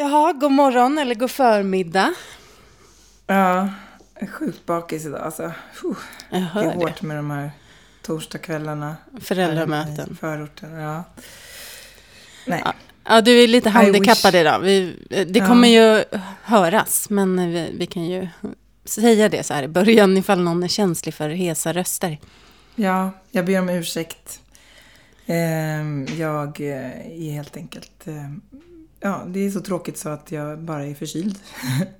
Jaha, 0.00 0.32
god 0.32 0.52
morgon 0.52 0.98
eller 0.98 1.14
god 1.14 1.30
förmiddag. 1.30 2.14
Ja, 3.26 3.68
jag 4.14 4.22
är 4.22 4.26
sjukt 4.26 4.66
bakis 4.66 5.06
idag 5.06 5.20
alltså. 5.20 5.52
Puh. 5.82 5.96
Jag 6.30 6.40
Det 6.40 6.44
hör 6.46 6.62
är 6.62 6.66
det. 6.66 6.74
hårt 6.74 7.02
med 7.02 7.16
de 7.16 7.30
här 7.30 7.50
torsdagskvällarna. 8.02 8.96
Föräldramöten. 9.20 10.16
Förorten, 10.20 10.72
ja. 10.72 11.04
Nej, 12.46 12.62
Ja. 12.64 12.72
Ja, 13.10 13.20
du 13.20 13.42
är 13.44 13.48
lite 13.48 13.70
handikappad 13.70 14.34
idag. 14.34 14.60
Vi, 14.60 14.96
det 15.10 15.38
Ja. 15.38 15.46
kommer 15.46 15.68
ju 15.68 16.04
höras, 16.42 17.10
men 17.10 17.52
vi, 17.52 17.70
vi 17.78 17.86
kan 17.86 18.04
ju 18.04 18.28
säga 18.84 19.28
det 19.28 19.42
så 19.42 19.54
här 19.54 19.62
i 19.62 19.68
början 19.68 20.16
ifall 20.16 20.40
någon 20.40 20.62
är 20.62 20.68
känslig 20.68 21.14
för 21.14 21.28
hesa 21.28 21.72
röster. 21.72 22.18
ja, 22.74 23.10
jag 23.30 23.44
ber 23.44 23.58
om 23.60 23.68
ursäkt. 23.68 24.40
Ehm, 25.26 26.06
jag 26.18 26.60
eh, 26.60 27.26
är 27.28 27.32
helt 27.32 27.56
enkelt... 27.56 28.04
Ja, 29.00 29.24
det 29.28 29.40
är 29.46 29.50
så 29.50 29.60
tråkigt 29.60 29.98
så 29.98 30.08
att 30.08 30.32
jag 30.32 30.58
bara 30.58 30.84
är 30.84 30.94
förkyld. 30.94 31.38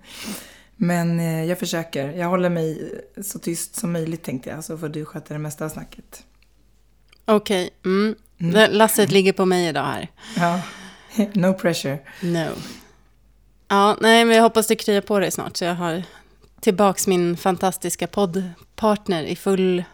Men 0.76 1.20
eh, 1.20 1.44
jag 1.44 1.58
försöker. 1.58 2.10
Jag 2.12 2.28
håller 2.28 2.48
mig 2.50 3.00
så 3.22 3.38
tyst 3.38 3.76
som 3.76 3.92
möjligt 3.92 4.22
tänkte 4.22 4.50
jag, 4.50 4.64
så 4.64 4.78
får 4.78 4.88
du 4.88 5.04
sköta 5.04 5.34
det 5.34 5.40
mesta 5.40 5.64
av 5.64 5.68
snacket. 5.68 6.22
Okej, 7.24 7.70
mm. 7.84 8.14
Mm. 8.40 8.52
Det- 8.54 8.68
Lasset 8.68 9.10
ligger 9.12 9.32
på 9.32 9.44
mig 9.44 9.68
idag 9.68 9.82
här. 9.84 10.08
Ja, 10.36 10.60
no 11.34 11.54
pressure. 11.54 11.98
No. 12.22 12.48
Ja, 13.68 13.96
nej, 14.00 14.24
men 14.24 14.36
jag 14.36 14.42
hoppas 14.42 14.66
det 14.66 14.76
kryar 14.76 15.00
på 15.00 15.18
dig 15.18 15.30
snart 15.30 15.56
så 15.56 15.64
jag 15.64 15.74
har 15.74 16.02
tillbaks 16.60 17.06
min 17.06 17.36
fantastiska 17.36 18.06
poddpartner 18.06 19.22
i 19.22 19.36
full 19.36 19.84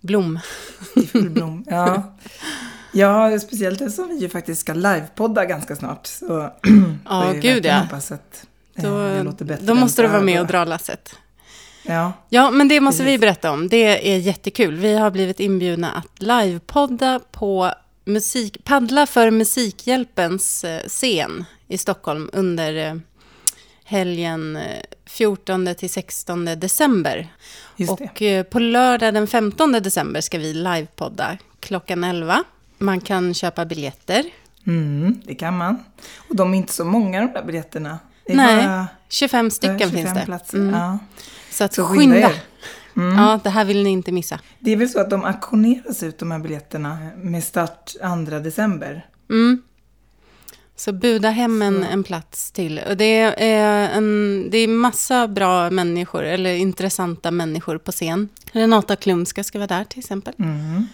blom. 0.00 0.38
I 0.96 1.06
full 1.06 1.30
blom. 1.30 1.64
Ja. 1.68 2.16
ja, 2.98 3.38
speciellt 3.40 3.80
eftersom 3.80 4.08
vi 4.08 4.18
ju 4.18 4.28
faktiskt 4.28 4.60
ska 4.60 4.74
livepodda 4.74 5.44
ganska 5.44 5.76
snart. 5.76 6.06
Så 6.06 6.50
Ja, 7.08 7.32
gud 7.40 7.66
ja. 7.66 7.78
hoppas 7.78 8.12
att 8.12 8.46
eh, 8.74 8.82
det 8.82 9.18
Då, 9.18 9.22
låter 9.22 9.44
bättre 9.44 9.66
då 9.66 9.74
måste 9.74 10.02
du 10.02 10.08
vara 10.08 10.22
med 10.22 10.40
och 10.40 10.46
dra 10.46 10.64
lasset. 10.64 11.14
Ja, 11.82 12.12
Ja, 12.28 12.50
men 12.50 12.68
det 12.68 12.80
måste 12.80 13.04
vi 13.04 13.18
berätta 13.18 13.50
om. 13.50 13.68
Det 13.68 14.12
är 14.14 14.18
jättekul. 14.18 14.76
Vi 14.76 14.94
har 14.94 15.10
blivit 15.10 15.40
inbjudna 15.40 15.92
att 15.92 16.22
livepodda 16.22 17.20
på 17.30 17.72
musik, 18.04 18.64
paddla 18.64 19.06
för 19.06 19.30
Musikhjälpens 19.30 20.64
eh, 20.64 20.80
scen 20.88 21.44
i 21.68 21.78
Stockholm 21.78 22.30
under 22.32 22.86
eh, 22.86 22.94
helgen 23.84 24.56
eh, 24.56 24.82
14 25.06 25.74
till 25.78 25.90
16 25.90 26.44
december. 26.44 27.28
det. 27.76 27.88
Och 27.88 28.22
eh, 28.22 28.42
på 28.42 28.58
lördag 28.58 29.14
den 29.14 29.26
15 29.26 29.72
december 29.72 30.20
ska 30.20 30.38
vi 30.38 30.54
livepodda 30.54 31.38
klockan 31.60 32.04
11. 32.04 32.44
Man 32.78 33.00
kan 33.00 33.34
köpa 33.34 33.64
biljetter. 33.64 34.24
Mm, 34.66 35.20
det 35.24 35.34
kan 35.34 35.56
man. 35.56 35.84
Och 36.28 36.36
de 36.36 36.54
är 36.54 36.58
inte 36.58 36.72
så 36.72 36.84
många 36.84 37.20
de 37.20 37.32
där 37.32 37.42
biljetterna. 37.42 37.98
Nej, 38.28 38.66
bara 38.66 38.88
25 39.08 39.46
eh, 39.46 39.50
stycken 39.50 39.78
25 39.78 39.96
finns 39.96 40.14
det. 40.14 40.24
platser. 40.24 40.58
Mm. 40.58 40.74
Ja. 40.74 40.98
Så 41.50 41.64
att 41.64 41.74
Så 41.74 41.84
skynda. 41.84 42.14
skynda. 42.14 42.30
Mm. 42.96 43.18
Ja, 43.18 43.40
det 43.44 43.50
här 43.50 43.64
vill 43.64 43.82
ni 43.82 43.90
inte 43.90 44.12
missa. 44.12 44.40
Det 44.58 44.72
är 44.72 44.76
väl 44.76 44.88
så 44.88 45.00
att 45.00 45.10
de 45.10 45.24
auktioneras 45.24 46.02
ut 46.02 46.18
de 46.18 46.30
här 46.30 46.38
biljetterna 46.38 46.98
med 47.16 47.44
start 47.44 47.92
2 48.28 48.38
december. 48.38 49.06
Mm. 49.30 49.62
Så 50.76 50.92
buda 50.92 51.30
hem 51.30 51.62
en, 51.62 51.84
en 51.84 52.04
plats 52.04 52.52
till. 52.52 52.80
Och 52.88 52.96
det, 52.96 53.20
är 53.44 53.88
en, 53.96 54.46
det 54.50 54.58
är 54.58 54.68
massa 54.68 55.28
bra 55.28 55.70
människor, 55.70 56.22
eller 56.22 56.54
intressanta 56.54 57.30
människor 57.30 57.78
på 57.78 57.92
scen. 57.92 58.28
Renata 58.52 58.96
Klumska 58.96 59.44
ska 59.44 59.58
vara 59.58 59.66
där 59.66 59.84
till 59.84 59.98
exempel. 59.98 60.34
Mm. 60.38 60.86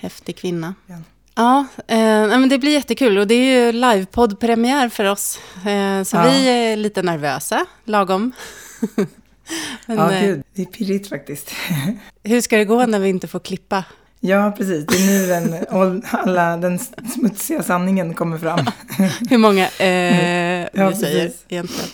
Häftig 0.00 0.36
kvinna. 0.36 0.74
Ja. 0.86 0.96
Ja, 1.34 1.66
eh, 1.86 1.98
men 2.28 2.48
det 2.48 2.58
blir 2.58 2.72
jättekul 2.72 3.18
och 3.18 3.26
det 3.26 3.34
är 3.34 3.66
ju 3.66 3.72
livepodd-premiär 3.72 4.88
för 4.88 5.04
oss. 5.04 5.38
Eh, 5.66 6.02
så 6.02 6.16
Ja. 6.16 6.22
vi 6.30 6.48
är 6.48 6.76
lite 6.76 7.02
nervösa, 7.02 7.66
lagom. 7.84 8.32
men 9.86 9.96
ja, 9.98 10.12
eh, 10.12 10.22
gud. 10.26 10.42
Det 10.54 10.62
är 10.62 10.66
pirrigt 10.66 11.08
faktiskt. 11.08 11.50
hur 12.22 12.40
ska 12.40 12.56
det 12.56 12.64
gå 12.64 12.86
när 12.86 12.98
vi 12.98 13.08
inte 13.08 13.28
får 13.28 13.40
klippa? 13.40 13.84
Ja, 14.20 14.54
precis. 14.56 14.86
Det 14.86 14.94
är 14.96 15.06
nu 15.06 15.26
den, 15.26 15.64
all- 15.70 16.02
alla, 16.10 16.56
den 16.56 16.78
smutsiga 17.14 17.62
sanningen 17.62 18.14
kommer 18.14 18.38
fram. 18.38 18.66
Hur 19.30 19.38
många 19.38 19.68
eh, 19.78 20.68
Ja, 20.74 20.88
vi 20.88 20.96
säger 20.96 21.24
precis. 21.26 21.44
egentligen. 21.48 21.90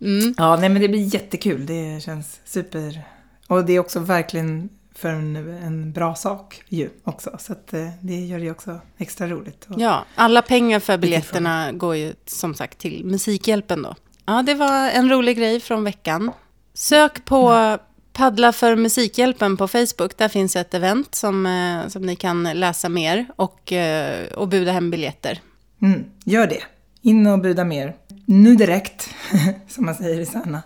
Mm. 0.00 0.34
Ja, 0.38 0.56
nej 0.56 0.68
men 0.68 0.82
det 0.82 0.88
blir 0.88 1.14
jättekul. 1.14 1.66
Det 1.66 2.02
känns 2.04 2.40
super. 2.44 3.02
Och 3.46 3.64
det 3.64 3.72
är 3.72 3.78
också 3.78 3.98
verkligen 4.00 4.68
för 5.00 5.08
en, 5.08 5.36
en 5.36 5.92
bra 5.92 6.14
sak 6.14 6.62
ju 6.68 6.90
också. 7.04 7.36
Så 7.38 7.52
att 7.52 7.72
eh, 7.74 7.88
det 8.00 8.14
gör 8.20 8.38
det 8.38 8.50
också 8.50 8.80
extra 8.98 9.26
roligt. 9.26 9.66
Ja, 9.76 10.04
alla 10.14 10.42
pengar 10.42 10.80
för 10.80 10.92
Utifrån. 10.92 11.00
biljetterna 11.00 11.72
går 11.72 11.96
ju 11.96 12.12
som 12.26 12.54
sagt 12.54 12.78
till 12.78 13.04
Musikhjälpen 13.04 13.82
då. 13.82 13.94
Ja, 14.26 14.42
det 14.42 14.54
var 14.54 14.90
en 14.90 15.10
rolig 15.10 15.36
grej 15.36 15.60
från 15.60 15.84
veckan. 15.84 16.30
Sök 16.74 17.24
på 17.24 17.78
Paddla 18.12 18.52
för 18.52 18.76
Musikhjälpen 18.76 19.56
på 19.56 19.68
Facebook. 19.68 20.16
Där 20.16 20.28
finns 20.28 20.56
ett 20.56 20.74
event 20.74 21.14
som, 21.14 21.46
eh, 21.46 21.88
som 21.88 22.02
ni 22.02 22.16
kan 22.16 22.42
läsa 22.42 22.88
mer 22.88 23.26
och, 23.36 23.72
eh, 23.72 24.32
och 24.32 24.48
buda 24.48 24.72
hem 24.72 24.90
biljetter. 24.90 25.40
Mm, 25.82 26.04
gör 26.24 26.46
det. 26.46 26.62
In 27.02 27.26
och 27.26 27.38
buda 27.38 27.64
mer. 27.64 27.96
Nu 28.26 28.54
direkt, 28.56 29.10
som 29.68 29.84
man 29.86 29.94
säger 29.94 30.20
i 30.20 30.26
Sanna. 30.26 30.62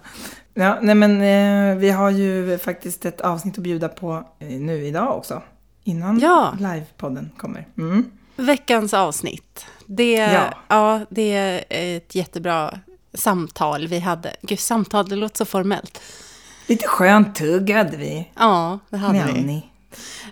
Ja, 0.54 0.78
nej 0.82 0.94
men 0.94 1.12
eh, 1.20 1.76
vi 1.78 1.90
har 1.90 2.10
ju 2.10 2.58
faktiskt 2.58 3.04
ett 3.04 3.20
avsnitt 3.20 3.58
att 3.58 3.64
bjuda 3.64 3.88
på 3.88 4.24
eh, 4.38 4.48
nu 4.48 4.86
idag 4.86 5.16
också. 5.18 5.42
Innan 5.84 6.18
Ja. 6.18 6.56
livepodden 6.60 7.30
kommer. 7.36 7.68
Mm. 7.78 8.10
Veckans 8.36 8.94
avsnitt. 8.94 9.66
Det, 9.86 10.12
ja. 10.12 10.54
Ja. 10.68 11.00
det 11.10 11.32
är 11.32 11.64
ett 11.96 12.14
jättebra 12.14 12.78
samtal 13.14 13.86
vi 13.88 13.98
hade. 13.98 14.36
Gud, 14.42 14.58
samtal, 14.58 15.08
det 15.08 15.16
låter 15.16 15.36
så 15.36 15.44
formellt. 15.44 16.00
Lite 16.66 16.86
skönt 16.88 17.34
tugg 17.34 17.70
hade 17.70 17.96
vi. 17.96 18.30
Ja, 18.34 18.78
det 18.90 18.96
hade 18.96 19.12
Med 19.18 19.26
vi. 19.34 19.40
Annie. 19.40 19.62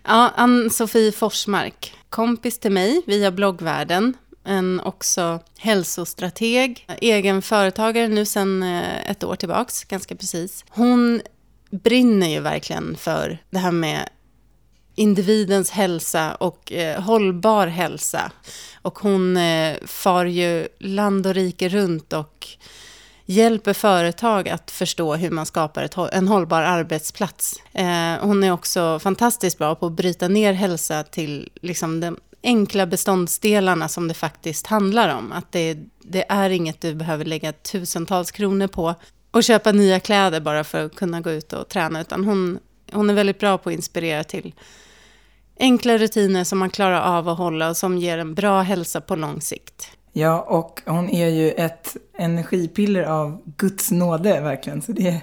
Ja, 0.05 0.31
Ann-Sofie 0.37 1.13
Forsmark, 1.13 1.95
kompis 2.11 2.59
till 2.59 2.73
mig 2.73 3.03
via 3.07 3.31
bloggvärlden, 3.31 4.15
en 4.45 4.81
också 4.81 5.41
hälsostrateg, 5.59 6.87
egen 7.01 7.43
företagare 7.43 8.09
nu 8.09 8.25
sedan 8.25 8.63
eh, 8.63 9.11
ett 9.11 9.25
år 9.25 9.37
tillbaks, 9.37 9.85
ganska 9.85 10.15
precis. 10.15 10.65
Hon 10.69 11.23
brinner 11.71 12.29
ju 12.29 12.41
verkligen 12.41 12.97
för 12.97 13.39
det 13.51 13.59
här 13.59 13.73
med 13.73 14.09
individens 14.95 15.71
hälsa 15.71 16.35
och 16.35 16.73
eh, 16.73 17.01
hållbar 17.01 17.67
hälsa. 17.67 18.33
Och 18.83 18.99
hon 18.99 19.37
eh, 19.37 19.77
far 19.87 20.25
ju 20.25 20.69
land 20.79 21.27
och 21.27 21.35
rike 21.35 21.69
runt 21.69 22.13
och 22.13 22.49
hjälper 23.25 23.73
företag 23.73 24.49
att 24.49 24.71
förstå 24.71 25.15
hur 25.15 25.31
man 25.31 25.47
skapar 25.47 25.83
ett, 25.83 25.97
en 26.13 26.29
hållbar 26.29 26.63
arbetsplats. 26.63 27.63
Eh, 27.73 28.15
hon 28.21 28.45
är 28.45 28.53
också 28.53 28.99
fantastiskt 28.99 29.59
bra 29.59 29.75
på 29.75 29.87
att 29.87 29.93
bryta 29.93 30.29
ner 30.29 30.53
hälsa 30.53 31.03
till 31.03 31.51
liksom, 31.63 32.01
den 32.01 32.17
enkla 32.43 32.87
beståndsdelarna 32.87 33.89
som 33.89 34.09
det 34.09 34.15
faktiskt 34.15 34.67
handlar 34.67 35.17
om. 35.17 35.33
Att 35.33 35.53
det, 35.53 35.79
det 36.03 36.25
är 36.29 36.51
inget 36.51 36.81
du 36.81 36.95
behöver 36.95 37.25
lägga 37.25 37.53
tusentals 37.53 38.31
kronor 38.31 38.67
på 38.67 38.95
och 39.31 39.45
köpa 39.45 39.73
nya 39.73 40.01
kläder 40.01 40.41
bara 40.41 40.65
för 40.65 40.85
att 40.85 40.95
kunna 40.95 41.21
gå 41.21 41.31
ut 41.31 41.53
och 41.53 41.69
träna, 41.69 42.01
utan 42.01 42.25
hon, 42.25 42.59
hon 42.93 43.11
är 43.11 43.15
väldigt 43.15 43.39
bra 43.39 43.59
på 43.59 43.69
att 43.69 43.75
inspirera 43.75 44.25
till 44.25 44.55
enkla 45.61 45.99
rutiner 45.99 46.45
som 46.45 46.59
man 46.59 46.71
klarar 46.71 47.01
av 47.19 47.29
att 47.29 47.39
hålla 47.39 47.69
och 47.71 47.77
som 47.77 47.99
ger 47.99 48.19
en 48.19 48.35
bra 48.35 48.63
hälsa 48.63 49.01
på 49.01 49.17
lång 49.17 49.41
sikt. 49.41 49.89
Ja, 50.13 50.41
och 50.41 50.81
hon 50.87 51.11
är 51.11 51.29
ju 51.29 51.51
ett 51.51 51.97
energipiller 52.19 53.03
av 53.03 53.43
Guds 53.57 53.91
nåde 53.91 54.41
verkligen. 54.41 54.83
Så 54.83 54.93
det 54.93 55.09
är 55.09 55.21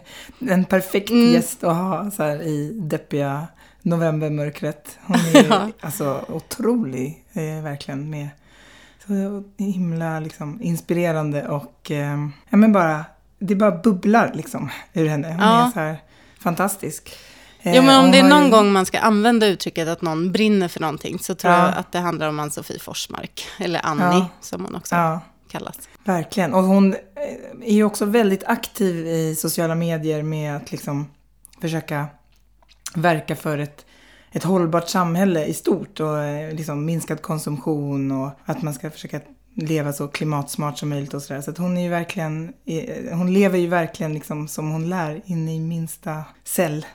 en 0.51 0.65
perfekt 0.65 1.09
Mm. 1.09 1.33
gäst 1.33 1.63
att 1.63 1.75
ha 1.75 2.11
så 2.11 2.23
här 2.23 2.41
i 2.41 2.71
deppiga 2.73 3.47
novembermörkret. 3.81 4.97
Hon 5.05 5.15
är 5.17 5.45
Ja. 5.49 5.69
alltså 5.81 6.25
otrolig, 6.27 7.23
eh, 7.33 7.63
verkligen, 7.63 8.09
med 8.09 8.27
så 9.07 9.43
himla 9.57 10.19
liksom, 10.19 10.61
inspirerande 10.61 11.47
och 11.47 11.91
eh, 11.91 12.17
ja, 12.49 12.57
men 12.57 12.71
bara, 12.71 13.05
det 13.39 13.55
bara 13.55 13.71
bubblar 13.71 14.31
liksom 14.33 14.69
ur 14.93 15.07
henne. 15.07 15.27
Hon 15.27 15.39
Ja. 15.39 15.67
är 15.67 15.71
så 15.71 15.79
här 15.79 15.97
fantastisk. 16.39 17.15
Eh, 17.61 17.75
Jo, 17.75 17.81
men 17.83 17.97
om 17.97 18.03
hon 18.03 18.11
det 18.11 18.19
är 18.19 18.23
någon 18.29 18.43
ju- 18.45 18.51
gång 18.51 18.71
man 18.71 18.85
ska 18.85 18.99
använda 18.99 19.47
uttrycket 19.47 19.87
att 19.87 20.01
någon 20.01 20.31
brinner 20.31 20.67
för 20.67 20.79
någonting 20.79 21.19
så 21.19 21.35
tror 21.35 21.53
Ja. 21.53 21.65
jag 21.65 21.77
att 21.77 21.91
det 21.91 21.99
handlar 21.99 22.29
om 22.29 22.39
Ann-Sofie 22.39 22.79
Forsmark, 22.79 23.47
eller 23.59 23.85
Annie 23.85 24.03
Ja. 24.03 24.27
som 24.41 24.65
hon 24.65 24.75
också 24.75 24.95
Ja. 24.95 25.19
kallas. 25.51 25.75
Verkligen. 26.03 26.53
Och 26.53 26.63
hon 26.63 26.93
eh, 26.93 26.99
är 27.69 27.73
ju 27.73 27.83
också 27.83 28.05
väldigt 28.05 28.43
aktiv 28.43 29.07
i 29.07 29.35
sociala 29.35 29.75
medier 29.75 30.23
med 30.23 30.55
att 30.55 30.71
liksom 30.71 31.07
försöka 31.61 32.07
verka 32.95 33.35
för 33.35 33.57
ett, 33.57 33.85
ett 34.31 34.43
hållbart 34.43 34.89
samhälle 34.89 35.45
i 35.45 35.53
stort 35.53 35.99
och 35.99 36.19
eh, 36.23 36.53
liksom 36.53 36.85
minskad 36.85 37.21
konsumtion 37.21 38.11
och 38.11 38.31
att 38.45 38.61
man 38.61 38.73
ska 38.73 38.91
försöka 38.91 39.19
leva 39.53 39.93
så 39.93 40.07
klimatsmart 40.07 40.77
som 40.77 40.89
möjligt 40.89 41.13
och 41.13 41.21
sådär. 41.21 41.41
Så 41.41 41.51
att 41.51 41.57
hon 41.57 41.77
är 41.77 41.81
ju 41.81 41.89
verkligen, 41.89 42.53
eh, 42.65 43.17
hon 43.17 43.33
lever 43.33 43.57
ju 43.57 43.67
verkligen 43.67 44.13
liksom 44.13 44.47
som 44.47 44.71
hon 44.71 44.89
lär 44.89 45.21
in 45.25 45.49
i 45.49 45.59
minsta 45.59 46.23
cell. 46.43 46.85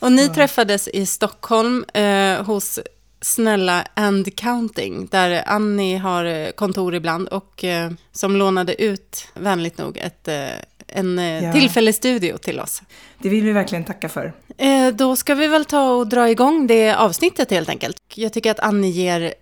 Och 0.00 0.12
ni 0.12 0.26
Så. 0.26 0.34
träffades 0.34 0.88
i 0.88 1.06
Stockholm 1.06 1.84
eh, 1.94 2.42
hos 2.44 2.78
snälla 3.20 3.86
And 3.94 4.36
Counting, 4.36 5.08
där 5.10 5.42
Annie 5.46 5.96
har 5.96 6.24
eh, 6.24 6.50
kontor 6.50 6.94
ibland 6.94 7.28
och 7.28 7.64
eh, 7.64 7.90
som 8.12 8.36
lånade 8.36 8.82
ut, 8.82 9.28
vänligt 9.34 9.78
nog, 9.78 9.96
ett, 9.96 10.28
eh, 10.28 10.48
en 10.88 11.18
eh, 11.18 11.44
Ja. 11.44 11.52
tillfällig 11.52 11.94
studio 11.94 12.38
till 12.38 12.60
oss. 12.60 12.82
Det 13.18 13.28
vill 13.28 13.44
vi 13.44 13.52
verkligen 13.52 13.84
tacka 13.84 14.08
för. 14.08 14.32
Eh, 14.58 14.88
då 14.88 15.16
ska 15.16 15.34
vi 15.34 15.46
väl 15.46 15.64
ta 15.64 15.90
och 15.90 16.06
dra 16.06 16.30
igång 16.30 16.66
det 16.66 16.94
avsnittet 16.94 17.50
helt 17.50 17.68
enkelt. 17.68 17.96
Jag 18.14 18.32
tycker 18.32 18.50
att 18.50 18.60
Annie 18.60 18.88
ger 18.90 19.34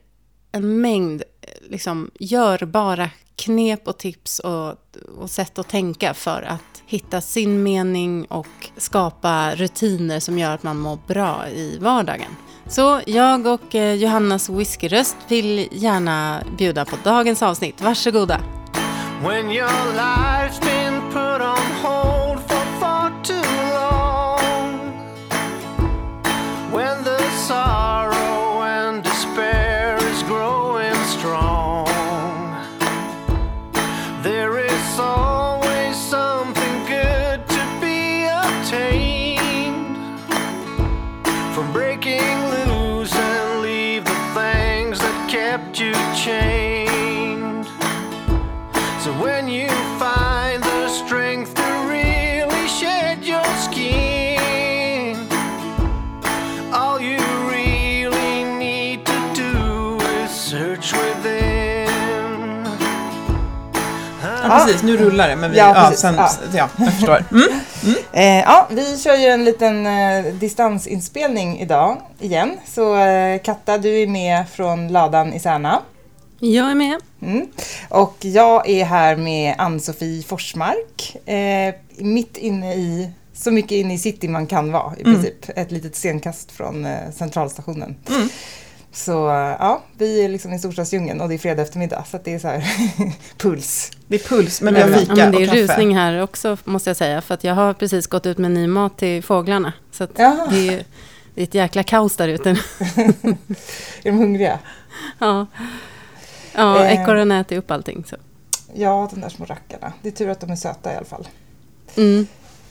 en 0.52 0.80
mängd 0.80 1.22
eh, 1.42 1.48
liksom, 1.70 2.10
görbara 2.20 3.10
knep 3.36 3.88
och 3.88 3.98
tips 3.98 4.38
och, 4.38 4.74
och 5.18 5.30
sätt 5.30 5.58
att 5.58 5.68
tänka 5.68 6.14
för 6.14 6.42
att 6.42 6.82
hitta 6.86 7.20
sin 7.20 7.62
mening 7.62 8.24
och 8.24 8.46
skapa 8.76 9.54
rutiner 9.54 10.20
som 10.20 10.38
gör 10.38 10.54
att 10.54 10.62
man 10.62 10.78
mår 10.78 10.98
bra 11.06 11.48
i 11.48 11.78
vardagen. 11.80 12.30
Så 12.68 13.00
jag 13.06 13.46
och 13.46 13.74
Johannas 13.74 14.48
whiskyröst 14.48 15.16
vill 15.28 15.68
gärna 15.72 16.42
bjuda 16.58 16.84
på 16.84 16.96
dagens 17.04 17.42
avsnitt. 17.42 17.80
Varsågoda! 17.80 18.40
When 19.22 19.50
your 19.50 19.68
life's 19.96 20.60
Ja, 64.48 64.64
precis. 64.66 64.82
Nu 64.82 64.96
rullar 64.96 65.28
det, 65.28 65.36
men 65.36 65.50
vi... 65.50 65.58
Ja, 65.58 65.72
Ja, 65.90 65.96
sen, 65.96 66.14
Ja. 66.14 66.30
ja. 66.54 66.68
jag 66.78 66.92
förstår. 66.94 67.24
Mm. 67.32 67.48
Eh, 68.12 68.44
ja, 68.44 68.68
vi 68.70 68.98
kör 68.98 69.16
ju 69.16 69.26
en 69.26 69.44
liten 69.44 69.86
eh, 69.86 70.24
distansinspelning 70.24 71.60
idag 71.60 72.00
igen. 72.20 72.50
Så 72.66 72.96
eh, 72.96 73.40
Katta, 73.42 73.78
du 73.78 74.02
är 74.02 74.06
med 74.06 74.48
från 74.48 74.88
ladan 74.88 75.32
i 75.32 75.40
Särna. 75.40 75.80
Jag 76.38 76.70
är 76.70 76.74
med. 76.74 77.00
Mm. 77.22 77.46
Och 77.88 78.16
jag 78.20 78.68
är 78.68 78.84
här 78.84 79.16
med 79.16 79.54
Ann-Sofie 79.58 80.22
Forsmark. 80.22 81.16
Eh, 81.28 81.74
mitt 81.98 82.36
inne 82.36 82.74
i, 82.74 83.10
så 83.34 83.50
mycket 83.50 83.72
inne 83.72 83.94
i 83.94 83.98
city 83.98 84.28
man 84.28 84.46
kan 84.46 84.72
vara 84.72 84.92
i 84.98 85.04
princip. 85.04 85.34
Ett 85.56 85.70
litet 85.70 85.96
stenkast 85.96 86.52
från 86.52 86.84
eh, 86.84 86.98
centralstationen. 87.16 87.96
Så 88.94 89.28
eh, 89.28 89.34
ja, 89.58 89.82
vi 89.98 90.24
är 90.24 90.28
liksom 90.28 90.52
i 90.52 90.58
storstadsdjungeln 90.58 91.20
och 91.20 91.28
det 91.28 91.34
är 91.34 91.38
fredag 91.38 91.62
eftermiddag. 91.62 92.04
Så 92.10 92.16
att 92.16 92.24
det 92.24 92.34
är 92.34 92.38
så 92.38 92.48
här 92.48 92.64
puls. 93.38 93.90
Det 94.06 94.14
är 94.14 94.28
puls, 94.28 94.60
men 94.60 94.74
vi 94.74 94.80
har 94.80 94.88
Ja, 94.88 94.96
fika 94.96 95.14
men 95.14 95.32
det 95.32 95.42
är 95.42 95.48
och 95.48 95.54
rusning 95.54 95.96
här 95.96 96.22
också 96.22 96.56
måste 96.64 96.90
jag 96.90 96.96
säga. 96.96 97.20
För 97.20 97.34
att 97.34 97.44
jag 97.44 97.54
har 97.54 97.72
precis 97.74 98.06
gått 98.06 98.26
ut 98.26 98.38
med 98.38 98.50
ny 98.50 98.66
mat 98.66 98.98
till 98.98 99.22
fåglarna. 99.22 99.72
Så 99.92 100.06
det, 100.06 100.22
är, 100.22 100.84
det 101.34 101.40
är 101.40 101.44
ett 101.44 101.54
jäkla 101.54 101.82
kaos 101.82 102.16
där 102.16 102.28
ute. 102.28 102.50
Är 104.02 104.10
de 104.10 104.10
hungriga? 104.10 104.58
ja, 105.18 105.46
ja 106.54 106.84
Eh. 106.84 107.02
ekorren 107.02 107.32
äter 107.32 107.56
upp 107.58 107.70
allting. 107.70 108.04
Så. 108.10 108.16
Ja, 108.74 109.08
de 109.14 109.20
där 109.20 109.28
små 109.28 109.44
rackarna. 109.44 109.92
Det 110.02 110.08
är 110.08 110.12
tur 110.12 110.28
att 110.28 110.40
de 110.40 110.50
är 110.50 110.56
söta 110.56 110.92
i 110.92 110.96
alla 110.96 111.06
fall. 111.06 111.28
Mm. 111.96 112.26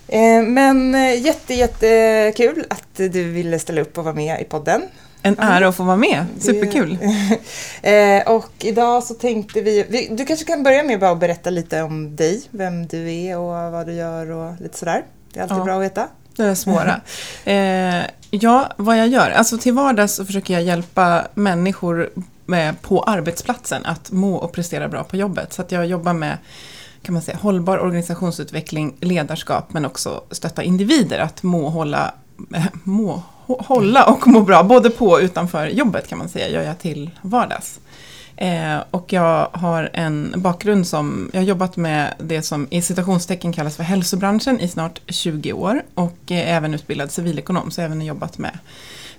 Eh, 0.08 0.44
men 0.44 0.96
eh, 0.96 1.22
jätte, 1.22 1.54
jättekul 1.54 2.66
att 2.70 2.88
du 2.96 3.32
ville 3.32 3.60
ställa 3.60 3.82
upp 3.82 3.98
och 3.98 4.04
vara 4.04 4.16
med 4.16 4.42
i 4.42 4.44
podden. 4.44 4.82
En 5.26 5.40
ära 5.40 5.68
att 5.68 5.76
få 5.76 5.84
vara 5.84 5.98
med. 5.98 6.26
Superkul. 6.40 6.98
Eh, 7.82 8.28
och 8.28 8.52
idag 8.60 9.04
så 9.04 9.14
tänkte 9.14 9.62
vi, 9.62 9.86
vi, 9.90 10.08
du 10.12 10.26
kanske 10.26 10.46
kan 10.46 10.64
börja 10.64 10.84
med 10.84 11.00
bara 11.00 11.12
att 11.12 11.20
berätta 11.20 11.50
lite 11.50 11.82
om 11.82 12.16
dig, 12.16 12.44
vem 12.52 12.88
du 12.88 13.14
är 13.14 13.38
och 13.38 13.72
vad 13.72 13.86
du 13.88 13.94
gör 13.94 14.32
och 14.32 14.62
lite 14.62 14.78
sådär. 14.78 15.04
Det 15.34 15.40
är 15.40 15.44
alltid 15.44 15.58
Ja. 15.58 15.64
bra 15.64 15.76
att 15.76 15.82
veta. 15.84 16.08
Det 16.36 16.44
är 16.44 16.56
svåra. 16.56 17.02
Eh, 17.46 18.04
ja, 18.30 18.70
vad 18.78 18.98
jag 19.00 19.08
gör. 19.08 19.30
Alltså 19.30 19.58
till 19.58 19.74
vardags 19.74 20.14
så 20.16 20.26
försöker 20.26 20.54
jag 20.54 20.64
hjälpa 20.64 21.28
människor 21.34 22.10
med, 22.46 22.82
på 22.82 23.04
arbetsplatsen 23.04 23.86
att 23.86 24.12
må 24.12 24.36
och 24.36 24.52
prestera 24.52 24.88
bra 24.88 25.04
på 25.04 25.18
jobbet. 25.18 25.54
Så 25.54 25.62
att 25.62 25.72
jag 25.72 25.86
jobbar 25.86 26.14
med 26.14 26.38
kan 27.02 27.14
man 27.14 27.22
säga, 27.22 27.38
hållbar 27.42 27.78
organisationsutveckling, 27.78 28.94
ledarskap 29.00 29.74
men 29.74 29.86
också 29.86 30.24
stötta 30.32 30.64
individer 30.64 31.20
att 31.20 31.44
må, 31.44 31.70
hålla, 31.70 32.14
eh, 32.56 32.66
må, 32.84 33.22
hålla 33.48 34.06
och 34.06 34.28
må 34.28 34.42
bra. 34.42 34.64
Både 34.64 34.90
på 34.90 35.08
och 35.08 35.20
utanför 35.20 35.68
jobbet 35.68 36.08
kan 36.08 36.18
man 36.18 36.30
säga, 36.30 36.50
gör 36.50 36.62
jag 36.62 36.80
till 36.80 37.10
vardags. 37.22 37.80
Eh, 38.38 38.78
och 38.92 39.14
jag 39.14 39.48
har 39.52 39.90
en 39.94 40.34
bakgrund 40.38 40.88
som, 40.88 41.30
jag 41.34 41.42
har 41.42 41.46
jobbat 41.46 41.78
med 41.78 42.14
det 42.20 42.42
som 42.42 42.68
i 42.70 42.82
citationstecken 42.82 43.54
kallas 43.54 43.76
för 43.76 43.84
hälsobranschen 43.84 44.60
i 44.60 44.68
snart 44.68 45.02
20 45.08 45.54
år. 45.54 45.84
Och 45.94 46.18
är 46.28 46.46
även 46.56 46.74
utbildad 46.74 47.12
civilekonom, 47.12 47.72
så 47.72 47.82
jag 47.82 47.84
har 47.84 47.96
även 47.96 48.06
jobbat 48.06 48.38
med 48.38 48.60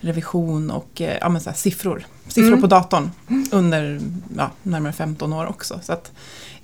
revision 0.00 0.70
och 0.70 1.00
eh, 1.00 1.19
ja, 1.20 1.29
men 1.29 1.41
så 1.41 1.53
siffror. 1.55 2.06
Siffror 2.29 2.49
Mm. 2.49 2.61
på 2.61 2.67
datorn 2.67 3.11
under 3.53 4.00
ja, 4.37 4.50
närmare 4.62 4.93
15 4.93 5.32
år 5.32 5.47
också. 5.47 5.81
Så 5.82 5.93
att, 5.93 6.12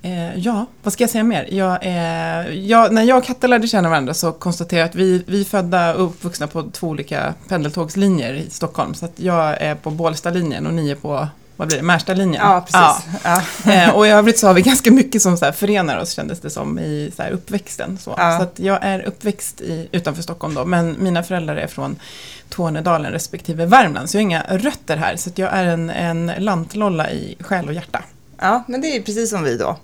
eh, 0.01 0.35
ja, 0.37 0.65
vad 0.83 0.93
ska 0.93 1.03
jag 1.03 1.11
säga 1.11 1.23
mer? 1.23 1.47
Jag, 1.51 1.77
är- 1.81 2.49
jag, 2.51 2.93
när 2.93 3.03
jag 3.03 3.17
och 3.17 3.23
Katta 3.23 3.47
lärde 3.47 3.67
känna 3.67 3.89
varandra 3.89 4.13
så 4.13 4.31
konstaterade 4.31 4.79
jag 4.81 4.89
att 4.89 4.95
vi, 4.95 5.23
vi 5.27 5.41
är 5.41 5.45
födda 5.45 5.95
och 5.95 6.03
uppvuxna 6.05 6.47
på 6.47 6.63
två 6.63 6.87
olika 6.87 7.33
pendeltågslinjer 7.47 8.33
i 8.33 8.49
Stockholm. 8.49 8.93
Så 8.93 9.05
att 9.05 9.13
jag 9.15 9.61
är 9.61 9.75
på 9.75 9.89
Bålstalinjen 9.91 10.67
och 10.67 10.73
ni 10.73 10.89
är 10.91 10.95
på 10.95 11.27
vad 11.55 11.67
blir 11.67 11.77
det, 11.77 11.83
Märstalinjen. 11.83 12.41
Ja, 12.45 12.61
precis. 12.67 13.07
Ja. 13.23 13.41
Eh, 13.73 13.89
och 13.95 14.07
i 14.07 14.09
övrigt 14.09 14.39
så 14.39 14.47
har 14.47 14.53
vi 14.53 14.61
ganska 14.61 14.91
mycket 14.91 15.21
som 15.21 15.37
så 15.37 15.45
här 15.45 15.51
förenar 15.51 15.97
oss 15.97 16.11
kändes 16.11 16.39
det 16.39 16.49
som 16.49 16.79
i 16.79 17.11
så 17.15 17.23
här 17.23 17.31
uppväxten. 17.31 17.97
Så, 17.97 18.15
Ja. 18.17 18.37
så 18.37 18.43
att 18.43 18.59
jag 18.59 18.79
är 18.81 19.01
uppväxt 19.01 19.61
i, 19.61 19.87
utanför 19.91 20.21
Stockholm 20.21 20.53
då, 20.53 20.65
men 20.65 20.95
mina 20.99 21.23
föräldrar 21.23 21.55
är 21.55 21.67
från 21.67 21.95
Tornedalen 22.49 23.11
respektive 23.11 23.65
Värmland. 23.65 24.09
Så 24.09 24.17
jag 24.17 24.19
har 24.19 24.23
inga 24.23 24.43
rötter 24.49 24.97
här, 24.97 25.15
så 25.15 25.29
att 25.29 25.37
jag 25.37 25.53
är 25.53 25.65
en, 25.65 25.89
en 25.89 26.31
lantlolla 26.37 27.11
i 27.11 27.37
själ 27.39 27.67
och 27.67 27.73
hjärta. 27.73 28.03
ja, 28.41 28.63
men 28.67 28.81
det 28.81 28.87
är 28.95 29.01
precis 29.01 29.29
som 29.29 29.43
vi 29.43 29.57
då. 29.57 29.77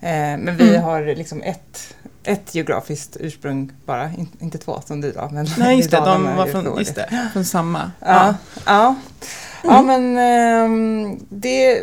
Eh, 0.00 0.10
men 0.38 0.56
vi 0.56 0.68
Mm. 0.68 0.82
har 0.82 1.02
liksom 1.16 1.42
ett, 1.42 1.94
ett 2.24 2.54
geografiskt 2.54 3.16
ursprung 3.20 3.72
bara, 3.86 4.04
in, 4.04 4.28
inte 4.40 4.58
två 4.58 4.80
som 4.86 5.00
du 5.00 5.12
då. 5.12 5.28
Men 5.32 5.46
Nej, 5.58 5.76
just 5.76 5.90
det, 5.90 5.96
de 6.04 6.36
var 6.36 6.46
från, 6.46 6.78
just 6.78 6.94
det, 6.94 7.28
från 7.32 7.44
samma. 7.44 7.90
Ja, 8.00 8.34
ja. 8.66 8.94
ja 9.62 9.78
Mm. 9.80 9.86
men 9.86 10.18
ehm, 10.18 11.18
det, 11.28 11.82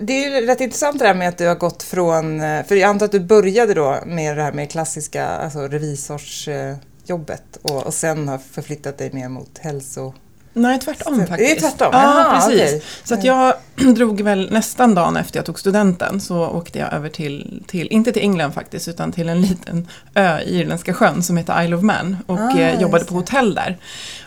det 0.00 0.24
är 0.24 0.42
rätt 0.46 0.60
intressant 0.60 0.98
det 0.98 1.06
här 1.06 1.14
med 1.14 1.28
att 1.28 1.38
du 1.38 1.46
har 1.46 1.54
gått 1.54 1.82
från, 1.82 2.40
eh, 2.40 2.64
för 2.66 2.74
jag 2.76 2.88
antar 2.90 3.06
att 3.06 3.12
du 3.12 3.20
började 3.20 3.74
då 3.74 3.98
med 4.06 4.36
det 4.36 4.42
här 4.42 4.52
med 4.52 4.70
klassiska 4.70 5.26
alltså 5.28 5.68
revisorsjobbet 5.68 7.56
och, 7.62 7.86
och 7.86 7.94
sen 7.94 8.28
har 8.28 8.38
förflyttat 8.38 8.98
dig 8.98 9.10
mer 9.12 9.28
mot 9.28 9.58
hälso... 9.58 10.14
Nej, 10.52 10.78
tvärtom 10.78 11.16
Det 11.18 11.22
är 11.22 11.26
faktiskt. 11.26 11.60
tvärtom? 11.60 11.88
Ja, 11.92 11.98
Aha, 11.98 12.34
precis. 12.34 12.60
okej. 12.62 12.82
Så 13.04 13.14
att 13.14 13.24
jag 13.24 13.54
drog 13.94 14.20
väl 14.20 14.48
nästan 14.50 14.94
dagen 14.94 15.16
efter 15.16 15.38
jag 15.38 15.46
tog 15.46 15.58
studenten 15.58 16.20
så 16.20 16.46
åkte 16.46 16.78
jag 16.78 16.92
över 16.92 17.08
till, 17.08 17.62
till 17.66 17.88
inte 17.88 18.12
till 18.12 18.22
England 18.22 18.52
faktiskt, 18.52 18.88
utan 18.88 19.12
till 19.12 19.28
en 19.28 19.40
liten 19.40 19.88
ö 20.14 20.40
i 20.40 20.60
Irländska 20.60 20.94
sjön 20.94 21.22
som 21.22 21.36
heter 21.36 21.62
Isle 21.62 21.76
of 21.76 21.82
Man 21.82 22.16
och 22.26 22.40
Ah, 22.40 22.58
eh, 22.58 22.80
jobbade 22.80 23.04
på 23.04 23.14
hotell 23.14 23.54
där. 23.54 23.78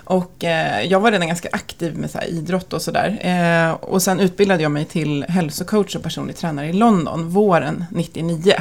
Och 0.06 0.44
eh, 0.44 0.82
jag 0.86 1.00
var 1.00 1.12
redan 1.12 1.28
ganska 1.28 1.50
aktiv 1.52 1.98
med 1.98 2.12
så 2.12 2.18
här, 2.18 2.28
idrott 2.28 2.74
och 2.74 2.82
sådär. 2.82 3.20
Eh, 3.22 3.74
och 3.74 4.02
sen 4.02 4.20
utbildade 4.20 4.64
jag 4.64 4.72
mig 4.72 4.86
till 4.86 5.26
hälsocoach 5.30 5.96
och 5.96 6.04
personlig 6.04 6.38
tränare 6.38 6.68
i 6.68 6.74
London 6.74 7.30
våren 7.30 7.86
99. 7.92 8.54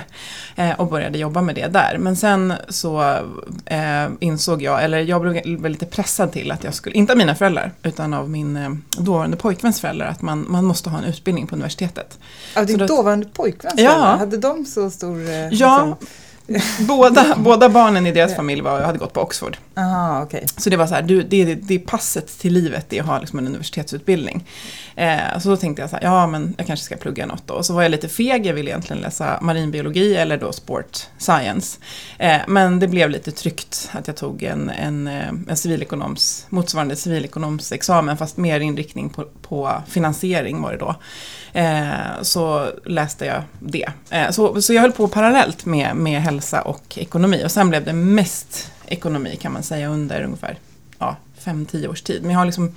Eh, 0.56 0.80
och 0.80 0.86
började 0.86 1.18
jobba 1.18 1.42
med 1.42 1.54
det 1.54 1.66
där. 1.66 1.96
Men 1.98 2.16
sen 2.16 2.54
så 2.68 3.02
eh, 3.66 4.08
insåg 4.20 4.62
jag, 4.62 4.84
eller 4.84 4.98
jag 4.98 5.20
blev 5.20 5.32
blev 5.42 5.70
lite 5.70 5.86
pressad 5.86 6.32
till 6.32 6.50
att 6.50 6.64
jag 6.64 6.74
skulle, 6.74 6.96
inte 6.96 7.12
av 7.12 7.18
mina 7.18 7.34
föräldrar, 7.34 7.72
utan 7.82 8.14
av 8.14 8.30
min 8.30 8.56
eh, 8.56 8.70
dåvarande 8.98 9.36
pojkväns 9.36 9.80
föräldrar, 9.80 10.06
att 10.06 10.22
man, 10.22 10.46
man 10.48 10.64
måste 10.64 10.81
ha 10.90 10.98
en 10.98 11.04
utbildning 11.04 11.46
på 11.46 11.54
universitetet. 11.54 12.18
Av 12.56 12.66
din 12.66 12.78
då- 12.78 12.86
dåvarande 12.86 13.26
pojkvän 13.26 13.72
Ja. 13.76 14.16
hade 14.18 14.36
de 14.36 14.64
så 14.64 14.90
stor... 14.90 15.28
eh, 15.30 15.48
Ja, 15.54 15.96
båda, 16.80 17.36
båda 17.38 17.68
barnen 17.68 18.06
i 18.06 18.12
deras 18.12 18.36
familj 18.36 18.60
var, 18.60 18.80
hade 18.80 18.98
gått 18.98 19.12
på 19.12 19.20
Oxford. 19.20 19.56
Aha, 19.76 20.22
okej. 20.22 20.46
Så 20.56 20.70
det 20.70 20.76
var 20.76 20.86
så 20.86 20.94
här, 20.94 21.02
du, 21.02 21.22
det, 21.22 21.44
det, 21.44 21.54
det 21.54 21.74
är 21.74 21.78
passet 21.78 22.38
till 22.38 22.52
livet, 22.52 22.86
det 22.88 22.98
är 22.98 23.00
att 23.00 23.08
ha 23.08 23.20
liksom 23.20 23.38
en 23.38 23.46
universitetsutbildning. 23.46 24.48
Eh, 24.96 25.38
så 25.40 25.48
då 25.48 25.56
tänkte 25.56 25.82
jag 25.82 25.90
så 25.90 25.96
här, 25.96 26.02
ja 26.02 26.26
men 26.26 26.54
jag 26.58 26.66
kanske 26.66 26.84
ska 26.84 26.96
plugga 26.96 27.26
något 27.26 27.46
då. 27.46 27.54
Och 27.54 27.66
så 27.66 27.74
var 27.74 27.82
jag 27.82 27.90
lite 27.90 28.08
feg, 28.08 28.46
jag 28.46 28.54
ville 28.54 28.70
egentligen 28.70 29.02
läsa 29.02 29.38
marinbiologi 29.40 30.16
eller 30.16 30.36
då 30.36 30.52
sport 30.52 31.06
science. 31.18 31.78
Eh, 32.18 32.40
men 32.48 32.78
det 32.78 32.88
blev 32.88 33.10
lite 33.10 33.32
tryggt 33.32 33.90
att 33.92 34.06
jag 34.06 34.16
tog 34.16 34.42
en, 34.42 34.70
en, 34.70 35.06
eh, 35.06 35.28
en 35.48 35.56
civilekonoms, 35.56 36.46
motsvarande 36.48 36.96
civilekonomsexamen, 36.96 38.16
fast 38.16 38.36
mer 38.36 38.60
inriktning 38.60 39.08
på, 39.08 39.24
på 39.42 39.82
finansiering 39.88 40.62
var 40.62 40.72
det 40.72 40.78
då. 40.78 40.96
Eh, 41.52 42.22
så 42.22 42.70
läste 42.84 43.26
jag 43.26 43.42
det. 43.60 43.88
Eh, 44.10 44.30
så, 44.30 44.62
så 44.62 44.72
jag 44.72 44.82
höll 44.82 44.92
på 44.92 45.08
parallellt 45.08 45.64
med, 45.64 45.96
med 45.96 46.22
hälsa 46.22 46.62
och 46.62 46.98
ekonomi. 46.98 47.42
Och 47.44 47.50
sen 47.50 47.68
blev 47.68 47.84
det 47.84 47.92
mest 47.92 48.72
ekonomi 48.86 49.36
kan 49.40 49.52
man 49.52 49.62
säga 49.62 49.88
under 49.88 50.22
ungefär 50.22 50.58
5-10 51.44 51.88
års 51.88 52.02
tid. 52.02 52.22
Men 52.22 52.30
jag 52.30 52.38
har 52.38 52.46
liksom 52.46 52.74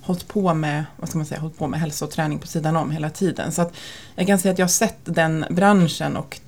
hållit 0.00 0.28
på 0.28 0.54
med, 0.54 0.84
vad 0.96 1.08
ska 1.08 1.18
man 1.18 1.26
säga, 1.26 1.40
hållit 1.40 1.58
på 1.58 1.66
med 1.66 1.80
hälsa 1.80 2.04
och 2.04 2.10
träning 2.10 2.38
på 2.38 2.46
sidan 2.46 2.76
om 2.76 2.90
hela 2.90 3.10
tiden. 3.10 3.52
Så 3.52 3.62
att 3.62 3.72
jag 4.14 4.26
kan 4.26 4.38
säga 4.38 4.52
att 4.52 4.58
jag 4.58 4.66
har 4.66 4.70
sett 4.70 4.98
den 5.04 5.44
branschen 5.50 6.16
och 6.16 6.40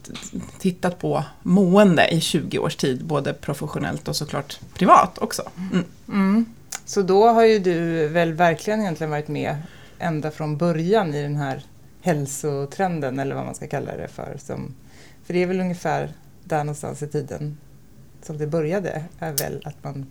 tittat 0.59 0.99
på 0.99 1.25
mående 1.43 2.09
i 2.09 2.21
20 2.21 2.59
års 2.59 2.77
tid, 2.77 3.05
både 3.05 3.33
professionellt 3.33 4.09
och 4.09 4.17
såklart 4.17 4.61
privat 4.75 5.19
också. 5.19 5.43
Mm. 5.73 5.85
Mm. 6.09 6.47
Så 6.85 7.03
då 7.03 7.29
har 7.29 7.45
ju 7.45 7.59
du 7.59 8.09
väl 8.09 8.33
verkligen 8.33 8.81
egentligen 8.81 9.11
varit 9.11 9.29
med 9.29 9.57
ända 10.01 10.31
från 10.31 10.57
början 10.57 11.15
i 11.15 11.23
den 11.23 11.37
här 11.37 11.65
hälsotrenden 12.03 13.19
eller 13.19 13.35
vad 13.35 13.45
man 13.45 13.55
ska 13.55 13.67
kalla 13.67 13.97
det 13.97 14.09
för. 14.09 14.37
Som, 14.39 14.75
för 15.25 15.35
det 15.35 15.43
är 15.43 15.47
väl 15.47 15.61
ungefär 15.61 16.13
där 16.45 16.59
någonstans 16.65 17.03
i 17.03 17.07
tiden 17.07 17.59
som 18.23 18.39
det 18.39 18.47
började, 18.47 19.05
är 19.19 19.33
väl 19.33 19.63
att 19.65 19.85
man 19.85 20.07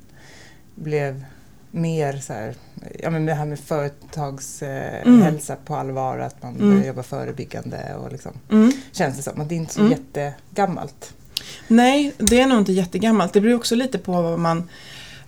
blev 0.75 1.24
mer 1.72 2.17
så 2.17 2.34
här, 2.34 2.55
ja 3.00 3.10
men 3.10 3.25
det 3.25 3.34
här 3.34 3.46
med 3.46 3.60
företagshälsa 3.60 5.53
Mm. 5.53 5.65
på 5.65 5.75
allvar, 5.75 6.17
att 6.19 6.43
man 6.43 6.55
Mm. 6.55 6.69
börjar 6.69 6.88
jobba 6.88 7.03
förebyggande 7.03 7.96
och 7.96 8.12
liksom, 8.12 8.31
Mm. 8.51 8.72
känns 8.91 9.17
det 9.17 9.24
som. 9.24 9.41
Att 9.41 9.50
det 9.50 9.55
är 9.55 9.58
inte 9.58 9.74
så 9.74 9.79
Mm. 9.81 9.91
jättegammalt. 9.91 11.13
Nej, 11.67 12.13
det 12.17 12.41
är 12.41 12.48
nog 12.48 12.58
inte 12.60 12.74
jättegammalt. 12.74 13.34
Det 13.34 13.41
beror 13.41 13.55
också 13.55 13.75
lite 13.75 13.98
på 13.98 14.12
vad 14.22 14.39
man, 14.39 14.69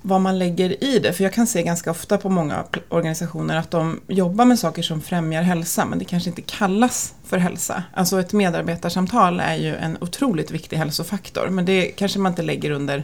vad 0.02 0.22
man 0.22 0.40
lägger 0.40 0.84
i 0.84 1.00
det. 1.00 1.14
För 1.14 1.24
jag 1.24 1.34
kan 1.34 1.48
se 1.48 1.64
ganska 1.64 1.92
ofta 1.92 2.18
på 2.18 2.30
många 2.30 2.64
organisationer 2.90 3.56
att 3.56 3.72
de 3.72 4.02
jobbar 4.08 4.46
med 4.46 4.60
saker 4.60 4.82
som 4.84 5.02
främjar 5.02 5.42
hälsa, 5.42 5.86
men 5.86 6.00
det 6.00 6.06
kanske 6.06 6.30
inte 6.30 6.42
kallas 6.42 7.14
för 7.24 7.38
hälsa. 7.38 7.84
Alltså 7.94 8.20
ett 8.20 8.34
medarbetarsamtal 8.34 9.40
är 9.40 9.56
ju 9.56 9.76
en 9.76 9.98
otroligt 10.02 10.52
viktig 10.52 10.78
hälsofaktor, 10.78 11.48
men 11.50 11.66
det 11.66 11.86
kanske 11.86 12.20
man 12.20 12.32
inte 12.32 12.42
lägger 12.42 12.72
under 12.72 12.98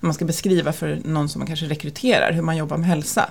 när 0.00 0.06
man 0.06 0.14
ska 0.14 0.24
beskriva 0.24 0.72
för 0.72 1.00
någon 1.04 1.28
som 1.28 1.38
man 1.38 1.46
kanske 1.46 1.66
rekryterar 1.66 2.32
hur 2.32 2.42
man 2.42 2.56
jobbar 2.56 2.76
med 2.76 2.88
hälsa. 2.88 3.30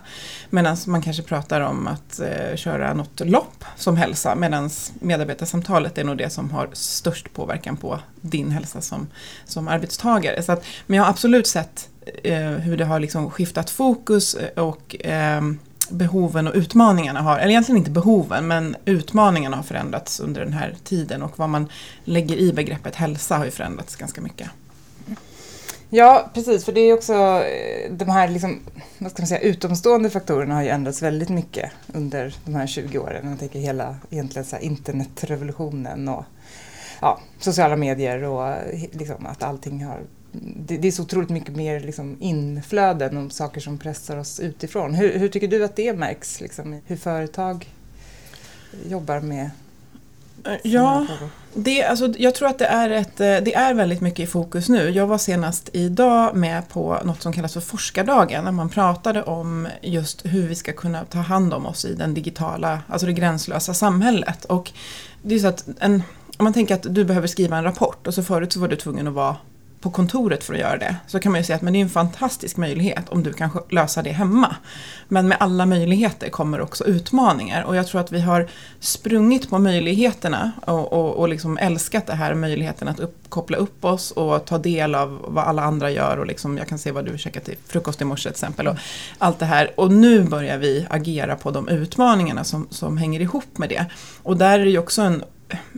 Medan 0.50 0.78
man 0.88 1.02
kanske 1.02 1.24
pratar 1.24 1.62
om 1.62 1.88
att 1.88 2.20
eh, 2.20 2.56
köra 2.56 2.94
något 2.94 3.20
lopp 3.20 3.66
som 3.76 3.98
hälsa, 3.98 4.36
medan 4.36 4.70
medarbetarsamtalet 4.94 5.98
är 5.98 6.04
nog 6.04 6.18
det 6.18 6.30
som 6.30 6.52
har 6.52 6.70
störst 6.74 7.34
påverkan 7.34 7.78
på 7.78 8.00
din 8.22 8.52
hälsa 8.52 8.82
som, 8.82 9.08
som 9.46 9.68
arbetstagare. 9.68 10.44
Så 10.44 10.52
att, 10.52 10.66
men 10.88 10.98
jag 10.98 11.04
har 11.04 11.10
absolut 11.10 11.48
sett 11.48 11.90
eh, 12.24 12.40
hur 12.40 12.78
det 12.78 12.86
har 12.86 13.00
liksom 13.00 13.32
skiftat 13.32 13.70
fokus 13.70 14.38
och 14.56 15.06
eh, 15.06 15.42
behoven 15.90 16.48
och 16.48 16.56
utmaningarna 16.56 17.22
har, 17.22 17.38
eller 17.38 17.50
egentligen 17.50 17.78
inte 17.78 17.92
behoven, 17.92 18.48
men 18.48 18.76
utmaningarna 18.86 19.56
har 19.56 19.64
förändrats 19.64 20.20
under 20.20 20.42
den 20.42 20.54
här 20.54 20.76
tiden 20.84 21.24
och 21.24 21.40
vad 21.40 21.50
man 21.50 21.70
lägger 22.04 22.36
i 22.36 22.54
begreppet 22.54 22.96
hälsa 22.96 23.38
har 23.38 23.46
ju 23.46 23.52
förändrats 23.52 23.96
ganska 23.96 24.22
mycket. 24.22 24.50
Ja, 25.90 26.30
precis. 26.34 26.66
För 26.66 26.72
det 26.72 26.82
är 26.82 26.94
också 26.94 27.14
eh, 27.14 27.92
de 27.92 28.10
här 28.10 28.28
liksom, 28.28 28.60
vad 28.98 29.12
ska 29.12 29.22
man 29.22 29.28
säga, 29.28 29.42
utomstående 29.42 30.10
faktorerna 30.10 30.56
har 30.56 30.62
ju 30.62 30.70
ändrats 30.70 31.02
väldigt 31.02 31.30
mycket 31.30 31.72
under 31.94 32.36
de 32.46 32.56
här 32.56 32.68
20 32.68 32.98
åren. 32.98 33.30
Man 33.30 33.38
tänker 33.38 33.60
hela 33.60 33.96
egentligen 34.10 34.46
så 34.46 34.56
här, 34.56 34.64
internetrevolutionen 34.64 36.08
och 36.08 36.26
ja, 37.02 37.20
sociala 37.40 37.76
medier 37.76 38.24
och 38.24 38.48
eh, 38.48 38.90
liksom 38.92 39.26
att 39.26 39.44
allting 39.44 39.86
har 39.86 40.00
det, 40.32 40.78
det 40.78 40.88
är 40.88 40.92
så 40.92 41.04
otroligt 41.04 41.30
mycket 41.30 41.56
mer 41.56 41.80
liksom 41.80 42.18
inflöden 42.20 43.18
om 43.18 43.30
saker 43.30 43.62
som 43.62 43.78
pressar 43.78 44.18
oss 44.18 44.40
utifrån. 44.40 44.94
Hur, 44.94 45.20
hur 45.20 45.30
tycker 45.30 45.48
du 45.48 45.64
att 45.64 45.76
det 45.76 45.94
märks? 45.94 46.42
Liksom, 46.42 46.82
hur 46.86 46.96
företag 46.96 47.70
jobbar 48.86 49.20
med 49.20 49.50
här 50.46 50.60
Ja? 50.64 51.08
Det, 51.54 51.84
alltså, 51.84 52.14
jag 52.18 52.36
tror 52.36 52.48
att 52.48 52.60
det 52.60 52.66
är, 52.66 52.90
ett, 52.90 53.20
eh, 53.20 53.26
det 53.26 53.54
är 53.54 53.74
väldigt 53.74 54.02
mycket 54.02 54.20
i 54.20 54.28
fokus 54.28 54.70
nu. 54.70 54.90
Jag 54.90 55.08
var 55.08 55.18
senast 55.18 55.70
idag 55.74 56.36
med 56.36 56.70
på 56.70 56.98
något 57.04 57.22
som 57.22 57.34
kallas 57.34 57.54
för 57.54 57.62
forskardagen, 57.62 58.44
när 58.44 58.52
man 58.52 58.70
pratade 58.70 59.24
om 59.24 59.68
just 59.82 60.26
hur 60.26 60.48
vi 60.48 60.56
ska 60.56 60.72
kunna 60.72 61.06
ta 61.06 61.20
hand 61.20 61.54
om 61.54 61.66
oss 61.66 61.86
i 61.86 61.94
den 61.94 62.14
digitala, 62.14 62.80
alltså 62.88 63.08
det 63.08 63.14
gränslösa 63.14 63.74
samhället. 63.74 64.46
Och 64.46 64.72
det 65.22 65.36
är 65.36 65.40
så 65.40 65.48
att 65.48 65.66
en, 65.80 66.04
om 66.38 66.44
man 66.44 66.54
tänker 66.54 66.76
att 66.76 66.96
du 66.96 67.06
behöver 67.06 67.28
skriva 67.28 67.58
en 67.58 67.64
rapport 67.64 68.08
och 68.08 68.14
så 68.14 68.24
förut 68.24 68.54
så 68.54 68.60
var 68.60 68.68
du 68.68 68.76
tvungen 68.76 69.08
att 69.08 69.14
vara 69.14 69.36
på 69.82 69.90
kontoret 69.90 70.44
för 70.44 70.54
att 70.54 70.60
göra 70.60 70.78
det. 70.78 70.96
Så 71.08 71.20
kan 71.20 71.32
man 71.32 71.42
ju 71.42 71.46
säga 71.46 71.56
att 71.56 71.62
men 71.62 71.74
det 71.74 71.80
är 71.80 71.82
en 71.82 71.90
fantastisk 71.90 72.58
möjlighet 72.58 73.10
om 73.10 73.24
du 73.24 73.34
kan 73.34 73.50
lösa 73.70 74.02
det 74.02 74.12
hemma. 74.12 74.56
Men 75.08 75.28
med 75.28 75.38
alla 75.40 75.66
möjligheter 75.66 76.30
kommer 76.30 76.62
också 76.62 76.86
utmaningar 76.86 77.64
och 77.64 77.76
jag 77.76 77.88
tror 77.88 78.02
att 78.02 78.12
vi 78.12 78.20
har 78.20 78.48
sprungit 78.80 79.50
på 79.50 79.60
möjligheterna 79.60 80.52
och, 80.66 80.94
och, 80.94 81.16
och 81.16 81.30
liksom 81.30 81.58
älskat 81.58 82.08
det 82.08 82.14
här 82.14 82.34
möjligheten 82.34 82.88
att 82.88 83.00
upp, 83.00 83.30
koppla 83.30 83.58
upp 83.58 83.86
oss 83.86 84.12
och 84.12 84.46
ta 84.46 84.58
del 84.58 84.96
av 84.96 85.26
vad 85.28 85.44
alla 85.44 85.62
andra 85.62 85.92
gör 85.92 86.18
och 86.18 86.26
liksom, 86.26 86.58
jag 86.58 86.68
kan 86.68 86.80
se 86.80 86.92
vad 86.92 87.06
du 87.06 87.18
käkade 87.18 87.46
till 87.46 87.58
frukost 87.68 88.02
i 88.02 88.06
morse 88.06 88.24
till 88.24 88.30
exempel 88.30 88.68
och 88.68 88.76
allt 89.18 89.40
det 89.40 89.46
här. 89.46 89.72
Och 89.80 89.92
nu 89.92 90.24
börjar 90.24 90.58
vi 90.58 90.88
agera 90.90 91.36
på 91.36 91.52
de 91.52 91.68
utmaningarna 91.68 92.44
som, 92.44 92.68
som 92.70 92.98
hänger 92.98 93.20
ihop 93.20 93.58
med 93.58 93.70
det. 93.70 93.86
Och 94.24 94.38
där 94.38 94.60
är 94.60 94.66
det 94.66 94.72
ju 94.72 94.80
också 94.80 95.02
en, 95.02 95.24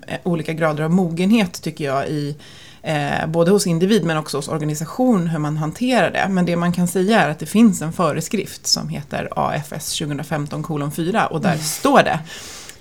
eh, 0.07 0.17
olika 0.23 0.53
grader 0.53 0.83
av 0.83 0.91
mogenhet 0.91 1.61
tycker 1.61 1.85
jag 1.85 2.09
i 2.09 2.35
Eh, 2.83 3.27
både 3.27 3.51
hos 3.51 3.67
individ 3.67 4.03
men 4.05 4.17
också 4.17 4.37
hos 4.37 4.47
organisation 4.47 5.27
hur 5.27 5.39
man 5.39 5.57
hanterar 5.57 6.11
det. 6.11 6.27
Men 6.29 6.45
det 6.45 6.55
man 6.55 6.73
kan 6.73 6.87
säga 6.87 7.21
är 7.21 7.29
att 7.29 7.39
det 7.39 7.45
finns 7.45 7.81
en 7.81 7.93
föreskrift 7.93 8.67
som 8.67 8.89
heter 8.89 9.29
AFS 9.35 9.97
2015 9.97 10.91
4 10.91 11.27
och 11.27 11.41
där 11.41 11.57
står 11.57 12.03
det 12.03 12.19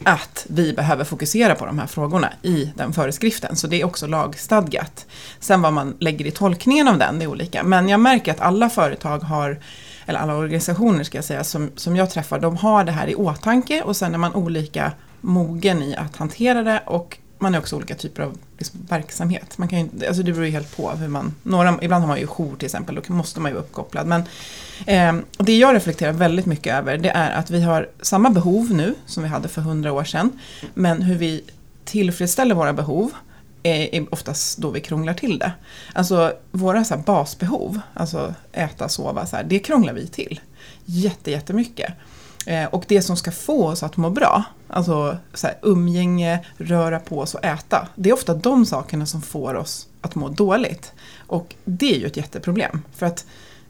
att 0.04 0.46
vi 0.48 0.72
behöver 0.72 1.04
fokusera 1.04 1.54
på 1.54 1.66
de 1.66 1.78
här 1.78 1.86
frågorna 1.86 2.32
i 2.42 2.72
den 2.76 2.92
föreskriften. 2.92 3.56
Så 3.56 3.66
det 3.66 3.80
är 3.80 3.84
också 3.84 4.06
lagstadgat. 4.06 5.06
Sen 5.40 5.62
vad 5.62 5.72
man 5.72 5.96
lägger 6.00 6.26
i 6.26 6.30
tolkningen 6.30 6.88
av 6.88 6.98
den, 6.98 7.18
det 7.18 7.24
är 7.24 7.26
olika. 7.26 7.62
Men 7.62 7.88
jag 7.88 8.00
märker 8.00 8.32
att 8.32 8.40
alla 8.40 8.70
företag 8.70 9.18
har, 9.18 9.60
eller 10.06 10.18
alla 10.18 10.36
organisationer 10.36 11.04
ska 11.04 11.18
jag 11.18 11.24
säga, 11.24 11.44
som, 11.44 11.70
som 11.76 11.96
jag 11.96 12.10
träffar, 12.10 12.38
de 12.38 12.56
har 12.56 12.84
det 12.84 12.92
här 12.92 13.08
i 13.08 13.14
åtanke 13.14 13.82
och 13.82 13.96
sen 13.96 14.14
är 14.14 14.18
man 14.18 14.34
olika 14.34 14.92
mogen 15.20 15.82
i 15.82 15.96
att 15.96 16.16
hantera 16.16 16.62
det 16.62 16.82
och 16.86 17.18
man 17.40 17.54
är 17.54 17.58
också 17.58 17.76
olika 17.76 17.94
typer 17.94 18.22
av 18.22 18.38
liksom, 18.58 18.80
verksamhet. 18.88 19.58
Man 19.58 19.68
kan 19.68 19.78
ju, 19.78 20.06
alltså 20.06 20.22
det 20.22 20.32
beror 20.32 20.46
ju 20.46 20.52
helt 20.52 20.76
på 20.76 20.90
hur 20.90 21.08
man, 21.08 21.34
några, 21.42 21.78
ibland 21.82 22.02
har 22.02 22.08
man 22.08 22.18
ju 22.18 22.26
jour 22.26 22.56
till 22.56 22.66
exempel, 22.66 23.00
då 23.06 23.12
måste 23.12 23.40
man 23.40 23.50
ju 23.50 23.54
vara 23.54 23.64
uppkopplad. 23.64 24.06
Men 24.06 24.22
eh, 24.86 25.24
det 25.38 25.58
jag 25.58 25.74
reflekterar 25.74 26.12
väldigt 26.12 26.46
mycket 26.46 26.74
över 26.74 26.98
det 26.98 27.10
är 27.10 27.30
att 27.30 27.50
vi 27.50 27.62
har 27.62 27.88
samma 28.00 28.30
behov 28.30 28.72
nu 28.72 28.94
som 29.06 29.22
vi 29.22 29.28
hade 29.28 29.48
för 29.48 29.62
hundra 29.62 29.92
år 29.92 30.04
sedan. 30.04 30.40
Men 30.74 31.02
hur 31.02 31.16
vi 31.16 31.44
tillfredsställer 31.84 32.54
våra 32.54 32.72
behov 32.72 33.10
är, 33.62 33.94
är 33.94 34.14
oftast 34.14 34.58
då 34.58 34.70
vi 34.70 34.80
krånglar 34.80 35.14
till 35.14 35.38
det. 35.38 35.52
Alltså 35.92 36.32
våra 36.50 36.84
så 36.84 36.94
här, 36.94 37.02
basbehov, 37.02 37.80
alltså 37.94 38.34
äta, 38.52 38.88
sova, 38.88 39.26
så 39.26 39.36
här, 39.36 39.44
det 39.44 39.58
krånglar 39.58 39.92
vi 39.92 40.06
till. 40.06 40.40
Jätte, 40.84 41.30
jättemycket. 41.30 41.92
Eh, 42.46 42.64
och 42.64 42.84
det 42.88 43.02
som 43.02 43.16
ska 43.16 43.30
få 43.32 43.66
oss 43.66 43.82
att 43.82 43.96
må 43.96 44.10
bra, 44.10 44.44
alltså 44.68 45.16
så 45.34 45.46
här, 45.46 45.56
umgänge, 45.62 46.46
röra 46.56 47.00
på 47.00 47.18
oss 47.18 47.34
och 47.34 47.44
äta, 47.44 47.88
det 47.94 48.10
är 48.10 48.14
ofta 48.14 48.34
de 48.34 48.66
sakerna 48.66 49.06
som 49.06 49.22
får 49.22 49.54
oss 49.54 49.86
att 50.00 50.14
må 50.14 50.28
dåligt. 50.28 50.92
Och 51.26 51.54
det 51.64 51.94
är 51.94 51.98
ju 51.98 52.06
ett 52.06 52.16
jätteproblem. 52.16 52.82
För 52.96 53.06
att 53.06 53.26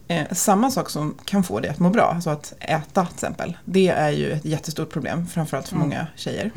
eh, 0.08 0.26
samma 0.32 0.70
sak 0.70 0.90
som 0.90 1.14
kan 1.24 1.44
få 1.44 1.60
dig 1.60 1.70
att 1.70 1.78
må 1.78 1.90
bra, 1.90 2.12
alltså 2.14 2.30
att 2.30 2.54
äta 2.60 3.06
till 3.06 3.14
exempel, 3.14 3.56
det 3.64 3.88
är 3.88 4.10
ju 4.10 4.32
ett 4.32 4.44
jättestort 4.44 4.90
problem, 4.90 5.26
framförallt 5.26 5.68
för 5.68 5.76
många 5.76 6.06
tjejer. 6.16 6.50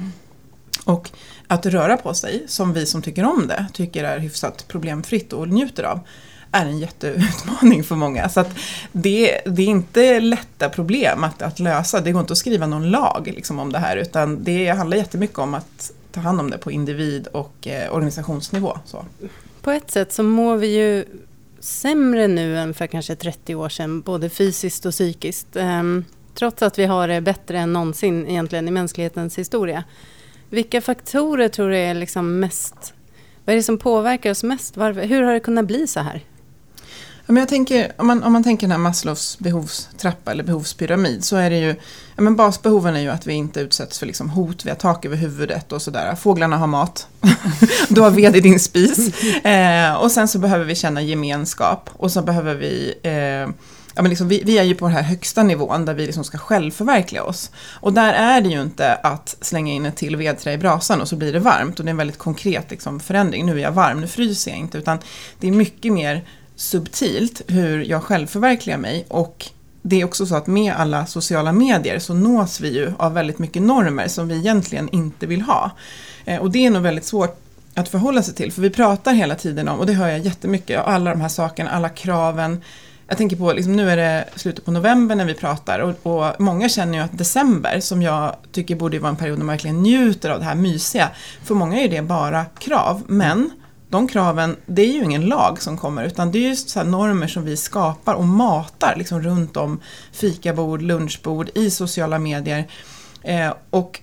Och 0.86 1.12
att 1.48 1.65
röra 1.65 1.98
på 1.98 2.13
sig, 2.13 2.43
som 2.48 2.74
vi 2.74 2.86
som 2.86 3.01
tycker 3.01 3.25
om 3.25 3.48
det, 3.48 3.65
tycker 3.74 4.03
är 4.03 4.20
hyfsat 4.20 4.65
problemfritt 4.67 5.34
och 5.34 5.48
njuter 5.48 5.84
av, 5.84 6.00
är 6.53 6.65
en 6.65 6.79
jätteutmaning 6.79 7.83
för 7.83 7.95
många. 7.95 8.29
Så 8.29 8.39
att 8.39 8.55
det, 8.91 9.41
det 9.45 9.62
är 9.62 9.67
inte 9.67 10.19
lätta 10.19 10.69
problem 10.69 11.24
att, 11.24 11.41
att 11.41 11.60
lösa. 11.60 12.01
Det 12.01 12.12
går 12.12 12.22
inte 12.22 12.33
att 12.33 12.38
skriva 12.38 12.67
någon 12.67 12.91
lag 12.91 13.31
liksom, 13.36 13.60
om 13.60 13.72
det 13.72 13.79
här, 13.79 13.98
utan 13.98 14.43
det 14.43 14.69
handlar 14.69 14.98
jättemycket 14.98 15.38
om 15.39 15.53
att 15.53 15.91
ta 16.12 16.19
hand 16.19 16.39
om 16.39 16.50
det 16.50 16.57
på 16.57 16.72
individ 16.72 17.27
och 17.27 17.67
eh, 17.67 17.93
organisationsnivå. 17.93 18.77
Så. 18.86 19.05
På 19.62 19.72
ett 19.72 19.91
sätt 19.91 20.13
så 20.13 20.24
mår 20.24 20.57
vi 20.57 20.67
ju 20.67 21.05
sämre 21.60 22.27
nu 22.27 22.57
än 22.57 22.74
för 22.74 22.88
kanske 22.88 23.15
30 23.15 23.55
år 23.55 23.69
sedan, 23.69 24.01
både 24.01 24.29
fysiskt 24.29 24.86
och 24.86 24.91
psykiskt. 24.91 25.55
Ehm, 25.55 26.05
trots 26.33 26.62
att 26.62 26.79
vi 26.79 26.86
har 26.86 27.07
det 27.07 27.22
bättre 27.22 27.60
än 27.60 27.74
någonsin 27.74 28.27
egentligen 28.27 28.67
i 28.67 28.72
mänsklighetens 28.72 29.38
historia. 29.38 29.83
Vilka 30.50 30.81
faktorer 30.81 31.48
tror 31.48 31.69
du 31.69 31.77
är 31.77 31.93
liksom 31.93 32.39
mest 32.39 32.93
Vad 33.45 33.53
är 33.53 33.57
det 33.57 33.63
som 33.63 33.77
påverkar 33.77 34.31
oss 34.31 34.43
mest? 34.43 34.77
Varför, 34.77 35.01
hur 35.01 35.22
har 35.22 35.33
det 35.33 35.39
kunnat 35.39 35.65
bli 35.65 35.88
så 35.88 36.00
här? 36.00 36.24
Men 37.25 37.38
jag 37.38 37.50
tänker, 37.50 37.92
om, 37.98 38.08
man, 38.08 38.24
om 38.24 38.34
man 38.34 38.44
tänker 38.44 38.68
den 38.68 38.72
här 38.72 38.77
Maslows 38.77 39.39
behovstrappa 39.39 40.32
eller 40.32 40.44
behovspyramid 40.44 41.24
så 41.24 41.36
är 41.36 41.50
det 41.50 41.58
ju, 41.58 41.75
ja, 42.15 42.22
men 42.22 42.36
basbehoven 42.36 42.96
är 42.96 43.00
ju 43.00 43.10
att 43.10 43.27
vi 43.27 43.34
inte 43.34 43.60
utsätts 43.60 44.00
för 44.00 44.06
liksom 44.06 44.30
hot, 44.30 44.65
vi 44.65 44.70
har 44.70 44.77
tak 44.77 45.06
över 45.06 45.18
huvudet 45.18 45.72
och 45.72 45.82
sådär. 45.82 46.15
Fåglarna 46.15 46.58
har 46.58 46.68
mat, 46.68 47.08
du 47.89 48.01
har 48.01 48.12
ved 48.12 48.36
i 48.36 48.39
din 48.39 48.60
spis. 48.60 49.24
Eh, 49.46 49.94
och 49.94 50.12
sen 50.12 50.27
så 50.27 50.39
behöver 50.39 50.65
vi 50.65 50.75
känna 50.75 51.01
gemenskap 51.01 51.89
och 51.94 52.12
så 52.12 52.22
behöver 52.22 52.56
vi 52.56 52.94
eh, 53.03 53.53
Ja, 53.96 54.01
men 54.01 54.10
liksom, 54.10 54.27
vi, 54.27 54.44
vi 54.46 54.58
är 54.58 54.63
ju 54.63 54.75
på 54.75 54.86
den 54.86 54.96
här 54.96 55.03
högsta 55.03 55.44
nivån 55.44 55.86
där 55.86 55.94
vi 55.94 56.06
liksom 56.06 56.24
ska 56.24 56.38
självförverkliga 56.38 57.24
oss. 57.24 57.51
Och 57.72 57.94
där 57.94 58.13
är 58.13 58.42
det 58.42 58.50
ju 58.50 58.62
inte 58.62 58.96
att 58.96 59.36
slänga 59.42 59.74
in 59.74 59.86
ett 59.86 59.96
till 59.96 60.15
vedträ 60.15 60.53
i 60.53 60.58
brasan 60.58 61.01
och 61.01 61.08
så 61.08 61.15
blir 61.15 61.34
det 61.34 61.39
varmt. 61.39 61.80
Och 61.80 61.86
det 61.86 61.89
är 61.89 61.92
en 61.92 61.98
väldigt 61.98 62.18
konkret 62.18 62.72
liksom, 62.72 63.00
förändring. 63.00 63.46
Nu 63.46 63.51
är 63.51 63.63
jag 63.63 63.72
varm, 63.72 64.01
nu 64.01 64.08
fryser 64.08 64.51
jag 64.51 64.60
inte. 64.60 64.77
Utan 64.77 65.00
det 65.39 65.48
är 65.48 65.51
mycket 65.51 65.94
mer 65.94 66.24
subtilt 66.55 67.41
hur 67.48 67.83
jag 67.83 68.03
själv 68.03 68.27
förverkligar 68.27 68.77
mig. 68.77 69.05
Och 69.07 69.50
det 69.81 70.01
är 70.01 70.05
också 70.05 70.25
så 70.25 70.36
att 70.36 70.48
med 70.48 70.74
alla 70.74 71.05
sociala 71.05 71.51
medier 71.51 72.00
så 72.00 72.13
nås 72.13 72.60
vi 72.60 72.69
ju 72.69 72.93
av 72.98 73.13
väldigt 73.13 73.39
mycket 73.39 73.62
normer 73.62 74.07
som 74.07 74.27
vi 74.27 74.38
egentligen 74.38 74.89
inte 74.89 75.25
vill 75.25 75.41
ha. 75.41 75.72
Eh, 76.25 76.41
och 76.41 76.51
det 76.51 76.65
är 76.65 76.69
nog 76.69 76.81
väldigt 76.81 77.05
svårt 77.05 77.39
att 77.74 77.89
förhålla 77.89 78.24
sig 78.24 78.33
till. 78.33 78.51
För 78.51 78.62
vi 78.62 78.69
pratar 78.69 79.13
hela 79.13 79.36
tiden 79.36 79.67
om, 79.67 79.79
och 79.79 79.86
det 79.86 79.93
hör 79.93 80.07
jag 80.07 80.19
jättemycket, 80.19 80.81
alla 80.81 81.12
de 81.12 81.22
här 81.22 81.29
sakerna, 81.29 81.69
alla 81.69 81.89
kraven. 81.89 82.62
Jag 83.07 83.17
tänker 83.17 83.36
på, 83.36 83.53
liksom, 83.53 83.75
nu 83.75 83.89
är 83.91 83.98
det 83.98 84.25
slutet 84.36 84.65
på 84.65 84.72
november 84.72 85.15
när 85.15 85.25
vi 85.25 85.33
pratar 85.33 85.79
och, 85.79 86.15
och, 86.15 86.41
många 86.41 86.69
känner 86.69 86.98
ju 86.98 87.03
att 87.03 87.17
december, 87.17 87.79
som 87.79 88.01
jag 88.01 88.36
tycker 88.51 88.75
borde 88.75 89.00
vara 89.00 89.10
en 89.10 89.15
period 89.15 89.38
när 89.38 89.45
man 89.45 89.53
verkligen 89.53 89.83
njuter 89.83 90.29
av 90.29 90.39
det 90.39 90.45
här 90.45 90.55
mysiga, 90.55 91.10
för 91.43 91.55
många 91.55 91.79
är 91.79 91.89
det 91.89 92.01
bara 92.01 92.45
krav. 92.45 93.03
Men 93.07 93.51
de 93.94 94.08
kraven, 94.08 94.56
det 94.66 94.82
är 94.82 94.94
ju 94.94 95.04
ingen 95.04 95.26
lag 95.26 95.62
som 95.62 95.78
kommer 95.78 96.04
utan 96.04 96.32
det 96.32 96.38
är 96.38 96.50
ju 96.50 96.56
så 96.56 96.84
normer 96.84 97.28
som 97.28 97.46
vi 97.46 97.58
skapar 97.58 98.14
och 98.14 98.26
matar 98.26 98.96
liksom 98.96 99.22
runt 99.22 99.58
om 99.58 99.80
fikabord, 100.12 100.82
lunchbord, 100.82 101.50
i 101.56 101.70
sociala 101.70 102.20
medier. 102.20 102.68
Eh, 103.22 103.54
och 103.70 104.02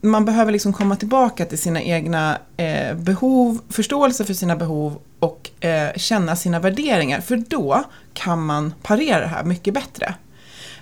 man 0.00 0.24
behöver 0.24 0.52
liksom 0.52 0.72
komma 0.72 0.96
tillbaka 0.96 1.44
till 1.44 1.58
sina 1.58 1.82
egna 1.82 2.38
eh, 2.56 2.94
behov, 2.94 3.58
förståelse 3.68 4.24
för 4.24 4.34
sina 4.34 4.56
behov 4.56 4.98
och 5.18 5.50
eh, 5.64 5.92
känna 5.96 6.36
sina 6.36 6.60
värderingar. 6.60 7.20
För 7.20 7.36
då 7.36 7.84
kan 8.12 8.46
man 8.46 8.74
parera 8.82 9.20
det 9.20 9.26
här 9.26 9.44
mycket 9.44 9.74
bättre. 9.74 10.14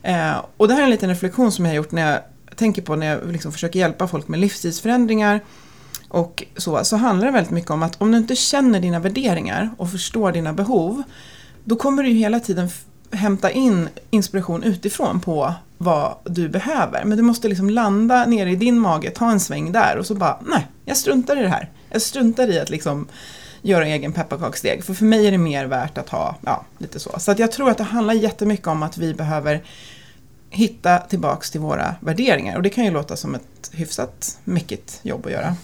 Eh, 0.02 0.45
och 0.57 0.69
det 0.69 0.75
här 0.75 0.81
är 0.81 0.85
en 0.85 0.90
liten 0.90 1.09
reflektion 1.09 1.52
som 1.52 1.64
jag 1.64 1.73
har 1.73 1.76
gjort 1.76 1.93
när 1.93 2.11
jag 2.11 2.21
tänker 2.57 2.83
på 2.83 2.97
när 2.97 3.07
jag 3.07 3.33
liksom 3.33 3.52
försöker 3.52 3.79
hjälpa 3.79 4.09
folk 4.09 4.29
med 4.29 4.40
livsstilsförändringar 4.40 5.40
och 6.11 6.45
så, 6.57 6.85
så 6.85 6.97
handlar 6.97 7.26
det 7.26 7.33
väldigt 7.33 7.50
mycket 7.50 7.71
om 7.71 7.83
att 7.83 8.02
om 8.02 8.12
du 8.12 8.19
inte 8.19 8.37
känner 8.37 8.81
dina 8.81 8.99
värderingar 8.99 9.71
och 9.76 9.90
förstår 9.90 10.33
dina 10.33 10.52
behov, 10.52 11.02
då 11.64 11.76
kommer 11.76 12.02
du 12.02 12.09
ju 12.09 12.14
hela 12.14 12.40
tiden 12.40 12.71
hämta 13.12 13.50
in 13.50 13.88
inspiration 14.11 14.62
utifrån 14.62 15.21
på 15.21 15.55
vad 15.79 16.14
du 16.25 16.49
behöver. 16.49 17.05
Men 17.05 17.17
du 17.19 17.23
måste 17.23 17.49
liksom 17.49 17.71
landa 17.71 18.26
nere 18.26 18.50
i 18.50 18.57
din 18.57 18.79
mage, 18.79 19.11
ta 19.11 19.31
en 19.31 19.40
sväng 19.40 19.73
där 19.73 19.97
och 19.99 20.07
så 20.07 20.14
bara, 20.14 20.38
nej, 20.47 20.67
jag 20.85 20.97
struntar 20.97 21.37
i 21.37 21.43
det 21.43 21.49
här. 21.49 21.71
Jag 21.90 22.02
struntar 22.02 22.49
i 22.49 22.61
att 22.61 22.71
liksom 22.71 23.09
göra 23.62 23.87
egen 23.87 24.12
pepparkaksdeg. 24.12 24.85
För 24.85 24.95
för 24.95 25.05
mig 25.05 25.26
är 25.26 25.31
det 25.31 25.38
mer 25.38 25.67
värt 25.67 25.99
att 25.99 26.09
ha, 26.09 26.37
ja, 26.40 26.64
lite 26.79 27.00
så. 27.00 27.19
Så 27.19 27.31
att 27.31 27.38
jag 27.38 27.52
tror 27.52 27.71
att 27.71 27.79
det 27.79 27.85
handlar 27.85 28.14
jättemycket 28.14 28.67
om 28.67 28.83
att 28.83 28.99
vi 28.99 29.14
behöver 29.14 29.62
hitta 30.50 30.99
tillbaks 30.99 31.50
till 31.50 31.61
våra 31.61 31.95
värderingar. 32.00 32.57
Och 32.57 32.62
det 32.62 32.71
kan 32.71 32.85
ju 32.85 32.90
låta 32.90 33.17
som 33.17 33.35
ett 33.35 33.71
hyfsat 33.73 34.38
mycket 34.45 35.00
jobb 35.02 35.26
att 35.26 35.33
göra. 35.33 35.57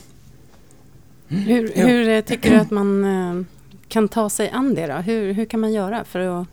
Hur, 1.28 1.72
hur 1.74 2.08
eh, 2.08 2.20
tycker 2.20 2.50
du 2.50 2.56
att 2.56 2.70
man 2.70 3.04
eh, 3.04 3.44
kan 3.88 4.08
ta 4.08 4.30
sig 4.30 4.50
an 4.50 4.74
det 4.74 4.86
då? 4.86 4.94
Hur, 4.94 5.32
hur 5.32 5.44
kan 5.44 5.60
man 5.60 5.72
göra 5.72 6.04
för 6.04 6.40
att 6.40 6.46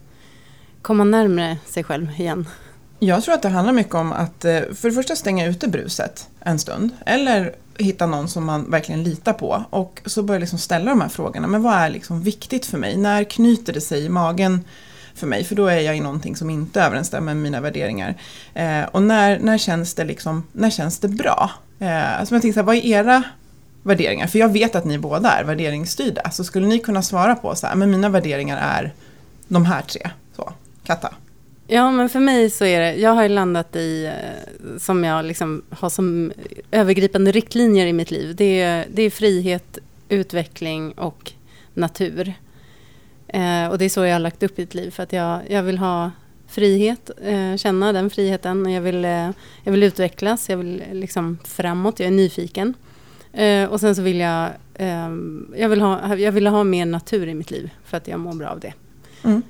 komma 0.82 1.04
närmare 1.04 1.58
sig 1.66 1.84
själv 1.84 2.10
igen? 2.18 2.48
Jag 2.98 3.22
tror 3.22 3.34
att 3.34 3.42
det 3.42 3.48
handlar 3.48 3.72
mycket 3.72 3.94
om 3.94 4.12
att 4.12 4.44
eh, 4.44 4.60
för 4.74 4.88
det 4.88 4.94
första 4.94 5.16
stänga 5.16 5.46
ute 5.46 5.68
bruset 5.68 6.28
en 6.40 6.58
stund. 6.58 6.90
Eller 7.06 7.54
hitta 7.78 8.06
någon 8.06 8.28
som 8.28 8.44
man 8.44 8.70
verkligen 8.70 9.02
litar 9.02 9.32
på. 9.32 9.64
Och 9.70 10.02
så 10.06 10.22
börja 10.22 10.38
liksom 10.40 10.58
ställa 10.58 10.90
de 10.90 11.00
här 11.00 11.08
frågorna. 11.08 11.46
Men 11.46 11.62
vad 11.62 11.74
är 11.74 11.90
liksom 11.90 12.22
viktigt 12.22 12.66
för 12.66 12.78
mig? 12.78 12.96
När 12.96 13.24
knyter 13.24 13.72
det 13.72 13.80
sig 13.80 14.04
i 14.04 14.08
magen 14.08 14.64
för 15.14 15.26
mig? 15.26 15.44
För 15.44 15.54
då 15.54 15.66
är 15.66 15.80
jag 15.80 15.96
i 15.96 16.00
någonting 16.00 16.36
som 16.36 16.50
inte 16.50 16.82
överensstämmer 16.82 17.34
med 17.34 17.42
mina 17.42 17.60
värderingar. 17.60 18.14
Eh, 18.54 18.82
och 18.82 19.02
när, 19.02 19.38
när, 19.38 19.58
känns 19.58 19.94
det 19.94 20.04
liksom, 20.04 20.42
när 20.52 20.70
känns 20.70 20.98
det 20.98 21.08
bra? 21.08 21.50
Eh, 21.78 22.20
alltså 22.20 22.34
jag 22.34 22.42
tänker 22.42 22.52
så 22.54 22.60
här, 22.60 22.66
vad 22.66 22.76
är 22.76 22.86
era 22.86 23.22
värderingar? 23.84 24.26
För 24.26 24.38
jag 24.38 24.52
vet 24.52 24.74
att 24.74 24.84
ni 24.84 24.98
båda 24.98 25.32
är 25.32 25.44
värderingsstyrda. 25.44 26.30
Så 26.30 26.44
skulle 26.44 26.66
ni 26.66 26.78
kunna 26.78 27.02
svara 27.02 27.34
på 27.34 27.54
så 27.54 27.66
här, 27.66 27.74
men 27.74 27.90
mina 27.90 28.08
värderingar 28.08 28.56
är 28.56 28.92
de 29.48 29.64
här 29.64 29.82
tre. 29.82 30.10
Så, 30.36 30.52
Katta? 30.84 31.14
Ja, 31.66 31.90
men 31.90 32.08
för 32.08 32.20
mig 32.20 32.50
så 32.50 32.64
är 32.64 32.80
det, 32.80 32.94
jag 32.94 33.10
har 33.10 33.22
ju 33.22 33.28
landat 33.28 33.76
i, 33.76 34.04
eh, 34.04 34.78
som 34.78 35.04
jag 35.04 35.24
liksom 35.24 35.62
har 35.70 35.90
som 35.90 36.32
övergripande 36.70 37.32
riktlinjer 37.32 37.86
i 37.86 37.92
mitt 37.92 38.10
liv. 38.10 38.36
Det 38.36 38.60
är, 38.60 38.86
det 38.92 39.02
är 39.02 39.10
frihet, 39.10 39.78
utveckling 40.08 40.92
och 40.92 41.32
natur. 41.74 42.34
Eh, 43.28 43.66
och 43.66 43.78
det 43.78 43.84
är 43.84 43.88
så 43.88 44.04
jag 44.04 44.12
har 44.12 44.20
lagt 44.20 44.42
upp 44.42 44.58
mitt 44.58 44.74
liv, 44.74 44.90
för 44.90 45.02
att 45.02 45.12
jag, 45.12 45.40
jag 45.48 45.62
vill 45.62 45.78
ha 45.78 46.10
frihet, 46.48 47.10
eh, 47.22 47.56
känna 47.56 47.92
den 47.92 48.10
friheten. 48.10 48.72
Jag 48.72 48.80
vill, 48.80 49.04
eh, 49.04 49.30
jag 49.64 49.72
vill 49.72 49.82
utvecklas, 49.82 50.48
jag 50.48 50.56
vill 50.56 50.82
eh, 50.88 50.94
liksom 50.94 51.38
framåt, 51.44 52.00
jag 52.00 52.06
är 52.06 52.10
nyfiken. 52.10 52.74
Eh, 53.34 53.68
och 53.68 53.80
sen 53.80 53.94
så 53.94 54.02
vill 54.02 54.20
jag, 54.20 54.50
eh, 54.74 55.10
jag, 55.56 55.68
vill 55.68 55.80
ha, 55.80 56.16
jag 56.16 56.32
vill 56.32 56.46
ha 56.46 56.64
mer 56.64 56.86
natur 56.86 57.28
i 57.28 57.34
mitt 57.34 57.50
liv 57.50 57.70
för 57.84 57.96
att 57.96 58.08
jag 58.08 58.20
mår 58.20 58.34
bra 58.34 58.48
av 58.48 58.60
det. 58.60 58.72
Mm. 59.24 59.42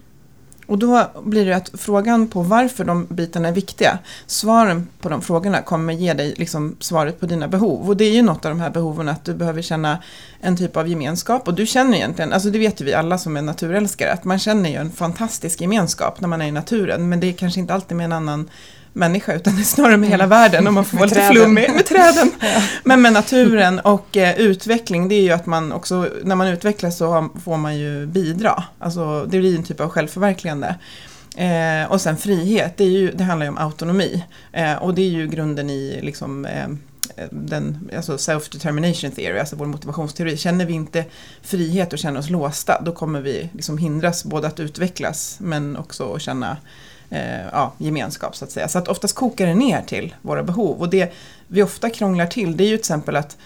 Och 0.67 0.79
då 0.79 1.07
blir 1.23 1.47
det 1.47 1.57
att 1.57 1.71
frågan 1.75 2.29
på 2.29 2.43
varför 2.43 2.85
de 2.85 3.07
bitarna 3.07 3.49
är 3.49 3.53
viktiga, 3.53 3.99
svaren 4.27 4.89
på 5.01 5.09
de 5.09 5.23
frågorna 5.23 5.63
kommer 5.63 5.93
ge 5.93 6.15
dig 6.15 6.35
liksom 6.37 6.77
svaret 6.81 7.21
på 7.21 7.27
dina 7.27 7.49
behov. 7.49 7.89
Och 7.89 7.97
det 7.97 8.05
är 8.05 8.13
ju 8.13 8.23
något 8.23 8.45
av 8.45 8.51
de 8.51 8.61
här 8.61 8.71
behoven 8.71 9.09
att 9.09 9.25
du 9.25 9.35
behöver 9.35 9.63
känna 9.63 9.99
en 10.41 10.57
typ 10.57 10.77
av 10.77 10.89
gemenskap. 10.89 11.49
Och 11.49 11.55
du 11.55 11.67
känner 11.67 11.97
egentligen, 11.97 12.33
alltså 12.33 12.51
det 12.51 12.59
vet 12.59 12.81
ju 12.81 12.85
vi 12.85 12.95
alla 12.95 13.19
som 13.19 13.37
är 13.37 13.43
naturälskare, 13.43 14.13
att 14.13 14.25
man 14.25 14.39
känner 14.39 14.71
ju 14.71 14.77
en 14.77 14.91
fantastisk 14.91 15.61
gemenskap 15.61 16.21
när 16.21 16.29
man 16.29 16.43
är 16.43 16.47
i 16.47 16.53
naturen. 16.53 17.09
Men 17.09 17.21
det 17.21 17.27
är 17.27 17.33
kanske 17.33 17.61
inte 17.61 17.75
alltid 17.75 17.97
med 17.97 18.05
en 18.05 18.13
annan 18.13 18.51
människa 18.95 19.35
utan 19.35 19.57
det 19.57 19.63
är 19.63 19.65
snarare 19.65 19.97
med 19.97 20.09
hela 20.09 20.27
världen 20.27 20.67
om 20.67 20.75
man 20.75 20.85
får 20.85 20.99
vara 20.99 21.09
lite 21.09 21.29
flummig 21.33 21.71
med 21.71 21.87
träden. 21.87 22.31
ja. 22.41 22.63
Men 22.85 23.03
med 23.03 23.13
naturen 23.13 23.81
och 23.81 24.17
eh, 24.17 24.39
utveckling 24.39 25.09
det 25.09 25.15
är 25.15 25.23
ju 25.23 25.31
att 25.31 25.47
man 25.47 25.73
också, 25.73 26.09
när 26.25 26.35
man 26.35 26.49
utvecklas 26.49 26.97
så 26.97 27.31
får 27.45 27.57
man 27.57 27.77
ju 27.79 28.07
bidra. 28.07 28.65
Alltså 28.79 29.25
det 29.25 29.39
blir 29.39 29.57
en 29.57 29.63
typ 29.63 29.81
av 29.81 29.89
självförverkligande. 29.89 30.77
Eh, 31.37 31.91
och 31.91 32.01
sen 32.01 32.17
frihet, 32.17 32.77
det, 32.77 32.85
ju, 32.85 33.11
det 33.11 33.25
handlar 33.25 33.47
ju 33.47 33.51
om 33.51 33.59
autonomi. 33.59 34.25
Eh, 34.53 34.75
och 34.75 34.95
det 34.95 35.03
är 35.03 35.11
ju 35.11 35.27
grunden 35.27 35.71
i 35.71 36.01
liksom, 36.03 36.45
eh, 36.45 36.69
den, 37.31 37.91
alltså 37.97 38.17
self-determination 38.17 39.11
theory, 39.11 39.39
alltså 39.39 39.57
vår 39.57 39.67
motivationsteori. 39.67 40.37
Känner 40.37 40.67
vi 40.67 40.73
inte 40.73 41.05
frihet 41.43 41.93
och 41.93 41.99
känner 41.99 42.21
oss 42.21 42.31
låsta, 42.31 42.83
då 42.85 42.93
kommer 42.93 43.21
vi 43.21 43.49
liksom 43.53 43.79
hindras 43.79 44.25
både 44.25 44.47
att 44.47 44.61
utvecklas 44.61 45.37
men 45.41 45.77
också 45.77 46.15
att 46.15 46.23
känna 46.23 46.57
eh, 47.15 47.47
ja, 47.53 47.73
gemenskap 47.79 48.37
så 48.37 48.45
att 48.45 48.51
säga. 48.51 48.69
Så 48.69 48.79
att 48.79 48.89
oftast 48.89 49.15
kokar 49.15 49.47
det 49.47 49.55
ner 49.55 49.83
till 49.83 50.15
våra 50.23 50.43
behov. 50.43 50.81
Och 50.81 50.89
det 50.89 51.13
vi 51.49 51.63
ofta 51.63 51.91
krånglar 51.91 52.27
till 52.27 52.57
det 52.57 52.65
är 52.65 52.69
ju 52.69 52.77
till 52.77 52.81
exempel 52.81 53.17
att 53.17 53.37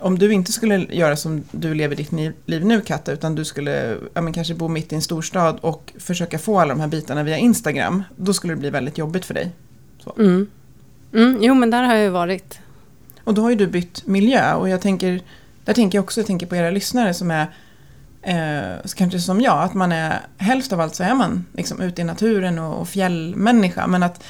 om 0.00 0.18
du 0.18 0.32
inte 0.32 0.52
skulle 0.52 0.86
göra 0.90 1.16
som 1.16 1.44
du 1.50 1.74
lever 1.74 1.96
ditt 1.96 2.12
liv 2.46 2.64
nu 2.64 2.80
Katta, 2.80 3.12
utan 3.12 3.34
du 3.34 3.44
skulle 3.44 3.96
ja, 4.14 4.20
men 4.20 4.32
kanske 4.32 4.54
bo 4.54 4.68
mitt 4.68 4.92
i 4.92 4.94
en 4.94 5.02
storstad 5.02 5.58
och 5.60 5.92
försöka 5.98 6.38
få 6.38 6.58
alla 6.58 6.74
de 6.74 6.80
här 6.80 6.88
bitarna 6.88 7.22
via 7.22 7.38
Instagram, 7.38 8.02
då 8.16 8.34
skulle 8.34 8.52
det 8.54 8.60
bli 8.60 8.70
väldigt 8.70 8.98
jobbigt 8.98 9.24
för 9.24 9.34
dig. 9.34 9.50
Mm. 10.18 10.46
Mm, 11.12 11.38
jo, 11.40 11.54
men 11.54 11.70
där 11.70 11.82
har 11.82 11.94
jag 11.94 12.04
ju 12.04 12.10
varit. 12.10 12.58
Och 13.24 13.34
då 13.34 13.42
har 13.42 13.50
ju 13.50 13.56
du 13.56 13.66
bytt 13.66 14.06
miljö 14.06 14.54
och 14.54 14.68
jag 14.68 14.80
tänker, 14.80 15.20
där 15.64 15.74
tänker 15.74 15.98
jag 15.98 16.04
också 16.04 16.20
jag 16.20 16.26
tänker 16.26 16.46
på 16.46 16.56
era 16.56 16.70
lyssnare 16.70 17.14
som 17.14 17.30
är 17.30 17.46
eh, 18.28 18.90
kanske 18.96 19.20
som 19.20 19.40
jag, 19.40 19.62
att 19.62 19.74
man 19.74 19.92
är 19.92 20.20
hälften 20.36 20.78
av 20.78 20.84
allt 20.84 20.94
så 20.94 21.02
är 21.02 21.14
man 21.14 21.46
liksom 21.52 21.80
ute 21.80 22.00
i 22.00 22.04
naturen 22.04 22.58
och, 22.58 22.80
och 22.80 22.88
fjällmänniska. 22.88 23.86
Men 23.86 24.02
att 24.02 24.24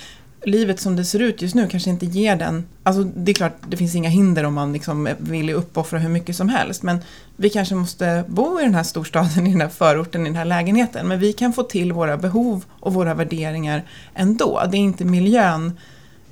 livet 0.45 0.81
som 0.81 0.97
det 0.97 1.05
ser 1.05 1.19
ut 1.19 1.43
just 1.43 1.55
nu 1.55 1.69
kanske 1.69 1.91
inte 1.91 2.07
ger 2.07 2.37
den... 2.37 2.65
Alltså 2.83 3.05
det 3.05 3.33
är 3.33 3.35
klart, 3.35 3.57
det 3.69 3.77
finns 3.77 3.95
inga 3.95 4.09
hinder 4.09 4.45
om 4.45 4.55
man 4.55 4.73
liksom 4.73 5.09
vill 5.19 5.51
uppoffra 5.51 5.99
hur 5.99 6.09
mycket 6.09 6.37
som 6.37 6.49
helst. 6.49 6.83
Men 6.83 6.99
vi 7.37 7.51
kanske 7.51 7.75
måste 7.75 8.25
bo 8.29 8.61
i 8.61 8.63
den 8.63 8.75
här 8.75 8.83
storstaden, 8.83 9.47
i 9.47 9.51
den 9.51 9.61
här 9.61 9.69
förorten, 9.69 10.23
i 10.23 10.25
den 10.25 10.37
här 10.37 10.45
lägenheten. 10.45 11.09
Men 11.09 11.21
vi 11.21 11.33
kan 11.33 11.53
få 11.53 11.63
till 11.63 11.93
våra 11.93 12.17
behov 12.17 12.65
och 12.81 12.95
våra 12.95 13.15
värderingar 13.15 13.83
ändå. 14.15 14.63
Det 14.71 14.77
är 14.77 14.81
inte 14.81 15.05
miljön 15.05 15.79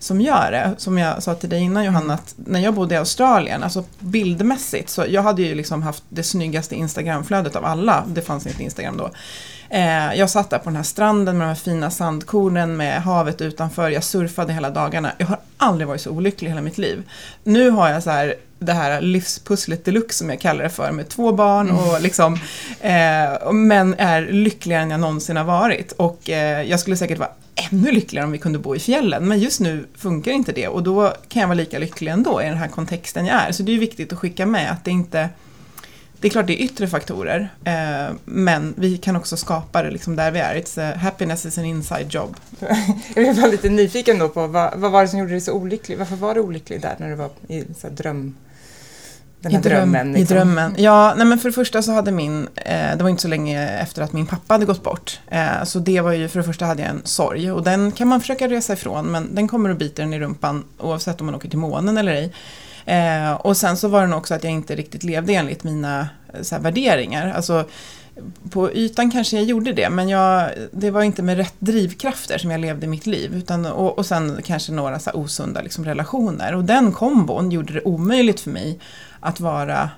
som 0.06 0.20
gör 0.20 0.50
det. 0.50 0.74
Som 0.78 0.98
jag 0.98 1.22
sa 1.22 1.34
till 1.34 1.48
dig 1.48 1.60
innan 1.60 1.84
Johanna, 1.84 2.14
att 2.14 2.34
när 2.36 2.60
jag 2.60 2.74
bodde 2.74 2.94
i 2.94 2.98
Australien, 2.98 3.62
alltså 3.62 3.84
bildmässigt, 3.98 4.90
så 4.90 5.04
jag 5.08 5.22
hade 5.22 5.42
ju 5.42 5.54
liksom 5.54 5.82
haft 5.82 6.04
det 6.08 6.22
snyggaste 6.22 6.74
Instagramflödet 6.74 7.56
av 7.56 7.64
alla, 7.64 8.04
det 8.06 8.22
fanns 8.22 8.46
inte 8.46 8.62
Instagram 8.62 8.96
då. 8.96 9.10
Eh, 9.70 10.14
jag 10.14 10.30
satt 10.30 10.50
där 10.50 10.58
på 10.58 10.64
den 10.64 10.76
här 10.76 10.82
stranden 10.82 11.38
med 11.38 11.46
de 11.46 11.48
här 11.48 11.54
fina 11.54 11.90
sandkornen 11.90 12.76
med 12.76 13.02
havet 13.02 13.40
utanför, 13.40 13.90
jag 13.90 14.04
surfade 14.04 14.52
hela 14.52 14.70
dagarna. 14.70 15.12
Jag 15.18 15.26
har 15.26 15.38
aldrig 15.56 15.88
varit 15.88 16.00
så 16.00 16.10
olycklig 16.10 16.48
i 16.48 16.50
hela 16.50 16.62
mitt 16.62 16.78
liv. 16.78 17.02
Nu 17.44 17.70
har 17.70 17.88
jag 17.88 18.02
så 18.02 18.10
här 18.10 18.34
det 18.58 18.72
här 18.72 19.00
livspusslet 19.00 19.84
deluxe 19.84 20.18
som 20.18 20.30
jag 20.30 20.40
kallar 20.40 20.62
det 20.62 20.70
för 20.70 20.92
med 20.92 21.08
två 21.08 21.32
barn 21.32 21.70
och 21.70 22.00
liksom 22.00 22.34
eh, 22.80 23.52
men 23.52 23.94
är 23.98 24.32
lyckligare 24.32 24.82
än 24.82 24.90
jag 24.90 25.00
någonsin 25.00 25.36
har 25.36 25.44
varit. 25.44 25.92
Och 25.92 26.30
eh, 26.30 26.62
jag 26.62 26.80
skulle 26.80 26.96
säkert 26.96 27.18
vara 27.18 27.30
ännu 27.70 27.92
lyckligare 27.92 28.26
om 28.26 28.32
vi 28.32 28.38
kunde 28.38 28.58
bo 28.58 28.76
i 28.76 28.78
fjällen 28.78 29.28
men 29.28 29.40
just 29.40 29.60
nu 29.60 29.86
funkar 29.94 30.32
inte 30.32 30.52
det 30.52 30.68
och 30.68 30.82
då 30.82 31.12
kan 31.28 31.40
jag 31.40 31.48
vara 31.48 31.56
lika 31.56 31.78
lycklig 31.78 32.12
ändå 32.12 32.42
i 32.42 32.44
den 32.44 32.58
här 32.58 32.68
kontexten 32.68 33.26
jag 33.26 33.42
är. 33.42 33.52
Så 33.52 33.62
det 33.62 33.72
är 33.72 33.78
viktigt 33.78 34.12
att 34.12 34.18
skicka 34.18 34.46
med 34.46 34.70
att 34.70 34.84
det 34.84 34.90
inte 34.90 35.28
det 36.20 36.28
är 36.28 36.30
klart 36.30 36.46
det 36.46 36.62
är 36.62 36.64
yttre 36.64 36.88
faktorer, 36.88 37.48
eh, 37.64 38.14
men 38.24 38.74
vi 38.76 38.98
kan 38.98 39.16
också 39.16 39.36
skapa 39.36 39.82
det 39.82 39.90
liksom 39.90 40.16
där 40.16 40.30
vi 40.30 40.38
är. 40.38 40.54
It's 40.54 40.92
a, 40.92 40.96
happiness 40.96 41.46
is 41.46 41.58
an 41.58 41.64
inside 41.64 42.06
job. 42.14 42.36
Jag 43.14 43.36
bara 43.36 43.46
lite 43.46 43.68
nyfiken 43.68 44.18
då 44.18 44.28
på 44.28 44.46
vad, 44.46 44.78
vad 44.78 44.92
var 44.92 45.02
det 45.02 45.08
som 45.08 45.18
gjorde 45.18 45.30
dig 45.30 45.40
så 45.40 45.52
olycklig? 45.52 45.98
Varför 45.98 46.16
var 46.16 46.34
du 46.34 46.40
olycklig 46.40 46.80
där 46.80 46.96
när 46.98 47.08
du 47.08 47.14
var 47.14 47.30
i 47.48 47.64
så 47.80 47.88
dröm... 47.88 48.34
Den 49.46 49.54
här 49.54 49.60
I, 49.60 49.62
dröm, 49.62 49.92
drömmen? 49.92 50.16
I 50.16 50.18
liksom? 50.18 50.36
drömmen. 50.36 50.74
Ja, 50.78 51.14
nej 51.16 51.26
men 51.26 51.38
för 51.38 51.48
det 51.48 51.52
första 51.52 51.82
så 51.82 51.92
hade 51.92 52.10
min, 52.10 52.48
eh, 52.54 52.96
det 52.96 53.02
var 53.02 53.10
inte 53.10 53.22
så 53.22 53.28
länge 53.28 53.68
efter 53.68 54.02
att 54.02 54.12
min 54.12 54.26
pappa 54.26 54.54
hade 54.54 54.66
gått 54.66 54.82
bort. 54.82 55.20
Eh, 55.28 55.64
så 55.64 55.78
det 55.78 56.00
var 56.00 56.12
ju, 56.12 56.28
för 56.28 56.38
det 56.38 56.44
första 56.44 56.64
hade 56.64 56.82
jag 56.82 56.90
en 56.90 57.02
sorg 57.04 57.52
och 57.52 57.62
den 57.62 57.92
kan 57.92 58.08
man 58.08 58.20
försöka 58.20 58.48
resa 58.48 58.72
ifrån 58.72 59.06
men 59.06 59.34
den 59.34 59.48
kommer 59.48 59.70
och 59.70 59.76
biter 59.76 60.02
en 60.02 60.14
i 60.14 60.18
rumpan 60.18 60.64
oavsett 60.78 61.20
om 61.20 61.26
man 61.26 61.34
åker 61.34 61.48
till 61.48 61.58
månen 61.58 61.98
eller 61.98 62.12
ej. 62.12 62.32
Eh, 62.86 63.32
och 63.32 63.56
sen 63.56 63.76
så 63.76 63.88
var 63.88 64.00
det 64.00 64.06
nog 64.06 64.18
också 64.18 64.34
att 64.34 64.44
jag 64.44 64.52
inte 64.52 64.76
riktigt 64.76 65.04
levde 65.04 65.32
enligt 65.32 65.64
mina 65.64 66.08
eh, 66.34 66.42
så 66.42 66.54
här, 66.54 66.62
värderingar. 66.62 67.32
Alltså, 67.36 67.64
på 68.50 68.72
ytan 68.72 69.10
kanske 69.10 69.36
jag 69.36 69.44
gjorde 69.44 69.72
det, 69.72 69.90
men 69.90 70.08
jag, 70.08 70.50
det 70.72 70.90
var 70.90 71.02
inte 71.02 71.22
med 71.22 71.36
rätt 71.36 71.54
drivkrafter 71.58 72.38
som 72.38 72.50
jag 72.50 72.60
levde 72.60 72.86
mitt 72.86 73.06
liv. 73.06 73.34
Utan, 73.34 73.66
och, 73.66 73.98
och 73.98 74.06
sen 74.06 74.40
kanske 74.44 74.72
några 74.72 74.98
så 74.98 75.10
osunda 75.10 75.62
liksom, 75.62 75.84
relationer. 75.84 76.54
Och 76.54 76.64
den 76.64 76.92
kombon 76.92 77.50
gjorde 77.50 77.72
det 77.72 77.82
omöjligt 77.82 78.40
för 78.40 78.50
mig 78.50 78.78
att 79.26 79.40
vara 79.40 79.90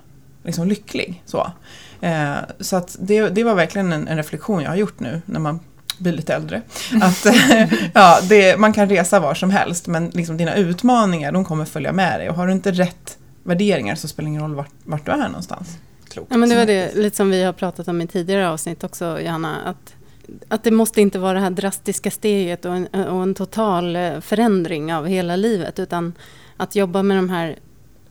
liksom, 0.44 0.68
lycklig. 0.68 1.22
Så, 1.26 1.52
eh, 2.00 2.36
så 2.60 2.76
att 2.76 2.96
det, 3.00 3.28
det 3.28 3.44
var 3.44 3.54
verkligen 3.54 3.92
en, 3.92 4.08
en 4.08 4.16
reflektion 4.16 4.62
jag 4.62 4.70
har 4.70 4.76
gjort 4.76 5.00
nu 5.00 5.22
när 5.26 5.40
man 5.40 5.60
blir 5.98 6.12
lite 6.12 6.34
äldre. 6.34 6.62
Att 7.02 7.26
ja, 7.94 8.18
det, 8.28 8.60
man 8.60 8.72
kan 8.72 8.88
resa 8.88 9.20
var 9.20 9.34
som 9.34 9.50
helst 9.50 9.86
men 9.86 10.10
liksom 10.10 10.36
dina 10.36 10.54
utmaningar 10.54 11.32
de 11.32 11.44
kommer 11.44 11.64
följa 11.64 11.92
med 11.92 12.20
dig 12.20 12.30
och 12.30 12.36
har 12.36 12.46
du 12.46 12.52
inte 12.52 12.70
rätt 12.70 13.18
värderingar 13.42 13.94
så 13.94 14.08
spelar 14.08 14.24
det 14.24 14.28
ingen 14.28 14.42
roll 14.42 14.54
vart, 14.54 14.72
vart 14.84 15.06
du 15.06 15.12
är 15.12 15.28
någonstans. 15.28 15.78
Klokt. 16.08 16.30
Ja, 16.30 16.36
men 16.36 16.48
det 16.48 16.56
var 16.56 16.66
det 16.66 16.94
lite 16.94 17.16
som 17.16 17.30
vi 17.30 17.42
har 17.42 17.52
pratat 17.52 17.88
om 17.88 18.00
i 18.00 18.06
tidigare 18.06 18.48
avsnitt 18.48 18.84
också, 18.84 19.20
Johanna. 19.20 19.56
Att, 19.64 19.94
att 20.48 20.64
det 20.64 20.70
måste 20.70 21.00
inte 21.00 21.18
vara 21.18 21.32
det 21.32 21.40
här 21.40 21.50
drastiska 21.50 22.10
steget 22.10 22.64
och 22.64 22.74
en, 22.74 22.86
och 22.86 23.22
en 23.22 23.34
total 23.34 23.96
eh, 23.96 24.20
förändring 24.20 24.94
av 24.94 25.06
hela 25.06 25.36
livet. 25.36 25.78
Utan 25.78 26.12
att 26.56 26.76
jobba 26.76 27.02
med 27.02 27.16
de 27.16 27.30
här 27.30 27.56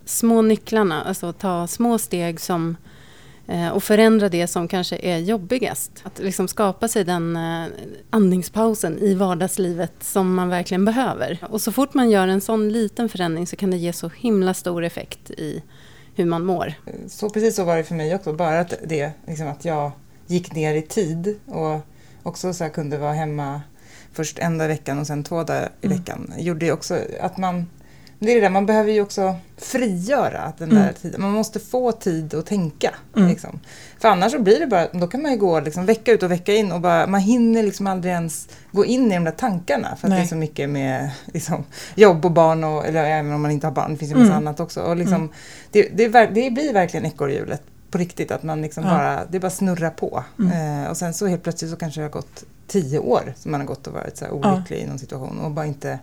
små 0.07 0.41
nycklarna. 0.41 1.03
Alltså 1.03 1.33
ta 1.33 1.67
små 1.67 1.97
steg 1.97 2.39
som, 2.41 2.77
eh, 3.47 3.69
och 3.69 3.83
förändra 3.83 4.29
det 4.29 4.47
som 4.47 4.67
kanske 4.67 4.97
är 4.97 5.17
jobbigast. 5.17 5.91
Att 6.03 6.19
liksom 6.19 6.47
skapa 6.47 6.87
sig 6.87 7.03
den 7.03 7.35
eh, 7.35 7.65
andningspausen 8.09 8.99
i 8.99 9.13
vardagslivet 9.13 9.93
som 10.01 10.35
man 10.35 10.49
verkligen 10.49 10.85
behöver. 10.85 11.39
Och 11.49 11.61
så 11.61 11.71
fort 11.71 11.93
man 11.93 12.09
gör 12.09 12.27
en 12.27 12.41
sån 12.41 12.69
liten 12.69 13.09
förändring 13.09 13.47
så 13.47 13.55
kan 13.55 13.71
det 13.71 13.77
ge 13.77 13.93
så 13.93 14.09
himla 14.09 14.53
stor 14.53 14.83
effekt 14.83 15.31
i 15.31 15.63
hur 16.15 16.25
man 16.25 16.45
mår. 16.45 16.73
Så 17.07 17.29
precis 17.29 17.55
så 17.55 17.63
var 17.63 17.77
det 17.77 17.83
för 17.83 17.95
mig 17.95 18.15
också. 18.15 18.33
Bara 18.33 18.59
att, 18.59 18.73
det, 18.85 19.11
liksom 19.27 19.47
att 19.47 19.65
jag 19.65 19.91
gick 20.27 20.53
ner 20.55 20.73
i 20.75 20.81
tid 20.81 21.39
och 21.45 21.79
också 22.23 22.53
så 22.53 22.69
kunde 22.69 22.97
vara 22.97 23.13
hemma 23.13 23.61
först 24.13 24.39
en 24.39 24.57
dag 24.57 24.65
i 24.65 24.67
veckan 24.67 24.99
och 24.99 25.07
sen 25.07 25.23
två 25.23 25.43
dagar 25.43 25.69
i 25.81 25.85
Mm. 25.85 25.97
veckan. 25.97 26.33
Gjorde 26.37 26.65
ju 26.65 26.71
också 26.71 26.99
att 27.21 27.37
man... 27.37 27.65
Det 28.19 28.31
är 28.31 28.35
det 28.35 28.41
där, 28.41 28.49
man 28.49 28.65
behöver 28.65 28.91
ju 28.91 29.01
också 29.01 29.35
frigöra 29.57 30.53
den 30.57 30.71
Mm. 30.71 30.83
där 30.83 30.93
tiden. 30.93 31.21
Man 31.21 31.31
måste 31.31 31.59
få 31.59 31.91
tid 31.91 32.33
att 32.33 32.45
tänka. 32.45 32.93
Mm. 33.15 33.29
Liksom. 33.29 33.59
För 33.99 34.07
annars 34.09 34.31
så 34.31 34.39
blir 34.39 34.59
det 34.59 34.67
bara, 34.67 34.87
då 34.93 35.07
kan 35.07 35.21
man 35.21 35.31
ju 35.31 35.37
gå 35.37 35.59
liksom 35.59 35.85
vecka 35.85 36.11
ut 36.11 36.23
och 36.23 36.31
vecka 36.31 36.53
in 36.55 36.71
och 36.71 36.81
bara, 36.81 37.07
man 37.07 37.19
hinner 37.21 37.63
liksom 37.63 37.87
aldrig 37.87 38.13
ens 38.13 38.49
gå 38.71 38.85
in 38.85 39.11
i 39.11 39.15
de 39.15 39.23
där 39.23 39.31
tankarna. 39.31 39.95
För 39.95 40.07
att 40.07 40.09
Nej. 40.09 40.19
det 40.19 40.25
är 40.25 40.27
så 40.27 40.35
mycket 40.35 40.69
med 40.69 41.09
liksom, 41.25 41.63
jobb 41.95 42.25
och 42.25 42.31
barn, 42.31 42.63
och, 42.63 42.85
eller 42.85 43.03
även 43.03 43.33
om 43.33 43.41
man 43.41 43.51
inte 43.51 43.67
har 43.67 43.71
barn, 43.71 43.91
det 43.91 43.97
finns 43.97 44.11
ju 44.11 44.15
massa 44.15 44.25
Mm. 44.31 44.37
annat 44.37 44.59
också. 44.59 44.81
Och 44.81 44.95
liksom, 44.95 45.29
det, 45.71 45.81
det, 45.93 46.07
det 46.07 46.51
blir 46.51 46.73
verkligen 46.73 47.05
ekorrhjulet 47.05 47.61
på 47.91 47.97
riktigt, 47.97 48.31
att 48.31 48.43
man 48.43 48.61
liksom 48.61 48.83
Ja. 48.83 48.89
bara, 48.89 49.25
det 49.29 49.39
bara 49.39 49.49
snurrar 49.51 49.89
på. 49.89 50.23
Mm. 50.39 50.83
Eh, 50.83 50.89
och 50.89 50.97
sen 50.97 51.13
så 51.13 51.27
helt 51.27 51.43
plötsligt 51.43 51.71
så 51.71 51.77
kanske 51.77 51.99
det 52.01 52.05
har 52.05 52.11
gått 52.11 52.43
tio 52.67 52.99
år 52.99 53.33
som 53.37 53.51
man 53.51 53.61
har 53.61 53.67
gått 53.67 53.87
och 53.87 53.93
varit 53.93 54.17
så 54.17 54.25
här 54.25 54.31
olycklig 54.31 54.79
i 54.79 54.85
någon 54.87 54.99
situation 54.99 55.39
och 55.39 55.51
bara 55.51 55.65
inte 55.65 55.99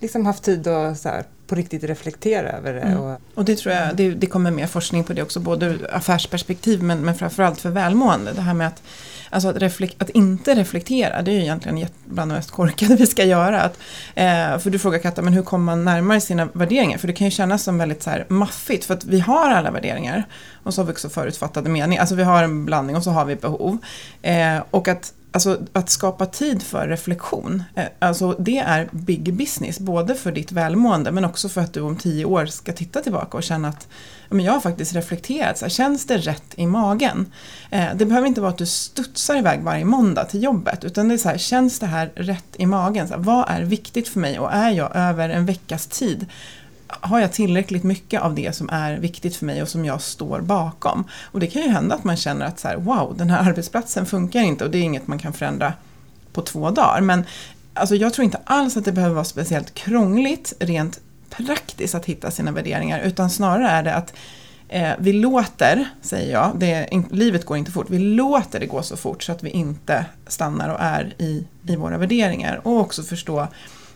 liksom 0.00 0.26
haft 0.26 0.42
tid 0.42 0.66
att 0.66 0.98
så 0.98 1.08
här, 1.08 1.24
på 1.46 1.54
riktigt 1.54 1.84
reflektera 1.84 2.48
över 2.50 2.74
det. 2.74 2.80
Mm. 2.80 3.00
Och, 3.00 3.20
Och 3.34 3.44
det 3.44 3.56
tror 3.56 3.74
jag, 3.74 3.96
det, 3.96 4.10
det 4.10 4.26
kommer 4.26 4.50
mer 4.50 4.66
forskning 4.66 5.04
på 5.04 5.12
det 5.12 5.22
också, 5.22 5.40
både 5.40 5.66
ur 5.66 5.94
affärsperspektiv 5.94 6.82
men, 6.82 7.00
men 7.00 7.14
framförallt 7.14 7.60
för 7.60 7.70
välmående. 7.70 8.32
Det 8.32 8.40
här 8.40 8.54
med 8.54 8.66
att, 8.66 8.82
alltså 9.30 9.48
att, 9.48 9.56
reflek- 9.56 9.94
att 9.98 10.10
inte 10.10 10.54
reflektera, 10.54 11.22
det 11.22 11.30
är 11.30 11.34
ju 11.34 11.40
egentligen 11.40 11.86
bland 12.04 12.30
det 12.30 12.34
mest 12.34 12.50
korkade 12.50 12.94
vi 12.98 13.06
ska 13.06 13.24
göra. 13.24 13.60
Att, 13.60 13.78
eh, 14.14 14.58
för 14.58 14.70
du 14.70 14.78
frågar 14.78 14.98
Katta, 14.98 15.22
men 15.22 15.32
hur 15.32 15.42
kommer 15.42 15.64
man 15.64 15.84
närmare 15.84 16.20
sina 16.20 16.48
värderingar? 16.52 16.98
För 16.98 17.06
det 17.06 17.12
kan 17.12 17.26
ju 17.26 17.30
kännas 17.30 17.62
som 17.62 17.78
väldigt 17.78 18.02
så 18.02 18.10
här 18.10 18.26
maffigt, 18.28 18.84
för 18.84 18.94
att 18.94 19.04
vi 19.04 19.20
har 19.20 19.50
alla 19.50 19.70
värderingar. 19.70 20.24
Och 20.62 20.74
så 20.74 20.80
har 20.80 20.86
vi 20.86 20.92
också 20.92 21.08
förutfattade 21.08 21.70
meningar, 21.70 22.00
alltså 22.00 22.14
vi 22.14 22.22
har 22.22 22.42
en 22.42 22.64
blandning 22.64 22.96
och 22.96 23.04
så 23.04 23.10
har 23.10 23.24
vi 23.24 23.36
behov. 23.36 23.78
Eh, 24.22 24.58
och 24.70 24.88
att 24.88 25.12
Alltså 25.32 25.58
att 25.72 25.90
skapa 25.90 26.26
tid 26.26 26.62
för 26.62 26.88
reflektion, 26.88 27.62
eh, 27.74 27.84
alltså 27.98 28.36
det 28.38 28.58
är 28.58 28.88
big 28.92 29.34
business, 29.34 29.78
både 29.78 30.14
för 30.14 30.32
ditt 30.32 30.52
välmående 30.52 31.12
men 31.12 31.24
också 31.24 31.48
för 31.48 31.60
att 31.60 31.72
du 31.72 31.80
om 31.80 31.96
tio 31.96 32.24
år 32.24 32.46
ska 32.46 32.72
titta 32.72 33.00
tillbaka 33.00 33.36
och 33.36 33.42
känna 33.42 33.68
att 33.68 33.88
men 34.30 34.44
jag 34.44 34.52
har 34.52 34.60
faktiskt 34.60 34.94
reflekterat, 34.94 35.58
så 35.58 35.64
här, 35.64 35.70
känns 35.70 36.06
det 36.06 36.18
rätt 36.18 36.54
i 36.54 36.66
magen? 36.66 37.32
Eh, 37.70 37.86
det 37.94 38.06
behöver 38.06 38.28
inte 38.28 38.40
vara 38.40 38.50
att 38.50 38.58
du 38.58 38.66
studsar 38.66 39.36
iväg 39.36 39.62
varje 39.62 39.84
måndag 39.84 40.24
till 40.24 40.42
jobbet, 40.42 40.84
utan 40.84 41.08
det 41.08 41.14
är 41.14 41.18
så 41.18 41.28
här, 41.28 41.38
känns 41.38 41.78
det 41.78 41.86
här 41.86 42.12
rätt 42.14 42.56
i 42.56 42.66
magen? 42.66 43.08
Så 43.08 43.14
här, 43.14 43.20
vad 43.20 43.44
är 43.48 43.62
viktigt 43.62 44.08
för 44.08 44.20
mig 44.20 44.38
och 44.38 44.52
är 44.52 44.70
jag 44.70 44.90
över 44.94 45.28
en 45.28 45.46
veckas 45.46 45.86
tid 45.86 46.26
har 47.00 47.20
jag 47.20 47.32
tillräckligt 47.32 47.84
mycket 47.84 48.22
av 48.22 48.34
det 48.34 48.56
som 48.56 48.68
är 48.72 48.98
viktigt 48.98 49.36
för 49.36 49.46
mig 49.46 49.62
och 49.62 49.68
som 49.68 49.84
jag 49.84 50.02
står 50.02 50.40
bakom? 50.40 51.04
Och 51.22 51.40
det 51.40 51.46
kan 51.46 51.62
ju 51.62 51.68
hända 51.68 51.94
att 51.94 52.04
man 52.04 52.16
känner 52.16 52.46
att 52.46 52.60
så 52.60 52.68
här, 52.68 52.76
wow, 52.76 53.14
den 53.16 53.30
här 53.30 53.48
arbetsplatsen 53.48 54.06
funkar 54.06 54.40
inte 54.40 54.64
och 54.64 54.70
det 54.70 54.78
är 54.78 54.82
inget 54.82 55.06
man 55.06 55.18
kan 55.18 55.32
förändra 55.32 55.72
på 56.32 56.42
två 56.42 56.70
dagar. 56.70 57.00
Men 57.00 57.24
alltså, 57.74 57.94
jag 57.94 58.14
tror 58.14 58.24
inte 58.24 58.40
alls 58.44 58.76
att 58.76 58.84
det 58.84 58.92
behöver 58.92 59.14
vara 59.14 59.24
speciellt 59.24 59.74
krångligt 59.74 60.52
rent 60.58 61.00
praktiskt 61.30 61.94
att 61.94 62.06
hitta 62.06 62.30
sina 62.30 62.52
värderingar 62.52 63.00
utan 63.00 63.30
snarare 63.30 63.68
är 63.68 63.82
det 63.82 63.94
att 63.94 64.14
eh, 64.68 64.92
vi 64.98 65.12
låter, 65.12 65.88
säger 66.02 66.32
jag, 66.32 66.52
det, 66.54 66.72
är 66.72 66.94
in, 66.94 67.06
livet 67.10 67.44
går 67.44 67.56
inte 67.56 67.70
fort, 67.70 67.90
vi 67.90 67.98
låter 67.98 68.60
det 68.60 68.66
gå 68.66 68.82
så 68.82 68.96
fort 68.96 69.22
så 69.22 69.32
att 69.32 69.42
vi 69.42 69.50
inte 69.50 70.04
stannar 70.26 70.68
och 70.68 70.80
är 70.80 71.14
i, 71.18 71.46
i 71.66 71.76
våra 71.76 71.98
värderingar 71.98 72.60
och 72.64 72.80
också 72.80 73.02
förstå 73.02 73.48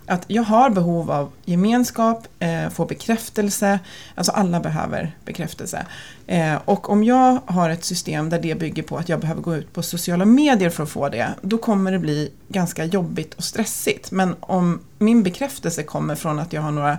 att 0.07 0.25
jag 0.27 0.43
har 0.43 0.71
behov 0.71 1.11
av 1.11 1.31
gemenskap, 1.45 2.29
eh, 2.38 2.69
få 2.69 2.87
bekräftelse, 2.87 3.79
alltså 4.14 4.33
alla 4.33 4.61
behöver 4.61 5.17
bekräftelse. 5.25 5.87
Eh, 6.27 6.55
och 6.64 6.90
om 6.90 7.05
jag 7.05 7.38
har 7.47 7.71
ett 7.71 7.85
system 7.85 8.31
där 8.31 8.38
det 8.38 8.55
bygger 8.55 8.83
på 8.83 8.97
att 8.97 9.09
jag 9.09 9.21
behöver 9.21 9.43
gå 9.43 9.57
ut 9.57 9.73
på 9.73 9.83
sociala 9.83 10.25
medier 10.25 10.71
för 10.71 10.83
att 10.83 10.88
få 10.88 11.09
det, 11.09 11.35
då 11.43 11.59
kommer 11.59 11.93
det 11.93 11.99
bli 11.99 12.33
ganska 12.49 12.85
jobbigt 12.85 13.35
och 13.35 13.45
stressigt. 13.45 14.11
Men 14.11 14.37
om 14.40 14.81
min 14.99 15.23
bekräftelse 15.23 15.83
kommer 15.83 16.14
från 16.14 16.38
att 16.38 16.53
jag 16.53 16.62
har 16.62 16.71
några 16.71 16.99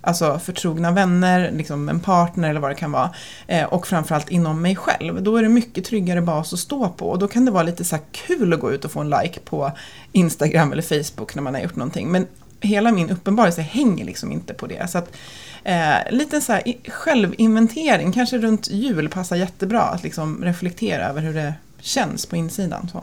Alltså 0.00 0.38
förtrogna 0.38 0.90
vänner, 0.90 1.50
liksom 1.50 1.88
en 1.88 2.00
partner 2.00 2.50
eller 2.50 2.60
vad 2.60 2.70
det 2.70 2.74
kan 2.74 2.92
vara. 2.92 3.10
Eh, 3.46 3.64
och 3.64 3.86
framförallt 3.86 4.30
inom 4.30 4.62
mig 4.62 4.76
själv. 4.76 5.22
Då 5.22 5.36
är 5.36 5.42
det 5.42 5.48
mycket 5.48 5.84
tryggare 5.84 6.22
bas 6.22 6.52
att 6.52 6.58
stå 6.58 6.88
på. 6.88 7.10
Och 7.10 7.18
då 7.18 7.28
kan 7.28 7.44
det 7.44 7.50
vara 7.50 7.62
lite 7.62 7.84
så 7.84 7.96
här 7.96 8.04
kul 8.12 8.52
att 8.52 8.60
gå 8.60 8.72
ut 8.72 8.84
och 8.84 8.92
få 8.92 9.00
en 9.00 9.10
like 9.10 9.40
på 9.40 9.72
Instagram 10.12 10.72
eller 10.72 10.82
Facebook 10.82 11.34
när 11.34 11.42
man 11.42 11.54
har 11.54 11.60
gjort 11.62 11.76
någonting. 11.76 12.08
Men 12.12 12.26
hela 12.60 12.92
min 12.92 13.10
uppenbarelse 13.10 13.62
hänger 13.62 14.04
liksom 14.04 14.32
inte 14.32 14.54
på 14.54 14.66
det. 14.66 14.90
Så 14.90 14.98
att, 14.98 15.16
eh, 15.64 16.10
lite 16.10 16.40
så 16.40 16.52
här 16.52 16.62
självinventering, 16.88 18.12
kanske 18.12 18.38
runt 18.38 18.68
jul 18.70 19.08
passar 19.08 19.36
jättebra 19.36 19.82
att 19.82 20.02
liksom 20.02 20.44
reflektera 20.44 21.08
över 21.08 21.22
hur 21.22 21.34
det 21.34 21.54
känns 21.80 22.26
på 22.26 22.36
insidan. 22.36 22.88
Så. 22.92 23.02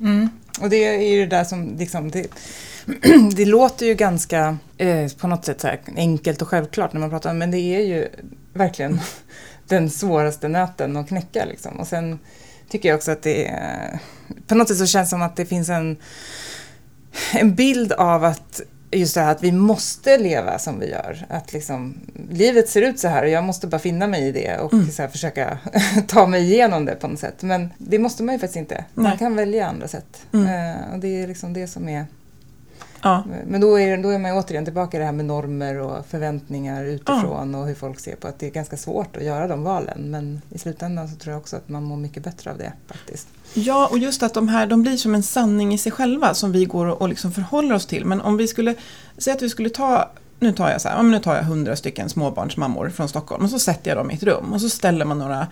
Mm. 0.00 0.28
Och 0.60 0.70
det 0.70 0.84
är 0.84 1.10
ju 1.10 1.20
det 1.20 1.36
där 1.36 1.44
som 1.44 1.76
liksom, 1.78 2.10
det, 2.10 2.26
det 3.36 3.44
låter 3.44 3.86
ju 3.86 3.94
ganska 3.94 4.58
eh, 4.78 5.12
på 5.12 5.26
något 5.26 5.44
sätt 5.44 5.60
så 5.60 5.66
här 5.66 5.80
enkelt 5.96 6.42
och 6.42 6.48
självklart 6.48 6.92
när 6.92 7.00
man 7.00 7.10
pratar 7.10 7.30
om 7.30 7.38
men 7.38 7.50
det 7.50 7.58
är 7.58 7.80
ju 7.80 8.08
verkligen 8.52 9.00
den 9.68 9.90
svåraste 9.90 10.48
nöten 10.48 10.96
att 10.96 11.08
knäcka 11.08 11.44
liksom. 11.44 11.80
Och 11.80 11.86
sen 11.86 12.18
tycker 12.68 12.88
jag 12.88 12.96
också 12.96 13.10
att 13.10 13.22
det 13.22 13.46
är, 13.46 13.98
på 14.46 14.54
något 14.54 14.68
sätt 14.68 14.78
så 14.78 14.86
känns 14.86 15.08
det 15.08 15.10
som 15.10 15.22
att 15.22 15.36
det 15.36 15.46
finns 15.46 15.68
en, 15.68 15.96
en 17.32 17.54
bild 17.54 17.92
av 17.92 18.24
att 18.24 18.60
just 18.98 19.14
det 19.14 19.20
här 19.20 19.30
att 19.32 19.42
vi 19.42 19.52
måste 19.52 20.18
leva 20.18 20.58
som 20.58 20.80
vi 20.80 20.90
gör. 20.90 21.26
Att 21.28 21.52
liksom, 21.52 21.94
livet 22.30 22.68
ser 22.68 22.82
ut 22.82 22.98
så 23.00 23.08
här 23.08 23.22
och 23.22 23.28
jag 23.28 23.44
måste 23.44 23.66
bara 23.66 23.78
finna 23.78 24.06
mig 24.06 24.22
i 24.28 24.32
det 24.32 24.58
och 24.58 24.72
Mm. 24.72 24.86
här, 24.98 25.08
försöka 25.08 25.58
ta 26.06 26.26
mig 26.26 26.42
igenom 26.42 26.84
det 26.84 26.94
på 26.94 27.08
något 27.08 27.18
sätt. 27.20 27.42
Men 27.42 27.70
det 27.78 27.98
måste 27.98 28.22
man 28.22 28.34
ju 28.34 28.38
faktiskt 28.38 28.56
inte. 28.56 28.84
Man 28.94 29.04
Nej. 29.04 29.18
kan 29.18 29.36
välja 29.36 29.66
andra 29.68 29.88
sätt. 29.88 30.26
Mm. 30.32 30.46
Eh, 30.76 30.92
och 30.92 30.98
det 30.98 31.22
är 31.22 31.26
liksom 31.26 31.52
det 31.52 31.66
som 31.66 31.88
är 31.88 32.06
Ja. 33.02 33.24
Men 33.46 33.60
då 33.60 33.80
är, 33.80 33.96
då 33.98 34.08
är 34.08 34.18
man 34.18 34.32
återigen 34.32 34.64
tillbaka 34.64 34.96
i 34.96 35.00
det 35.00 35.06
här 35.06 35.12
med 35.12 35.24
normer 35.24 35.78
och 35.78 36.06
förväntningar 36.06 36.84
utifrån 36.84 37.54
och 37.54 37.66
hur 37.66 37.74
folk 37.74 38.00
ser 38.00 38.16
på 38.16 38.28
att 38.28 38.38
det 38.38 38.46
är 38.46 38.50
ganska 38.50 38.76
svårt 38.76 39.16
att 39.16 39.22
göra 39.24 39.48
de 39.48 39.64
valen. 39.64 40.10
Men 40.10 40.42
i 40.50 40.58
slutändan 40.58 41.08
så 41.08 41.16
tror 41.16 41.32
jag 41.32 41.40
också 41.40 41.56
att 41.56 41.68
man 41.68 41.82
mår 41.82 41.96
mycket 41.96 42.22
bättre 42.24 42.50
av 42.50 42.58
det 42.58 42.72
faktiskt. 42.86 43.28
Ja, 43.54 43.88
och 43.90 43.98
just 43.98 44.22
att 44.22 44.34
de 44.34 44.48
här 44.48 44.66
de 44.66 44.82
blir 44.82 44.96
som 44.96 45.14
en 45.14 45.22
sanning 45.22 45.74
i 45.74 45.78
sig 45.78 45.92
själva 45.92 46.34
som 46.34 46.52
vi 46.52 46.64
går 46.64 46.86
och, 46.86 47.08
liksom 47.08 47.32
förhåller 47.32 47.74
oss 47.74 47.86
till. 47.86 48.04
Men 48.04 48.20
om 48.20 48.36
vi 48.36 48.48
skulle 48.48 48.74
säga 49.18 49.36
att 49.36 49.42
vi 49.42 49.50
skulle 49.50 49.70
ta 49.70 50.10
nu 50.40 50.52
tar 50.52 50.70
jag 50.70 50.80
så 50.80 50.88
här, 50.88 51.02
nu 51.02 51.18
tar 51.18 51.36
jag 51.36 51.42
hundra 51.42 51.76
stycken 51.76 52.08
småbarnsmammor 52.08 52.90
från 52.90 53.08
Stockholm 53.08 53.44
och 53.44 53.50
så 53.50 53.58
sätter 53.58 53.90
jag 53.90 53.98
dem 53.98 54.10
i 54.10 54.14
ett 54.14 54.22
rum 54.22 54.52
och 54.52 54.60
så 54.60 54.68
ställer 54.68 55.04
man 55.04 55.18
några 55.18 55.46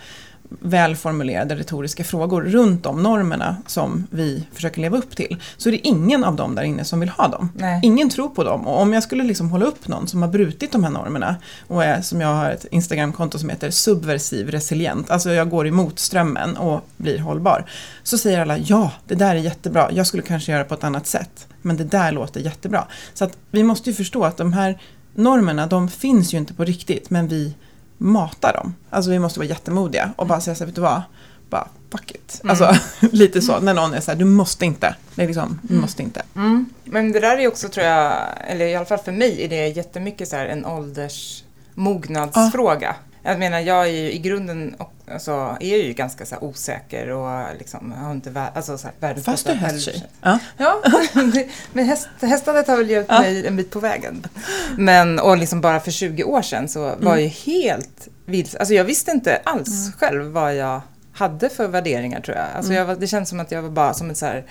välformulerade 0.61 1.55
retoriska 1.55 2.05
frågor 2.05 2.43
runt 2.43 2.83
de 2.83 3.03
normerna 3.03 3.57
som 3.67 4.07
vi 4.11 4.47
försöker 4.53 4.81
leva 4.81 4.99
upp 4.99 5.17
till. 5.17 5.37
Så 5.57 5.69
är 5.69 5.73
det 5.73 5.89
ingen 5.89 6.25
av 6.25 6.37
dem 6.37 6.55
där 6.55 6.63
inne 6.63 6.85
som 6.85 7.01
vill 7.01 7.09
ha 7.09 7.29
dem. 7.29 7.53
Nej. 7.55 7.81
Ingen 7.83 8.11
tror 8.11 8.29
på 8.29 8.45
dem. 8.45 8.67
Och 8.67 8.81
om 8.81 8.93
jag 8.93 9.03
skulle 9.03 9.25
liksom 9.25 9.51
hålla 9.51 9.65
upp 9.65 9.89
någon 9.89 10.09
som 10.09 10.23
har 10.23 10.29
brutit 10.29 10.73
de 10.73 10.85
här 10.85 10.91
normerna 10.91 11.37
och 11.69 11.85
är, 11.85 12.03
som 12.03 12.21
jag 12.21 12.35
har 12.35 12.51
ett 12.51 12.67
Instagramkonto 12.71 13.39
som 13.39 13.49
heter 13.49 13.71
subversiv 13.71 14.51
resilient, 14.51 15.11
alltså 15.11 15.31
jag 15.31 15.51
går 15.51 15.67
emot 15.67 15.99
strömmen 15.99 16.57
och 16.57 16.89
blir 16.97 17.19
hållbar. 17.19 17.65
Så 18.03 18.19
säger 18.19 18.41
alla 18.41 18.59
ja, 18.59 18.91
det 19.07 19.15
där 19.15 19.35
är 19.35 19.41
jättebra, 19.41 19.89
jag 19.93 20.07
skulle 20.07 20.23
kanske 20.23 20.53
göra 20.53 20.65
på 20.65 20.75
ett 20.75 20.85
annat 20.85 21.07
sätt. 21.07 21.47
Men 21.63 21.77
det 21.77 21.85
där 21.85 22.13
låter 22.13 22.41
jättebra. 22.41 22.87
Så 23.15 23.25
att 23.25 23.37
vi 23.51 23.63
måste 23.63 23.91
ju 23.91 23.97
förstå 23.97 24.25
att 24.25 24.37
de 24.37 24.53
här 24.53 24.79
normerna, 25.15 25.67
de 25.67 25.89
finns 25.89 26.35
ju 26.35 26.39
inte 26.39 26.55
på 26.55 26.65
riktigt, 26.65 27.11
men 27.11 27.29
vi 27.29 27.55
matar 28.03 28.53
dem. 28.53 28.75
Alltså 28.91 29.11
vi 29.11 29.19
måste 29.19 29.39
vara 29.39 29.49
jättemodiga 29.49 30.13
och 30.17 30.27
bara 30.27 30.41
säga 30.41 30.55
så 30.55 30.65
här, 30.65 30.67
vet 30.67 30.75
du 30.75 30.81
vad? 30.81 31.03
Bara 31.51 31.69
fuck 31.91 32.11
it. 32.11 32.41
Alltså 32.49 32.75
lite 33.01 33.43
så, 33.43 33.61
när 33.61 33.75
någon 33.75 33.95
är 33.95 34.01
så 34.01 34.11
här, 34.11 34.19
du 34.19 34.25
måste 34.25 34.65
inte. 34.65 34.95
Det 35.15 35.23
är 35.23 35.27
liksom, 35.27 35.59
du 35.63 35.75
måste 35.75 36.03
inte. 36.03 36.23
Men 36.85 37.13
det 37.13 37.21
där 37.21 37.39
är 37.39 37.49
också 37.49 37.69
tror 37.69 37.87
jag, 37.87 38.13
eller 38.47 38.67
i 38.67 38.77
alla 38.77 38.87
fall 38.87 38.99
för 38.99 39.13
mig 39.13 39.45
är 39.45 39.49
det 39.49 39.69
jättemycket 39.69 40.29
så 40.29 40.37
här 40.37 40.47
en 40.47 40.67
åldersmognadsfråga. 40.67 42.97
Jag 43.23 43.39
menar, 43.39 43.61
jag 43.61 43.87
är 43.87 43.91
ju 43.91 44.13
i 44.13 44.19
grunden 44.19 44.77
alltså, 45.13 45.57
är 45.61 45.77
ju 45.77 45.93
ganska 45.93 46.27
så 46.27 46.37
osäker 46.41 47.09
och 47.09 47.57
liksom, 47.59 47.93
har 47.93 48.13
inte 48.13 48.31
vär, 48.31 48.51
alltså, 48.55 48.79
så 48.79 48.87
här, 48.87 48.95
världens 49.01 49.25
Fast 49.27 49.47
du 49.47 49.53
är 49.53 49.57
hästtjej. 49.57 50.07
Ja. 50.23 50.39
Ja, 50.57 50.83
men 51.73 51.85
häst, 51.85 52.09
hästandet 52.21 52.69
har 52.69 52.77
väl 52.77 52.91
hjälpt 52.91 53.11
mig 53.11 53.47
en 53.47 53.57
bit 53.57 53.71
på 53.71 53.81
vägen. 53.81 54.27
Men, 54.77 55.19
och 55.19 55.37
liksom 55.37 55.61
bara 55.61 55.81
för 55.81 55.91
20 55.91 56.25
år 56.25 56.43
sedan 56.43 56.69
så 56.69 56.81
var 56.81 57.17
jag 57.17 57.23
ju 57.23 57.29
helt 57.29 58.09
vilse. 58.27 58.59
Alltså 58.59 58.75
jag 58.75 58.85
visste 58.85 59.11
inte 59.11 59.41
alls 59.45 59.93
själv 59.99 60.25
vad 60.25 60.57
jag 60.57 60.81
hade 61.13 61.49
för 61.49 61.69
värderingar 61.69 62.21
tror 62.21 62.37
jag. 62.37 62.47
Alltså 62.57 62.73
jag 62.73 62.85
var, 62.85 62.97
det 62.97 63.07
känns 63.07 63.29
som 63.29 63.41
att 63.41 63.53
jag 63.53 63.63
var 63.63 63.71
bara 63.71 63.95
som 63.95 64.11
ett 64.11 64.17
så 64.17 64.27
här 64.27 64.45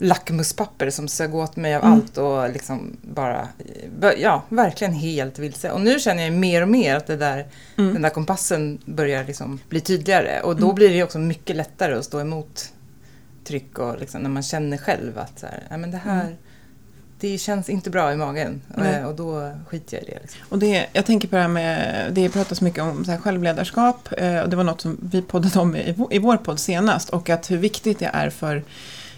lackmuspapper 0.00 0.90
som 0.90 1.08
sög 1.08 1.34
åt 1.34 1.56
mig 1.56 1.74
av 1.74 1.84
allt 1.84 2.18
och 2.18 2.50
liksom 2.50 2.96
bara, 3.02 3.48
ja, 4.18 4.42
verkligen 4.48 4.92
helt 4.92 5.38
vilse. 5.38 5.70
Och 5.70 5.80
nu 5.80 5.98
känner 6.00 6.22
jag 6.22 6.32
mer 6.32 6.62
och 6.62 6.68
mer 6.68 6.96
att 6.96 7.06
det 7.06 7.16
där, 7.16 7.46
den 7.76 8.02
där 8.02 8.10
kompassen 8.10 8.78
börjar 8.84 9.24
liksom 9.24 9.60
bli 9.68 9.80
tydligare. 9.80 10.40
Och 10.40 10.56
då 10.56 10.72
blir 10.72 10.88
det 10.90 11.02
också 11.02 11.18
mycket 11.18 11.56
lättare 11.56 11.94
att 11.94 12.04
stå 12.04 12.20
emot 12.20 12.72
tryck 13.44 13.78
och 13.78 13.98
liksom 14.00 14.20
när 14.22 14.30
man 14.30 14.42
känner 14.42 14.76
själv 14.76 15.18
att 15.18 15.38
så 15.38 15.46
här, 15.46 15.62
ja, 15.70 15.76
men 15.76 15.90
det 15.90 15.96
här, 15.96 16.36
det 17.20 17.38
känns 17.38 17.68
inte 17.68 17.90
bra 17.90 18.12
i 18.12 18.16
magen. 18.16 18.60
Eh, 18.78 19.04
Och 19.08 19.14
då 19.14 19.52
skiter 19.68 19.96
jag 19.96 20.02
i 20.08 20.10
det. 20.10 20.18
Liksom. 20.22 20.40
Och 20.48 20.58
det, 20.58 20.86
jag 20.92 21.06
tänker 21.06 21.28
på 21.28 21.36
det 21.36 21.42
här 21.42 21.48
med, 21.48 22.08
det 22.12 22.28
pratas 22.28 22.60
mycket 22.60 22.82
om 22.82 23.04
så 23.04 23.10
här 23.10 23.18
självledarskap. 23.18 24.08
Eh, 24.18 24.40
och 24.40 24.48
det 24.50 24.56
var 24.56 24.64
något 24.64 24.80
som 24.80 24.98
vi 25.12 25.22
poddade 25.22 25.58
om 25.58 25.76
i 26.10 26.18
vår 26.18 26.36
podd 26.36 26.58
senast. 26.60 27.10
Och 27.10 27.30
att 27.30 27.50
hur 27.50 27.58
viktigt 27.58 27.98
det 27.98 28.10
är 28.12 28.30
för 28.30 28.62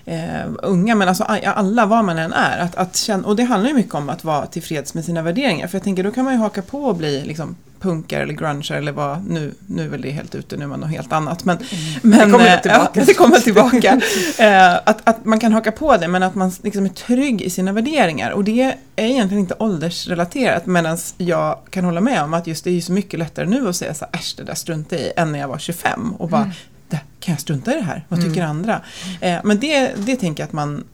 eh, 0.04 0.50
unga, 0.62 0.94
men 0.94 1.08
alltså 1.08 1.24
alla, 1.24 1.86
vad 1.86 2.04
man 2.04 2.18
än 2.18 2.32
är. 2.32 2.58
Att, 2.58 2.76
att 2.76 2.96
känna, 2.96 3.26
och 3.28 3.36
det 3.36 3.42
handlar 3.44 3.68
ju 3.70 3.74
mycket 3.76 3.94
om 3.94 4.08
att 4.08 4.24
vara 4.24 4.46
tillfreds 4.46 4.94
med 4.94 5.04
sina 5.04 5.22
värderingar. 5.22 5.66
För 5.66 5.76
jag 5.78 5.84
tänker, 5.84 6.02
då 6.04 6.10
kan 6.10 6.24
man 6.24 6.34
ju 6.34 6.40
haka 6.40 6.62
på 6.62 6.84
och 6.84 6.96
bli 6.96 7.24
liksom 7.24 7.56
punkare 7.80 8.22
eller 8.22 8.34
gruncher 8.34 8.72
eller 8.74 8.92
vad, 8.92 9.26
nu, 9.30 9.54
nu 9.66 9.84
är 9.84 9.88
väl 9.88 10.02
det 10.02 10.10
helt 10.10 10.34
ute, 10.34 10.56
nu 10.56 10.64
är 10.64 10.68
man 10.68 10.80
något 10.80 10.90
helt 10.90 11.12
annat. 11.12 11.44
Men, 11.44 11.58
men, 12.02 12.12
Mm. 12.20 12.30
Det 12.30 12.38
kommer 12.38 12.54
eh, 12.54 12.60
tillbaka. 12.60 12.90
Ja, 13.00 13.04
det 13.06 13.14
kommer 13.14 13.36
tillbaka. 13.38 14.00
Eh, 14.38 14.74
att, 14.74 15.00
att 15.04 15.24
man 15.24 15.38
kan 15.40 15.52
haka 15.52 15.72
på 15.72 15.96
det, 15.96 16.08
men 16.08 16.22
att 16.22 16.34
man 16.34 16.52
liksom 16.62 16.84
är 16.84 16.88
trygg 16.88 17.42
i 17.42 17.50
sina 17.50 17.72
värderingar. 17.72 18.30
Och 18.30 18.44
det 18.44 18.62
är 18.96 19.04
egentligen 19.04 19.40
inte 19.40 19.54
åldersrelaterat, 19.58 20.66
medan 20.66 20.98
jag 21.18 21.58
kan 21.70 21.84
hålla 21.84 22.00
med 22.00 22.22
om 22.22 22.34
att 22.34 22.46
just 22.46 22.64
det 22.64 22.70
är 22.76 22.80
så 22.80 22.92
mycket 22.92 23.18
lättare 23.18 23.46
nu 23.46 23.68
att 23.68 23.76
säga 23.76 23.94
så 23.94 24.04
här, 24.10 24.18
äsch 24.20 24.34
det 24.36 24.44
där 24.44 24.54
strunta 24.54 24.96
i, 24.96 25.12
än 25.16 25.32
när 25.32 25.38
jag 25.38 25.48
var 25.48 25.58
25 25.58 26.12
och 26.18 26.28
bara 26.28 26.40
"Det- 26.44 26.50
kan 26.96 27.32
jag 27.32 27.40
strunta 27.40 27.72
i 27.72 27.74
det 27.74 27.82
här? 27.82 28.04
Vad 28.08 28.22
tycker 28.22 28.42
andra? 28.42 28.80
Eh, 29.20 29.40
men 29.44 29.60
det, 29.60 29.92
det 30.06 30.16
tänker 30.16 30.42
jag 30.42 30.48
att 30.48 30.52
man, 30.52 30.84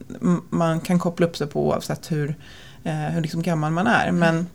man 0.50 0.80
kan 0.80 0.98
koppla 0.98 1.26
upp 1.26 1.36
sig 1.36 1.46
på 1.46 1.68
oavsett 1.68 2.12
hur, 2.12 2.34
eh, 2.84 2.94
hur 2.94 3.20
liksom 3.20 3.42
gammal 3.42 3.72
man 3.72 3.86
är. 3.86 4.10
Men, 4.10 4.46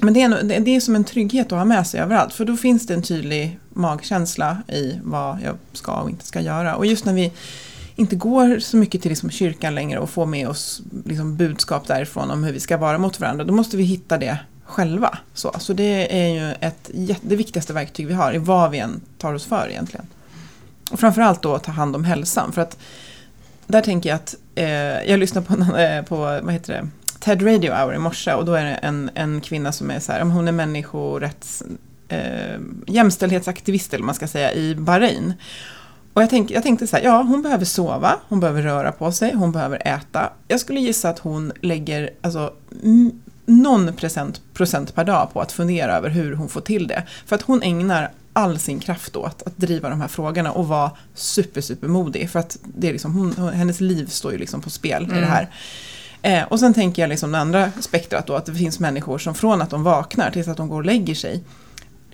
men 0.00 0.14
det 0.14 0.22
är, 0.22 0.60
det, 0.60 0.76
är 0.76 0.80
som 0.80 0.96
en 0.96 1.04
trygghet 1.04 1.52
att 1.52 1.58
ha 1.58 1.64
med 1.64 1.86
sig 1.86 2.00
överallt. 2.00 2.34
För 2.34 2.44
då 2.44 2.56
finns 2.56 2.86
det 2.86 2.94
en 2.94 3.02
tydlig 3.02 3.58
magkänsla 3.68 4.62
i 4.68 5.00
vad 5.02 5.38
jag 5.44 5.56
ska 5.72 5.92
och 5.92 6.10
inte 6.10 6.26
ska 6.26 6.40
göra. 6.40 6.76
Och 6.76 6.86
just 6.86 7.04
när 7.04 7.12
vi 7.12 7.32
inte 7.96 8.16
går 8.16 8.58
så 8.58 8.76
mycket 8.76 9.02
till 9.02 9.08
liksom 9.08 9.30
kyrkan 9.30 9.74
längre 9.74 9.98
och 9.98 10.10
får 10.10 10.26
med 10.26 10.48
oss 10.48 10.82
liksom 11.04 11.36
budskap 11.36 11.86
därifrån 11.86 12.30
om 12.30 12.44
hur 12.44 12.52
vi 12.52 12.60
ska 12.60 12.76
vara 12.76 12.98
mot 12.98 13.20
varandra. 13.20 13.44
Då 13.44 13.52
måste 13.52 13.76
vi 13.76 13.82
hitta 13.82 14.18
det 14.18 14.38
själva. 14.64 15.18
Så, 15.34 15.54
så 15.58 15.72
det 15.72 16.22
är 16.22 16.28
ju 16.28 16.54
ett, 16.60 16.90
det 17.20 17.36
viktigaste 17.36 17.72
verktyg 17.72 18.06
vi 18.06 18.14
har 18.14 18.34
i 18.34 18.38
vad 18.38 18.70
vi 18.70 18.78
än 18.78 19.00
tar 19.18 19.34
oss 19.34 19.44
för 19.44 19.68
egentligen. 19.70 20.06
Och 20.90 21.00
framförallt 21.00 21.42
då 21.42 21.58
ta 21.58 21.72
hand 21.72 21.96
om 21.96 22.04
hälsan. 22.04 22.52
För 22.52 22.62
att 22.62 22.78
där 23.66 23.80
tänker 23.80 24.08
jag 24.08 24.16
att 24.16 24.34
eh, 24.54 25.10
jag 25.10 25.18
lyssnade 25.18 25.46
på, 25.46 25.76
eh, 25.76 26.02
på 26.02 26.16
vad 26.16 26.52
heter 26.52 26.72
det, 26.72 26.88
TED 27.20 27.46
Radio 27.46 27.72
Hour 27.72 27.94
i 27.94 27.98
morse 27.98 28.32
och 28.32 28.44
då 28.44 28.54
är 28.54 28.64
det 28.64 28.74
en, 28.74 29.10
en 29.14 29.40
kvinna 29.40 29.72
som 29.72 29.90
är 29.90 30.00
så 30.00 30.12
här, 30.12 30.20
hon 30.20 30.48
är 30.48 30.52
människorätts 30.52 31.62
eh, 32.08 32.60
jämställdhetsaktivist 32.86 33.94
eller 33.94 34.04
man 34.04 34.14
ska 34.14 34.26
säga 34.26 34.52
i 34.52 34.74
Bahrain. 34.74 35.34
Och 36.12 36.22
jag, 36.22 36.30
tänk, 36.30 36.50
jag 36.50 36.62
tänkte 36.62 36.86
så 36.86 36.96
här, 36.96 37.04
ja 37.04 37.22
hon 37.22 37.42
behöver 37.42 37.64
sova, 37.64 38.16
hon 38.28 38.40
behöver 38.40 38.62
röra 38.62 38.92
på 38.92 39.12
sig, 39.12 39.34
hon 39.34 39.52
behöver 39.52 39.88
äta. 39.88 40.32
Jag 40.48 40.60
skulle 40.60 40.80
gissa 40.80 41.08
att 41.08 41.18
hon 41.18 41.52
lägger 41.60 42.10
alltså, 42.20 42.52
någon 43.46 43.92
procent, 43.92 44.40
procent 44.54 44.94
per 44.94 45.04
dag 45.04 45.32
på 45.32 45.40
att 45.40 45.52
fundera 45.52 45.96
över 45.96 46.08
hur 46.08 46.34
hon 46.34 46.48
får 46.48 46.60
till 46.60 46.86
det. 46.86 47.02
För 47.26 47.36
att 47.36 47.42
hon 47.42 47.62
ägnar 47.62 48.10
all 48.36 48.58
sin 48.58 48.80
kraft 48.80 49.16
åt 49.16 49.42
att 49.42 49.56
driva 49.56 49.90
de 49.90 50.00
här 50.00 50.08
frågorna 50.08 50.52
och 50.52 50.68
vara 50.68 50.90
super, 51.14 51.60
super 51.60 51.88
modig. 51.88 52.30
För 52.30 52.38
att 52.38 52.58
det 52.62 52.88
är 52.88 52.92
liksom, 52.92 53.14
hon, 53.14 53.52
hennes 53.52 53.80
liv 53.80 54.06
står 54.06 54.32
ju 54.32 54.38
liksom 54.38 54.60
på 54.60 54.70
spel 54.70 55.02
i 55.02 55.20
det 55.20 55.26
här. 55.26 55.50
Eh, 56.22 56.44
och 56.44 56.60
sen 56.60 56.74
tänker 56.74 57.02
jag 57.02 57.08
liksom 57.08 57.32
det 57.32 57.38
andra 57.38 57.72
spektrat 57.80 58.26
då, 58.26 58.34
att 58.34 58.46
det 58.46 58.54
finns 58.54 58.80
människor 58.80 59.18
som 59.18 59.34
från 59.34 59.62
att 59.62 59.70
de 59.70 59.82
vaknar 59.82 60.30
tills 60.30 60.48
att 60.48 60.56
de 60.56 60.68
går 60.68 60.76
och 60.76 60.84
lägger 60.84 61.14
sig 61.14 61.44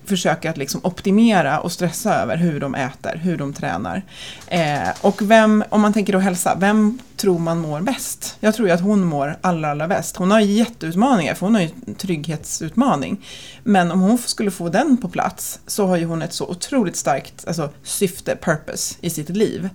försöker 0.05 0.51
att 0.51 0.57
liksom 0.57 0.81
optimera 0.85 1.61
och 1.61 1.73
stressa 1.73 2.15
över 2.15 2.37
hur 2.37 2.61
de 2.61 2.75
äter, 2.75 3.21
hur 3.23 3.37
de 3.37 3.53
tränar. 3.53 4.03
Eh, 4.47 4.89
och 5.01 5.23
vem, 5.23 5.65
om 5.69 5.81
man 5.81 5.93
tänker 5.93 6.13
då 6.13 6.19
hälsa, 6.19 6.57
vem 6.61 6.99
tror 7.17 7.39
man 7.39 7.59
mår 7.59 7.81
bäst? 7.81 8.37
Jag 8.41 8.55
tror 8.55 8.69
ju 8.69 8.75
att 8.75 8.81
hon 8.81 9.05
mår 9.05 9.37
allra, 9.41 9.71
allra 9.71 9.89
bäst. 9.89 10.17
Hon 10.17 10.31
har 10.31 10.41
ju 10.41 10.53
jätteutmaningar, 10.53 11.35
för 11.35 11.47
hon 11.47 11.55
har 11.55 11.63
ju 11.63 11.71
en 11.87 11.95
trygghetsutmaning. 11.95 13.25
Men 13.63 13.91
om 13.91 14.01
hon 14.01 14.19
skulle 14.19 14.51
få 14.51 14.69
den 14.69 14.97
på 14.97 15.09
plats 15.09 15.61
så 15.67 15.87
har 15.87 15.97
ju 15.97 16.05
hon 16.05 16.23
ett 16.23 16.33
så 16.33 16.47
otroligt 16.47 16.97
starkt 16.97 17.47
alltså, 17.47 17.71
syfte, 17.83 18.37
purpose 18.37 18.95
i 19.01 19.11
sitt 19.11 19.29
liv. 19.29 19.69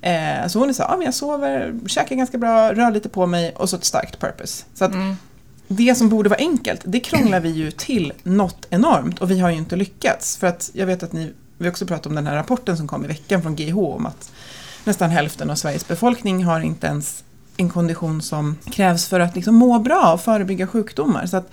Eh, 0.00 0.46
så 0.46 0.58
hon 0.58 0.68
är 0.68 0.72
så 0.72 0.82
här, 0.82 0.90
ja, 0.90 0.96
men 0.96 1.04
jag 1.04 1.14
sover, 1.14 1.74
käkar 1.86 2.16
ganska 2.16 2.38
bra, 2.38 2.72
rör 2.72 2.90
lite 2.90 3.08
på 3.08 3.26
mig 3.26 3.54
och 3.56 3.70
så 3.70 3.76
ett 3.76 3.84
starkt 3.84 4.20
purpose. 4.20 4.64
Så 4.74 4.84
att 4.84 4.94
mm 4.94 5.16
det 5.68 5.94
som 5.94 6.08
borde 6.08 6.28
vara 6.28 6.38
enkelt, 6.38 6.80
det 6.84 7.00
krånglar 7.00 7.40
vi 7.40 7.48
ju 7.48 7.70
till 7.70 8.12
något 8.22 8.66
enormt 8.70 9.18
och 9.18 9.30
vi 9.30 9.40
har 9.40 9.50
ju 9.50 9.56
inte 9.56 9.76
lyckats. 9.76 10.36
För 10.36 10.46
att 10.46 10.70
jag 10.72 10.86
vet 10.86 11.02
att 11.02 11.12
ni, 11.12 11.32
vi 11.58 11.68
också 11.68 11.86
pratat 11.86 12.06
om 12.06 12.14
den 12.14 12.26
här 12.26 12.34
rapporten 12.36 12.76
som 12.76 12.88
kom 12.88 13.04
i 13.04 13.08
veckan 13.08 13.42
från 13.42 13.56
GH 13.56 13.78
om 13.78 14.06
att 14.06 14.32
nästan 14.84 15.10
hälften 15.10 15.50
av 15.50 15.54
Sveriges 15.54 15.88
befolkning 15.88 16.44
har 16.44 16.60
inte 16.60 16.86
ens 16.86 17.24
en 17.56 17.70
kondition 17.70 18.22
som 18.22 18.56
krävs 18.72 19.08
för 19.08 19.20
att 19.20 19.34
liksom 19.34 19.54
må 19.54 19.78
bra 19.78 20.12
och 20.12 20.20
förebygga 20.20 20.66
sjukdomar. 20.66 21.26
Så 21.26 21.36
att 21.36 21.50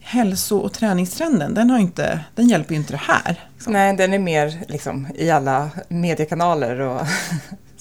hälso 0.00 0.58
och 0.58 0.72
träningstrenden, 0.72 1.54
den, 1.54 1.70
har 1.70 1.78
inte, 1.78 2.20
den 2.34 2.48
hjälper 2.48 2.74
ju 2.74 2.80
inte 2.80 2.92
det 2.92 3.00
här. 3.02 3.48
liksom. 3.54 3.72
Nej, 3.72 3.96
den 3.96 4.12
är 4.12 4.18
mer 4.18 4.64
liksom, 4.68 5.08
i 5.14 5.30
alla 5.30 5.70
mediekanaler 5.88 6.80
och 6.80 7.06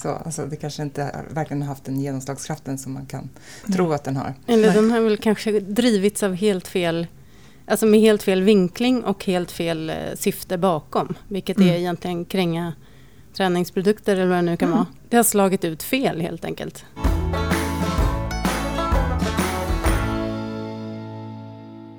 så. 0.02 0.10
Alltså, 0.10 0.46
det 0.46 0.56
kanske 0.56 0.82
inte 0.84 1.26
verkligen 1.30 1.62
har 1.62 1.70
haft 1.70 1.84
den 1.86 2.00
genomslagskraften 2.02 2.78
som 2.78 2.94
man 2.94 3.06
kan 3.06 3.30
tro 3.74 3.92
att 3.94 4.04
den 4.04 4.16
har. 4.18 4.34
Eller 4.48 4.74
den 4.74 4.92
har 4.92 5.02
väl 5.02 5.18
kanske 5.18 5.60
drivits 5.60 6.24
av 6.24 6.34
helt 6.34 6.68
fel, 6.68 7.08
alltså 7.66 7.86
med 7.86 8.00
helt 8.00 8.24
fel 8.24 8.42
vinkling 8.42 9.04
och 9.04 9.26
helt 9.26 9.52
fel 9.52 9.90
eh, 9.90 9.96
syfte 10.16 10.58
bakom. 10.58 11.14
Vilket 11.28 11.58
är 11.58 11.62
Mm. 11.62 11.76
egentligen 11.76 12.26
kränga 12.26 12.74
träningsprodukter 13.34 14.14
eller 14.16 14.28
vad 14.28 14.38
det 14.38 14.42
nu 14.42 14.58
kan 14.58 14.72
vara. 14.72 14.86
Det 15.10 15.18
har 15.18 15.24
slagit 15.24 15.64
ut 15.66 15.84
fel 15.84 16.22
helt 16.22 16.46
enkelt. 16.46 16.86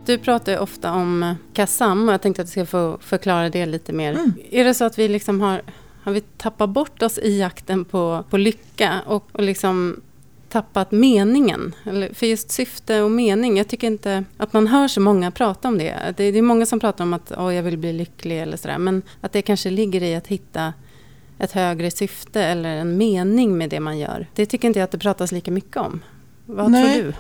Du 0.07 0.19
pratar 0.19 0.53
ju 0.53 0.59
ofta 0.59 0.93
om 0.93 1.23
eh, 1.23 1.35
KASAM 1.53 2.09
och 2.09 2.15
jag 2.15 2.23
tänkte 2.23 2.43
att 2.43 2.49
du 2.49 2.51
ska 2.53 2.67
få 2.67 2.99
förklara 3.01 3.49
det 3.51 3.67
lite 3.67 3.93
mer. 3.93 4.13
Mm. 4.13 4.33
Är 4.51 4.65
det 4.65 4.75
så 4.75 4.85
att 4.85 4.99
vi 4.99 5.09
liksom 5.09 5.41
har, 5.41 5.63
har 6.03 6.13
vi 6.13 6.21
tappat 6.21 6.71
bort 6.71 7.03
oss 7.03 7.19
i 7.19 7.39
jakten 7.39 7.85
på, 7.85 8.25
på 8.31 8.37
lycka 8.37 9.01
och, 9.07 9.29
och 9.33 9.43
liksom 9.43 10.01
tappat 10.49 10.93
meningen. 10.93 11.75
Eller, 11.85 12.15
för 12.15 12.27
just 12.27 12.51
syfte 12.51 13.03
och 13.03 13.11
mening, 13.11 13.57
jag 13.57 13.69
tycker 13.69 13.87
inte 13.87 14.25
att 14.37 14.53
man 14.53 14.67
hör 14.67 14.89
så 14.89 15.01
många 15.01 15.31
prata 15.31 15.69
om 15.69 15.79
det. 15.79 16.15
Det, 16.17 16.31
det 16.31 16.39
är 16.39 16.43
många 16.43 16.67
som 16.67 16.81
pratar 16.81 17.05
om 17.05 17.13
att 17.13 17.33
oh, 17.33 17.55
jag 17.55 17.63
vill 17.63 17.79
bli 17.79 17.93
lycklig 17.93 18.43
eller 18.43 18.57
sådär. 18.57 18.79
Men 18.79 19.03
att 19.21 19.33
det 19.33 19.43
kanske 19.43 19.71
ligger 19.71 20.03
i 20.03 20.15
att 20.15 20.27
hitta 20.27 20.73
ett 21.39 21.53
högre 21.53 21.91
syfte 21.91 22.43
eller 22.43 22.77
en 22.77 22.97
mening 22.97 23.59
med 23.59 23.71
det 23.71 23.81
man 23.81 23.99
gör. 23.99 24.27
Det 24.35 24.47
tycker 24.47 24.69
inte 24.69 24.79
jag 24.79 24.85
att 24.85 24.91
det 24.91 24.99
pratas 24.99 25.33
lika 25.33 25.51
mycket 25.51 25.77
om. 25.77 26.01
Vad 26.47 26.71
Nej. 26.71 26.95
tror 26.95 27.05
du? 27.05 27.15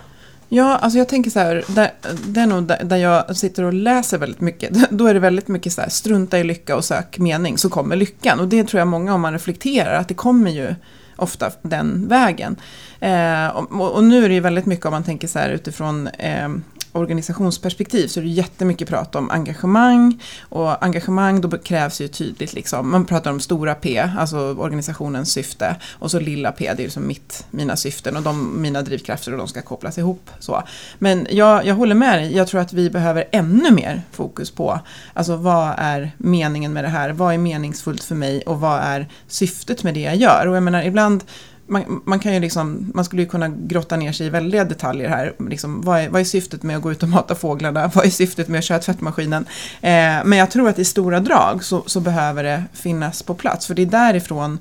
Ja, 0.54 0.76
alltså 0.76 0.98
jag 0.98 1.08
tänker 1.08 1.30
så 1.30 1.38
här, 1.38 1.64
där, 1.68 1.90
det 2.26 2.40
är 2.40 2.46
nog 2.46 2.64
där, 2.64 2.84
där 2.84 2.96
jag 2.96 3.36
sitter 3.36 3.62
och 3.62 3.72
läser 3.72 4.18
väldigt 4.18 4.40
mycket. 4.40 4.90
Då 4.90 5.06
är 5.06 5.14
det 5.14 5.20
väldigt 5.20 5.48
mycket 5.48 5.72
så 5.72 5.80
här, 5.80 5.88
strunta 5.88 6.38
i 6.38 6.44
lycka 6.44 6.76
och 6.76 6.84
sök 6.84 7.18
mening, 7.18 7.58
så 7.58 7.68
kommer 7.68 7.96
lyckan. 7.96 8.40
Och 8.40 8.48
det 8.48 8.64
tror 8.64 8.78
jag 8.78 8.88
många, 8.88 9.14
om 9.14 9.20
man 9.20 9.32
reflekterar, 9.32 9.94
att 9.94 10.08
det 10.08 10.14
kommer 10.14 10.50
ju 10.50 10.74
ofta 11.16 11.50
den 11.62 12.08
vägen. 12.08 12.56
Eh, 13.00 13.48
och, 13.48 13.94
och, 13.94 14.04
nu 14.04 14.24
är 14.24 14.28
det 14.28 14.34
ju 14.34 14.40
väldigt 14.40 14.66
mycket, 14.66 14.86
om 14.86 14.92
man 14.92 15.04
tänker 15.04 15.28
så 15.28 15.38
här 15.38 15.50
utifrån 15.50 16.06
eh, 16.06 16.48
organisationsperspektiv 16.92 18.06
så 18.08 18.20
är 18.20 18.24
det 18.24 18.30
jättemycket 18.30 18.88
prat 18.88 19.14
om 19.14 19.30
engagemang. 19.30 20.22
Och 20.40 20.84
engagemang 20.84 21.40
då 21.40 21.58
krävs 21.58 22.00
ju 22.00 22.08
tydligt, 22.08 22.52
liksom, 22.52 22.90
man 22.90 23.04
pratar 23.04 23.30
om 23.30 23.40
stora 23.40 23.74
P, 23.74 24.08
alltså 24.18 24.38
organisationens 24.38 25.32
syfte. 25.32 25.76
Och 25.98 26.10
så 26.10 26.20
lilla 26.20 26.52
P, 26.52 26.72
det 26.76 26.82
är 26.82 26.84
liksom 26.84 27.06
mitt, 27.06 27.46
mina 27.50 27.76
syften 27.76 28.16
och 28.16 28.22
de, 28.22 28.62
mina 28.62 28.82
drivkrafter 28.82 29.32
och 29.32 29.38
de 29.38 29.48
ska 29.48 29.62
kopplas 29.62 29.98
ihop. 29.98 30.30
Så. 30.38 30.62
Men 30.98 31.26
jag, 31.30 31.66
jag 31.66 31.74
håller 31.74 31.94
med 31.94 32.18
dig, 32.18 32.36
jag 32.36 32.48
tror 32.48 32.60
att 32.60 32.72
vi 32.72 32.90
behöver 32.90 33.24
ännu 33.32 33.70
mer 33.70 34.02
fokus 34.12 34.50
på 34.50 34.80
alltså 35.14 35.36
vad 35.36 35.74
är 35.78 36.10
meningen 36.18 36.72
med 36.72 36.84
det 36.84 36.88
här, 36.88 37.10
vad 37.10 37.34
är 37.34 37.38
meningsfullt 37.38 38.04
för 38.04 38.14
mig 38.14 38.42
och 38.42 38.60
vad 38.60 38.80
är 38.80 39.08
syftet 39.26 39.82
med 39.82 39.94
det 39.94 40.00
jag 40.00 40.16
gör. 40.16 40.46
Och 40.46 40.56
jag 40.56 40.62
menar 40.62 40.82
ibland 40.82 41.24
man, 41.72 42.02
man, 42.04 42.18
kan 42.18 42.34
ju 42.34 42.40
liksom, 42.40 42.90
man 42.94 43.04
skulle 43.04 43.22
ju 43.22 43.28
kunna 43.28 43.48
grotta 43.48 43.96
ner 43.96 44.12
sig 44.12 44.26
i 44.26 44.30
väldiga 44.30 44.64
detaljer 44.64 45.08
här. 45.08 45.34
Liksom, 45.48 45.80
vad, 45.80 46.00
är, 46.00 46.08
vad 46.08 46.20
är 46.20 46.24
syftet 46.24 46.62
med 46.62 46.76
att 46.76 46.82
gå 46.82 46.92
ut 46.92 47.02
och 47.02 47.08
mata 47.08 47.34
fåglarna? 47.34 47.90
Vad 47.94 48.06
är 48.06 48.10
syftet 48.10 48.48
med 48.48 48.58
att 48.58 48.64
köra 48.64 48.78
tvättmaskinen? 48.78 49.46
Eh, 49.80 50.24
men 50.24 50.32
jag 50.32 50.50
tror 50.50 50.68
att 50.68 50.78
i 50.78 50.84
stora 50.84 51.20
drag 51.20 51.64
så, 51.64 51.82
så, 51.86 52.00
behöver 52.00 52.42
det 52.42 52.64
finnas 52.72 53.22
på 53.22 53.34
plats. 53.34 53.66
För 53.66 53.74
det 53.74 53.82
är 53.82 53.86
därifrån 53.86 54.58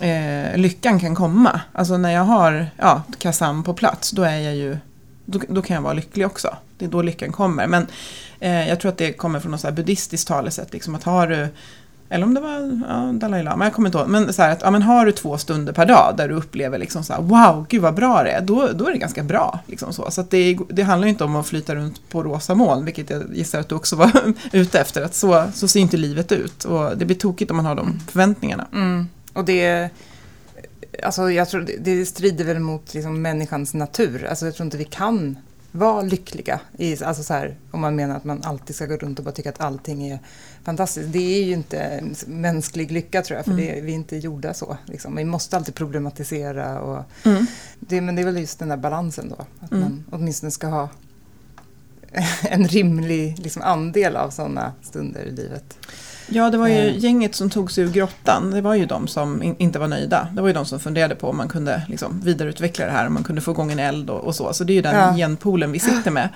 eh, 0.00 0.56
lyckan 0.56 1.00
kan 1.00 1.14
komma. 1.14 1.60
Alltså 1.72 1.96
när 1.96 2.10
jag 2.10 2.24
har 2.24 2.66
ja, 2.76 3.02
Kazam 3.18 3.64
på 3.64 3.74
plats, 3.74 4.10
då 4.10 4.22
är 4.22 4.38
jag 4.38 4.56
ju 4.56 4.78
då, 5.24 5.40
då, 5.48 5.62
kan 5.62 5.74
jag 5.74 5.82
vara 5.82 5.92
lycklig 5.92 6.26
också. 6.26 6.56
Det 6.78 6.84
är 6.84 6.88
då 6.88 7.02
lyckan 7.02 7.32
kommer. 7.32 7.66
Men 7.66 7.86
eh, 8.40 8.68
jag 8.68 8.80
tror 8.80 8.92
att 8.92 8.98
det 8.98 9.12
kommer 9.12 9.40
från 9.40 9.50
något 9.50 9.60
så 9.60 9.66
här 9.66 9.74
buddhistiskt 9.74 10.28
talesätt. 10.28 10.72
Liksom 10.72 10.94
att 10.94 11.04
har 11.04 11.26
du 11.26 11.48
eller 12.12 12.26
om 12.26 12.34
det 12.34 12.40
var 12.40 12.80
ja, 12.88 13.12
Dalai 13.12 13.42
Lama, 13.42 13.64
jag 13.64 13.72
kommer 13.74 13.88
inte 13.88 13.98
ihåg. 13.98 14.08
Men, 14.08 14.32
så 14.32 14.42
här, 14.42 14.52
att, 14.52 14.62
ja, 14.62 14.70
men 14.70 14.82
har 14.82 15.06
du 15.06 15.12
två 15.12 15.38
stunder 15.38 15.72
per 15.72 15.86
dag 15.86 16.14
där 16.16 16.28
du 16.28 16.34
upplever 16.34 16.78
liksom 16.78 17.04
så 17.04 17.12
här, 17.12 17.22
wow, 17.22 17.66
gud 17.68 17.82
vad 17.82 17.94
bra 17.94 18.22
det 18.22 18.30
är, 18.30 18.40
då, 18.40 18.68
då 18.74 18.86
är 18.86 18.92
det 18.92 18.98
ganska 18.98 19.22
bra. 19.22 19.60
Liksom 19.66 19.92
så 19.92 20.10
så 20.10 20.22
det, 20.30 20.58
det 20.68 20.82
handlar 20.82 21.08
inte 21.08 21.24
om 21.24 21.36
att 21.36 21.46
flyta 21.46 21.74
runt 21.74 22.08
på 22.08 22.22
rosa 22.22 22.54
moln, 22.54 22.84
vilket 22.84 23.10
jag 23.10 23.22
gissar 23.34 23.60
att 23.60 23.68
du 23.68 23.74
också 23.74 23.96
var 23.96 24.10
ute 24.52 24.80
efter. 24.80 25.02
Att 25.02 25.14
så, 25.14 25.44
så 25.54 25.68
ser 25.68 25.80
inte 25.80 25.96
livet 25.96 26.32
ut. 26.32 26.64
Och 26.64 26.98
det 26.98 27.04
blir 27.04 27.16
tokigt 27.16 27.50
om 27.50 27.56
man 27.56 27.66
har 27.66 27.74
de 27.74 28.00
förväntningarna. 28.08 28.66
Mm. 28.72 29.08
Och 29.32 29.44
det, 29.44 29.90
alltså 31.02 31.30
jag 31.30 31.48
tror 31.48 31.68
det 31.80 32.06
strider 32.06 32.44
väl 32.44 32.60
mot 32.60 32.94
liksom 32.94 33.22
människans 33.22 33.74
natur. 33.74 34.26
Alltså 34.26 34.44
jag 34.44 34.54
tror 34.54 34.64
inte 34.64 34.76
vi 34.76 34.84
kan 34.84 35.36
vara 35.72 36.02
lyckliga. 36.02 36.60
I, 36.78 37.04
alltså 37.04 37.22
så 37.22 37.34
här, 37.34 37.56
om 37.70 37.80
man 37.80 37.96
menar 37.96 38.16
att 38.16 38.24
man 38.24 38.42
alltid 38.42 38.76
ska 38.76 38.86
gå 38.86 38.96
runt 38.96 39.18
och 39.18 39.24
bara 39.24 39.32
tycka 39.32 39.48
att 39.48 39.60
allting 39.60 40.08
är 40.08 40.18
fantastiskt. 40.64 41.12
Det 41.12 41.38
är 41.38 41.44
ju 41.44 41.52
inte 41.52 42.04
mänsklig 42.26 42.92
lycka 42.92 43.22
tror 43.22 43.36
jag, 43.36 43.44
för 43.44 43.52
mm. 43.52 43.66
det, 43.66 43.80
vi 43.80 43.92
är 43.92 43.96
inte 43.96 44.16
gjorda 44.16 44.54
så. 44.54 44.76
Liksom. 44.86 45.16
Vi 45.16 45.24
måste 45.24 45.56
alltid 45.56 45.74
problematisera. 45.74 46.80
Och 46.80 47.04
mm. 47.24 47.46
det, 47.80 48.00
men 48.00 48.14
det 48.14 48.22
är 48.22 48.26
väl 48.26 48.38
just 48.38 48.58
den 48.58 48.68
där 48.68 48.76
balansen 48.76 49.28
då. 49.28 49.46
Att 49.60 49.72
mm. 49.72 49.82
man 49.82 50.04
åtminstone 50.10 50.50
ska 50.50 50.66
ha 50.66 50.88
en 52.42 52.68
rimlig 52.68 53.38
liksom, 53.38 53.62
andel 53.62 54.16
av 54.16 54.30
sådana 54.30 54.72
stunder 54.82 55.22
i 55.22 55.30
livet. 55.30 55.78
Ja, 56.28 56.50
det 56.50 56.58
var 56.58 56.68
ju 56.68 56.88
eh. 56.88 56.98
gänget 56.98 57.34
som 57.34 57.50
tog 57.50 57.70
sig 57.70 57.84
ur 57.84 57.90
grottan. 57.90 58.50
Det 58.50 58.60
var 58.60 58.74
ju 58.74 58.86
de 58.86 59.06
som 59.06 59.42
in, 59.42 59.56
inte 59.58 59.78
var 59.78 59.88
nöjda. 59.88 60.28
Det 60.32 60.40
var 60.40 60.48
ju 60.48 60.54
de 60.54 60.66
som 60.66 60.80
funderade 60.80 61.14
på 61.14 61.28
om 61.28 61.36
man 61.36 61.48
kunde 61.48 61.82
liksom, 61.88 62.20
vidareutveckla 62.24 62.86
det 62.86 62.92
här, 62.92 63.06
om 63.06 63.14
man 63.14 63.24
kunde 63.24 63.40
få 63.40 63.50
igång 63.50 63.72
en 63.72 63.78
eld 63.78 64.10
och, 64.10 64.20
och 64.20 64.34
så. 64.34 64.52
Så 64.52 64.64
det 64.64 64.72
är 64.72 64.74
ju 64.74 64.82
den 64.82 64.94
ja. 64.94 65.16
genpoolen 65.16 65.72
vi 65.72 65.78
sitter 65.78 66.10
med. 66.10 66.28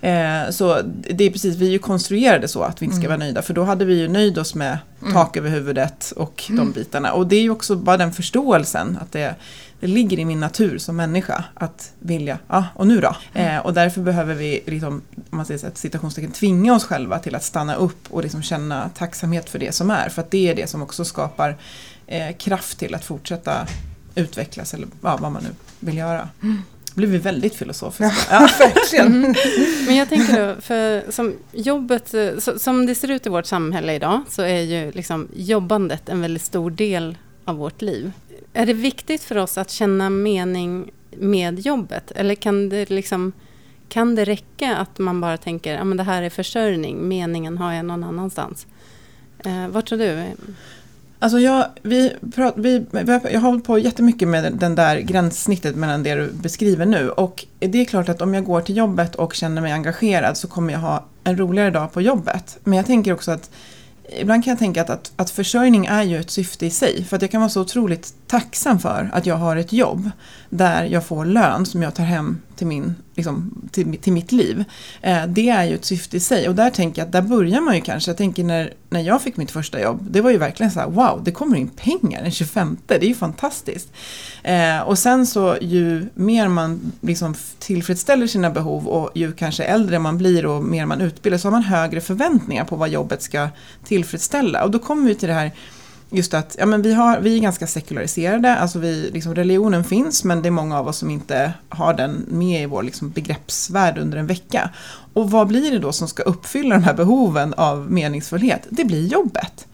Eh, 0.00 0.50
så 0.50 0.80
det 1.10 1.24
är 1.24 1.30
precis, 1.30 1.56
vi 1.56 1.66
är 1.66 1.70
ju 1.70 1.78
konstruerade 1.78 2.48
så 2.48 2.62
att 2.62 2.82
vi 2.82 2.84
inte 2.84 2.96
ska 2.96 3.06
mm. 3.06 3.18
vara 3.18 3.26
nöjda. 3.26 3.42
För 3.42 3.54
då 3.54 3.64
hade 3.64 3.84
vi 3.84 3.94
ju 3.94 4.08
nöjt 4.08 4.38
oss 4.38 4.54
med 4.54 4.78
mm. 5.02 5.14
tak 5.14 5.36
över 5.36 5.50
huvudet 5.50 6.12
och 6.16 6.44
mm. 6.48 6.58
de 6.58 6.72
bitarna. 6.72 7.12
Och 7.12 7.26
det 7.26 7.36
är 7.36 7.42
ju 7.42 7.50
också 7.50 7.76
bara 7.76 7.96
den 7.96 8.12
förståelsen 8.12 8.98
att 9.02 9.12
det 9.12 9.34
det 9.80 9.86
ligger 9.86 10.18
i 10.18 10.24
min 10.24 10.40
natur 10.40 10.78
som 10.78 10.96
människa 10.96 11.44
att 11.54 11.92
vilja, 11.98 12.38
ja 12.48 12.66
och 12.74 12.86
nu 12.86 13.00
då? 13.00 13.16
Mm. 13.34 13.56
Eh, 13.56 13.66
och 13.66 13.74
därför 13.74 14.00
behöver 14.00 14.34
vi, 14.34 14.62
liksom, 14.66 15.02
om 15.30 15.36
man 15.36 15.46
säger 15.46 15.58
så 15.58 15.66
att 15.66 15.78
citationstecken, 15.78 16.30
tvinga 16.32 16.74
oss 16.74 16.84
själva 16.84 17.18
till 17.18 17.34
att 17.34 17.44
stanna 17.44 17.74
upp 17.74 18.06
och 18.10 18.22
liksom 18.22 18.42
känna 18.42 18.88
tacksamhet 18.88 19.50
för 19.50 19.58
det 19.58 19.72
som 19.72 19.90
är. 19.90 20.08
För 20.08 20.22
att 20.22 20.30
det 20.30 20.48
är 20.48 20.54
det 20.54 20.66
som 20.66 20.82
också 20.82 21.04
skapar 21.04 21.56
eh, 22.06 22.36
kraft 22.36 22.78
till 22.78 22.94
att 22.94 23.04
fortsätta 23.04 23.66
utvecklas 24.14 24.74
eller 24.74 24.88
ja, 25.02 25.18
vad 25.20 25.32
man 25.32 25.42
nu 25.42 25.50
vill 25.80 25.96
göra. 25.96 26.28
Mm. 26.42 26.62
Blir 26.94 27.08
vi 27.08 27.18
väldigt 27.18 27.54
filosofiska. 27.54 28.14
Ja, 28.30 28.40
verkligen. 28.58 29.06
Mm. 29.06 29.34
Men 29.86 29.96
jag 29.96 30.08
tänker 30.08 30.46
då, 30.46 30.60
för 30.60 31.10
som 31.10 31.34
jobbet, 31.52 32.14
eh, 32.14 32.56
som 32.58 32.86
det 32.86 32.94
ser 32.94 33.10
ut 33.10 33.26
i 33.26 33.28
vårt 33.28 33.46
samhälle 33.46 33.94
idag, 33.94 34.20
så 34.28 34.42
är 34.42 34.60
ju 34.60 34.92
liksom 34.92 35.28
jobbandet 35.34 36.08
en 36.08 36.20
väldigt 36.20 36.42
stor 36.42 36.70
del 36.70 37.18
av 37.44 37.56
vårt 37.56 37.82
liv. 37.82 38.12
Är 38.52 38.66
det 38.66 38.72
viktigt 38.72 39.22
för 39.22 39.38
oss 39.38 39.58
att 39.58 39.70
känna 39.70 40.10
mening 40.10 40.90
med 41.10 41.58
jobbet? 41.58 42.10
Eller 42.10 42.34
kan 42.34 42.68
det, 42.68 42.90
liksom, 42.90 43.32
kan 43.88 44.14
det 44.14 44.24
räcka 44.24 44.76
att 44.76 44.98
man 44.98 45.20
bara 45.20 45.36
tänker 45.36 45.78
att 45.78 45.86
ah, 45.86 45.94
det 45.94 46.02
här 46.02 46.22
är 46.22 46.30
försörjning, 46.30 47.08
meningen 47.08 47.58
har 47.58 47.72
jag 47.72 47.84
någon 47.84 48.04
annanstans? 48.04 48.66
Eh, 49.38 49.68
vad 49.68 49.86
tror 49.86 49.98
du? 49.98 50.22
Alltså 51.22 51.38
jag, 51.38 51.66
vi, 51.82 52.12
prat, 52.34 52.54
vi, 52.56 52.86
jag 52.92 53.40
har 53.40 53.50
hållit 53.50 53.64
på 53.64 53.78
jättemycket 53.78 54.28
med 54.28 54.52
den 54.52 54.74
där 54.74 55.00
gränssnittet 55.00 55.76
mellan 55.76 56.02
det 56.02 56.14
du 56.14 56.32
beskriver 56.32 56.86
nu. 56.86 57.10
Och 57.10 57.46
det 57.58 57.80
är 57.80 57.84
klart 57.84 58.08
att 58.08 58.22
om 58.22 58.34
jag 58.34 58.44
går 58.44 58.60
till 58.60 58.76
jobbet 58.76 59.14
och 59.14 59.34
känner 59.34 59.62
mig 59.62 59.72
engagerad 59.72 60.36
så 60.36 60.48
kommer 60.48 60.72
jag 60.72 60.80
ha 60.80 61.04
en 61.24 61.38
roligare 61.38 61.70
dag 61.70 61.92
på 61.92 62.00
jobbet. 62.00 62.58
Men 62.64 62.76
jag 62.76 62.86
tänker 62.86 63.12
också 63.12 63.30
att 63.30 63.50
ibland 64.18 64.44
kan 64.44 64.50
jag 64.50 64.58
tänka 64.58 64.82
att, 64.82 64.90
att, 64.90 65.12
att, 65.16 65.30
försörjning 65.30 65.86
är 65.86 66.02
ju 66.02 66.20
ett 66.20 66.30
syfte 66.30 66.66
i 66.66 66.70
sig. 66.70 67.04
För 67.04 67.16
att 67.16 67.22
jag 67.22 67.30
kan 67.30 67.40
vara 67.40 67.50
så 67.50 67.60
otroligt 67.60 68.14
tacksam 68.26 68.78
för 68.78 69.10
att 69.12 69.26
jag 69.26 69.36
har 69.36 69.56
ett 69.56 69.72
jobb 69.72 70.10
där 70.48 70.84
jag 70.84 71.04
får 71.04 71.24
lön 71.24 71.66
som 71.66 71.82
jag 71.82 71.94
tar 71.94 72.04
hem 72.04 72.40
till, 72.60 72.66
min, 72.66 72.94
liksom, 73.14 73.68
till, 73.72 73.98
till 73.98 74.12
mitt 74.12 74.32
liv. 74.32 74.64
Eh, 75.00 75.26
det 75.26 75.48
är 75.48 75.64
ju 75.64 75.74
ett 75.74 75.84
syfte 75.84 76.16
i 76.16 76.20
sig 76.20 76.48
och 76.48 76.54
där 76.54 76.70
tänker 76.70 77.02
jag 77.02 77.06
att 77.06 77.12
där 77.12 77.22
börjar 77.22 77.60
man 77.60 77.74
ju 77.74 77.80
kanske. 77.80 78.10
Jag 78.10 78.18
tänker 78.18 78.44
när, 78.44 78.74
när 78.90 79.00
jag 79.00 79.22
fick 79.22 79.36
mitt 79.36 79.50
första 79.50 79.80
jobb, 79.80 80.06
det 80.10 80.20
var 80.20 80.30
ju 80.30 80.38
verkligen 80.38 80.72
så 80.72 80.80
här, 80.80 80.86
wow, 80.86 81.24
det 81.24 81.32
kommer 81.32 81.56
in 81.56 81.68
pengar 81.68 82.22
den 82.22 82.30
25, 82.30 82.76
det 82.86 82.94
är 82.94 83.04
ju 83.04 83.14
fantastiskt. 83.14 83.92
Eh, 84.42 84.80
och 84.80 84.98
sen 84.98 85.26
så 85.26 85.56
ju 85.60 86.06
mer 86.14 86.48
man 86.48 86.92
liksom 87.00 87.34
tillfredsställer 87.58 88.26
sina 88.26 88.50
behov 88.50 88.88
och 88.88 89.10
ju 89.14 89.32
kanske 89.32 89.64
äldre 89.64 89.98
man 89.98 90.18
blir 90.18 90.46
och 90.46 90.64
mer 90.64 90.86
man 90.86 91.00
utbildar 91.00 91.38
så 91.38 91.46
har 91.48 91.52
man 91.52 91.62
högre 91.62 92.00
förväntningar 92.00 92.64
på 92.64 92.76
vad 92.76 92.88
jobbet 92.88 93.22
ska 93.22 93.48
tillfredsställa. 93.84 94.64
Och 94.64 94.70
då 94.70 94.78
kommer 94.78 95.08
vi 95.08 95.14
till 95.14 95.28
det 95.28 95.34
här 95.34 95.52
just 96.10 96.34
att 96.34 96.56
ja, 96.58 96.66
men 96.66 96.82
vi, 96.82 96.94
har, 96.94 97.20
vi 97.20 97.36
är 97.36 97.40
ganska 97.40 97.66
sekulariserade, 97.66 98.56
alltså 98.56 98.78
vi, 98.78 99.10
liksom, 99.12 99.34
religionen 99.34 99.84
finns 99.84 100.24
men 100.24 100.42
det 100.42 100.48
är 100.48 100.50
många 100.50 100.78
av 100.78 100.88
oss 100.88 100.96
som 100.96 101.10
inte 101.10 101.52
har 101.68 101.94
den 101.94 102.26
med 102.28 102.62
i 102.62 102.66
vår 102.66 102.82
liksom, 102.82 103.10
begreppsvärld 103.10 103.98
under 103.98 104.18
en 104.18 104.26
vecka. 104.26 104.70
Och 105.12 105.30
vad 105.30 105.46
blir 105.46 105.70
det 105.70 105.78
då 105.78 105.92
som 105.92 106.08
ska 106.08 106.22
uppfylla 106.22 106.74
de 106.74 106.84
här 106.84 106.94
behoven 106.94 107.54
av 107.54 107.92
meningsfullhet? 107.92 108.66
Det 108.70 108.84
blir 108.84 109.06
jobbet. 109.06 109.66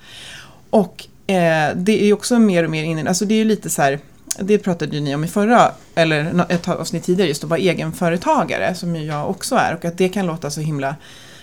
Och 0.71 1.07
eh, 1.27 1.77
det 1.77 2.09
är 2.09 2.13
också 2.13 2.39
mer 2.39 2.65
och 2.65 2.71
mer 2.71 2.85
inne, 2.85 3.09
alltså 3.09 3.25
det 3.25 3.35
är 3.35 3.39
ju 3.39 3.45
lite 3.45 3.71
så 3.71 3.83
här, 3.83 3.99
det 4.41 4.59
pratade 4.59 4.97
ju 4.97 5.03
ni 5.03 5.15
om 5.15 5.25
i 5.25 5.29
förra, 5.29 5.73
eller 5.95 6.47
ett 6.49 6.69
avsnitt 6.69 7.05
tidigare, 7.05 7.29
just 7.29 7.45
att 7.45 7.51
vara 7.51 7.61
egenföretagare, 7.61 8.75
som 8.75 8.97
ju 8.97 9.05
jag 9.05 9.31
också 9.31 9.55
är, 9.55 9.75
och 9.75 9.85
att 9.85 9.99
det 9.99 10.09
kan 10.09 10.27
låta 10.27 10.51
så 10.51 10.61
himla 10.61 10.97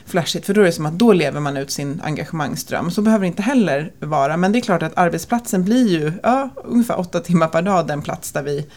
flashigt 0.05 0.45
för 0.45 0.53
då 0.53 0.61
är 0.61 0.65
det 0.65 0.71
som 0.71 0.85
att 0.85 0.93
då 0.93 1.13
lever 1.13 1.39
man 1.39 1.57
ut 1.57 1.71
sin 1.71 2.01
engagemangsdröm. 2.03 2.91
Så 2.91 3.01
behöver 3.01 3.21
det 3.21 3.27
inte 3.27 3.41
heller 3.41 3.91
vara 3.99 4.37
men 4.37 4.51
det 4.51 4.59
är 4.59 4.61
klart 4.61 4.83
att 4.83 4.97
arbetsplatsen 4.97 5.63
blir 5.63 5.87
ju 5.87 6.11
ja, 6.23 6.49
ungefär 6.55 6.99
åtta 6.99 7.19
timmar 7.19 7.47
per 7.47 7.61
dag 7.61 7.87
den 7.87 8.01
plats 8.01 8.31
där 8.31 8.43
vi 8.43 8.67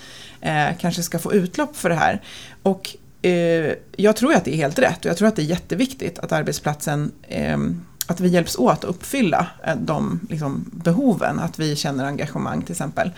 eh, 0.40 0.68
kanske 0.80 1.02
ska 1.02 1.18
få 1.18 1.32
utlopp 1.32 1.76
för 1.76 1.88
det 1.88 1.94
här. 1.94 2.22
Och 2.62 2.96
eh, 3.22 3.72
jag 3.96 4.16
tror 4.16 4.34
att 4.34 4.44
det 4.44 4.54
är 4.54 4.56
helt 4.56 4.78
rätt 4.78 4.98
och 4.98 5.10
jag 5.10 5.16
tror 5.16 5.28
att 5.28 5.36
det 5.36 5.42
är 5.42 5.46
jätteviktigt 5.46 6.18
att 6.18 6.32
arbetsplatsen 6.32 7.12
eh, 7.22 7.58
att 8.06 8.20
vi 8.20 8.28
hjälps 8.28 8.56
åt 8.56 8.72
att 8.72 8.84
uppfylla 8.84 9.46
eh, 9.64 9.76
de 9.76 10.20
liksom, 10.30 10.64
behoven, 10.72 11.38
att 11.38 11.58
vi 11.58 11.76
känner 11.76 12.04
engagemang 12.04 12.62
till 12.62 12.72
exempel. 12.72 13.10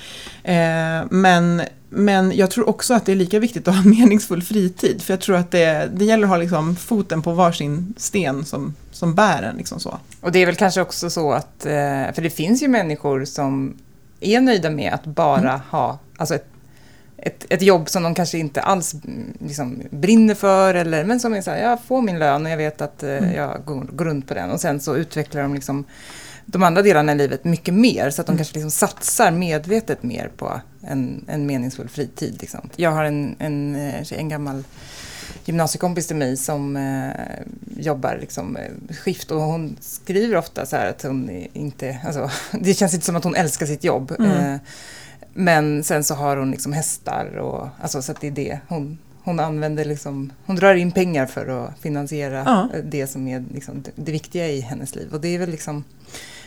Eh, 0.43 1.05
men, 1.11 1.63
men 1.89 2.37
jag 2.37 2.51
tror 2.51 2.69
också 2.69 2.95
att 2.95 3.07
det 3.07 3.13
är 3.13 3.17
lika 3.17 3.39
viktigt 3.39 3.69
att 3.69 3.75
ha 3.75 3.83
en 3.83 3.91
meningsfull 3.99 4.43
fritid, 4.43 5.03
för 5.03 5.13
jag 5.13 5.21
tror 5.21 5.37
att 5.37 5.51
det, 5.51 5.91
det 5.95 6.05
gäller 6.05 6.25
att 6.25 6.31
ha 6.31 6.37
liksom, 6.37 6.77
foten 6.77 7.23
på 7.23 7.33
varsin 7.33 7.95
sten 7.97 8.45
som, 8.45 8.75
som 8.91 9.15
bär 9.15 9.43
en. 9.43 9.57
Liksom 9.57 9.81
så. 9.81 9.99
Och 10.21 10.33
det 10.33 10.39
är 10.39 10.47
väl 10.47 10.57
kanske 10.57 10.81
också 10.81 11.11
så 11.11 11.33
att, 11.33 11.67
eh, 11.67 12.13
för 12.15 12.23
det 12.23 12.31
finns 12.31 12.63
ju 12.63 12.69
människor 12.69 13.25
som 13.25 13.77
är 14.21 14.41
nöjda 14.41 14.71
med 14.71 14.93
att 14.93 15.05
bara 15.05 15.51
mm. 15.51 15.61
ha 15.71 15.99
alltså 16.17 16.35
ett 16.35 16.47
ett, 17.23 17.47
ett 17.49 17.63
jobb 17.63 17.89
som 17.89 18.03
de 18.03 18.15
kanske 18.15 18.39
inte 18.39 18.61
alls 18.61 18.95
mm, 18.95 19.33
liksom, 19.41 19.83
brinner 19.91 20.35
för, 20.35 20.75
eller, 20.75 21.05
men 21.05 21.21
som 21.21 21.35
är 21.35 21.43
så 21.43 21.51
här, 21.51 21.63
jag 21.63 21.83
får 21.83 22.03
min 22.03 22.19
lön 22.19 22.47
och 22.47 22.53
jag 22.53 22.57
vet 22.57 22.81
att 22.81 23.03
eh, 23.03 23.35
jag 23.35 23.65
går, 23.65 23.85
går 23.93 24.05
runt 24.05 24.29
på 24.29 24.35
den. 24.35 24.51
Och 24.51 24.61
sen 24.61 24.81
så 24.81 24.97
utvecklar 24.97 25.43
de 25.43 25.55
liksom 25.55 25.85
de 26.47 26.63
andra 26.63 26.83
delarna 26.83 27.13
i 27.13 27.15
livet 27.15 27.45
mycket 27.45 27.75
mer, 27.75 28.11
så 28.11 28.21
att 28.21 28.27
de 28.27 28.37
kanske 28.37 28.55
liksom 28.55 28.71
satsar 28.71 29.31
medvetet 29.31 30.03
mer 30.03 30.31
på 30.37 30.61
en, 30.89 31.25
en 31.29 31.47
meningsfull 31.47 31.89
fritid. 31.89 32.37
Liksom. 32.41 32.71
Jag 32.77 32.91
har 32.91 33.05
en, 33.05 33.37
en, 33.39 33.77
eh, 33.77 34.13
en 34.13 34.29
gammal 34.29 34.65
gymnasiekompis 35.45 36.07
till 36.07 36.17
mig 36.17 36.37
som 36.37 36.77
eh, 36.77 37.13
jobbar 37.77 38.19
liksom, 38.21 38.57
eh, 38.57 38.95
skift 38.95 39.31
och 39.31 39.41
hon 39.41 39.77
skriver 39.81 40.37
ofta 40.37 40.67
så 40.67 40.77
att 40.77 41.03
hon 41.03 41.31
inte, 41.53 41.99
alltså, 42.05 42.31
det 42.61 42.75
känns 42.75 42.95
inte 42.95 43.07
som 43.07 43.17
att 43.17 43.25
hon 43.25 43.35
älskar 43.37 43.67
sitt 43.67 43.85
jobb. 43.85 44.13
Mm. 44.19 44.31
Eh, 44.31 44.61
men 45.35 45.85
sen 45.85 46.05
så 46.05 46.15
har 46.15 46.37
hon 46.37 46.51
liksom 46.51 46.73
hästar 46.73 47.37
och 47.37 47.69
alltså 47.81 48.03
så 48.03 48.13
att 48.13 48.21
det 48.21 48.27
är 48.27 48.31
det 48.31 48.61
hon 48.69 48.99
hon 49.29 49.41
använder 49.41 49.85
liksom, 49.85 50.33
hon 50.47 50.57
drar 50.57 50.75
in 50.75 50.93
pengar 50.93 51.27
för 51.27 51.47
att 51.49 51.79
finansiera 51.79 52.43
Ja. 52.47 52.69
eh, 52.75 52.85
det 52.85 53.07
som 53.07 53.29
är 53.29 53.45
liksom 53.55 53.83
det, 53.83 53.91
det 53.95 54.13
viktiga 54.13 54.49
i 54.49 54.61
hennes 54.61 54.95
liv. 54.95 55.09
Och 55.13 55.21
det 55.21 55.29
är 55.29 55.39
väl 55.39 55.51
liksom, 55.51 55.85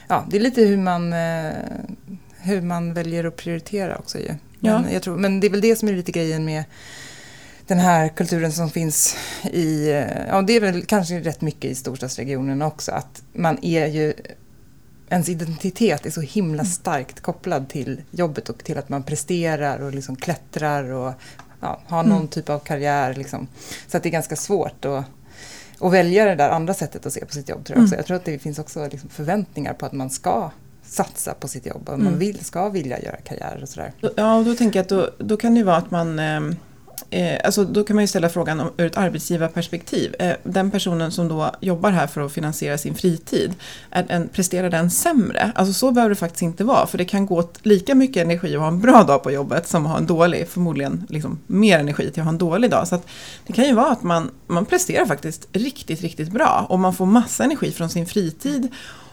ja, 0.08 0.26
det 0.30 0.38
är 0.38 0.42
lite 0.42 0.62
hur 0.62 0.78
man, 0.78 1.14
eh, 1.14 1.52
hur 2.44 2.62
man 2.62 2.94
väljer 2.94 3.24
att 3.24 3.36
prioritera 3.36 3.98
också 3.98 4.20
ju. 4.20 4.28
Men, 4.28 4.38
Ja. 4.60 4.84
jag 4.92 5.02
tror, 5.04 5.18
men 5.18 5.39
det 5.39 5.48
är 5.48 5.52
väl 5.52 5.62
det 5.62 5.76
som 5.76 5.88
är 5.88 5.94
lite 5.94 6.12
grejen 6.12 6.46
med 6.46 6.64
den 7.68 7.80
här 7.80 8.08
kulturen 8.10 8.52
som 8.52 8.70
finns 8.70 9.16
i, 9.52 9.89
ja 10.28 10.42
det 10.42 10.54
är 10.54 10.62
väl 10.62 10.86
kanske 10.86 11.20
rätt 11.20 11.42
mycket 11.42 11.72
i 11.72 11.76
storstadsregionerna 11.76 12.68
också, 12.68 12.92
att 12.92 13.24
man 13.34 13.58
är 13.66 13.88
ju, 13.88 14.14
ens 15.10 15.30
identitet 15.30 16.06
är 16.06 16.10
så 16.12 16.22
himla 16.22 16.66
starkt 16.66 17.20
kopplad 17.22 17.70
till 17.70 18.02
jobbet 18.12 18.50
och 18.50 18.64
till 18.64 18.78
att 18.78 18.89
man 18.89 19.04
presterar 19.04 19.80
och 19.80 19.94
liksom 19.94 20.16
klättrar 20.16 20.92
och 20.92 21.14
ja, 21.62 21.82
har 21.86 22.04
någon 22.04 22.16
Mm. 22.18 22.28
typ 22.28 22.50
av 22.50 22.60
karriär. 22.60 23.14
Liksom. 23.14 23.48
Så 23.88 23.98
att 23.98 24.04
det 24.04 24.10
är 24.10 24.12
ganska 24.12 24.36
svårt 24.36 24.86
att, 24.86 25.06
att 25.80 25.94
välja 25.94 26.26
det 26.26 26.36
där 26.36 26.50
andra 26.50 26.74
sättet 26.74 27.06
att 27.06 27.14
se 27.14 27.26
på 27.26 27.34
sitt 27.34 27.50
jobb. 27.50 27.66
Tror 27.66 27.78
jag, 27.78 27.84
också. 27.84 27.94
Mm. 27.94 28.00
jag 28.00 28.06
tror 28.06 28.18
att 28.18 28.26
det 28.26 28.39
finns 28.39 28.60
också 28.60 28.88
liksom 28.92 29.10
förväntningar 29.10 29.74
på 29.74 29.86
att 29.86 29.94
man 29.94 30.10
ska 30.10 30.52
satsa 30.92 31.34
på 31.34 31.48
sitt 31.48 31.66
jobb 31.66 31.82
och 31.89 31.94
Mm. 31.94 32.06
man 32.06 32.20
vill, 32.20 32.46
ska 32.46 32.70
vilja 32.70 33.00
göra 33.00 33.16
karriär 33.18 33.60
och 33.62 33.70
sådär. 33.70 33.94
Ja, 34.16 34.36
och 34.36 34.46
då 34.46 34.56
tänker 34.56 34.80
jag 34.80 34.84
att 34.84 34.89
då, 34.89 35.10
då 35.18 35.38
kan 35.38 35.54
det 35.54 35.58
ju 35.58 35.64
vara 35.64 35.78
att 35.78 35.92
man 35.92 36.20
ehm, 36.20 36.56
Eh, 37.14 37.39
alltså 37.44 37.64
då 37.64 37.84
kan 37.84 37.96
man 37.96 38.04
ju 38.04 38.08
ställa 38.08 38.30
frågan 38.30 38.60
om, 38.60 38.70
ur 38.78 38.86
ett 38.86 38.98
arbetsgivarperspektiv. 38.98 40.16
Eh, 40.20 40.34
den 40.44 40.72
personen 40.72 41.12
som 41.12 41.28
då 41.28 41.52
jobbar 41.60 41.92
här 41.92 42.08
för 42.08 42.22
att 42.22 42.32
finansiera 42.32 42.78
sin 42.78 42.96
fritid, 42.96 43.54
är 43.89 44.06
en, 44.10 44.28
presterar 44.28 44.70
den 44.70 44.92
sämre? 44.92 45.52
Alltså 45.56 45.74
så 45.74 45.92
behöver 45.92 46.10
det 46.10 46.16
faktiskt 46.16 46.42
inte 46.42 46.64
vara, 46.64 46.88
för 46.88 46.98
det 46.98 47.06
kan 47.06 47.26
gå 47.26 47.38
åt 47.38 47.60
lika 47.66 47.96
mycket 47.96 48.24
energi 48.24 48.56
att 48.56 48.62
ha 48.62 48.68
en 48.68 48.80
bra 48.80 49.04
dag 49.04 49.24
på 49.24 49.32
jobbet 49.32 49.68
som 49.68 49.86
att 49.86 49.92
ha 49.92 49.98
en 49.98 50.06
dålig, 50.06 50.48
förmodligen 50.48 51.08
liksom 51.10 51.39
mer 51.48 51.80
energi 51.80 52.12
till 52.12 52.22
att 52.22 52.26
ha 52.26 52.32
en 52.32 52.38
dålig 52.38 52.72
dag. 52.72 52.88
Så 52.88 52.96
att 52.96 53.08
det 53.48 53.54
kan 53.54 53.66
ju 53.66 53.74
vara 53.74 53.92
att 53.92 54.04
man, 54.04 54.32
man 54.48 54.66
presterar 54.66 55.06
faktiskt 55.06 55.48
riktigt, 55.52 56.02
riktigt 56.02 56.32
bra 56.32 56.66
och 56.70 56.80
man 56.80 56.94
får 56.94 57.06
massa 57.06 57.44
energi 57.44 57.72
från 57.72 57.89
sin 57.89 58.06
fritid 58.06 58.68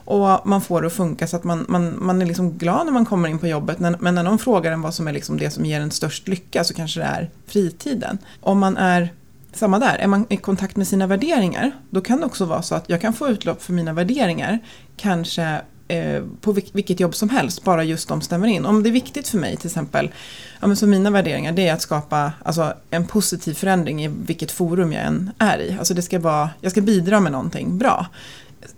och 0.09 0.47
man 0.47 0.61
får 0.61 0.81
det 0.81 0.87
att 0.87 0.93
funka 0.93 1.27
så 1.27 1.37
att 1.37 1.45
man, 1.45 1.67
man, 1.69 2.05
man 2.05 2.23
är 2.23 2.27
liksom 2.27 2.59
glad 2.59 2.87
när 2.87 2.93
man 2.93 3.07
kommer 3.07 3.29
in 3.29 3.39
på 3.39 3.47
jobbet. 3.47 3.79
Men, 3.79 3.97
men 4.01 4.15
när 4.15 4.23
någon 4.23 4.39
frågar 4.39 4.73
en 4.73 4.83
vad 4.83 4.95
som 4.95 5.09
är 5.09 5.13
liksom 5.13 5.39
det 5.39 5.51
som 5.51 5.65
ger 5.67 5.81
en 5.81 5.91
störst 5.91 6.29
lycka 6.29 6.65
så 6.65 6.75
kanske 6.75 7.01
det 7.01 7.07
är 7.07 7.31
fritiden. 7.47 8.19
Om 8.41 8.59
man 8.59 8.77
är, 8.77 9.13
samma 9.53 9.79
där, 9.79 9.97
är 9.99 10.07
man 10.07 10.27
i 10.29 10.37
kontakt 10.37 10.77
med 10.77 10.89
sina 10.89 11.07
värderingar 11.07 11.73
då 11.91 12.01
kan 12.01 12.21
det 12.21 12.27
också 12.27 12.45
vara 12.45 12.63
så 12.63 12.75
att 12.75 12.89
jag 12.89 13.01
kan 13.01 13.13
få 13.13 13.29
utlopp 13.29 13.63
för 13.63 13.73
mina 13.73 13.93
värderingar 13.93 14.59
kanske 14.97 15.61
eh, 15.89 16.23
på 16.41 16.53
vilket 16.53 17.01
jobb 17.01 17.15
som 17.15 17.29
helst, 17.29 17.65
bara 17.65 17.85
just 17.85 18.09
de 18.09 18.21
stämmer 18.21 18.49
in. 18.49 18.67
Om 18.67 18.83
det 18.83 18.89
är 18.89 18.93
viktigt 18.93 19.29
för 19.29 19.39
mig 19.39 19.57
till 19.57 19.67
exempel, 19.67 20.11
ja, 20.61 20.67
men 20.67 20.77
så 20.77 20.87
mina 20.87 21.11
värderingar 21.11 21.53
det 21.53 21.69
är 21.69 21.73
att 21.73 21.83
skapa 21.83 22.33
alltså, 22.45 22.75
en 22.91 23.07
positiv 23.07 23.55
förändring 23.55 24.05
i 24.05 24.09
vilket 24.09 24.51
forum 24.51 24.93
jag 24.93 25.05
än 25.05 25.31
är 25.39 25.59
i. 25.59 25.77
Alltså 25.79 25.95
det 25.95 26.03
ska 26.03 26.19
vara, 26.19 26.51
jag 26.61 26.73
ska 26.73 26.81
bidra 26.81 27.21
med 27.21 27.33
någonting 27.33 27.79
bra 27.79 28.07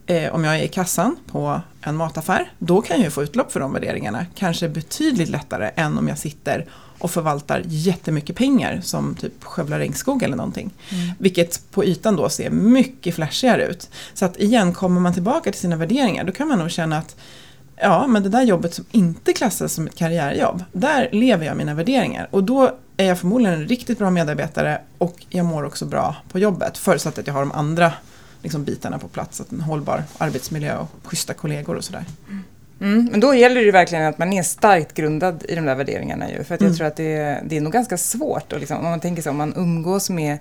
eh, 0.06 0.34
om 0.34 0.44
jag 0.44 0.58
är 0.58 0.62
i 0.62 0.68
kassan 0.68 1.16
på 1.26 1.60
en 1.80 1.96
mataffär, 1.96 2.52
då 2.58 2.82
kan 2.82 2.96
jag 2.96 3.04
ju 3.04 3.10
få 3.10 3.22
utlopp 3.22 3.52
för 3.52 3.60
de 3.60 3.72
värderingarna. 3.72 4.26
Kanske 4.34 4.68
betydligt 4.68 5.28
lättare 5.28 5.70
än 5.76 5.98
om 5.98 6.08
jag 6.08 6.18
sitter 6.18 6.66
och 6.98 7.10
förvaltar 7.10 7.62
jättemycket 7.66 8.36
pengar 8.36 8.80
som 8.82 9.14
typ 9.14 9.44
skövlar 9.44 9.78
regnskog 9.78 10.22
eller 10.22 10.36
någonting. 10.36 10.70
Vilket 11.18 11.70
på 11.70 11.84
ytan 11.84 12.16
då 12.16 12.28
ser 12.28 12.50
mycket 12.50 13.14
flashigare 13.14 13.66
ut. 13.66 13.90
Så 14.14 14.24
att 14.24 14.40
igen, 14.40 14.74
kommer 14.74 15.00
man 15.00 15.14
tillbaka 15.14 15.52
till 15.52 15.60
sina 15.60 15.76
värderingar, 15.76 16.24
då 16.24 16.32
kan 16.32 16.48
man 16.48 16.58
nog 16.58 16.70
känna 16.70 16.98
att 16.98 17.16
Ja, 17.82 18.06
men 18.06 18.22
det 18.22 18.28
där 18.28 18.42
jobbet 18.42 18.74
som 18.74 18.84
inte 18.90 19.32
klassas 19.32 19.72
som 19.72 19.86
ett 19.86 19.96
karriärjobb, 19.96 20.64
där 20.72 21.08
lever 21.12 21.46
jag 21.46 21.56
mina 21.56 21.74
värderingar. 21.74 22.28
Och 22.30 22.44
då 22.44 22.70
är 22.96 23.04
jag 23.04 23.18
förmodligen 23.18 23.60
en 23.60 23.68
riktigt 23.68 23.98
bra 23.98 24.10
medarbetare 24.10 24.80
och 24.98 25.24
jag 25.28 25.46
mår 25.46 25.64
också 25.64 25.84
bra 25.84 26.16
på 26.32 26.38
jobbet. 26.38 26.78
Förutsatt 26.78 27.18
att 27.18 27.26
jag 27.26 27.34
har 27.34 27.40
de 27.40 27.52
andra 27.52 27.92
liksom, 28.42 28.64
bitarna 28.64 28.98
på 28.98 29.08
plats. 29.08 29.40
Att 29.40 29.52
en 29.52 29.60
hållbar 29.60 30.02
arbetsmiljö 30.18 30.76
och 30.78 30.88
schyssta 31.04 31.34
kollegor 31.34 31.76
och 31.76 31.84
sådär. 31.84 32.04
Mm, 32.80 33.08
men 33.10 33.20
då 33.20 33.34
gäller 33.34 33.64
det 33.64 33.70
verkligen 33.70 34.06
att 34.06 34.18
man 34.18 34.32
är 34.32 34.42
starkt 34.42 34.94
grundad 34.94 35.44
i 35.48 35.54
de 35.54 35.64
där 35.64 35.74
värderingarna 35.74 36.30
ju. 36.30 36.44
För 36.44 36.54
att 36.54 36.60
jag 36.60 36.66
Mm. 36.68 36.76
tror 36.76 36.86
att 36.86 36.96
det 36.96 37.12
är, 37.16 37.42
det 37.44 37.56
är 37.56 37.60
nog 37.60 37.72
ganska 37.72 37.96
svårt. 37.98 38.52
Och 38.52 38.58
liksom, 38.58 38.78
om 38.78 38.84
man 38.84 39.00
tänker 39.00 39.22
så, 39.22 39.30
om 39.30 39.36
man 39.36 39.54
umgås 39.56 40.10
med, 40.10 40.38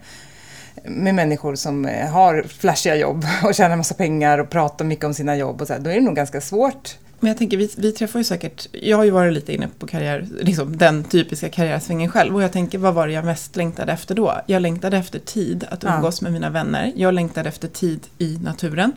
med 0.86 1.16
människor 1.16 1.56
som 1.56 1.86
eh, 1.86 2.10
har 2.10 2.44
flashiga 2.48 2.96
jobb 2.96 3.26
och 3.44 3.56
tjänar 3.56 3.76
massa 3.76 3.94
pengar 3.96 4.38
och 4.38 4.50
pratar 4.50 4.86
mycket 4.86 5.06
om 5.06 5.14
sina 5.14 5.36
jobb 5.36 5.62
och 5.62 5.68
så 5.68 5.74
här, 5.74 5.80
då 5.80 5.90
är 5.90 5.96
det 5.96 6.02
nog 6.02 6.16
ganska 6.16 6.42
svårt. 6.42 6.98
Men 7.20 7.28
jag 7.28 7.38
tänker, 7.38 7.58
vi, 7.58 7.70
vi 7.78 7.92
träffar 7.92 8.20
ju 8.20 8.24
säkert, 8.24 8.68
jag 8.72 8.98
har 8.98 9.04
ju 9.04 9.12
varit 9.12 9.34
lite 9.34 9.54
inne 9.54 9.68
på 9.80 9.88
karriär, 9.88 10.28
liksom 10.42 10.78
den 10.78 11.04
typiska 11.04 11.50
karriärsvängen 11.50 12.12
själv. 12.12 12.36
Och 12.36 12.44
jag 12.44 12.52
tänker, 12.52 12.78
vad 12.78 12.94
var 12.94 13.08
det 13.08 13.14
jag 13.14 13.26
mest 13.26 13.56
längtade 13.56 13.92
efter 13.92 14.16
då? 14.16 14.42
Jag 14.48 14.62
längtade 14.62 14.98
efter 14.98 15.20
tid 15.20 15.66
att 15.70 15.84
Ja. 15.84 15.96
umgås 15.96 16.22
med 16.22 16.32
mina 16.34 16.50
vänner. 16.50 16.92
Jag 16.96 17.14
längtade 17.14 17.50
efter 17.50 17.68
tid 17.68 18.08
i 18.18 18.38
naturen. 18.44 18.92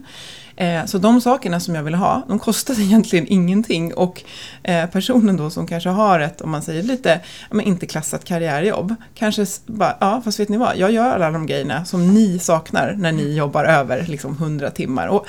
Eh, 0.56 0.84
så 0.84 0.98
de 0.98 1.20
sakerna 1.20 1.60
som 1.60 1.74
jag 1.74 1.82
ville 1.82 1.96
ha, 1.96 2.22
de 2.28 2.38
kostade 2.38 2.82
egentligen 2.82 3.26
ingenting. 3.28 3.94
Och 3.94 4.22
eh, 4.62 4.86
personen 4.86 5.36
då 5.36 5.50
som 5.50 5.66
kanske 5.66 5.88
har 5.88 6.20
ett, 6.20 6.40
om 6.40 6.50
man 6.50 6.62
säger 6.62 6.82
lite, 6.82 7.20
ja, 7.50 7.56
men 7.56 7.66
inte 7.66 7.86
klassat 7.86 8.24
karriärjobb, 8.24 8.94
kanske 9.14 9.46
bara, 9.66 9.96
ja 10.00 10.20
fast 10.24 10.40
vet 10.40 10.48
ni 10.48 10.56
vad, 10.56 10.76
jag 10.76 10.92
gör 10.92 11.10
alla 11.10 11.30
de 11.30 11.46
grejerna 11.46 11.84
som 11.84 12.14
ni 12.14 12.38
saknar 12.38 12.92
när 12.92 13.12
ni 13.12 13.36
jobbar 13.36 13.64
över 13.64 14.06
liksom 14.08 14.32
100 14.32 14.70
timmar. 14.70 15.06
Och 15.08 15.26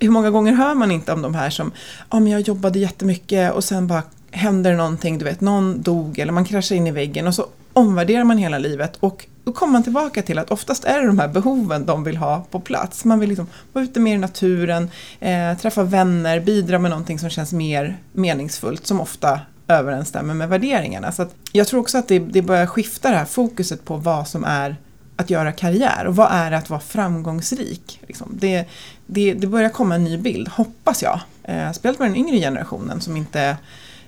hur 0.00 0.10
många 0.10 0.30
gånger 0.30 0.52
hör 0.52 0.74
man 0.74 0.90
inte 0.90 1.12
om 1.12 1.22
de 1.22 1.34
här 1.34 1.50
som, 1.50 1.72
ja 2.10 2.20
men 2.20 2.32
jag 2.32 2.40
jobbade 2.40 2.78
jättemycket 2.78 3.52
och 3.52 3.64
sen 3.64 3.86
bara 3.86 4.02
händer 4.30 4.70
det 4.70 4.76
någonting, 4.76 5.18
du 5.18 5.24
vet, 5.24 5.40
någon 5.40 5.82
dog 5.82 6.18
eller 6.18 6.32
man 6.32 6.44
kraschar 6.44 6.76
in 6.76 6.86
i 6.86 6.90
väggen 6.90 7.26
och 7.26 7.34
så 7.34 7.46
omvärderar 7.72 8.24
man 8.24 8.38
hela 8.38 8.58
livet 8.58 8.96
och 9.00 9.26
då 9.44 9.52
kommer 9.52 9.72
man 9.72 9.82
tillbaka 9.82 10.22
till 10.22 10.38
att 10.38 10.50
oftast 10.50 10.84
är 10.84 11.00
det 11.00 11.06
de 11.06 11.18
här 11.18 11.28
behoven 11.28 11.86
de 11.86 12.04
vill 12.04 12.16
ha 12.16 12.46
på 12.50 12.60
plats. 12.60 13.04
Man 13.04 13.20
vill 13.20 13.28
liksom 13.28 13.46
vara 13.72 13.84
ute 13.84 14.00
mer 14.00 14.14
i 14.14 14.18
naturen, 14.18 14.90
eh, 15.20 15.58
träffa 15.58 15.82
vänner, 15.82 16.40
bidra 16.40 16.78
med 16.78 16.90
någonting 16.90 17.18
som 17.18 17.30
känns 17.30 17.52
mer 17.52 17.96
meningsfullt, 18.12 18.86
som 18.86 19.00
ofta 19.00 19.40
överensstämmer 19.68 20.34
med 20.34 20.48
värderingarna. 20.48 21.12
Så 21.12 21.22
att 21.22 21.34
jag 21.52 21.66
tror 21.66 21.80
också 21.80 21.98
att 21.98 22.08
det, 22.08 22.18
det 22.18 22.42
börjar 22.42 22.66
skifta 22.66 23.10
det 23.10 23.16
här 23.16 23.24
fokuset 23.24 23.84
på 23.84 23.96
vad 23.96 24.28
som 24.28 24.44
är 24.44 24.76
att 25.16 25.30
göra 25.30 25.52
karriär 25.52 26.04
och 26.06 26.16
vad 26.16 26.32
är 26.32 26.50
det 26.50 26.56
att 26.56 26.70
vara 26.70 26.80
framgångsrik. 26.80 28.00
Liksom. 28.06 28.28
Det, 28.40 28.64
det, 29.06 29.34
det 29.34 29.46
börjar 29.46 29.68
komma 29.68 29.94
en 29.94 30.04
ny 30.04 30.18
bild, 30.18 30.48
hoppas 30.48 31.02
jag. 31.02 31.20
Eh, 31.42 31.72
speciellt 31.72 31.98
med 31.98 32.08
den 32.08 32.16
yngre 32.16 32.36
generationen 32.38 33.00
som 33.00 33.16
inte 33.16 33.56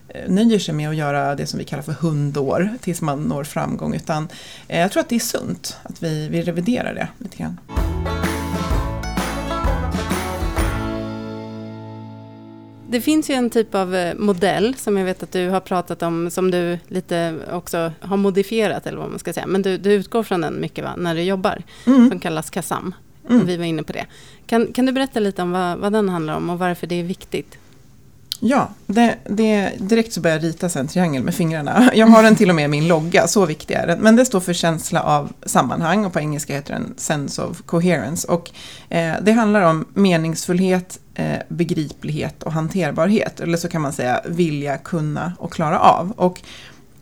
eh, 0.09 0.31
nöjer 0.31 0.59
sig 0.59 0.75
med 0.75 0.89
att 0.89 0.97
göra 0.97 1.35
det 1.35 1.47
som 1.47 1.59
vi 1.59 1.65
kallar 1.65 1.83
för 1.83 1.93
hundår 1.93 2.71
tills 2.81 3.01
man 3.01 3.23
når 3.23 3.45
framgång. 3.45 3.95
Utan 3.95 4.29
eh, 4.69 4.81
jag 4.81 4.93
tror 4.93 5.01
att 5.01 5.09
det 5.09 5.17
är 5.17 5.21
sunt 5.21 5.77
att 5.83 6.03
vi, 6.03 6.29
vi 6.29 6.43
reviderar 6.43 6.95
det 6.95 7.09
lite 7.19 7.37
grann. 7.37 7.59
Det 12.91 13.01
finns 13.01 13.31
ju 13.31 13.35
en 13.35 13.51
typ 13.51 13.75
av 13.75 13.95
eh, 13.95 14.15
modell 14.15 14.75
som 14.75 14.97
jag 14.97 15.05
vet 15.05 15.23
att 15.23 15.33
du 15.33 15.49
har 15.49 15.61
pratat 15.61 16.03
om, 16.03 16.31
som 16.31 16.51
du 16.51 16.79
lite 16.89 17.35
också 17.53 17.93
har 18.01 18.17
modifierat, 18.17 18.87
eller 18.87 18.99
vad 18.99 19.11
man 19.11 19.19
ska 19.19 19.33
säga. 19.33 19.47
Men 19.47 19.63
du, 19.63 19.79
du 19.79 19.93
utgår 19.93 20.23
från 20.23 20.41
den 20.41 20.61
mycket 20.61 20.85
va, 20.85 20.95
när 20.97 21.15
du 21.15 21.23
jobbar, 21.23 21.63
Mm. 21.87 22.11
som 22.11 22.21
kallas 22.21 22.51
KASAM. 22.51 22.95
Mm. 23.31 23.47
Vi 23.47 23.57
var 23.57 23.65
inne 23.65 23.83
på 23.83 23.93
det. 23.93 24.07
Kan, 24.47 24.73
kan 24.73 24.87
du 24.87 24.93
berätta 24.93 25.21
lite 25.21 25.43
om 25.43 25.51
vad, 25.53 25.79
vad 25.79 25.93
den 25.93 26.09
handlar 26.09 26.37
om 26.37 26.51
och 26.51 26.59
varför 26.59 26.87
det 26.87 26.95
är 27.01 27.05
viktigt? 27.05 27.59
Ja, 28.41 28.69
det, 28.87 29.17
det, 29.25 29.73
direkt 29.79 30.13
så 30.13 30.21
börjar 30.21 30.37
jag 30.37 30.45
rita 30.45 30.81
en 30.81 30.89
triangel 30.89 31.23
med 31.23 31.35
fingrarna. 31.35 31.91
Jag 31.95 32.07
har 32.07 32.23
den 32.23 32.37
till 32.37 32.49
och 32.49 32.55
med 32.55 32.65
i 32.65 32.69
min 32.69 32.89
logga, 32.89 33.27
så 33.27 33.47
viktig 33.47 33.75
är 33.75 33.87
den. 33.87 33.99
Men 34.01 34.17
det 34.17 34.25
står 34.27 34.41
för 34.41 34.53
känsla 34.53 35.03
av 35.03 35.33
sammanhang 35.47 36.05
och 36.05 36.13
på 36.13 36.19
engelska 36.19 36.55
heter 36.55 36.73
den 36.75 36.95
sense 36.97 37.43
of 37.43 37.63
coherence. 37.63 38.29
Och 38.29 38.51
eh, 38.89 39.15
det 39.23 39.33
handlar 39.33 39.63
om 39.63 39.85
meningsfullhet, 39.95 40.99
Eh, 41.19 41.39
begriplighet 41.49 42.43
och 42.43 42.53
hanterbarhet. 42.53 43.41
Eller 43.41 43.57
så 43.57 43.69
kan 43.69 43.83
man 43.83 43.93
säga 43.93 44.21
vilja, 44.27 44.79
kunna 44.79 45.33
och 45.39 45.53
klara 45.53 45.79
av. 45.79 46.13
Och 46.17 46.41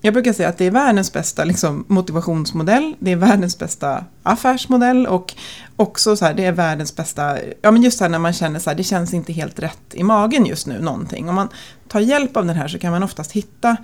jag 0.01 0.15
brukar 0.15 0.33
säga 0.33 0.49
att 0.49 0.59
det 0.59 0.65
är 0.65 0.71
världens 0.71 1.13
bästa 1.13 1.45
liksom, 1.45 1.85
motivationsmodell, 1.89 2.95
det 2.99 3.13
är 3.13 3.17
världens 3.17 3.59
bästa 3.59 4.05
affärsmodell 4.23 5.07
och 5.07 5.35
också 5.77 6.17
så 6.17 6.25
här, 6.25 6.35
det 6.35 6.45
är 6.45 6.53
världens 6.53 6.97
bästa, 6.97 7.39
ja 7.63 7.71
men 7.71 7.83
just 7.83 7.99
så 7.99 8.05
här 8.05 8.09
när 8.09 8.19
man 8.19 8.33
känner 8.33 8.59
så 8.59 8.71
här, 8.71 8.77
det 8.77 8.85
känns 8.85 9.15
inte 9.15 9.33
helt 9.33 9.59
rätt 9.59 9.95
i 9.95 10.03
magen 10.03 10.47
just 10.47 10.67
nu 10.67 10.81
någonting. 10.81 11.29
Om 11.29 11.35
man 11.35 11.49
tar 11.89 12.01
hjälp 12.01 12.37
av 12.37 12.47
den 12.47 12.57
här 12.57 12.69
så 12.69 12.79
kan 12.79 12.93
man 12.93 13.03
oftast 13.03 13.33
hitta 13.33 13.77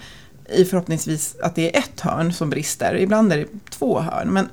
i 0.54 0.64
förhoppningsvis 0.64 1.36
att 1.42 1.54
det 1.54 1.76
är 1.76 1.78
ett 1.78 2.00
hörn 2.00 2.32
som 2.32 2.50
brister. 2.50 2.96
Ibland 2.96 3.32
är 3.32 3.36
det 3.36 3.46
två 3.70 4.00
hörn. 4.00 4.28
Men 4.28 4.48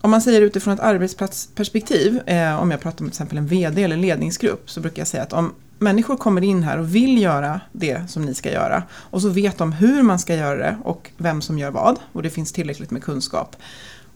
om 0.00 0.10
man 0.10 0.20
säger 0.22 0.40
utifrån 0.40 0.74
ett 0.74 0.80
arbetsplatsperspektiv, 0.80 2.20
eh, 2.26 2.62
om 2.62 2.70
jag 2.70 2.80
pratar 2.80 3.04
om 3.04 3.10
till 3.10 3.14
exempel 3.14 3.38
en 3.38 3.46
VD 3.46 3.82
eller 3.82 3.96
ledningsgrupp, 3.96 4.70
så 4.70 4.80
brukar 4.80 5.00
jag 5.00 5.08
säga 5.08 5.22
att 5.22 5.32
om 5.32 5.52
människor 5.78 6.16
kommer 6.16 6.44
in 6.44 6.62
här 6.62 6.78
och 6.78 6.94
vill 6.94 7.22
göra 7.22 7.60
det 7.72 8.10
som 8.10 8.22
ni 8.22 8.34
ska 8.34 8.52
göra 8.52 8.82
och 8.92 9.22
så 9.22 9.28
vet 9.28 9.58
de 9.58 9.72
hur 9.72 10.02
man 10.02 10.18
ska 10.18 10.34
göra 10.34 10.56
det 10.56 10.76
och 10.84 11.10
vem 11.16 11.42
som 11.42 11.58
gör 11.58 11.70
vad 11.70 11.98
och 12.12 12.22
det 12.22 12.30
finns 12.30 12.52
tillräckligt 12.52 12.90
med 12.90 13.04
kunskap 13.04 13.56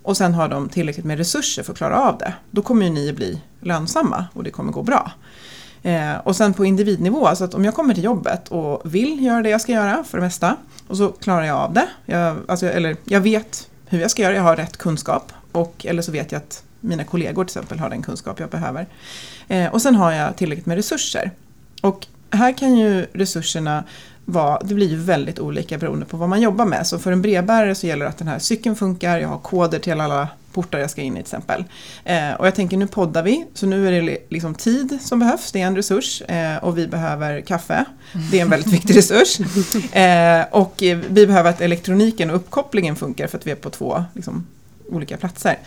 och 0.02 0.16
sen 0.16 0.34
har 0.34 0.48
de 0.48 0.68
tillräckligt 0.68 1.06
med 1.06 1.18
resurser 1.18 1.62
för 1.62 1.72
att 1.72 1.78
klara 1.78 2.00
av 2.08 2.18
det, 2.18 2.34
då 2.50 2.62
kommer 2.62 2.86
ju 2.86 2.92
ni 2.92 3.12
bli 3.12 3.40
lönsamma 3.60 4.24
och 4.32 4.44
det 4.44 4.50
kommer 4.50 4.72
gå 4.72 4.82
bra. 4.82 5.12
Eh, 5.82 6.16
och 6.24 6.36
sen 6.36 6.54
på 6.54 6.64
individnivå, 6.64 7.26
alltså 7.26 7.44
att 7.44 7.54
om 7.54 7.64
jag 7.64 7.74
kommer 7.74 7.94
till 7.94 8.04
jobbet 8.04 8.48
och 8.48 8.94
vill 8.94 9.24
göra 9.24 9.42
det 9.42 9.50
jag 9.50 9.60
ska 9.60 9.72
göra 9.72 10.04
för 10.04 10.18
det 10.18 10.24
mesta 10.24 10.56
och 10.88 10.96
så 10.96 11.08
klarar 11.08 11.44
jag 11.44 11.56
av 11.56 11.72
det, 11.72 11.88
jag, 12.06 12.36
alltså, 12.48 12.66
eller 12.66 12.96
jag 13.04 13.20
vet 13.20 13.68
hur 13.86 14.00
jag 14.00 14.10
ska 14.10 14.22
göra, 14.22 14.34
jag 14.34 14.42
har 14.42 14.56
rätt 14.56 14.76
kunskap 14.76 15.32
och, 15.52 15.86
eller 15.86 16.02
så 16.02 16.12
vet 16.12 16.32
jag 16.32 16.38
att 16.38 16.62
mina 16.80 17.04
kollegor 17.04 17.44
till 17.44 17.50
exempel 17.50 17.78
har 17.78 17.90
den 17.90 18.02
kunskap 18.02 18.40
jag 18.40 18.50
behöver. 18.50 18.86
Eh, 19.48 19.66
och 19.66 19.82
sen 19.82 19.94
har 19.94 20.12
jag 20.12 20.36
tillräckligt 20.36 20.66
med 20.66 20.76
resurser. 20.76 21.30
Och 21.80 22.06
här 22.30 22.52
kan 22.52 22.76
ju 22.76 23.06
resurserna 23.12 23.84
vara, 24.24 24.60
det 24.64 24.74
blir 24.74 24.88
ju 24.88 24.96
väldigt 24.96 25.38
olika 25.38 25.78
beroende 25.78 26.06
på 26.06 26.16
vad 26.16 26.28
man 26.28 26.40
jobbar 26.40 26.64
med. 26.64 26.86
Så 26.86 26.98
för 26.98 27.12
en 27.12 27.22
brevbärare 27.22 27.74
så 27.74 27.86
gäller 27.86 28.04
det 28.04 28.08
att 28.08 28.18
den 28.18 28.28
här 28.28 28.38
cykeln 28.38 28.76
funkar, 28.76 29.18
jag 29.18 29.28
har 29.28 29.38
koder 29.38 29.78
till 29.78 30.00
alla 30.00 30.28
portar 30.52 30.78
jag 30.78 30.90
ska 30.90 31.00
in 31.00 31.12
i 31.12 31.16
till 31.16 31.20
exempel. 31.20 31.64
Eh, 32.04 32.32
och 32.32 32.46
jag 32.46 32.54
tänker 32.54 32.76
nu 32.76 32.86
poddar 32.86 33.22
vi, 33.22 33.46
så 33.54 33.66
nu 33.66 33.88
är 33.88 34.02
det 34.02 34.18
liksom 34.28 34.54
tid 34.54 34.98
som 35.02 35.18
behövs, 35.18 35.52
det 35.52 35.60
är 35.60 35.66
en 35.66 35.76
resurs. 35.76 36.22
Eh, 36.22 36.56
och 36.56 36.78
vi 36.78 36.86
behöver 36.86 37.40
kaffe, 37.40 37.84
det 38.30 38.38
är 38.38 38.42
en 38.42 38.50
väldigt 38.50 38.72
viktig 38.72 38.96
resurs. 38.96 39.40
Eh, 39.92 40.44
och 40.50 40.74
vi 41.08 41.26
behöver 41.26 41.50
att 41.50 41.60
elektroniken 41.60 42.30
och 42.30 42.36
uppkopplingen 42.36 42.96
funkar 42.96 43.26
för 43.26 43.38
att 43.38 43.46
vi 43.46 43.50
är 43.50 43.54
på 43.54 43.70
två 43.70 44.04
liksom, 44.14 44.46
olika 44.90 45.16
platser. 45.16 45.58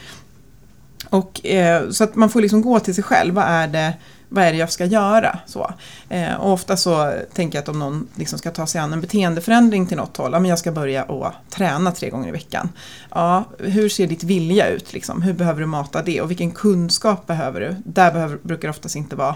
Och, 1.09 1.45
eh, 1.45 1.89
så 1.89 2.03
att 2.03 2.15
man 2.15 2.29
får 2.29 2.41
liksom 2.41 2.61
gå 2.61 2.79
till 2.79 2.95
sig 2.95 3.03
själv, 3.03 3.33
vad 3.33 3.45
är 3.45 3.67
det 3.67 3.93
vad 4.33 4.43
är 4.43 4.51
det 4.51 4.57
jag 4.57 4.71
ska 4.71 4.85
göra? 4.85 5.39
Så. 5.45 5.73
Eh, 6.09 6.33
och 6.33 6.53
ofta 6.53 6.77
så 6.77 7.13
tänker 7.33 7.57
jag 7.57 7.63
att 7.63 7.69
om 7.69 7.79
någon 7.79 8.07
liksom 8.15 8.39
ska 8.39 8.51
ta 8.51 8.67
sig 8.67 8.81
an 8.81 8.93
en 8.93 9.01
beteendeförändring 9.01 9.87
till 9.87 9.97
något 9.97 10.17
håll, 10.17 10.33
ja, 10.33 10.39
men 10.39 10.49
jag 10.49 10.59
ska 10.59 10.71
börja 10.71 11.03
och 11.03 11.31
träna 11.49 11.91
tre 11.91 12.09
gånger 12.09 12.27
i 12.27 12.31
veckan. 12.31 12.69
Ja, 13.09 13.43
hur 13.57 13.89
ser 13.89 14.07
ditt 14.07 14.23
vilja 14.23 14.67
ut? 14.67 14.93
Liksom? 14.93 15.21
Hur 15.21 15.33
behöver 15.33 15.61
du 15.61 15.65
mata 15.65 16.01
det? 16.01 16.21
Och 16.21 16.29
vilken 16.29 16.51
kunskap 16.51 17.27
behöver 17.27 17.59
du? 17.59 17.75
Där 17.85 18.11
behöver, 18.11 18.37
brukar 18.41 18.67
det 18.67 18.69
oftast 18.69 18.95
inte 18.95 19.15
vara 19.15 19.35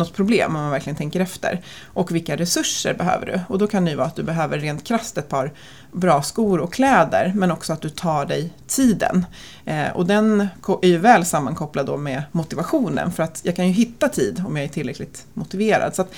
något 0.00 0.14
problem 0.14 0.56
om 0.56 0.62
man 0.62 0.70
verkligen 0.70 0.96
tänker 0.96 1.20
efter. 1.20 1.60
Och 1.84 2.14
vilka 2.14 2.36
resurser 2.36 2.94
behöver 2.94 3.26
du? 3.26 3.40
Och 3.48 3.58
då 3.58 3.66
kan 3.66 3.84
det 3.84 3.90
ju 3.90 3.96
vara 3.96 4.06
att 4.06 4.16
du 4.16 4.22
behöver 4.22 4.58
rent 4.58 4.84
krasst 4.84 5.18
ett 5.18 5.28
par 5.28 5.52
bra 5.92 6.22
skor 6.22 6.58
och 6.60 6.72
kläder 6.72 7.32
men 7.36 7.50
också 7.50 7.72
att 7.72 7.80
du 7.80 7.88
tar 7.88 8.26
dig 8.26 8.52
tiden. 8.66 9.26
Eh, 9.64 9.88
och 9.94 10.06
den 10.06 10.48
är 10.82 10.88
ju 10.88 10.98
väl 10.98 11.24
sammankopplad 11.24 11.86
då 11.86 11.96
med 11.96 12.22
motivationen 12.32 13.12
för 13.12 13.22
att 13.22 13.40
jag 13.44 13.56
kan 13.56 13.66
ju 13.66 13.72
hitta 13.72 14.08
tid 14.08 14.44
om 14.46 14.56
jag 14.56 14.64
är 14.64 14.68
tillräckligt 14.68 15.26
motiverad. 15.34 15.94
Så 15.94 16.02
att 16.02 16.12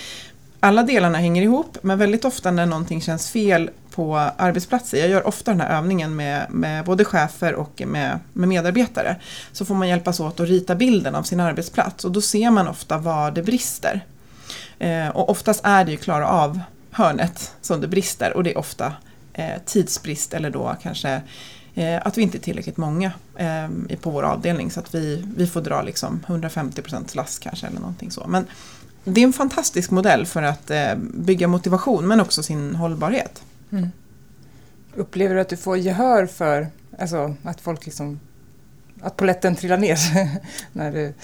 alla 0.60 0.82
delarna 0.82 1.18
hänger 1.18 1.42
ihop 1.42 1.78
men 1.82 1.98
väldigt 1.98 2.24
ofta 2.24 2.50
när 2.50 2.66
någonting 2.66 3.00
känns 3.00 3.30
fel 3.30 3.70
på 3.94 4.16
arbetsplatser, 4.16 4.98
jag 4.98 5.08
gör 5.08 5.26
ofta 5.26 5.50
den 5.50 5.60
här 5.60 5.78
övningen 5.78 6.16
med, 6.16 6.46
med 6.50 6.84
både 6.84 7.04
chefer 7.04 7.54
och 7.54 7.82
med, 7.86 8.18
med, 8.32 8.48
medarbetare, 8.48 9.16
så 9.52 9.64
får 9.64 9.74
man 9.74 9.88
hjälpas 9.88 10.20
åt 10.20 10.40
att 10.40 10.48
rita 10.48 10.74
bilden 10.74 11.14
av 11.14 11.22
sin 11.22 11.40
arbetsplats 11.40 12.04
och 12.04 12.12
då 12.12 12.20
ser 12.20 12.50
man 12.50 12.68
ofta 12.68 12.98
var 12.98 13.30
det 13.30 13.42
brister. 13.42 14.04
Eh, 14.78 15.08
och 15.08 15.30
oftast 15.30 15.60
är 15.64 15.84
det 15.84 15.90
ju 15.90 15.96
klara 15.96 16.28
av 16.28 16.60
hörnet 16.90 17.54
som 17.60 17.80
det 17.80 17.88
brister 17.88 18.36
och 18.36 18.44
det 18.44 18.52
är 18.52 18.58
ofta 18.58 18.92
eh, 19.32 19.62
tidsbrist 19.66 20.34
eller 20.34 20.50
då 20.50 20.76
kanske 20.82 21.22
eh, 21.74 22.06
att 22.06 22.18
vi 22.18 22.22
inte 22.22 22.38
är 22.38 22.40
tillräckligt 22.40 22.76
många 22.76 23.12
eh, 23.36 23.96
på 24.00 24.10
vår 24.10 24.22
avdelning 24.22 24.70
så 24.70 24.80
att 24.80 24.94
vi, 24.94 25.24
vi 25.36 25.46
får 25.46 25.60
dra 25.60 25.82
liksom 25.82 26.20
150% 26.26 27.16
last 27.16 27.40
kanske 27.40 27.66
eller 27.66 27.80
någonting 27.80 28.10
så. 28.10 28.26
Men 28.26 28.46
det 29.04 29.20
är 29.20 29.24
en 29.24 29.32
fantastisk 29.32 29.90
modell 29.90 30.26
för 30.26 30.42
att 30.42 30.70
eh, 30.70 30.94
bygga 30.96 31.48
motivation 31.48 32.08
men 32.08 32.20
också 32.20 32.42
sin 32.42 32.74
hållbarhet. 32.74 33.42
Mm. 33.72 33.88
Upplever 34.94 35.34
du 35.34 35.40
att 35.40 35.48
du 35.48 35.56
får 35.56 35.76
gehör 35.76 36.26
för 36.26 36.66
alltså, 36.98 37.34
att 37.42 37.60
folk 37.60 37.86
liksom 37.86 38.20
att 39.02 39.16
poletten 39.16 39.56
trillar 39.56 39.78
ner 39.78 39.98
när 40.72 40.92
du 40.92 41.14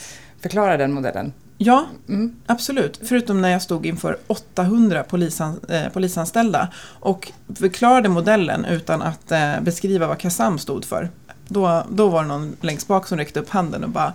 förklarar 0.41 0.79
den 0.79 0.93
modellen? 0.93 1.33
Ja, 1.59 1.87
mm. 2.09 2.37
absolut. 2.47 3.01
Förutom 3.03 3.41
när 3.41 3.49
jag 3.49 3.63
stod 3.63 3.87
inför 3.87 4.17
800 4.27 5.03
polisan, 5.03 5.61
eh, 5.69 5.89
polisanställda 5.89 6.69
och 7.01 7.33
förklarade 7.55 8.09
modellen 8.09 8.65
utan 8.65 9.03
att 9.03 9.33
eh, 9.33 9.61
beskriva 9.61 10.07
vad 10.07 10.19
KASAM 10.19 10.59
stod 10.59 10.85
för. 10.85 11.11
Då, 11.49 11.85
då 11.91 12.09
var 12.09 12.23
det 12.23 12.29
någon 12.29 12.57
längst 12.61 12.89
bak 12.89 13.07
som 13.07 13.19
räckte 13.19 13.41
upp 13.41 13.51
handen 13.51 13.85
och 13.85 13.91
bara 13.91 14.13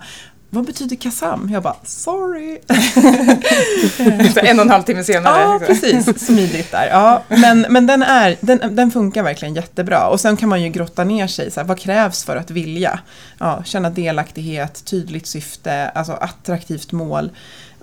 vad 0.54 0.64
betyder 0.64 0.96
KASAM? 0.96 1.48
Jag 1.52 1.62
bara, 1.62 1.76
sorry. 1.84 2.58
en 4.36 4.58
och 4.58 4.64
en 4.64 4.70
halv 4.70 4.82
timme 4.82 5.04
senare. 5.04 5.40
Ja, 5.40 5.60
precis. 5.66 6.26
Smidigt 6.26 6.70
där. 6.72 6.88
Ja, 6.90 7.22
men 7.28 7.66
men 7.68 7.86
den, 7.86 8.02
är, 8.02 8.36
den, 8.40 8.76
den 8.76 8.90
funkar 8.90 9.22
verkligen 9.22 9.54
jättebra. 9.54 10.08
Och 10.08 10.20
sen 10.20 10.36
kan 10.36 10.48
man 10.48 10.62
ju 10.62 10.68
grotta 10.68 11.04
ner 11.04 11.26
sig. 11.26 11.50
Så 11.50 11.60
här, 11.60 11.66
vad 11.66 11.78
krävs 11.78 12.24
för 12.24 12.36
att 12.36 12.50
vilja? 12.50 12.98
Ja, 13.38 13.62
känna 13.64 13.90
delaktighet, 13.90 14.84
tydligt 14.84 15.26
syfte, 15.26 15.88
alltså 15.88 16.12
attraktivt 16.12 16.92
mål. 16.92 17.30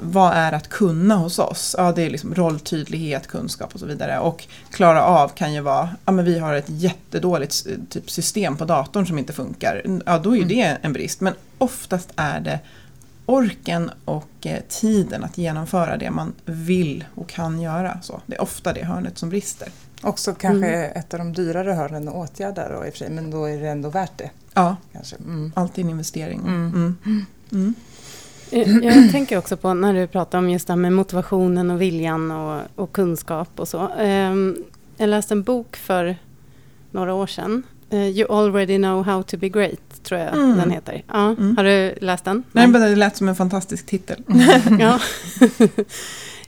Vad 0.03 0.33
är 0.33 0.51
att 0.51 0.69
kunna 0.69 1.15
hos 1.15 1.39
oss? 1.39 1.75
Ja, 1.77 1.91
det 1.91 2.01
är 2.01 2.09
liksom 2.09 2.35
rolltydlighet, 2.35 3.27
kunskap 3.27 3.73
och 3.73 3.79
så 3.79 3.85
vidare. 3.85 4.19
Och 4.19 4.47
klara 4.69 5.03
av 5.03 5.29
kan 5.29 5.53
ju 5.53 5.61
vara, 5.61 5.89
ja 6.05 6.11
men 6.11 6.25
vi 6.25 6.39
har 6.39 6.53
ett 6.53 6.65
jättedåligt 6.67 7.67
typ, 7.89 8.11
system 8.11 8.57
på 8.57 8.65
datorn 8.65 9.07
som 9.07 9.17
inte 9.17 9.33
funkar. 9.33 10.01
Ja, 10.05 10.17
då 10.17 10.31
är 10.31 10.35
ju 10.35 10.41
mm. 10.41 10.55
det 10.55 10.77
en 10.81 10.93
brist. 10.93 11.21
Men 11.21 11.33
oftast 11.57 12.09
är 12.15 12.39
det 12.39 12.59
orken 13.25 13.91
och 14.05 14.29
eh, 14.41 14.59
tiden 14.69 15.23
att 15.23 15.37
genomföra 15.37 15.97
det 15.97 16.11
man 16.11 16.33
vill 16.45 17.05
och 17.15 17.29
kan 17.29 17.61
göra. 17.61 17.97
Så 18.01 18.21
det 18.25 18.35
är 18.35 18.41
ofta 18.41 18.73
det 18.73 18.83
hörnet 18.83 19.17
som 19.17 19.29
brister. 19.29 19.69
Också 20.01 20.33
kanske 20.33 20.67
mm. 20.67 20.97
ett 20.97 21.13
av 21.13 21.19
de 21.19 21.33
dyrare 21.33 21.71
hörnen 21.71 22.07
att 22.07 22.13
åtgärda 22.13 22.69
då 22.69 22.85
i 22.85 22.89
och 22.89 22.93
för 22.93 22.97
sig, 22.97 23.09
men 23.09 23.31
då 23.31 23.45
är 23.45 23.61
det 23.61 23.69
ändå 23.69 23.89
värt 23.89 24.17
det. 24.17 24.29
Ja, 24.53 24.75
kanske. 24.93 25.15
Mm. 25.15 25.51
alltid 25.55 25.85
en 25.85 25.91
investering. 25.91 26.39
Mm. 26.39 27.75
Mm. 28.51 28.69
mm. 28.69 28.83
Jag 28.83 29.11
tänker 29.11 29.37
också 29.37 29.57
på 29.57 29.73
när 29.73 29.93
du 29.93 30.07
pratar 30.07 30.37
om 30.37 30.49
just 30.49 30.67
det 30.67 30.73
här 30.73 30.77
med 30.77 30.93
motivationen 30.93 31.71
och 31.71 31.81
viljan 31.81 32.31
och, 32.31 32.61
och 32.75 32.91
kunskap 32.91 33.49
och 33.55 33.67
så. 33.67 33.89
Ehm, 33.99 34.55
jag 34.97 35.09
läste 35.09 35.33
en 35.33 35.43
bok 35.43 35.75
för 35.75 36.15
några 36.91 37.13
år 37.13 37.27
sedan. 37.27 37.63
Eh, 37.89 38.07
you 38.07 38.31
already 38.31 38.77
know 38.77 39.03
how 39.03 39.23
to 39.23 39.37
be 39.37 39.49
great, 39.49 40.03
tror 40.03 40.19
jag 40.19 40.33
mm. 40.33 40.57
den 40.57 40.71
heter. 40.71 41.03
Ja, 41.07 41.29
mm. 41.29 41.57
Har 41.57 41.63
du 41.63 41.95
läst 42.01 42.25
den? 42.25 42.43
Nej, 42.51 42.67
men 42.67 42.81
det 42.81 42.95
lät 42.95 43.17
som 43.17 43.27
en 43.27 43.35
fantastisk 43.35 43.85
titel. 43.85 44.23
ja. 44.79 44.99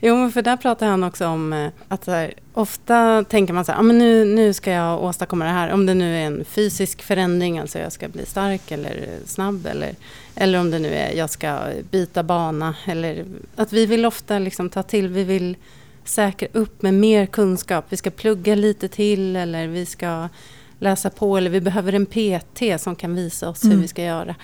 Jo, 0.00 0.16
men 0.16 0.32
för 0.32 0.42
där 0.42 0.56
pratar 0.56 0.86
han 0.86 1.04
också 1.04 1.26
om 1.26 1.52
eh, 1.52 1.70
att 1.88 2.06
här, 2.06 2.34
ofta 2.52 3.24
tänker 3.24 3.54
man 3.54 3.64
så 3.64 3.72
här, 3.72 3.78
ah, 3.78 3.82
men 3.82 3.98
nu, 3.98 4.24
nu 4.24 4.52
ska 4.52 4.70
jag 4.70 5.04
åstadkomma 5.04 5.44
det 5.44 5.50
här. 5.50 5.72
Om 5.72 5.86
det 5.86 5.94
nu 5.94 6.16
är 6.16 6.26
en 6.26 6.44
fysisk 6.44 7.02
förändring, 7.02 7.58
alltså 7.58 7.78
jag 7.78 7.92
ska 7.92 8.08
bli 8.08 8.26
stark 8.26 8.70
eller 8.70 9.08
snabb. 9.26 9.66
Eller, 9.66 9.94
eller 10.34 10.60
om 10.60 10.70
det 10.70 10.78
nu 10.78 10.94
är 10.94 11.12
jag 11.12 11.30
ska 11.30 11.60
byta 11.90 12.22
bana. 12.22 12.74
Eller, 12.86 13.24
att 13.56 13.72
vi 13.72 13.86
vill 13.86 14.06
ofta 14.06 14.38
liksom 14.38 14.70
ta 14.70 14.82
till, 14.82 15.08
vi 15.08 15.24
vill 15.24 15.56
säkra 16.04 16.48
upp 16.52 16.82
med 16.82 16.94
mer 16.94 17.26
kunskap. 17.26 17.84
Vi 17.88 17.96
ska 17.96 18.10
plugga 18.10 18.54
lite 18.54 18.88
till 18.88 19.36
eller 19.36 19.68
vi 19.68 19.86
ska 19.86 20.28
läsa 20.78 21.10
på. 21.10 21.36
Eller 21.36 21.50
vi 21.50 21.60
behöver 21.60 21.92
en 21.92 22.06
PT 22.06 22.82
som 22.82 22.96
kan 22.96 23.14
visa 23.14 23.48
oss 23.48 23.64
mm. 23.64 23.76
hur 23.76 23.82
vi 23.82 23.88
ska 23.88 24.02
göra. 24.02 24.34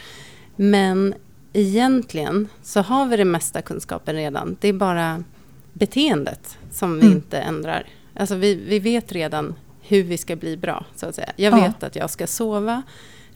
Men 0.57 1.15
egentligen 1.53 2.49
så 2.63 2.81
har 2.81 3.07
vi 3.07 3.17
det 3.17 3.25
mesta 3.25 3.63
kunskapen 3.63 4.15
redan. 4.17 4.57
Det 4.61 4.69
är 4.69 4.73
bara 4.73 5.25
beteendet 5.73 6.59
som 6.71 6.95
vi 6.95 7.07
mm. 7.07 7.17
inte 7.17 7.39
ändrar. 7.39 7.87
Alltså 8.15 8.35
vi, 8.35 8.55
vi 8.55 8.79
vet 8.79 9.13
redan 9.13 9.55
hur 9.81 10.03
vi 10.03 10.19
ska 10.19 10.37
bli 10.37 10.57
bra, 10.57 10.85
så 10.97 11.07
att 11.07 11.15
säga. 11.15 11.33
Jag 11.37 11.53
vet 11.53 11.83
att 11.83 11.97
jag 11.97 12.11
ska 12.11 12.27
sova 12.27 12.83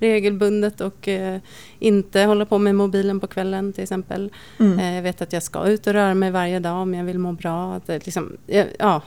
regelbundet 0.04 0.80
och 0.80 1.08
eh, 1.08 1.40
inte 1.78 2.22
hålla 2.22 2.46
på 2.46 2.58
med 2.58 2.74
mobilen 2.74 3.20
på 3.20 3.26
kvällen 3.26 3.72
till 3.72 3.82
exempel. 3.82 4.32
Mm. 4.58 4.78
Eh, 4.78 4.94
jag 4.94 5.02
vet 5.02 5.22
att 5.22 5.32
jag 5.32 5.42
ska 5.42 5.66
ut 5.66 5.86
och 5.86 5.92
röra 5.92 6.14
mig 6.14 6.30
varje 6.30 6.58
dag 6.58 6.82
om 6.82 6.94
jag 6.94 7.04
vill 7.04 7.18
må 7.18 7.32
bra. 7.32 7.74
Att, 7.74 7.88
liksom, 7.88 8.36
ja, 8.78 9.02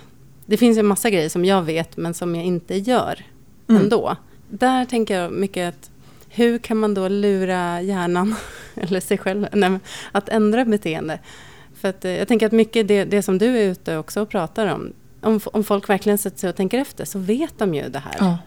det 0.45 0.57
finns 0.57 0.77
en 0.77 0.85
massa 0.85 1.09
grejer 1.09 1.29
som 1.29 1.45
jag 1.45 1.61
vet 1.61 1.97
men 1.97 2.13
som 2.13 2.35
jag 2.35 2.45
inte 2.45 2.75
gör 2.75 3.25
mm. 3.69 3.81
ändå. 3.81 4.15
Där 4.49 4.85
tänker 4.85 5.19
jag 5.19 5.31
mycket 5.31 5.69
att 5.69 5.91
hur 6.29 6.57
kan 6.57 6.77
man 6.77 6.93
då 6.93 7.07
lura 7.07 7.81
hjärnan, 7.81 8.35
eller 8.75 8.99
sig 8.99 9.17
själv, 9.17 9.47
nej, 9.53 9.79
att 10.11 10.29
ändra 10.29 10.65
beteende? 10.65 11.19
För 11.75 11.87
att, 11.87 12.05
eh, 12.05 12.11
jag 12.11 12.27
tänker 12.27 12.45
att 12.45 12.51
mycket 12.51 12.87
det, 12.87 13.05
det 13.05 13.21
som 13.21 13.37
du 13.37 13.57
är 13.57 13.71
ute 13.71 13.97
också 13.97 14.21
och 14.21 14.29
pratar 14.29 14.67
om, 14.67 14.93
om, 15.21 15.39
om 15.45 15.63
folk 15.63 15.89
verkligen 15.89 16.17
sätter 16.17 16.39
sig 16.39 16.49
och 16.49 16.55
tänker 16.55 16.79
efter 16.79 17.05
så 17.05 17.19
vet 17.19 17.59
de 17.59 17.75
ju 17.75 17.89
det 17.89 17.99
här. 17.99 18.15
Ja. 18.19 18.37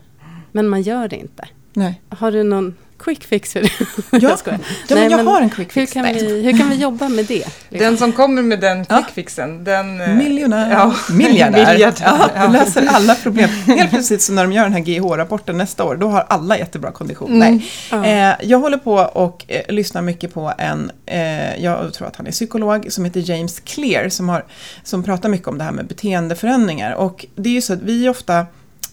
Men 0.53 0.68
man 0.68 0.82
gör 0.82 1.09
det 1.09 1.16
inte. 1.16 1.48
Nej. 1.73 2.01
Har 2.09 2.33
du 2.33 2.43
någon 2.43 2.75
quick 3.05 3.25
fix 3.25 3.53
för 3.53 3.61
det. 3.61 3.71
Ja, 4.11 4.18
jag 4.21 4.31
ja 4.31 4.37
Nej, 4.47 4.59
men 4.89 5.11
jag 5.11 5.16
men 5.16 5.27
har 5.27 5.41
en 5.41 5.51
quick 5.51 5.77
Hur 5.77 5.83
fix. 5.83 5.93
kan, 5.93 6.03
Nej. 6.03 6.14
vi, 6.14 6.43
hur 6.43 6.59
kan 6.59 6.71
vi 6.71 6.77
jobba 6.77 7.09
med 7.09 7.25
det? 7.25 7.35
liksom? 7.35 7.79
Den 7.79 7.99
som 7.99 8.12
kommer 8.12 8.43
med 8.43 8.61
den 8.61 8.87
Ja. 8.89 8.97
quickfixen, 9.03 9.64
den... 9.64 10.01
eh, 10.01 10.09
Miljonär. 10.14 10.71
Ja. 10.71 10.95
Miljardär. 11.14 11.73
Miljardär. 11.73 12.31
Ja, 12.35 12.49
löser 12.53 12.87
alla 12.87 13.14
problem. 13.14 13.49
Helt 13.66 13.91
plötsligt 13.91 14.23
så 14.23 14.33
när 14.33 14.43
de 14.43 14.53
gör 14.53 14.62
den 14.62 14.73
här 14.73 14.81
GH-rapporten 14.81 15.57
nästa 15.59 15.85
år, 15.85 15.97
då 15.97 16.09
har 16.09 16.27
alla 16.29 16.59
jättebra 16.59 16.91
kondition. 16.91 17.39
Nej. 17.39 17.71
Ja. 17.91 18.05
Eh, 18.05 18.35
jag 18.43 18.59
håller 18.59 18.79
på 18.79 18.95
och 18.95 19.45
eh, 19.49 19.75
lyssnar 19.75 20.03
mycket 20.03 20.35
på 20.35 20.53
en, 20.59 20.91
eh, 21.07 21.62
jag 21.64 21.93
tror 21.95 22.09
att 22.09 22.16
han 22.16 22.27
är 22.27 22.31
psykolog, 22.33 22.87
som 22.93 23.05
heter 23.05 23.31
James 23.31 23.61
Clear, 23.61 24.09
som, 24.09 24.29
har, 24.29 24.45
som 24.85 25.03
pratar 25.03 25.29
mycket 25.29 25.49
om 25.49 25.59
det 25.59 25.64
här 25.64 25.73
med 25.73 25.87
beteendeförändringar. 25.87 26.93
Och 26.93 27.27
det 27.37 27.49
är 27.49 27.55
ju 27.55 27.61
så 27.62 27.73
att 27.73 27.83
vi 27.83 28.09
ofta 28.09 28.47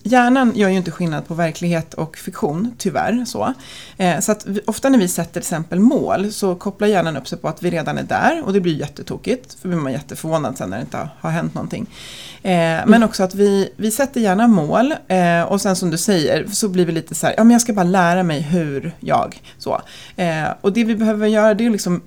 Hjärnan 0.07 0.51
gör 0.55 0.69
ju 0.69 0.77
inte 0.77 0.91
skillnad 0.91 1.27
på 1.27 1.33
verklighet 1.33 1.93
och 1.93 2.17
fiktion, 2.17 2.75
tyvärr. 2.77 3.25
Så, 3.25 3.53
eh, 3.97 4.19
så 4.19 4.31
att 4.31 4.45
vi, 4.45 4.61
ofta 4.67 4.89
när 4.89 4.99
vi 4.99 5.07
sätter 5.07 5.31
till 5.31 5.39
exempel 5.39 5.79
mål 5.79 6.31
så 6.31 6.55
kopplar 6.55 6.87
hjärnan 6.87 7.17
upp 7.17 7.27
sig 7.27 7.37
på 7.37 7.47
att 7.47 7.63
vi 7.63 7.69
redan 7.69 7.97
är 7.97 8.03
där 8.03 8.43
och 8.45 8.53
det 8.53 8.59
blir 8.61 8.79
jättetokigt, 8.79 9.59
för 9.61 9.69
blir 9.69 9.77
man 9.77 9.91
jätteförvånad 9.91 10.57
sen 10.57 10.69
när 10.69 10.77
det 10.77 10.81
inte 10.81 10.97
har, 10.97 11.09
har 11.19 11.29
hänt 11.29 11.53
någonting. 11.53 11.87
Eh, 12.43 12.51
Men 12.85 13.03
också 13.03 13.23
att 13.23 13.35
vi, 13.35 13.73
vi 13.75 13.91
sätter 13.91 14.21
gärna 14.21 14.47
mål 14.47 14.93
eh, 15.07 15.41
och 15.41 15.61
sen 15.61 15.75
som 15.75 15.89
du 15.89 15.97
säger 15.97 16.47
så 16.47 16.69
blir 16.69 16.85
vi 16.85 16.91
lite 16.91 17.15
så 17.15 17.27
här, 17.27 17.33
ja 17.37 17.43
men 17.43 17.51
jag 17.51 17.61
ska 17.61 17.73
bara 17.73 17.83
lära 17.83 18.23
mig 18.23 18.41
hur 18.41 18.95
jag, 18.99 19.41
så. 19.57 19.81
Eh, 20.15 20.47
och 20.61 20.73
det 20.73 20.83
vi 20.83 20.95
behöver 20.95 21.27
göra 21.27 21.53
det 21.53 21.65
är 21.65 21.69
liksom 21.69 22.01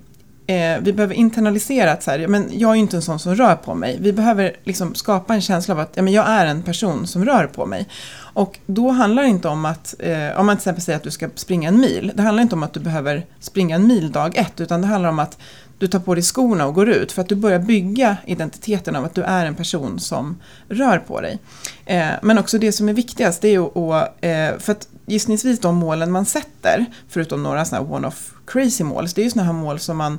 eh, 0.51 0.80
vi 0.80 0.92
behöver 0.92 1.14
internalisera 1.14 1.92
att 1.92 2.03
så 2.03 2.11
här, 2.11 2.26
men 2.26 2.48
jag 2.53 2.70
är 2.70 2.74
ju 2.74 2.80
inte 2.80 2.96
en 2.96 3.03
sån 3.03 3.18
som 3.18 3.34
rör 3.34 3.57
på 3.57 3.74
mig. 3.74 3.98
Vi 4.01 4.12
behöver 4.12 4.57
liksom 4.64 4.94
skapa 4.94 5.34
en 5.34 5.40
känsla 5.40 5.74
av 5.74 5.80
att 5.80 5.92
ja, 5.94 6.03
men 6.03 6.12
jag 6.12 6.28
är 6.28 6.46
en 6.46 6.62
person 6.62 7.07
som 7.07 7.24
rör 7.24 7.46
på 7.46 7.66
mig. 7.66 7.88
Och 8.32 8.59
då 8.66 8.90
handlar 8.90 9.22
det 9.22 9.28
inte 9.28 9.48
om 9.48 9.64
att, 9.64 9.94
eh, 9.98 10.40
om 10.40 10.46
man 10.46 10.57
till 10.57 10.61
exempel 10.61 10.82
säger 10.82 10.96
att 10.96 11.03
du 11.03 11.11
ska 11.11 11.28
springa 11.34 11.68
en 11.68 11.80
mil, 11.80 12.12
det 12.14 12.22
handlar 12.22 12.42
inte 12.42 12.55
om 12.55 12.62
att 12.62 12.72
du 12.72 12.80
behöver 12.80 13.26
springa 13.40 13.76
en 13.76 13.86
mil 13.86 14.12
dag 14.12 14.36
ett, 14.36 14.61
utan 14.61 14.80
det 14.80 14.86
handlar 14.86 15.11
om 15.11 15.18
att 15.18 15.38
du 15.78 15.86
tar 15.86 15.98
på 15.98 16.14
dig 16.14 16.22
skorna 16.22 16.66
och 16.66 16.74
går 16.74 16.88
ut 16.88 17.12
för 17.12 17.22
att 17.22 17.28
du 17.28 17.34
börjar 17.34 17.59
bygga 17.59 18.16
identiteten 18.26 18.96
av 18.96 19.05
att 19.05 19.14
du 19.14 19.22
är 19.22 19.46
en 19.46 19.55
person 19.55 20.01
som 20.01 20.36
rör 20.68 20.98
på 20.98 21.20
dig. 21.20 21.38
Eh, 21.86 22.09
men 22.22 22.38
också 22.38 22.59
det 22.59 22.72
som 22.72 22.88
är 22.88 22.92
viktigast, 22.92 23.42
det 23.42 23.48
är 23.48 23.53
ju 23.53 23.92
att, 23.92 24.16
eh, 24.20 24.59
för 24.59 24.72
att 24.72 24.88
gissningsvis 25.07 25.61
de 25.61 25.76
målen 25.76 26.12
man 26.12 26.26
sätter, 26.26 26.86
förutom 27.09 27.42
några 27.42 27.64
sådana 27.64 27.86
här 27.86 27.94
one-off 27.94 28.32
crazy 28.46 28.84
mål, 28.84 29.09
så 29.09 29.14
det 29.14 29.22
är 29.22 29.24
ju 29.24 29.30
sådana 29.30 29.53
här 29.53 29.61
mål 29.61 29.78
som 29.78 29.96
man 29.96 30.18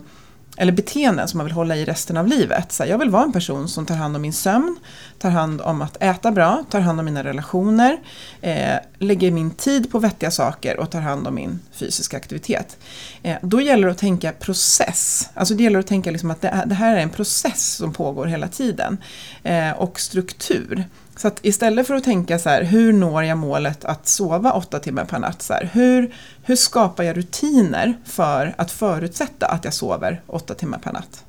eller 0.58 0.72
beteenden 0.72 1.28
som 1.28 1.38
man 1.38 1.46
vill 1.46 1.54
hålla 1.54 1.76
i 1.76 1.86
resten 1.86 2.18
av 2.18 2.28
livet. 2.28 2.72
Så 2.72 2.84
här, 2.84 2.90
jag 2.90 2.98
vill 2.98 3.10
vara 3.10 3.24
en 3.24 3.32
person 3.32 3.68
som 3.68 3.86
tar 3.86 3.96
hand 3.96 4.16
om 4.16 4.22
min 4.22 4.34
sömn, 4.34 4.78
tar 5.20 5.30
hand 5.30 5.62
om 5.62 5.82
att 5.82 5.98
äta 6.00 6.32
bra, 6.32 6.64
tar 6.70 6.80
hand 6.80 7.00
om 7.00 7.06
mina 7.06 7.24
relationer, 7.24 7.98
eh, 8.42 8.76
lägger 9.00 9.32
min 9.32 9.52
tid 9.52 9.92
på 9.92 10.00
vettiga 10.00 10.32
saker 10.32 10.80
och 10.80 10.90
tar 10.90 11.00
hand 11.00 11.28
om 11.28 11.36
min 11.36 11.60
fysiska 11.72 12.18
aktivitet. 12.18 12.78
Eh, 13.24 13.38
då 13.42 13.62
gäller 13.62 13.88
det 13.88 13.92
att 13.92 13.98
tänka 13.98 14.32
process. 14.32 15.30
Alltså 15.34 15.54
det 15.54 15.64
gäller 15.64 15.80
att 15.80 15.88
tänka 15.88 16.12
liksom 16.12 16.32
att 16.32 16.42
det, 16.42 16.64
det 16.66 16.76
här 16.76 16.96
är 16.96 17.02
en 17.02 17.10
process 17.10 17.76
som 17.76 17.94
pågår 17.94 18.26
hela 18.26 18.48
tiden. 18.48 18.98
Eh, 19.44 19.72
och 19.72 20.00
struktur. 20.00 20.86
Så 21.16 21.28
att 21.28 21.40
istället 21.42 21.88
för 21.88 21.96
att 21.96 22.04
tänka 22.04 22.40
så 22.40 22.50
här, 22.50 22.64
hur 22.64 22.94
når 22.94 23.24
jag 23.24 23.38
målet 23.38 23.86
att 23.86 24.08
sova 24.08 24.52
åtta 24.52 24.80
timmar 24.80 25.06
per 25.06 25.20
natt? 25.20 25.42
Så 25.42 25.54
här, 25.54 25.70
hur, 25.74 26.14
hur 26.44 26.56
skapar 26.56 27.04
jag 27.04 27.18
rutiner 27.18 27.94
för 28.06 28.54
att 28.58 28.72
förutsätta 28.72 29.46
att 29.46 29.66
jag 29.66 29.74
sover 29.74 30.22
åtta 30.28 30.54
timmar 30.54 30.78
per 30.78 30.94
natt? 30.94 31.24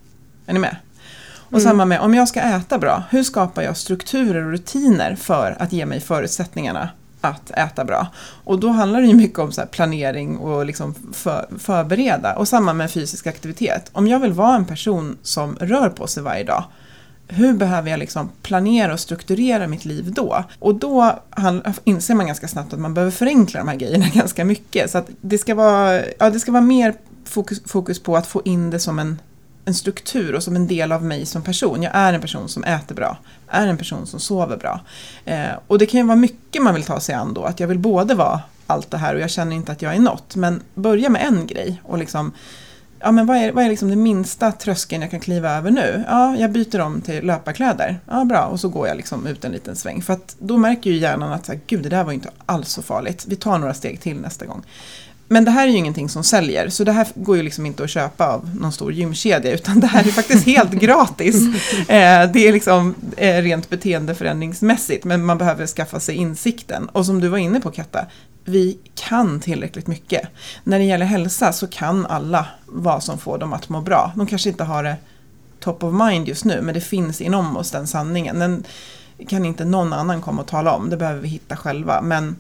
Är 0.47 0.53
ni 0.53 0.59
med? 0.59 0.77
Och 1.53 1.63
samma 1.63 1.85
med, 1.85 2.01
om 2.01 2.15
jag 2.15 2.29
ska 2.29 2.41
äta 2.41 2.79
bra, 2.79 3.03
hur 3.11 3.23
skapar 3.23 3.63
jag 3.63 3.77
strukturer 3.77 4.45
och 4.45 4.51
rutiner 4.51 5.17
för 5.17 5.57
att 5.59 5.73
ge 5.73 5.87
mig 5.87 6.01
förutsättningarna 6.01 6.89
att 7.21 7.51
äta 7.51 7.85
bra? 7.85 8.07
Och 8.45 8.61
då 8.61 8.69
handlar 8.69 9.01
det 9.01 9.07
ju 9.07 9.15
mycket 9.15 9.39
om 9.39 9.53
så 9.53 9.63
planering 9.67 10.39
och 10.39 10.67
liksom 10.67 10.95
för, 11.13 11.47
förbereda. 11.59 12.37
Och 12.37 12.49
samma 12.49 12.73
med 12.73 12.91
fysisk 12.91 13.27
aktivitet. 13.27 13.91
Om 13.93 14.09
jag 14.09 14.21
vill 14.21 14.33
vara 14.33 14.57
en 14.57 14.65
person 14.65 15.19
som 15.23 15.57
rör 15.61 15.89
på 15.89 16.07
sig 16.07 16.23
varje 16.23 16.45
dag, 16.45 16.65
hur 17.33 17.53
behöver 17.53 17.91
jag 17.91 17.99
liksom 17.99 18.31
planera 18.43 18.93
och 18.93 19.01
strukturera 19.01 19.67
mitt 19.67 19.85
liv 19.85 20.13
då? 20.13 20.45
Och 20.59 20.75
då 20.75 21.19
inser 21.85 22.15
man 22.15 22.27
ganska 22.27 22.49
snabbt 22.49 22.73
att 22.73 22.79
man 22.79 22.95
behöver 22.95 23.13
förenkla 23.13 23.61
de 23.61 23.69
här 23.69 23.77
grejerna 23.77 24.07
ganska 24.15 24.45
mycket. 24.45 24.91
Så 24.91 24.99
att 24.99 25.11
det 25.21 25.39
ska 25.39 25.55
vara, 25.55 26.01
ja, 26.19 26.31
det 26.31 26.41
ska 26.41 26.53
vara 26.53 26.63
mer 26.63 26.95
fokus, 27.25 27.63
fokus 27.67 28.03
på 28.03 28.17
att 28.17 28.27
få 28.27 28.43
in 28.45 28.71
det 28.71 28.79
som 28.79 28.99
en, 28.99 29.21
en 29.65 29.75
struktur 29.75 30.35
och 30.35 30.43
som 30.43 30.57
en 30.57 30.67
del 30.67 30.93
av 30.93 31.05
mig 31.05 31.27
som 31.27 31.43
person. 31.43 31.83
Jag 31.83 31.95
är 31.95 32.13
en 32.13 32.21
person 32.21 32.49
som 32.49 32.65
äter 32.65 32.95
bra, 32.95 33.17
är 33.49 33.67
en 33.67 33.79
person 33.79 34.07
som 34.07 34.21
sover 34.21 34.57
bra. 34.57 34.81
Eh, 35.25 35.51
och 35.67 35.79
det 35.79 35.87
kan 35.87 36.01
ju 36.01 36.07
vara 36.07 36.17
mycket 36.17 36.63
man 36.63 36.75
vill 36.75 36.85
ta 36.85 37.01
sig 37.01 37.15
an 37.15 37.35
då, 37.35 37.45
att 37.45 37.61
jag 37.61 37.69
vill 37.69 37.79
både 37.79 38.15
vara 38.15 38.41
allt 38.67 38.91
det 38.91 38.99
här 38.99 39.15
och 39.15 39.21
jag 39.21 39.31
känner 39.31 39.57
inte 39.57 39.73
att 39.73 39.83
jag 39.83 39.95
är 39.95 40.01
något. 40.01 40.37
Men 40.37 40.63
börja 40.75 41.09
med 41.09 41.27
en 41.27 41.47
grej 41.47 41.83
och 41.85 41.99
liksom 41.99 42.33
Ja, 43.03 43.13
men 43.13 43.27
vad 43.27 43.37
är, 43.37 43.53
vad 43.53 43.65
är 43.65 43.69
liksom 43.69 43.89
den 43.89 44.03
minsta 44.03 44.53
tröskeln 44.53 45.03
jag 45.03 45.11
kan 45.11 45.21
kliva 45.21 45.51
över 45.51 45.71
nu? 45.71 46.05
Ja, 46.09 46.37
jag 46.37 46.53
byter 46.53 46.81
om 46.81 47.01
till 47.01 47.27
löparkläder. 47.27 48.01
Ja, 48.11 48.25
bra. 48.25 48.45
Och 48.45 48.61
så 48.61 48.69
går 48.69 48.89
jag 48.89 48.97
liksom 48.97 49.27
ut 49.27 49.45
en 49.45 49.53
liten 49.53 49.77
sväng. 49.77 50.03
För 50.03 50.13
att 50.13 50.37
då 50.39 50.57
märker 50.57 50.91
ju 50.91 50.97
hjärnan 50.97 51.33
att 51.33 51.47
så 51.47 51.53
här, 51.53 51.61
gud, 51.67 51.83
det 51.83 51.89
där 51.89 52.05
var 52.05 52.13
inte 52.13 52.31
alls 52.47 52.69
så 52.69 52.83
farligt. 52.83 53.25
Vi 53.29 53.37
tar 53.37 53.59
några 53.59 53.75
steg 53.75 54.01
till 54.01 54.21
nästa 54.21 54.47
gång. 54.47 54.63
Men 55.33 55.45
det 55.45 55.51
här 55.51 55.69
är 55.69 55.71
ju 55.71 55.77
ingenting 55.77 56.09
som 56.09 56.25
säljer, 56.25 56.69
så 56.69 56.85
det 56.85 56.93
här 56.93 57.07
går 57.15 57.37
ju 57.37 57.43
liksom 57.43 57.67
inte 57.67 57.85
att 57.85 57.91
köpa 57.91 58.27
av 58.27 58.57
någon 58.61 58.73
stor 58.73 58.93
gymkedja, 58.93 59.53
utan 59.53 59.81
det 59.81 59.87
här 59.87 60.01
är 60.01 60.11
faktiskt 60.11 60.47
helt 60.47 60.71
gratis. 60.81 61.37
Eh, 61.79 62.31
det 62.33 62.49
är 62.49 62.53
liksom 62.53 62.95
eh, 63.17 63.43
rent 63.43 63.71
beteendeförändringsmässigt, 63.71 65.05
men 65.05 65.25
man 65.25 65.39
behöver 65.39 65.67
skaffa 65.67 66.01
sig 66.01 66.15
insikten. 66.15 66.89
Och 66.89 67.07
som 67.07 67.21
du 67.21 67.29
var 67.29 67.39
inne 67.39 67.61
på 67.61 67.71
Katta, 67.71 68.07
vi 68.45 68.79
kan 68.95 69.41
tillräckligt 69.41 69.87
mycket. 69.87 70.29
När 70.65 70.79
det 70.79 70.85
gäller 70.85 71.07
hälsa 71.07 71.53
så 71.53 71.67
kan 71.67 72.07
alla 72.07 72.47
vad 72.67 73.03
som 73.03 73.19
får 73.19 73.39
dem 73.39 73.53
att 73.53 73.69
må 73.69 73.81
bra. 73.81 74.13
De 74.17 74.27
kanske 74.27 74.49
inte 74.49 74.65
har 74.65 74.83
det 74.83 74.97
top 75.61 75.85
of 75.85 75.95
mind 75.95 76.29
just 76.29 76.45
nu, 76.45 76.63
men 76.63 76.75
det 76.75 76.81
finns 76.81 77.21
inom 77.21 77.57
oss 77.57 77.71
den 77.71 77.87
sanningen. 77.87 78.39
Den 78.39 78.65
kan 79.29 79.45
inte 79.45 79.65
någon 79.65 79.93
annan 79.93 80.23
komma 80.23 80.43
och 80.43 80.49
tala 80.49 80.73
om, 80.73 80.91
det 80.91 80.97
behöver 80.97 81.21
vi 81.21 81.29
hitta 81.29 81.57
själva. 81.57 82.03
Men 82.03 82.37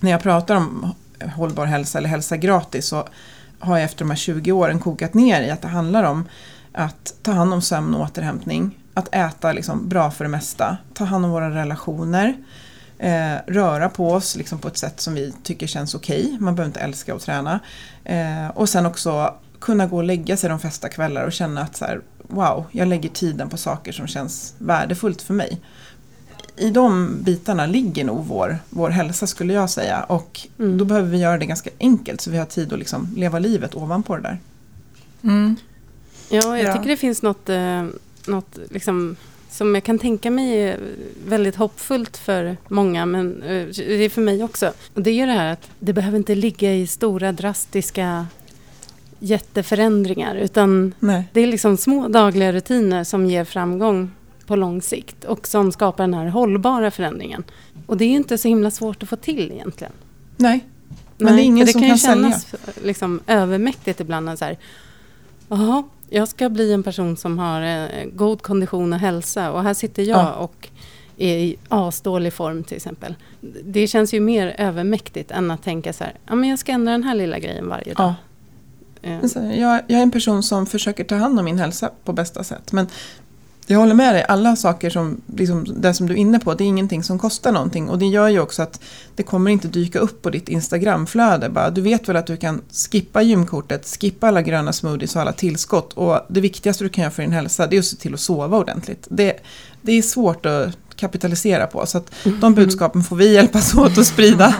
när 0.00 0.10
jag 0.10 0.22
pratar 0.22 0.54
om 0.56 0.94
hållbar 1.36 1.66
hälsa 1.66 1.98
eller 1.98 2.08
hälsa 2.08 2.36
gratis 2.36 2.86
så 2.86 3.08
har 3.58 3.76
jag 3.76 3.84
efter 3.84 3.98
de 3.98 4.10
här 4.10 4.16
20 4.16 4.52
åren 4.52 4.78
kokat 4.78 5.14
ner 5.14 5.42
i 5.42 5.50
att 5.50 5.62
det 5.62 5.68
handlar 5.68 6.04
om 6.04 6.28
att 6.72 7.14
ta 7.22 7.32
hand 7.32 7.52
om 7.52 7.62
sömn 7.62 7.94
och 7.94 8.00
återhämtning, 8.00 8.78
att 8.94 9.14
äta 9.14 9.52
liksom 9.52 9.88
bra 9.88 10.10
för 10.10 10.24
det 10.24 10.30
mesta, 10.30 10.76
ta 10.94 11.04
hand 11.04 11.24
om 11.24 11.30
våra 11.30 11.50
relationer, 11.50 12.34
eh, 12.98 13.34
röra 13.46 13.88
på 13.88 14.12
oss 14.12 14.36
liksom 14.36 14.58
på 14.58 14.68
ett 14.68 14.76
sätt 14.76 15.00
som 15.00 15.14
vi 15.14 15.34
tycker 15.42 15.66
känns 15.66 15.94
okej, 15.94 16.36
man 16.40 16.54
behöver 16.54 16.68
inte 16.68 16.80
älska 16.80 17.14
att 17.14 17.22
träna. 17.22 17.60
Eh, 18.04 18.48
och 18.54 18.68
sen 18.68 18.86
också 18.86 19.34
kunna 19.60 19.86
gå 19.86 19.96
och 19.96 20.04
lägga 20.04 20.36
sig 20.36 20.50
de 20.50 20.60
flesta 20.60 20.88
kvällar 20.88 21.24
och 21.24 21.32
känna 21.32 21.60
att 21.60 21.76
så 21.76 21.84
här, 21.84 22.00
wow, 22.18 22.66
jag 22.72 22.88
lägger 22.88 23.08
tiden 23.08 23.48
på 23.48 23.56
saker 23.56 23.92
som 23.92 24.06
känns 24.06 24.54
värdefullt 24.58 25.22
för 25.22 25.34
mig. 25.34 25.60
I 26.56 26.70
de 26.70 27.16
bitarna 27.22 27.66
ligger 27.66 28.04
nog 28.04 28.26
vår, 28.26 28.58
vår 28.70 28.90
hälsa 28.90 29.26
skulle 29.26 29.52
jag 29.52 29.70
säga 29.70 30.02
och 30.02 30.40
Mm. 30.58 30.78
då 30.78 30.84
behöver 30.84 31.08
vi 31.08 31.18
göra 31.18 31.38
det 31.38 31.46
ganska 31.46 31.70
enkelt 31.80 32.20
så 32.20 32.30
vi 32.30 32.38
har 32.38 32.44
tid 32.46 32.72
att 32.72 32.78
liksom 32.78 33.08
leva 33.16 33.38
livet 33.38 33.74
ovanpå 33.74 34.16
det 34.16 34.22
där. 34.22 34.38
Mm. 35.22 35.56
Ja, 36.30 36.58
jag 36.58 36.60
Ja. 36.68 36.74
tycker 36.76 36.88
det 36.90 36.96
finns 36.96 37.22
något, 37.22 37.48
eh, 37.48 37.84
något 38.26 38.58
liksom, 38.70 39.16
som 39.50 39.74
jag 39.74 39.84
kan 39.84 39.98
tänka 39.98 40.30
mig 40.30 40.62
är 40.62 40.78
väldigt 41.26 41.56
hoppfullt 41.56 42.16
för 42.16 42.56
många, 42.68 43.06
men 43.06 43.42
eh, 43.42 43.66
det 43.76 44.04
är 44.04 44.08
för 44.08 44.22
mig 44.22 44.44
också. 44.44 44.72
Och 44.94 45.02
det 45.02 45.10
är 45.10 45.26
det 45.26 45.32
här 45.32 45.52
att 45.52 45.70
det 45.78 45.92
behöver 45.92 46.18
inte 46.18 46.34
ligga 46.34 46.74
i 46.74 46.86
stora 46.86 47.32
drastiska 47.32 48.26
jätteförändringar, 49.18 50.34
utan 50.34 50.94
Nej. 50.98 51.24
det 51.32 51.40
är 51.40 51.46
liksom 51.46 51.76
små 51.76 52.08
dagliga 52.08 52.52
rutiner 52.52 53.04
som 53.04 53.26
ger 53.26 53.44
framgång 53.44 54.10
på 54.50 54.56
lång 54.56 54.82
sikt 54.82 55.24
och 55.24 55.46
som 55.46 55.72
skapar 55.72 56.04
den 56.04 56.14
här 56.14 56.26
hållbara 56.26 56.90
förändringen. 56.90 57.44
Och 57.86 57.96
det 57.96 58.04
är 58.04 58.08
inte 58.08 58.38
så 58.38 58.48
himla 58.48 58.70
svårt 58.70 59.02
att 59.02 59.08
få 59.08 59.16
till 59.16 59.52
egentligen. 59.52 59.92
Nej. 60.36 60.64
Men 61.18 61.36
det 61.36 61.42
är 61.42 61.44
ingen 61.44 61.66
för 61.66 61.72
som 61.72 61.80
kan 61.80 61.88
kan 61.88 61.96
ju 61.96 62.02
kännas 62.02 62.46
liksom 62.84 63.20
övermäktigt 63.26 64.00
ibland. 64.00 64.38
Så 64.38 64.44
här, 64.44 64.58
Jaha, 65.48 65.82
jag 66.08 66.28
ska 66.28 66.48
bli 66.48 66.72
en 66.72 66.82
person 66.82 67.16
som 67.16 67.38
har 67.38 67.62
eh, 67.62 68.04
god 68.12 68.42
kondition 68.42 68.92
och 68.92 68.98
hälsa 68.98 69.52
och 69.52 69.62
här 69.62 69.74
sitter 69.74 70.02
jag 70.02 70.18
Ja. 70.18 70.32
och 70.32 70.68
är 71.16 71.36
i 71.38 71.56
asdålig 71.68 72.32
form 72.32 72.64
till 72.64 72.76
exempel. 72.76 73.14
Det 73.64 73.86
känns 73.86 74.14
ju 74.14 74.20
mer 74.20 74.54
övermäktigt 74.58 75.30
än 75.30 75.50
att 75.50 75.62
tänka 75.62 75.92
så 75.92 76.04
här, 76.04 76.14
ja 76.26 76.34
men 76.34 76.48
jag 76.50 76.58
ska 76.58 76.72
ändra 76.72 76.92
den 76.92 77.02
här 77.04 77.14
lilla 77.14 77.38
grejen 77.38 77.68
varje 77.68 77.94
dag. 77.94 78.14
Ja. 79.02 79.20
Jag, 79.34 79.82
jag 79.86 79.98
är 79.98 80.02
en 80.02 80.10
person 80.10 80.42
som 80.42 80.66
försöker 80.66 81.04
ta 81.04 81.14
hand 81.14 81.38
om 81.38 81.44
min 81.44 81.58
hälsa 81.58 81.90
på 82.04 82.12
bästa 82.12 82.44
sätt. 82.44 82.72
Men 82.72 82.86
jag 83.70 83.78
håller 83.78 83.94
med 83.94 84.14
dig, 84.14 84.24
alla 84.28 84.56
saker 84.56 84.90
som, 84.90 85.20
liksom, 85.36 85.66
det 85.80 85.94
som 85.94 86.06
du 86.06 86.14
är 86.14 86.18
inne 86.18 86.38
på, 86.38 86.54
det 86.54 86.64
är 86.64 86.66
ingenting 86.66 87.02
som 87.02 87.18
kostar 87.18 87.52
någonting. 87.52 87.88
Och 87.88 87.98
det 87.98 88.06
gör 88.06 88.28
ju 88.28 88.40
också 88.40 88.62
att 88.62 88.80
det 89.14 89.22
kommer 89.22 89.50
inte 89.50 89.68
dyka 89.68 89.98
upp 89.98 90.22
på 90.22 90.30
ditt 90.30 90.48
Instagramflöde. 90.48 91.48
Bara, 91.48 91.70
du 91.70 91.80
vet 91.80 92.08
väl 92.08 92.16
att 92.16 92.26
du 92.26 92.36
kan 92.36 92.62
skippa 92.90 93.22
gymkortet, 93.22 93.96
skippa 94.00 94.28
alla 94.28 94.42
gröna 94.42 94.72
smoothies 94.72 95.16
och 95.16 95.22
alla 95.22 95.32
tillskott. 95.32 95.92
Och 95.92 96.20
det 96.28 96.40
viktigaste 96.40 96.84
du 96.84 96.88
kan 96.88 97.02
göra 97.02 97.12
för 97.12 97.22
din 97.22 97.32
hälsa, 97.32 97.66
det 97.66 97.76
är 97.76 97.78
att 97.78 97.84
se 97.84 97.96
till 97.96 98.14
att 98.14 98.20
sova 98.20 98.58
ordentligt. 98.58 99.06
Det, 99.10 99.36
det 99.82 99.92
är 99.92 100.02
svårt 100.02 100.46
att 100.46 100.76
kapitalisera 100.96 101.66
på. 101.66 101.86
Så 101.86 101.98
att 101.98 102.12
de 102.40 102.54
budskapen 102.54 103.02
får 103.02 103.16
vi 103.16 103.34
hjälpas 103.34 103.74
åt 103.74 103.98
att 103.98 104.06
sprida 104.06 104.54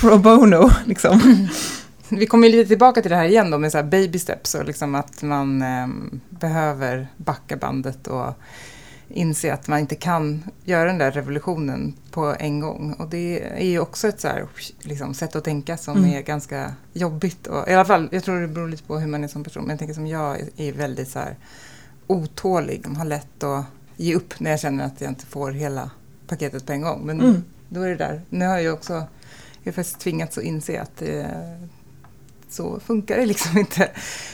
pro 0.00 0.18
bono. 0.18 0.70
Liksom. 0.84 1.48
vi 2.10 2.26
kommer 2.26 2.48
lite 2.48 2.68
tillbaka 2.68 3.02
till 3.02 3.10
det 3.10 3.16
här 3.16 3.24
igen 3.28 3.50
då 3.50 3.58
med 3.58 3.72
så 3.72 3.78
här 3.78 3.84
baby 3.84 4.18
steps 4.18 4.54
och 4.54 4.64
liksom 4.64 4.94
att 4.94 5.22
man 5.22 5.62
eh, 5.62 5.88
behöver 6.30 7.08
backa 7.16 7.56
bandet 7.56 8.06
och 8.06 8.32
inse 9.08 9.52
att 9.54 9.68
man 9.68 9.78
inte 9.78 9.94
kan 9.94 10.44
göra 10.64 10.84
den 10.84 10.98
där 10.98 11.10
revolutionen 11.10 11.94
på 12.10 12.36
en 12.38 12.60
gång. 12.60 12.92
Och 12.92 13.08
det 13.08 13.40
är 13.42 13.66
ju 13.70 13.78
också 13.80 14.08
ett 14.08 14.20
så 14.20 14.28
här, 14.28 14.46
liksom, 14.80 15.14
sätt 15.14 15.36
att 15.36 15.44
tänka 15.44 15.76
som 15.76 15.96
Mm. 15.98 16.10
är 16.10 16.20
ganska 16.22 16.74
jobbigt. 16.92 17.46
Och, 17.46 17.68
I 17.68 17.74
alla 17.74 17.84
fall, 17.84 18.08
jag 18.12 18.24
tror 18.24 18.40
det 18.40 18.48
beror 18.48 18.68
lite 18.68 18.82
på 18.82 18.98
hur 18.98 19.06
man 19.06 19.24
är 19.24 19.28
som 19.28 19.44
person. 19.44 19.62
Men 19.62 19.70
jag 19.70 19.78
tänker 19.78 19.94
som 19.94 20.06
jag 20.06 20.38
är, 20.56 20.72
väldigt 20.72 21.08
så 21.08 21.18
här 21.18 21.36
otålig. 22.06 22.86
Har 22.86 23.04
lätt 23.04 23.42
att 23.42 23.64
ge 23.96 24.14
upp 24.14 24.40
när 24.40 24.50
jag 24.50 24.60
känner 24.60 24.84
att 24.84 25.00
jag 25.00 25.10
inte 25.10 25.26
får 25.26 25.50
hela 25.52 25.90
paketet 26.26 26.66
på 26.66 26.72
en 26.72 26.80
gång. 26.80 27.00
Men 27.06 27.20
Mm. 27.20 27.44
då 27.68 27.80
är 27.82 27.88
det 27.88 27.96
där. 27.96 28.20
Nu 28.28 28.46
har 28.46 28.58
jag 28.58 28.74
också 28.74 28.92
jag 29.62 29.72
har 29.72 29.72
faktiskt 29.72 29.98
tvingats 30.00 30.38
att 30.38 30.44
inse 30.44 30.80
att 30.80 31.02
eh, 31.02 31.24
så 32.50 32.80
funkar 32.80 33.16
det 33.18 33.26
liksom 33.26 33.58
inte. 33.58 33.90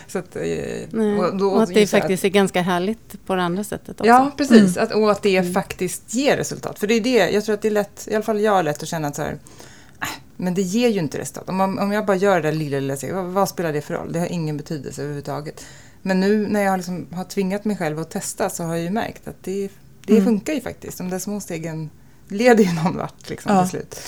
Så 0.09 0.19
att, 0.19 0.37
eh, 0.37 0.43
Nej. 0.91 1.19
och 1.19 1.37
då- 1.37 1.51
och 1.51 1.62
att 1.62 1.75
det 1.75 1.87
faktiskt 1.87 2.25
är 2.25 2.29
ganska 2.29 2.62
härligt 2.62 3.27
på 3.27 3.35
det 3.35 3.43
andra 3.43 3.64
sättet 3.64 4.01
också. 4.01 4.07
Ja, 4.07 4.31
precis. 4.37 4.77
Att, 4.77 4.93
och 4.93 5.11
att 5.11 5.23
det 5.23 5.37
Mm. 5.37 5.53
faktiskt 5.53 6.14
ger 6.14 6.37
resultat. 6.37 6.79
För 6.79 6.87
det 6.87 6.95
är 6.95 7.01
det, 7.01 7.31
jag 7.31 7.45
tror 7.45 7.55
att 7.55 7.62
det 7.62 7.69
är 7.69 7.73
lätt, 7.73 8.09
i 8.11 8.14
alla 8.14 8.25
fall 8.25 8.41
jag 8.41 8.53
har 8.53 8.62
lätt 8.62 8.83
att 8.83 8.89
känna 8.89 9.09
att 9.09 9.17
så 9.17 9.23
här, 9.23 9.39
äh, 10.03 10.09
men 10.37 10.55
det 10.55 10.62
ger 10.62 10.89
ju 10.89 10.99
inte 10.99 11.19
resultat. 11.19 11.49
Om, 11.49 11.57
man, 11.57 11.79
om 11.79 11.93
jag 11.93 12.07
bara 12.07 12.17
gör 12.17 12.41
det 12.41 12.49
där 12.51 12.57
lilla, 12.57 12.81
lilla 12.81 13.14
vad, 13.23 13.25
vad 13.25 13.49
spelar 13.49 13.73
det 13.73 13.81
för 13.81 13.95
roll? 13.95 14.12
Det 14.12 14.19
har 14.19 14.27
ingen 14.27 14.57
betydelse 14.57 15.03
överhuvudtaget. 15.03 15.64
Men 16.03 16.21
nu 16.21 16.47
när 16.47 16.62
jag 16.62 16.77
liksom 16.77 17.07
har 17.12 17.25
tvingat 17.25 17.64
mig 17.64 17.77
själv 17.77 17.99
att 17.99 18.11
testa 18.11 18.51
så 18.51 18.62
har 18.64 18.75
jag 18.75 18.85
ju 18.85 18.91
märkt 18.91 19.29
att 19.29 19.37
det, 19.45 19.69
det 20.07 20.12
Mm. 20.12 20.25
funkar 20.25 20.53
ju 20.53 20.61
faktiskt. 20.61 20.99
De 20.99 21.11
där 21.11 21.19
små 21.19 21.41
stegen 21.41 21.91
leder 22.29 22.64
ju 22.64 22.73
någon 22.73 22.97
vart 22.97 23.29
liksom, 23.31 23.53
Ja. 23.55 23.62
till 23.62 23.71
slut. 23.71 24.01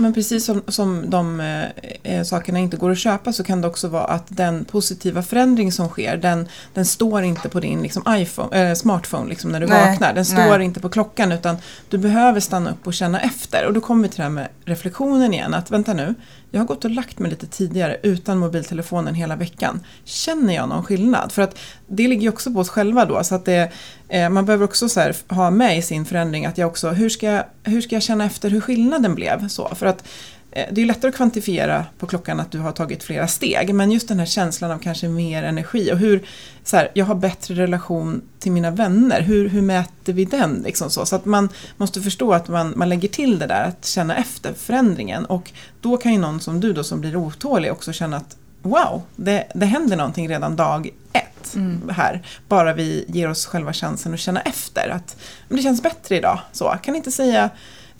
Men 0.00 0.14
precis 0.14 0.44
som, 0.44 0.62
som 0.68 1.10
de 1.10 1.40
eh, 1.40 1.64
eh, 2.02 2.24
sakerna 2.24 2.58
inte 2.58 2.76
går 2.76 2.90
att 2.90 2.98
köpa 2.98 3.32
så 3.32 3.44
kan 3.44 3.60
det 3.60 3.68
också 3.68 3.88
vara 3.88 4.04
att 4.04 4.24
den 4.28 4.64
positiva 4.64 5.22
förändring 5.22 5.72
som 5.72 5.88
sker 5.88 6.16
den, 6.16 6.48
den 6.74 6.86
står 6.86 7.22
inte 7.22 7.48
på 7.48 7.60
din 7.60 7.82
liksom, 7.82 8.02
iPhone, 8.08 8.70
eh, 8.70 8.74
smartphone 8.74 9.28
liksom, 9.28 9.52
när 9.52 9.60
du 9.60 9.66
Nej, 9.66 9.90
vaknar. 9.90 10.14
Den 10.14 10.24
står 10.24 10.58
nej. 10.58 10.64
inte 10.64 10.80
på 10.80 10.88
klockan 10.88 11.32
utan 11.32 11.56
du 11.88 11.98
behöver 11.98 12.40
stanna 12.40 12.70
upp 12.70 12.86
och 12.86 12.94
känna 12.94 13.20
efter. 13.20 13.66
Och 13.66 13.72
då 13.72 13.80
kommer 13.80 14.02
vi 14.02 14.08
till 14.08 14.16
det 14.16 14.22
här 14.22 14.30
med 14.30 14.48
reflektionen 14.64 15.34
igen. 15.34 15.54
Att 15.54 15.70
vänta 15.70 15.92
nu, 15.92 16.14
jag 16.50 16.60
har 16.60 16.66
gått 16.66 16.84
och 16.84 16.90
lagt 16.90 17.18
mig 17.18 17.30
lite 17.30 17.46
tidigare 17.46 17.96
utan 18.02 18.38
mobiltelefonen 18.38 19.14
hela 19.14 19.36
veckan. 19.36 19.80
Känner 20.04 20.54
jag 20.54 20.68
någon 20.68 20.84
skillnad? 20.84 21.32
För 21.32 21.42
att 21.42 21.58
det 21.88 22.08
ligger 22.08 22.22
ju 22.22 22.28
också 22.28 22.52
på 22.52 22.60
oss 22.60 22.68
själva 22.68 23.04
då. 23.04 23.24
Så 23.24 23.34
att 23.34 23.44
det, 23.44 23.72
eh, 24.08 24.28
man 24.28 24.46
behöver 24.46 24.64
också 24.64 24.88
så 24.88 25.00
här, 25.00 25.16
ha 25.28 25.50
med 25.50 25.78
i 25.78 25.82
sin 25.82 26.04
förändring 26.04 26.46
att 26.46 26.58
jag 26.58 26.68
också, 26.68 26.90
hur 26.90 27.08
ska, 27.08 27.26
jag- 27.26 27.44
hur 27.64 27.80
ska 27.80 27.96
jag 27.96 28.02
känna 28.02 28.24
efter 28.24 28.50
hur 28.50 28.60
skillnaden 28.60 29.14
blev? 29.14 29.48
Så, 29.48 29.68
för 29.74 29.86
att 29.86 30.04
det 30.52 30.80
är 30.80 30.86
lättare 30.86 31.08
att 31.08 31.16
kvantifiera 31.16 31.84
på 31.98 32.06
klockan 32.06 32.40
att 32.40 32.50
du 32.50 32.58
har 32.58 32.72
tagit 32.72 33.02
flera 33.02 33.28
steg. 33.28 33.74
Men 33.74 33.90
just 33.90 34.08
den 34.08 34.18
här 34.18 34.26
känslan 34.26 34.70
av 34.70 34.78
kanske 34.78 35.08
mer 35.08 35.42
energi 35.42 35.92
och 35.92 35.98
hur, 35.98 36.26
så 36.64 36.76
här, 36.76 36.90
jag 36.94 37.04
har 37.04 37.14
bättre 37.14 37.54
relation 37.54 38.22
till 38.38 38.52
mina 38.52 38.70
vänner. 38.70 39.20
Hur, 39.20 39.48
hur 39.48 39.62
mäter 39.62 40.12
vi 40.12 40.24
den? 40.24 40.62
Liksom 40.64 40.90
så. 40.90 41.06
så 41.06 41.16
att 41.16 41.24
man 41.24 41.48
måste 41.76 42.00
förstå 42.00 42.32
att 42.32 42.48
man, 42.48 42.72
man 42.76 42.88
lägger 42.88 43.08
till 43.08 43.38
det 43.38 43.46
där, 43.46 43.64
att 43.64 43.86
känna 43.86 44.16
efter 44.16 44.52
förändringen. 44.52 45.24
Och 45.24 45.52
då 45.80 45.96
kan 45.96 46.12
ju 46.12 46.18
någon 46.18 46.40
som 46.40 46.60
du 46.60 46.72
då 46.72 46.84
som 46.84 47.00
blir 47.00 47.16
otålig 47.16 47.72
också 47.72 47.92
känna 47.92 48.16
att 48.16 48.36
wow, 48.62 49.02
det, 49.16 49.46
det 49.54 49.66
händer 49.66 49.96
någonting 49.96 50.28
redan 50.28 50.56
dag 50.56 50.90
ett 51.12 51.56
här. 51.90 52.22
Bara 52.48 52.72
vi 52.72 53.04
ger 53.08 53.30
oss 53.30 53.46
själva 53.46 53.72
chansen 53.72 54.14
att 54.14 54.20
känna 54.20 54.40
efter 54.40 54.88
att 54.88 55.16
det 55.48 55.62
känns 55.62 55.82
bättre 55.82 56.16
idag. 56.16 56.40
Så, 56.52 56.74
kan 56.82 56.96
inte 56.96 57.10
säga, 57.10 57.50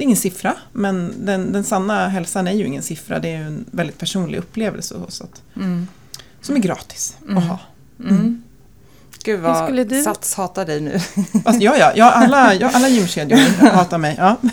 det 0.01 0.05
är 0.05 0.07
ingen 0.07 0.17
siffra, 0.17 0.55
men 0.73 1.15
den, 1.27 1.53
den 1.53 1.65
sanna 1.65 2.09
hälsan 2.09 2.49
är 2.49 2.53
ju 2.53 2.67
ingen 2.67 2.83
siffra. 2.83 3.19
Det 3.19 3.29
är 3.29 3.39
ju 3.39 3.45
en 3.47 3.65
väldigt 3.71 3.99
personlig 3.99 4.39
upplevelse 4.39 4.95
så 5.09 5.25
att, 5.25 5.43
Mm. 5.57 5.87
som 6.41 6.57
är 6.57 6.61
gratis 6.61 7.17
Mm. 7.25 7.39
att 7.39 7.45
ha. 7.45 7.59
Mm. 8.05 8.43
Gud 9.25 9.41
vad 9.41 9.65
skulle 9.65 9.85
du- 9.85 10.03
Sats 10.03 10.35
hatar 10.35 10.67
dig 10.67 10.81
nu. 10.81 10.99
Fast, 11.45 11.61
ja, 11.63 11.77
ja, 11.79 11.93
ja, 11.97 12.11
alla, 12.11 12.55
ja, 12.55 12.71
alla 12.75 12.89
gymkedjor 12.89 13.39
hatar 13.71 13.99
mig. 13.99 14.15
Ja. 14.19 14.37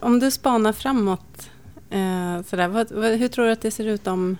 Om 0.00 0.18
du 0.20 0.30
spanar 0.30 0.72
framåt, 0.72 1.50
eh, 1.90 2.42
sådär, 2.50 2.68
vad, 2.68 2.92
vad, 2.92 3.10
hur 3.12 3.28
tror 3.28 3.46
du 3.46 3.52
att 3.52 3.60
det 3.62 3.70
ser 3.70 3.86
ut 3.86 4.06
om, 4.06 4.36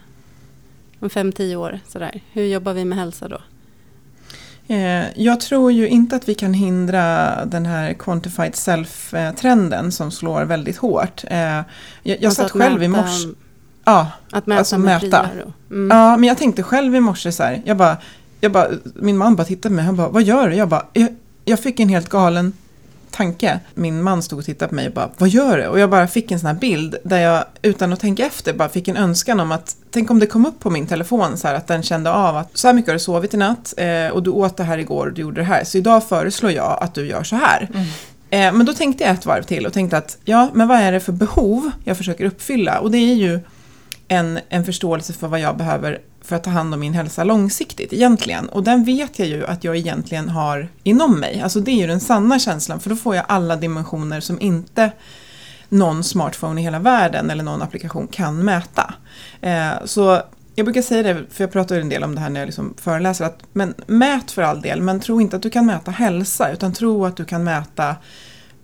om 1.01 1.11
fem, 1.11 1.33
tio 1.33 1.57
år? 1.57 1.81
Sådär? 1.89 2.21
Hur 2.33 2.45
jobbar 2.45 2.73
vi 2.73 2.85
med 2.85 2.99
hälsa 2.99 3.29
då? 3.29 3.39
Eh, 4.69 5.05
Jag 5.23 5.41
tror 5.41 5.73
ju 5.73 5.89
inte 5.89 6.17
att 6.17 6.29
vi 6.29 6.35
kan 6.35 6.55
hindra 6.55 7.35
den 7.45 7.67
här 7.67 7.93
quantified 7.93 8.53
self-trenden 8.55 9.91
som 9.91 10.11
slår 10.11 10.43
väldigt 10.45 10.77
hårt. 10.77 11.25
Eh, 11.31 11.39
Jag, 11.39 11.65
jag 12.03 12.25
Alltså 12.25 12.31
satt 12.43 12.47
att 12.47 12.53
själv 12.63 12.83
i 12.83 12.87
mäta- 12.89 13.03
morse... 13.03 13.29
Ja, 13.85 14.11
Att 14.33 14.47
mäta 14.47 14.59
Alltså 14.59 14.79
med 14.79 15.03
mäta. 15.03 15.29
Mm. 15.71 15.97
Ja, 15.99 16.17
men 16.17 16.29
jag 16.29 16.39
tänkte 16.39 16.63
själv 16.63 16.95
i 16.97 17.01
morse 17.01 17.33
så 17.33 17.43
här, 17.43 17.63
jag 17.65 17.77
bara, 17.77 17.97
jag 18.41 18.53
bara, 18.53 18.69
min 18.95 19.17
man 19.17 19.37
bara 19.37 19.45
tittade 19.45 19.69
på 19.69 19.75
mig, 19.77 19.85
han 19.85 19.97
bara, 19.97 20.09
vad 20.09 20.23
gör 20.23 20.49
du? 20.49 20.55
Jag 20.57 20.69
bara, 20.69 20.87
jag, 20.93 21.09
jag 21.45 21.61
fick 21.61 21.81
en 21.81 21.89
helt 21.89 22.09
galen 22.09 22.53
tanke. 23.15 23.61
Min 23.75 24.03
man 24.03 24.23
stod 24.23 24.39
och 24.39 24.45
tittade 24.45 24.69
på 24.69 24.75
mig 24.75 24.87
och 24.87 24.93
bara, 24.93 25.11
vad 25.19 25.29
gör 25.29 25.59
du? 25.59 25.67
Och 25.67 25.79
jag 25.79 25.91
bara 25.91 26.07
fick 26.07 26.31
en 26.31 26.41
sån 26.41 26.47
här 26.47 26.55
bild 26.55 26.97
där 27.05 27.19
jag 27.19 27.45
utan 27.63 27.93
att 27.93 28.01
tänka 28.01 28.27
efter 28.27 28.53
bara 28.53 28.69
fick 28.69 28.89
en 28.89 28.97
önskan 28.97 29.41
om 29.41 29.53
att, 29.53 29.77
tänk 29.91 30.11
om 30.11 30.19
det 30.19 30.27
kom 30.27 30.47
upp 30.47 30.61
på 30.61 30.71
min 30.71 30.87
telefon 30.87 31.37
så 31.37 31.49
här 31.49 31.55
att 31.55 31.67
den 31.67 31.83
kände 31.83 32.11
av 32.11 32.37
att 32.37 32.59
så 32.59 32.69
här 32.69 32.75
mycket 32.75 32.89
har 32.89 32.95
du 32.95 33.01
sovit 33.01 33.35
i 33.35 33.37
natt 33.37 33.75
eh, 33.77 34.09
och 34.09 34.23
du 34.23 34.31
åt 34.31 34.57
det 34.57 34.65
här 34.65 34.79
igår 34.79 35.07
och 35.07 35.13
du 35.13 35.23
gjorde 35.23 35.41
det 35.41 35.45
här. 35.45 35.65
Så 35.65 35.79
idag 35.79 36.05
föreslår 36.05 36.53
jag 36.53 36.79
att 36.81 36.95
du 36.95 37.07
gör 37.07 37.23
så 37.23 37.37
här. 37.37 37.69
Eh, 38.31 38.53
men 38.53 38.67
då 38.67 38.73
tänkte 38.73 39.05
jag 39.05 39.13
ett 39.13 39.27
varv 39.27 39.43
till 39.43 39.67
och 39.67 39.73
tänkte 39.73 39.97
att, 39.97 40.19
ja, 40.25 40.51
men 40.55 40.69
vad 40.69 40.79
är 40.79 40.93
det 40.93 41.01
för 41.01 41.13
behov 41.13 41.71
jag 41.85 41.97
försöker 41.97 42.25
uppfylla? 42.25 42.79
Och 42.79 42.91
det 42.91 42.99
är 42.99 43.15
ju 43.15 43.41
en, 44.09 44.39
en 44.49 44.65
förståelse 44.65 45.13
för 45.13 45.29
vad 45.29 45.41
jag 45.41 45.57
behöver 45.57 45.99
för 46.25 46.37
att 46.37 46.45
ta 46.45 46.51
hand 46.51 46.75
om 46.75 46.81
min 46.81 46.95
hälsa 46.95 47.25
långsiktigt 47.25 47.93
egentligen. 47.93 48.49
Och 48.49 48.63
den 48.63 48.85
vet 48.85 49.19
jag 49.19 49.29
ju 49.29 49.47
att 49.47 49.65
jag 49.65 49.77
egentligen 49.77 50.29
har 50.29 50.69
inom 50.83 51.21
mig. 51.21 51.41
Alltså 51.41 51.61
det 51.61 51.71
är 51.71 51.77
ju 51.77 51.87
den 51.87 52.01
sanna 52.01 52.39
känslan 52.39 52.81
för 52.81 52.91
då 52.91 52.97
får 52.97 53.17
jag 53.17 53.25
alla 53.29 53.57
dimensioner 53.57 54.21
som 54.21 54.41
inte 54.41 54.93
någon 55.69 56.05
smartphone 56.05 56.61
i 56.61 56.65
hela 56.65 56.79
världen 56.79 57.31
eller 57.31 57.45
någon 57.45 57.63
applikation 57.63 58.07
kan 58.07 58.45
mäta. 58.45 58.95
Eh, 59.41 59.73
så 59.85 60.23
jag 60.55 60.67
brukar 60.67 60.83
säga 60.83 61.03
det, 61.03 61.25
för 61.31 61.45
jag 61.45 61.53
pratar 61.53 61.77
en 61.77 61.89
del 61.89 62.05
om 62.05 62.15
det 62.15 62.21
här 62.21 62.31
när 62.31 62.41
jag 62.41 62.47
liksom 62.47 62.75
föreläser, 62.77 63.25
att 63.25 63.43
men 63.53 63.75
mät 63.87 64.31
för 64.31 64.43
all 64.43 64.61
del, 64.61 64.81
men 64.81 65.01
tro 65.01 65.21
inte 65.21 65.37
att 65.37 65.43
du 65.43 65.51
kan 65.51 65.67
mäta 65.67 65.91
hälsa, 65.91 66.53
utan 66.53 66.73
tro 66.73 67.05
att 67.05 67.17
du 67.17 67.25
kan 67.25 67.45
mäta 67.45 67.97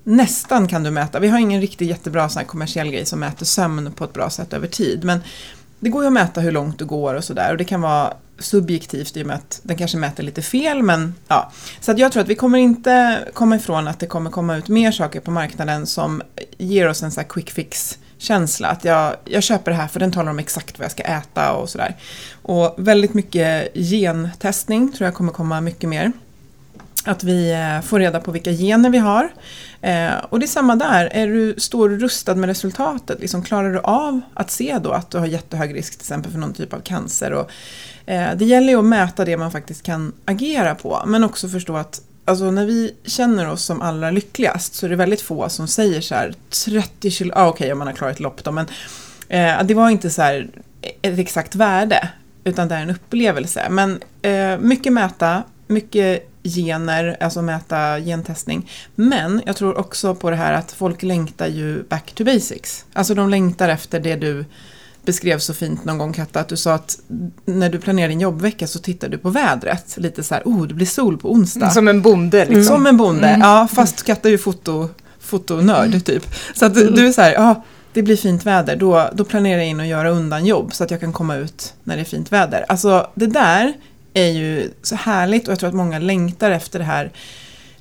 Nästan 0.04 0.68
kan 0.68 0.82
du 0.82 0.90
mäta, 0.90 1.20
vi 1.20 1.28
har 1.28 1.38
ingen 1.38 1.60
riktigt 1.60 1.88
jättebra 1.88 2.28
sån 2.28 2.40
här 2.40 2.46
kommersiell 2.46 2.90
grej 2.90 3.06
som 3.06 3.20
mäter 3.20 3.46
sömn 3.46 3.92
på 3.92 4.04
ett 4.04 4.12
bra 4.12 4.30
sätt 4.30 4.52
över 4.52 4.66
tid. 4.66 5.04
Men 5.04 5.20
det 5.80 5.90
går 5.90 6.02
ju 6.02 6.06
att 6.06 6.12
mäta 6.12 6.40
hur 6.40 6.52
långt 6.52 6.78
du 6.78 6.84
går 6.84 7.14
och 7.14 7.24
sådär. 7.24 7.50
Och 7.50 7.56
det 7.56 7.64
kan 7.64 7.80
vara 7.80 8.14
subjektivt 8.38 9.16
i 9.16 9.22
och 9.22 9.26
med 9.26 9.36
att 9.36 9.60
den 9.62 9.76
kanske 9.76 9.96
mäter 9.96 10.22
lite 10.22 10.42
fel. 10.42 10.82
Men 10.82 11.14
ja. 11.28 11.52
Så 11.80 11.92
att 11.92 11.98
jag 11.98 12.12
tror 12.12 12.22
att 12.22 12.28
vi 12.28 12.34
kommer 12.34 12.58
inte 12.58 13.18
komma 13.34 13.56
ifrån 13.56 13.88
att 13.88 13.98
det 13.98 14.06
kommer 14.06 14.30
komma 14.30 14.56
ut 14.56 14.68
mer 14.68 14.92
saker 14.92 15.20
på 15.20 15.30
marknaden 15.30 15.86
som 15.86 16.22
ger 16.58 16.88
oss 16.88 17.02
en 17.02 17.10
sån 17.10 17.20
här 17.20 17.28
quick 17.28 17.50
fix 17.50 17.98
känsla. 18.18 18.68
Att 18.68 18.84
jag, 18.84 19.16
jag 19.24 19.42
köper 19.42 19.70
det 19.70 19.76
här 19.76 19.88
för 19.88 20.00
den 20.00 20.12
talar 20.12 20.30
om 20.30 20.38
exakt 20.38 20.78
vad 20.78 20.84
jag 20.84 20.92
ska 20.92 21.02
äta 21.02 21.52
och 21.52 21.68
sådär. 21.68 21.96
Och 22.42 22.74
väldigt 22.78 23.14
mycket 23.14 23.74
gentestning 23.74 24.92
tror 24.92 25.06
jag 25.06 25.14
kommer 25.14 25.32
komma 25.32 25.60
mycket 25.60 25.88
mer. 25.88 26.12
Att 27.04 27.24
vi 27.24 27.52
eh, 27.52 27.80
får 27.80 27.98
reda 27.98 28.20
på 28.20 28.30
vilka 28.30 28.50
gener 28.50 28.90
vi 28.90 28.98
har. 28.98 29.28
Eh, 29.82 30.14
och 30.28 30.38
det 30.38 30.44
är 30.44 30.48
samma 30.48 30.76
där, 30.76 31.08
är 31.12 31.26
du, 31.26 31.54
står 31.58 31.88
du 31.88 31.98
rustad 31.98 32.34
med 32.34 32.48
resultatet? 32.48 33.20
Liksom, 33.20 33.42
klarar 33.42 33.72
du 33.72 33.78
av 33.78 34.20
att 34.34 34.50
se 34.50 34.78
då 34.82 34.90
att 34.92 35.10
du 35.10 35.18
har 35.18 35.26
jättehög 35.26 35.74
risk 35.74 35.92
till 35.92 36.02
exempel 36.02 36.32
för 36.32 36.38
någon 36.38 36.54
typ 36.54 36.72
av 36.72 36.80
cancer? 36.80 37.32
Och, 37.32 37.50
eh, 38.06 38.36
det 38.36 38.44
gäller 38.44 38.68
ju 38.68 38.78
att 38.78 38.84
mäta 38.84 39.24
det 39.24 39.36
man 39.36 39.52
faktiskt 39.52 39.82
kan 39.82 40.12
agera 40.24 40.74
på, 40.74 41.02
men 41.06 41.24
också 41.24 41.48
förstå 41.48 41.76
att 41.76 42.02
Alltså 42.24 42.50
när 42.50 42.66
vi 42.66 42.94
känner 43.04 43.48
oss 43.48 43.64
som 43.64 43.82
allra 43.82 44.10
lyckligast 44.10 44.74
så 44.74 44.86
är 44.86 44.90
det 44.90 44.96
väldigt 44.96 45.20
få 45.20 45.48
som 45.48 45.68
säger 45.68 46.00
så 46.00 46.14
här 46.14 46.34
30 46.64 47.10
kilo, 47.10 47.32
ah, 47.36 47.48
okej 47.48 47.72
om 47.72 47.78
man 47.78 47.86
har 47.86 47.94
klarat 47.94 48.14
ett 48.14 48.20
lopp 48.20 48.44
då, 48.44 48.52
men 48.52 48.66
eh, 49.28 49.62
det 49.64 49.74
var 49.74 49.90
inte 49.90 50.10
så 50.10 50.22
här 50.22 50.50
ett 51.02 51.18
exakt 51.18 51.54
värde, 51.54 52.08
utan 52.44 52.68
det 52.68 52.74
är 52.74 52.82
en 52.82 52.90
upplevelse. 52.90 53.66
Men 53.70 54.00
eh, 54.22 54.58
mycket 54.58 54.92
mäta, 54.92 55.42
mycket 55.66 56.29
gener, 56.42 57.16
alltså 57.20 57.42
mäta 57.42 58.00
gentestning. 58.00 58.70
Men 58.94 59.42
jag 59.46 59.56
tror 59.56 59.78
också 59.78 60.14
på 60.14 60.30
det 60.30 60.36
här 60.36 60.52
att 60.52 60.72
folk 60.72 61.02
längtar 61.02 61.46
ju 61.46 61.82
back 61.82 62.12
to 62.14 62.24
basics. 62.24 62.84
Alltså 62.92 63.14
de 63.14 63.30
längtar 63.30 63.68
efter 63.68 64.00
det 64.00 64.16
du 64.16 64.44
beskrev 65.04 65.38
så 65.38 65.54
fint 65.54 65.84
någon 65.84 65.98
gång 65.98 66.12
Katta, 66.12 66.40
att 66.40 66.48
du 66.48 66.56
sa 66.56 66.74
att 66.74 66.98
när 67.44 67.68
du 67.70 67.78
planerar 67.78 68.08
din 68.08 68.20
jobbvecka 68.20 68.66
så 68.66 68.78
tittar 68.78 69.08
du 69.08 69.18
på 69.18 69.30
vädret. 69.30 69.94
Lite 69.96 70.22
så 70.22 70.34
här, 70.34 70.42
oh 70.44 70.66
det 70.66 70.74
blir 70.74 70.86
sol 70.86 71.18
på 71.18 71.32
onsdag. 71.32 71.70
Som 71.70 71.88
en 71.88 72.02
bonde 72.02 72.44
liksom. 72.44 72.64
Som 72.64 72.86
en 72.86 72.96
bonde, 72.96 73.38
ja 73.40 73.68
fast 73.72 74.02
Katta 74.02 74.28
är 74.28 74.32
ju 74.32 74.38
foto, 74.38 74.88
fotonörd 75.20 76.04
typ. 76.04 76.26
Så 76.54 76.66
att 76.66 76.74
du, 76.74 76.90
du 76.90 77.06
är 77.06 77.12
så 77.12 77.22
här, 77.22 77.32
ja 77.32 77.64
det 77.92 78.02
blir 78.02 78.16
fint 78.16 78.46
väder, 78.46 78.76
då, 78.76 79.10
då 79.12 79.24
planerar 79.24 79.58
jag 79.58 79.66
in 79.66 79.80
att 79.80 79.86
göra 79.86 80.10
undan 80.10 80.46
jobb 80.46 80.74
så 80.74 80.84
att 80.84 80.90
jag 80.90 81.00
kan 81.00 81.12
komma 81.12 81.36
ut 81.36 81.74
när 81.84 81.96
det 81.96 82.02
är 82.02 82.04
fint 82.04 82.32
väder. 82.32 82.64
Alltså 82.68 83.10
det 83.14 83.26
där 83.26 83.72
är 84.14 84.28
ju 84.28 84.70
så 84.82 84.94
härligt 84.94 85.48
och 85.48 85.52
jag 85.52 85.58
tror 85.58 85.68
att 85.68 85.74
många 85.74 85.98
längtar 85.98 86.50
efter 86.50 86.78
det 86.78 86.84
här 86.84 87.10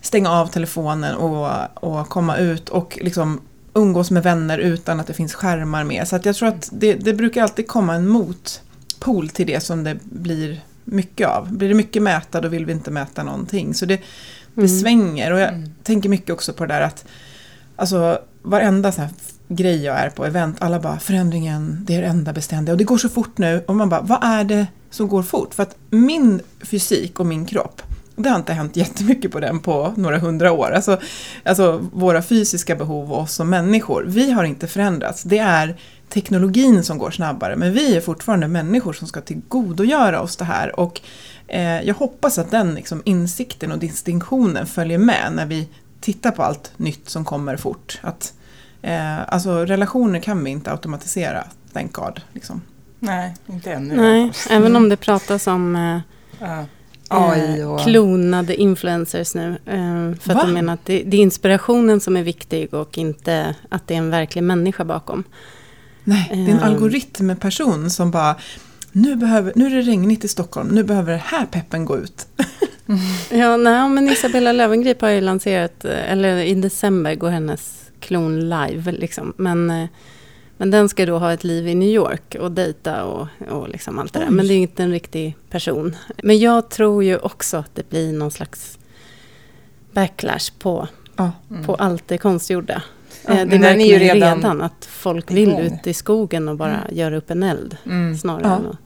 stänga 0.02 0.32
av 0.32 0.48
telefonen 0.48 1.16
och, 1.16 1.50
och 1.74 2.10
komma 2.10 2.38
ut 2.38 2.70
och 2.70 3.00
liksom 3.02 3.42
umgås 3.74 4.12
med 4.12 4.24
vänner 4.24 4.58
utan 4.58 5.00
att 5.00 5.08
det 5.08 5.14
finns 5.14 5.34
skärmar 5.34 5.84
med. 5.84 6.08
Så 6.08 6.16
att 6.16 6.26
jag 6.26 6.36
tror 6.36 6.50
att 6.50 6.70
det, 6.72 6.94
det 6.94 7.14
brukar 7.14 7.44
alltid 7.44 7.68
komma 7.68 7.94
en 7.96 8.08
motpol 8.08 9.30
till 9.30 9.48
det 9.48 9.60
som 9.60 9.84
det 9.84 9.98
blir 10.04 10.62
mycket 10.84 11.28
av. 11.28 11.54
Blir 11.54 11.68
det 11.70 11.76
mycket 11.76 12.02
mäta 12.04 12.42
då 12.42 12.48
vill 12.48 12.66
vi 12.66 12.72
inte 12.72 12.92
mäta 12.92 13.24
någonting. 13.24 13.74
Så 13.74 13.86
det, 13.86 13.96
det 14.54 14.62
Mm. 14.62 14.80
svänger 14.80 15.34
och 15.34 15.40
jag 15.40 15.50
Mm. 15.54 15.70
tänker 15.84 16.10
mycket 16.10 16.30
också 16.30 16.54
på 16.54 16.66
det 16.66 16.74
där 16.74 16.82
att 16.82 17.06
alltså 17.76 18.20
varenda 18.42 18.92
så 18.92 19.02
här 19.02 19.10
grej 19.48 19.84
jag 19.84 19.96
är 20.00 20.10
på 20.10 20.26
event, 20.26 20.58
alla 20.62 20.80
bara 20.80 21.00
förändringen, 21.00 21.78
det 21.88 21.96
är 21.96 22.02
det 22.02 22.08
enda 22.08 22.34
beständiga 22.34 22.74
och 22.74 22.78
det 22.78 22.84
går 22.84 22.98
så 22.98 23.10
fort 23.10 23.38
nu 23.38 23.64
och 23.68 23.76
man 23.76 23.90
bara 23.90 24.02
vad 24.02 24.24
är 24.24 24.44
det 24.44 24.68
som 24.90 25.08
går 25.08 25.24
fort? 25.24 25.54
För 25.54 25.64
att 25.64 25.76
min 25.90 26.42
fysik 26.62 27.20
och 27.20 27.26
min 27.26 27.46
kropp 27.46 27.82
det 28.24 28.30
har 28.30 28.38
inte 28.38 28.54
hänt 28.54 28.76
jättemycket 28.76 29.32
på 29.32 29.40
den 29.40 29.60
på 29.60 29.94
några 29.98 30.18
hundra 30.18 30.52
år. 30.52 30.72
Alltså, 30.72 31.00
alltså 31.46 31.88
våra 31.94 32.22
fysiska 32.22 32.76
behov 32.76 33.14
och 33.14 33.20
oss 33.20 33.34
som 33.34 33.50
människor, 33.50 34.06
vi 34.08 34.32
har 34.32 34.44
inte 34.44 34.68
förändrats. 34.68 35.24
Det 35.24 35.38
är 35.38 35.78
teknologin 36.10 36.84
som 36.84 36.98
går 36.98 37.12
snabbare, 37.12 37.56
men 37.56 37.74
vi 37.74 37.96
är 37.96 38.02
fortfarande 38.02 38.48
människor 38.48 38.94
som 38.94 39.08
ska 39.08 39.22
tillgodogöra 39.22 40.22
oss 40.22 40.36
det 40.36 40.46
här. 40.46 40.80
Och 40.80 41.02
eh, 41.48 41.82
jag 41.82 41.96
hoppas 41.96 42.38
att 42.38 42.52
den 42.52 42.76
liksom, 42.76 43.02
insikten 43.06 43.72
och 43.72 43.80
distinktionen 43.80 44.66
följer 44.66 44.98
med 44.98 45.32
när 45.36 45.46
vi 45.46 45.68
tittar 46.02 46.32
på 46.32 46.44
allt 46.44 46.72
nytt 46.78 47.10
som 47.10 47.26
kommer 47.26 47.58
fort. 47.58 48.00
Att, 48.02 48.34
eh, 48.82 49.34
alltså 49.34 49.66
relationer 49.66 50.20
kan 50.20 50.44
vi 50.44 50.52
inte 50.52 50.72
automatisera, 50.72 51.44
thank 51.74 51.94
God. 51.94 52.22
Liksom. 52.34 52.62
Nej, 53.00 53.34
inte 53.48 53.72
ännu. 53.74 53.96
Nej, 53.96 54.32
även 54.50 54.76
om 54.76 54.90
det 54.90 54.98
pratas 54.98 55.48
om 55.48 55.76
eh. 56.42 56.64
AI 57.08 57.60
eh, 57.60 57.72
och... 57.72 57.80
klonade 57.80 58.56
influencers 58.56 59.36
nu. 59.36 59.50
Eh, 59.66 60.20
för 60.20 60.34
Va? 60.34 60.40
att 60.40 60.42
de 60.48 60.54
menar 60.54 60.74
att 60.74 60.86
det, 60.86 61.04
det 61.04 61.18
är 61.18 61.22
inspirationen 61.22 62.00
som 62.00 62.18
är 62.18 62.24
viktig 62.24 62.74
och 62.74 62.98
inte 62.98 63.56
att 63.70 63.88
det 63.88 63.94
är 63.94 63.98
en 63.98 64.10
verklig 64.10 64.44
människa 64.44 64.86
bakom. 64.86 65.24
Nej, 66.04 66.28
det 66.32 66.36
är 66.36 66.56
en 66.56 66.60
Ehm. 66.60 66.64
algoritmperson 66.64 67.90
som 67.90 68.12
bara 68.12 68.36
nu, 68.92 69.16
behöver, 69.16 69.54
nu 69.56 69.66
är 69.66 69.70
det 69.70 69.82
regnigt 69.82 70.24
i 70.26 70.28
Stockholm, 70.28 70.68
nu 70.68 70.84
behöver 70.84 71.12
den 71.12 71.22
här 71.26 71.46
peppen 71.46 71.86
gå 71.86 71.98
ut. 71.98 72.28
Ja, 73.30 73.58
nej, 73.58 73.90
men 73.90 74.10
Isabella 74.10 74.52
Löwengrip 74.52 75.02
har 75.02 75.10
ju 75.10 75.22
lanserat, 75.22 75.86
eh, 75.86 76.12
eller 76.12 76.38
i 76.38 76.54
december 76.54 77.16
går 77.16 77.30
hennes 77.30 77.82
klon 78.00 78.40
live. 78.50 78.92
Liksom. 78.92 79.34
Men, 79.38 79.70
eh, 79.70 79.88
men 80.60 80.72
den 80.72 80.90
ska 80.90 81.06
då 81.06 81.18
ha 81.18 81.34
ett 81.34 81.44
liv 81.44 81.68
i 81.68 81.76
New 81.76 81.90
York 81.90 82.36
och 82.40 82.52
dejta 82.52 83.04
och, 83.06 83.28
och 83.50 83.70
liksom 83.70 84.00
allt 84.00 84.14
det 84.14 84.20
där. 84.20 84.30
Men 84.30 84.48
det 84.48 84.54
är 84.54 84.58
inte 84.58 84.84
en 84.84 84.92
riktig 84.92 85.36
person. 85.50 85.96
Men 86.24 86.40
jag 86.40 86.70
tror 86.70 87.04
ju 87.04 87.18
också 87.18 87.58
att 87.58 87.76
det 87.76 87.90
blir 87.90 88.14
någon 88.14 88.32
slags 88.32 88.80
backlash 89.92 90.52
på, 90.60 90.88
Ja. 91.16 91.32
Mm. 91.52 91.64
på 91.66 91.76
allt 91.76 92.04
det 92.08 92.18
konstgjorda. 92.18 92.82
Ja, 93.28 93.34
Eh, 93.34 93.48
det 93.48 93.60
märker 93.60 93.66
är 93.66 93.70
ju 93.70 93.70
man 93.72 93.80
ju 93.82 94.00
redan 94.00 94.38
redan, 94.38 94.62
att 94.62 94.86
folk 94.86 95.32
vill 95.32 95.50
igång. 95.50 95.60
ut 95.60 95.88
i 95.88 95.94
skogen 95.94 96.48
och 96.50 96.56
bara 96.56 96.80
göra 96.92 97.18
upp 97.18 97.32
en 97.32 97.44
eld. 97.44 97.78
Mm. 97.86 98.18
Snarare 98.18 98.42
Ja. 98.48 98.56
än 98.56 98.66
att... 98.68 98.78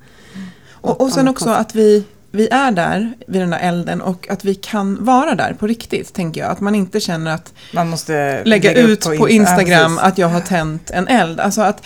Och, 0.72 1.02
och 1.02 1.10
sen 1.12 1.28
också 1.28 1.46
konstigt. 1.46 1.62
att 1.68 1.76
vi, 1.76 2.04
vi 2.36 2.48
är 2.52 2.72
där 2.72 3.14
vid 3.28 3.42
den 3.42 3.50
där 3.50 3.60
elden 3.60 4.02
och 4.02 4.30
att 4.30 4.46
vi 4.46 4.56
kan 4.56 5.06
vara 5.06 5.36
där 5.36 5.54
på 5.54 5.68
riktigt, 5.68 6.14
tänker 6.14 6.42
jag. 6.42 6.52
Att 6.52 6.60
man 6.60 6.76
inte 6.76 7.00
känner 7.00 7.32
att 7.32 7.54
Man 7.74 7.90
måste 7.90 8.44
lägga, 8.44 8.72
upp 8.72 8.78
ut 8.78 9.04
på, 9.04 9.12
Insta- 9.12 9.30
Instagram 9.30 9.98
att 10.02 10.18
jag 10.18 10.28
har 10.28 10.42
tänt 10.42 10.92
en 10.92 11.08
eld. 11.08 11.40
Alltså 11.40 11.62
att, 11.62 11.86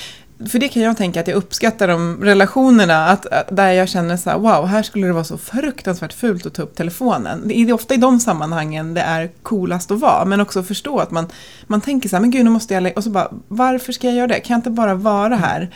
för 0.50 0.60
det 0.60 0.68
kan 0.68 0.82
jag 0.82 0.98
tänka 0.98 1.20
att 1.20 1.28
jag 1.28 1.36
uppskattar 1.36 1.88
de 1.88 2.24
relationerna, 2.24 3.08
att, 3.08 3.26
att 3.26 3.48
där 3.52 3.72
jag 3.72 3.89
känner 3.89 4.18
så 4.18 4.30
här, 4.30 4.38
wow, 4.38 4.68
här 4.68 4.84
skulle 4.84 5.08
det 5.08 5.14
vara 5.14 5.24
så 5.24 5.38
fruktansvärt 5.38 6.14
fult 6.14 6.45
att 6.45 6.54
ta 6.54 6.62
upp 6.62 6.76
telefonen. 6.76 7.48
Det 7.48 7.58
är 7.58 7.74
ofta 7.74 7.93
i 7.93 7.98
de 7.98 8.20
sammanhangen 8.20 8.93
det 8.93 9.02
är 9.02 9.30
coolast 9.43 9.91
att 9.91 10.00
vara, 10.00 10.26
men 10.26 10.41
också 10.41 10.64
förstå 10.64 11.00
att 11.00 11.12
man, 11.12 11.28
man 11.68 11.82
tänker 11.82 12.10
så 12.10 12.16
här, 12.16 12.22
men 12.22 12.32
gud, 12.32 12.43
nu 12.45 12.52
måste 12.52 12.74
jag 12.74 12.84
lägga, 12.84 12.95
och 12.95 13.04
så 13.04 13.10
bara, 13.10 13.32
varför 13.48 13.93
ska 13.93 14.08
jag 14.08 14.16
göra 14.16 14.28
det? 14.28 14.39
Kan 14.39 14.54
jag 14.54 14.58
inte 14.58 14.70
bara 14.70 14.93
vara 14.95 15.36
här? 15.36 15.70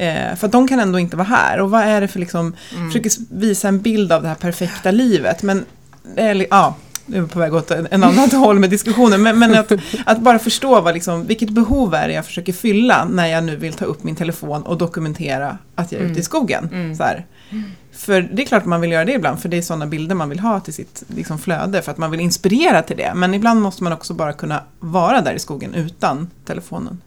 Eh, 0.00 0.36
för 0.36 0.46
att 0.46 0.52
de 0.52 0.68
kan 0.68 0.80
ändå 0.80 0.98
inte 0.98 1.16
vara 1.16 1.28
här. 1.28 1.60
Och 1.60 1.70
vad 1.70 1.82
är 1.82 2.00
det 2.00 2.08
för 2.08 2.20
liksom, 2.20 2.54
Mm. 2.74 2.90
försöker 2.90 3.12
visa 3.30 3.68
en 3.68 3.80
bild 3.80 4.12
av 4.12 4.22
det 4.22 4.28
här 4.28 4.34
perfekta 4.34 4.90
livet. 4.90 5.42
Men, 5.42 5.64
eller, 6.16 6.46
ja, 6.50 6.74
nu 7.06 7.16
är 7.16 7.20
vi 7.22 7.28
på 7.28 7.38
väg 7.38 7.54
åt 7.54 7.70
en, 7.70 7.88
en 7.90 8.04
annat 8.04 8.32
håll 8.44 8.58
med 8.58 8.70
diskussionen. 8.70 9.22
Men, 9.22 9.38
men 9.38 9.54
att, 9.54 9.72
att 10.06 10.20
bara 10.20 10.38
förstå 10.38 10.80
vad, 10.80 10.94
liksom, 10.94 11.26
vilket 11.26 11.50
behov 11.50 11.94
är 11.94 12.08
det 12.08 12.14
jag 12.14 12.26
försöker 12.26 12.52
fylla 12.52 13.04
när 13.04 13.26
jag 13.26 13.44
nu 13.44 13.56
vill 13.56 13.72
ta 13.72 13.84
upp 13.84 14.04
min 14.04 14.16
telefon 14.16 14.62
och 14.62 14.78
dokumentera 14.78 15.58
att 15.74 15.92
jag 15.92 16.00
är 16.02 16.06
ute 16.06 16.20
i 16.20 16.22
skogen. 16.22 16.68
Mm. 16.72 16.96
Så 16.96 17.02
här. 17.02 17.26
För 17.92 18.28
det 18.32 18.42
är 18.42 18.46
klart 18.46 18.62
att 18.62 18.68
man 18.68 18.80
vill 18.80 18.92
göra 18.92 19.04
det 19.04 19.12
ibland, 19.12 19.40
för 19.40 19.48
det 19.48 19.56
är 19.58 19.62
sådana 19.62 19.86
bilder 19.86 20.14
man 20.14 20.28
vill 20.28 20.40
ha 20.40 20.60
till 20.60 20.74
sitt 20.74 21.02
liksom, 21.16 21.38
flöde, 21.38 21.82
för 21.82 21.92
att 21.92 21.98
man 21.98 22.10
vill 22.10 22.20
inspirera 22.20 22.82
till 22.82 22.96
det. 22.96 23.12
Men 23.14 23.34
ibland 23.34 23.60
måste 23.62 23.84
man 23.84 23.92
också 23.92 24.14
bara 24.14 24.32
kunna 24.32 24.62
vara 24.78 25.20
där 25.20 25.32
i 25.32 25.38
skogen 25.38 25.74
utan 25.74 26.30
telefonen. 26.46 27.00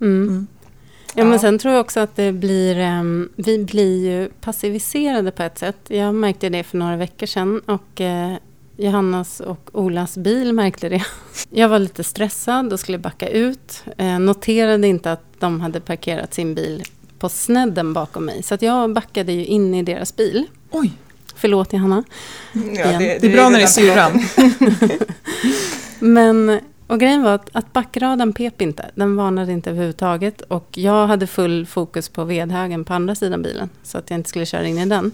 Mm. 0.00 0.46
Ja, 1.18 1.24
men 1.24 1.38
sen 1.38 1.58
tror 1.58 1.74
jag 1.74 1.80
också 1.80 2.00
att 2.00 2.16
det 2.16 2.32
blir, 2.32 2.78
ehm, 2.78 3.28
vi 3.36 3.64
blir 3.64 4.10
ju 4.10 4.28
passiviserade 4.28 5.30
på 5.30 5.42
ett 5.42 5.58
sätt. 5.58 5.76
Jag 5.88 6.14
märkte 6.14 6.48
det 6.48 6.62
för 6.62 6.78
några 6.78 6.96
veckor 6.96 7.26
sedan 7.26 7.60
och 7.66 8.00
eh, 8.00 8.34
Johannas 8.76 9.40
och 9.40 9.70
Olas 9.72 10.16
bil 10.16 10.52
märkte 10.52 10.88
det. 10.88 11.04
Jag 11.50 11.68
var 11.68 11.78
lite 11.78 12.04
stressad 12.04 12.72
och 12.72 12.80
skulle 12.80 12.98
backa 12.98 13.28
ut. 13.28 13.84
Eh, 13.98 14.18
noterade 14.18 14.88
inte 14.88 15.12
att 15.12 15.24
de 15.38 15.60
hade 15.60 15.80
parkerat 15.80 16.34
sin 16.34 16.54
bil 16.54 16.84
på 17.18 17.28
snedden 17.28 17.92
bakom 17.92 18.24
mig. 18.24 18.42
Så 18.42 18.54
att 18.54 18.62
jag 18.62 18.92
backade 18.92 19.32
ju 19.32 19.44
in 19.44 19.74
i 19.74 19.82
deras 19.82 20.16
bil. 20.16 20.46
Oj, 20.70 20.92
Förlåt 21.36 21.72
Johanna. 21.72 22.04
Ja, 22.52 22.60
Igen. 22.60 22.98
det 22.98 23.26
är 23.26 23.32
bra 23.32 23.48
när 23.48 23.58
det 23.58 23.64
är 23.64 23.66
syran. 23.66 24.24
Men, 25.98 26.60
och 26.86 27.00
grejen 27.00 27.22
var 27.22 27.34
att, 27.34 27.48
att 27.52 27.72
backraden 27.72 28.32
pep 28.32 28.62
inte. 28.62 28.90
Den 28.94 29.16
varnade 29.16 29.52
inte 29.52 29.70
överhuvudtaget. 29.70 30.40
Och 30.40 30.68
jag 30.78 31.06
hade 31.06 31.26
full 31.26 31.66
fokus 31.66 32.08
på 32.08 32.24
vedhögen 32.24 32.84
på 32.84 32.94
andra 32.94 33.14
sidan 33.14 33.42
bilen. 33.42 33.68
Så 33.82 33.98
att 33.98 34.10
jag 34.10 34.18
inte 34.18 34.28
skulle 34.28 34.46
köra 34.46 34.66
in 34.66 34.78
i 34.78 34.86
den. 34.86 35.12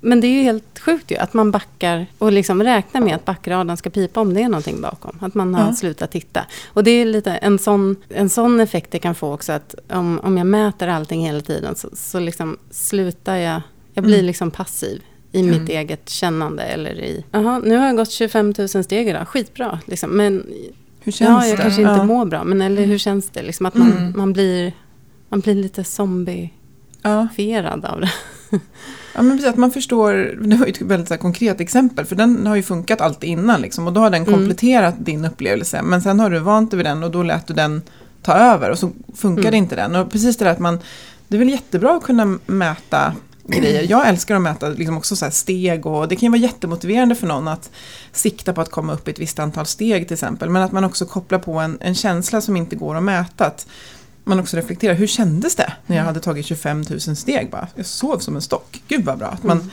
Men 0.00 0.20
det 0.20 0.26
är 0.26 0.32
ju 0.32 0.42
helt 0.42 0.78
sjukt 0.78 1.10
ju 1.10 1.16
att 1.16 1.34
man 1.34 1.50
backar 1.50 2.06
och 2.18 2.32
liksom 2.32 2.62
räknar 2.62 3.00
med 3.00 3.14
att 3.14 3.24
backraden 3.24 3.76
ska 3.76 3.90
pipa 3.90 4.20
om 4.20 4.34
det 4.34 4.42
är 4.42 4.48
någonting 4.48 4.80
bakom. 4.80 5.18
Att 5.20 5.34
man 5.34 5.54
har 5.54 5.66
Ja. 5.66 5.72
slutat 5.74 6.10
titta. 6.12 6.44
Och 6.66 6.84
det 6.84 6.90
är 6.90 7.04
lite 7.04 7.30
en 7.32 7.58
sån, 7.58 7.96
en 8.08 8.28
sån 8.28 8.60
effekt 8.60 8.90
det 8.90 8.98
kan 8.98 9.14
få 9.14 9.32
också 9.34 9.52
att 9.52 9.74
om, 9.90 10.20
om 10.22 10.36
jag 10.38 10.46
mäter 10.46 10.88
allting 10.88 11.26
hela 11.26 11.40
tiden 11.40 11.74
så, 11.76 11.88
så 11.92 12.18
liksom 12.18 12.56
slutar 12.70 13.36
jag, 13.36 13.60
jag 13.94 14.04
blir 14.04 14.14
Mm. 14.14 14.26
liksom 14.26 14.50
passiv 14.50 15.02
i 15.32 15.42
mitt 15.42 15.68
eget 15.68 16.08
kännande 16.08 16.62
eller 16.62 17.00
i, 17.00 17.24
jaha 17.30 17.58
nu 17.58 17.76
har 17.76 17.86
jag 17.86 17.96
gått 17.96 18.10
25 18.10 18.54
000 18.58 18.68
steg 18.68 19.08
idag, 19.08 19.28
skitbra. 19.28 19.78
Liksom. 19.86 20.10
Men 20.10 20.46
Hur 21.00 21.12
känns 21.12 21.44
ja, 21.44 21.48
jag 21.48 21.58
det? 21.58 21.62
kanske 21.62 21.80
inte 21.82 21.94
ja. 21.94 22.04
mår 22.04 22.24
bra, 22.26 22.44
men 22.44 22.60
eller 22.62 22.84
hur 22.86 22.98
känns 22.98 23.28
det? 23.30 23.42
Liksom 23.42 23.66
att 23.66 23.74
man, 23.74 23.92
Mm. 23.92 24.12
man, 24.16 24.32
blir, 24.32 24.72
man 25.28 25.40
blir 25.40 25.54
lite 25.54 25.84
zombifierad 25.84 27.80
Ja. 27.82 27.88
av 27.88 28.00
det. 28.00 28.10
ja, 29.14 29.22
men 29.22 29.30
precis. 29.38 29.46
Att 29.50 29.56
man 29.56 29.70
förstår, 29.70 30.12
det 30.42 30.56
var 30.56 30.66
ju 30.66 30.72
ett 30.72 30.80
väldigt 30.82 31.08
så 31.08 31.16
konkret 31.16 31.60
exempel, 31.60 32.04
för 32.04 32.16
den 32.16 32.46
har 32.46 32.56
ju 32.56 32.62
funkat 32.62 33.00
alltid 33.00 33.30
innan 33.30 33.60
liksom, 33.60 33.86
och 33.86 33.92
då 33.92 34.00
har 34.00 34.10
den 34.10 34.22
Mm. 34.22 34.34
kompletterat 34.34 34.94
din 34.98 35.24
upplevelse. 35.24 35.82
Men 35.82 36.02
sen 36.02 36.20
har 36.20 36.30
du 36.30 36.38
vant 36.38 36.70
dig 36.70 36.76
vid 36.76 36.86
den 36.86 37.02
och 37.02 37.10
då 37.10 37.22
lät 37.22 37.46
du 37.46 37.54
den 37.54 37.82
ta 38.22 38.32
över 38.32 38.70
och 38.70 38.78
så 38.78 38.90
funkade 39.16 39.48
Mm. 39.48 39.58
inte 39.62 39.76
den. 39.76 39.94
Och 39.96 40.10
precis 40.10 40.36
det 40.36 40.44
där 40.44 40.52
att 40.52 40.58
man, 40.58 40.78
det 41.28 41.36
är 41.36 41.38
väl 41.38 41.48
jättebra 41.48 41.96
att 41.96 42.02
kunna 42.02 42.38
mäta 42.46 43.14
grejer. 43.56 43.86
Jag 43.90 44.08
älskar 44.08 44.36
att 44.36 44.42
mäta 44.42 44.68
liksom 44.68 44.96
också 44.96 45.16
så 45.16 45.24
här 45.24 45.32
steg 45.32 45.86
och 45.86 46.08
det 46.08 46.16
kan 46.16 46.26
ju 46.26 46.30
vara 46.30 46.40
jättemotiverande 46.40 47.14
för 47.14 47.26
någon 47.26 47.48
att 47.48 47.70
sikta 48.12 48.52
på 48.52 48.60
att 48.60 48.70
komma 48.70 48.92
upp 48.92 49.08
i 49.08 49.10
ett 49.10 49.18
visst 49.18 49.38
antal 49.38 49.66
steg 49.66 50.08
till 50.08 50.14
exempel. 50.14 50.50
Men 50.50 50.62
att 50.62 50.72
man 50.72 50.84
också 50.84 51.06
kopplar 51.06 51.38
på 51.38 51.52
en, 51.58 51.78
en 51.80 51.94
känsla 51.94 52.40
som 52.40 52.56
inte 52.56 52.76
går 52.76 52.94
att 52.96 53.02
mäta. 53.02 53.46
Att 53.46 53.66
man 54.24 54.40
också 54.40 54.56
reflekterar, 54.56 54.94
hur 54.94 55.06
kändes 55.06 55.54
det 55.56 55.72
när 55.86 55.96
jag 55.96 56.04
hade 56.04 56.20
tagit 56.20 56.46
25 56.46 56.84
000 56.90 57.00
steg 57.00 57.50
bara? 57.50 57.68
Jag 57.74 57.86
sov 57.86 58.18
som 58.18 58.36
en 58.36 58.42
stock, 58.42 58.82
gud 58.88 59.04
vad 59.04 59.18
bra. 59.18 59.28
Att 59.28 59.42
man, 59.42 59.56
Mm. 59.58 59.70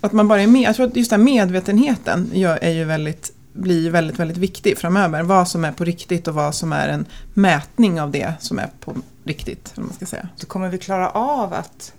att 0.00 0.12
man 0.12 0.28
bara 0.28 0.42
är 0.42 0.46
med, 0.46 0.62
jag 0.62 0.76
tror 0.76 0.86
att 0.86 0.96
just 0.96 1.10
den 1.10 1.24
medvetenheten 1.24 2.30
är 2.60 2.70
ju 2.70 2.84
väldigt, 2.84 3.32
blir 3.52 3.90
väldigt, 3.90 4.18
väldigt 4.18 4.36
viktig 4.36 4.78
framöver. 4.78 5.22
Vad 5.22 5.48
som 5.48 5.64
är 5.64 5.72
på 5.72 5.84
riktigt 5.84 6.28
och 6.28 6.34
vad 6.34 6.54
som 6.54 6.72
är 6.72 6.88
en 6.88 7.06
mätning 7.34 8.00
av 8.00 8.10
det 8.10 8.32
som 8.40 8.58
är 8.58 8.70
på 8.80 8.94
riktigt. 9.24 9.72
Man 9.76 9.92
ska 9.96 10.06
säga. 10.06 10.28
Så 10.36 10.46
kommer 10.46 10.68
vi 10.68 10.78
klara 10.78 11.10
av 11.10 11.52
att 11.52 11.92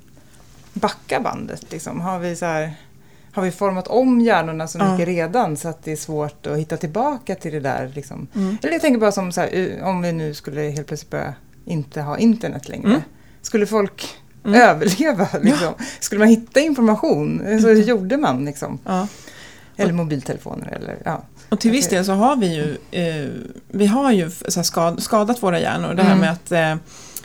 backa 0.74 1.20
bandet? 1.20 1.72
Liksom? 1.72 2.02
Har, 2.02 2.20
vi 2.20 2.36
så 2.36 2.46
här, 2.46 2.74
har 3.32 3.44
vi 3.44 3.52
format 3.52 3.88
om 3.88 4.22
hjärnorna 4.22 4.68
så 4.68 4.78
Ja. 4.78 4.92
mycket 4.92 5.08
redan 5.08 5.58
så 5.58 5.68
att 5.68 5.84
det 5.84 5.92
är 5.92 5.96
svårt 5.96 6.48
att 6.48 6.58
hitta 6.58 6.78
tillbaka 6.78 7.36
till 7.36 7.52
det 7.54 7.60
där? 7.60 7.92
Liksom? 7.96 8.28
Mm. 8.36 8.58
Eller 8.62 8.74
jag 8.74 8.82
tänker 8.82 9.00
bara 9.00 9.12
som 9.12 9.32
så 9.32 9.42
här, 9.42 9.80
om 9.84 10.02
vi 10.02 10.12
nu 10.12 10.34
skulle 10.34 10.62
helt 10.62 10.88
plötsligt 10.88 11.12
börja 11.12 11.34
inte 11.66 12.02
ha 12.02 12.18
internet 12.18 12.70
längre. 12.70 12.88
Mm. 12.90 13.02
Skulle 13.42 13.66
folk 13.66 14.16
Mm. 14.46 14.62
överleva? 14.62 15.28
Liksom? 15.42 15.74
Skulle 16.00 16.20
man 16.20 16.28
hitta 16.28 16.60
information? 16.60 17.40
Så 17.62 17.68
hur 17.68 17.84
gjorde 17.84 18.18
man? 18.18 18.46
Liksom? 18.46 18.80
Ja. 18.86 19.08
Eller 19.78 19.94
mobiltelefoner 19.94 20.68
eller 20.68 20.98
ja. 21.06 21.24
Och 21.50 21.60
till 21.60 21.72
viss 21.72 21.88
del 21.90 22.06
så 22.06 22.12
har 22.12 22.36
vi 22.36 22.56
ju, 22.56 22.78
eh, 22.92 23.30
vi 23.68 23.86
har 23.86 24.12
ju 24.12 24.30
skad, 24.64 25.04
skadat 25.04 25.44
våra 25.44 25.60
hjärnor. 25.60 25.94
Det 25.94 26.04
här 26.04 26.16
Mm. 26.16 26.20
med 26.22 26.32
att 26.32 26.52
eh, 26.52 26.76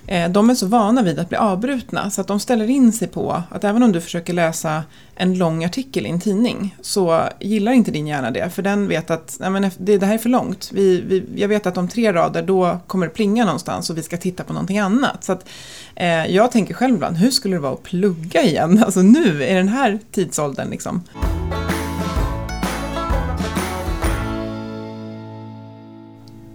Eh, 0.07 0.31
de 0.31 0.51
är 0.51 0.55
så 0.55 0.67
vana 0.67 1.03
vid 1.03 1.19
att 1.19 1.29
bli 1.29 1.39
avbrutna 1.39 2.11
så 2.11 2.21
att 2.21 2.27
de 2.27 2.41
ställer 2.41 2.71
in 2.71 2.93
sig 2.93 3.09
på 3.09 3.43
att 3.51 3.65
även 3.65 3.83
om 3.83 3.93
du 3.93 4.01
försöker 4.01 4.33
läsa 4.33 4.83
en 5.17 5.39
lång 5.39 5.65
artikel 5.65 6.07
i 6.07 6.09
en 6.09 6.21
tidning 6.21 6.77
så 6.81 7.29
gillar 7.41 7.73
inte 7.73 7.91
din 7.91 8.07
hjärna 8.07 8.31
det. 8.31 8.51
För 8.51 8.63
den 8.63 8.89
vet 8.89 9.11
att 9.11 9.37
nej 9.41 9.51
men, 9.51 9.71
det, 9.79 9.99
det 9.99 10.07
här 10.07 10.15
är 10.15 10.19
för 10.19 10.29
långt. 10.29 10.71
Vi, 10.73 11.01
vi, 11.01 11.25
jag 11.37 11.49
vet 11.49 11.67
att 11.67 11.77
om 11.77 11.89
tre 11.89 12.13
rader 12.13 12.43
då 12.43 12.79
kommer 12.87 13.07
det 13.07 13.13
plinga 13.13 13.45
någonstans 13.45 13.91
och 13.91 13.99
vi 13.99 14.03
ska 14.03 14.17
titta 14.17 14.45
på 14.45 14.53
någonting 14.53 14.79
annat. 14.79 15.25
Så 15.25 15.33
att, 15.33 15.49
eh, 15.97 16.27
jag 16.27 16.53
tänker 16.53 16.75
själv 16.75 16.95
ibland, 16.95 17.17
hur 17.17 17.31
skulle 17.31 17.57
det 17.57 17.61
vara 17.61 17.73
att 17.73 17.83
plugga 17.83 18.43
igen? 18.43 18.85
Alltså 18.85 19.03
nu, 19.03 19.45
i 19.45 19.55
den 19.55 19.69
här 19.69 19.99
tidsåldern 20.13 20.71
liksom. 20.71 21.03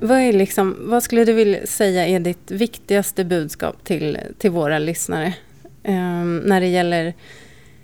Vad, 0.02 0.18
är 0.18 0.34
liksom, 0.34 0.76
vad 0.80 1.04
skulle 1.04 1.26
du 1.26 1.34
vilja 1.34 1.66
säga 1.68 2.08
är 2.08 2.20
ditt 2.20 2.52
viktigaste 2.52 3.26
budskap 3.26 3.84
till, 3.84 4.18
till 4.38 4.52
våra 4.52 4.80
lyssnare? 4.80 5.34
Eh, 5.84 6.24
när 6.24 6.62
det 6.62 6.68
gäller 6.68 7.14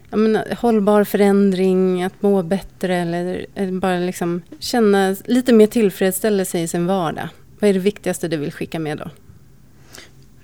jag 0.10 0.20
menar, 0.20 0.56
hållbar 0.56 1.04
förändring, 1.04 2.04
att 2.04 2.22
må 2.22 2.44
bättre 2.44 2.96
eller, 2.96 3.46
eller 3.56 3.72
bara 3.72 4.00
liksom 4.00 4.42
känna 4.60 5.16
lite 5.26 5.54
mer 5.54 5.68
tillfredsställelse 5.68 6.60
i 6.60 6.68
sin 6.68 6.88
vardag. 6.88 7.30
Vad 7.60 7.70
är 7.70 7.74
det 7.74 7.80
viktigaste 7.80 8.28
du 8.28 8.38
vill 8.38 8.52
skicka 8.52 8.80
med 8.80 8.98
då? 8.98 9.10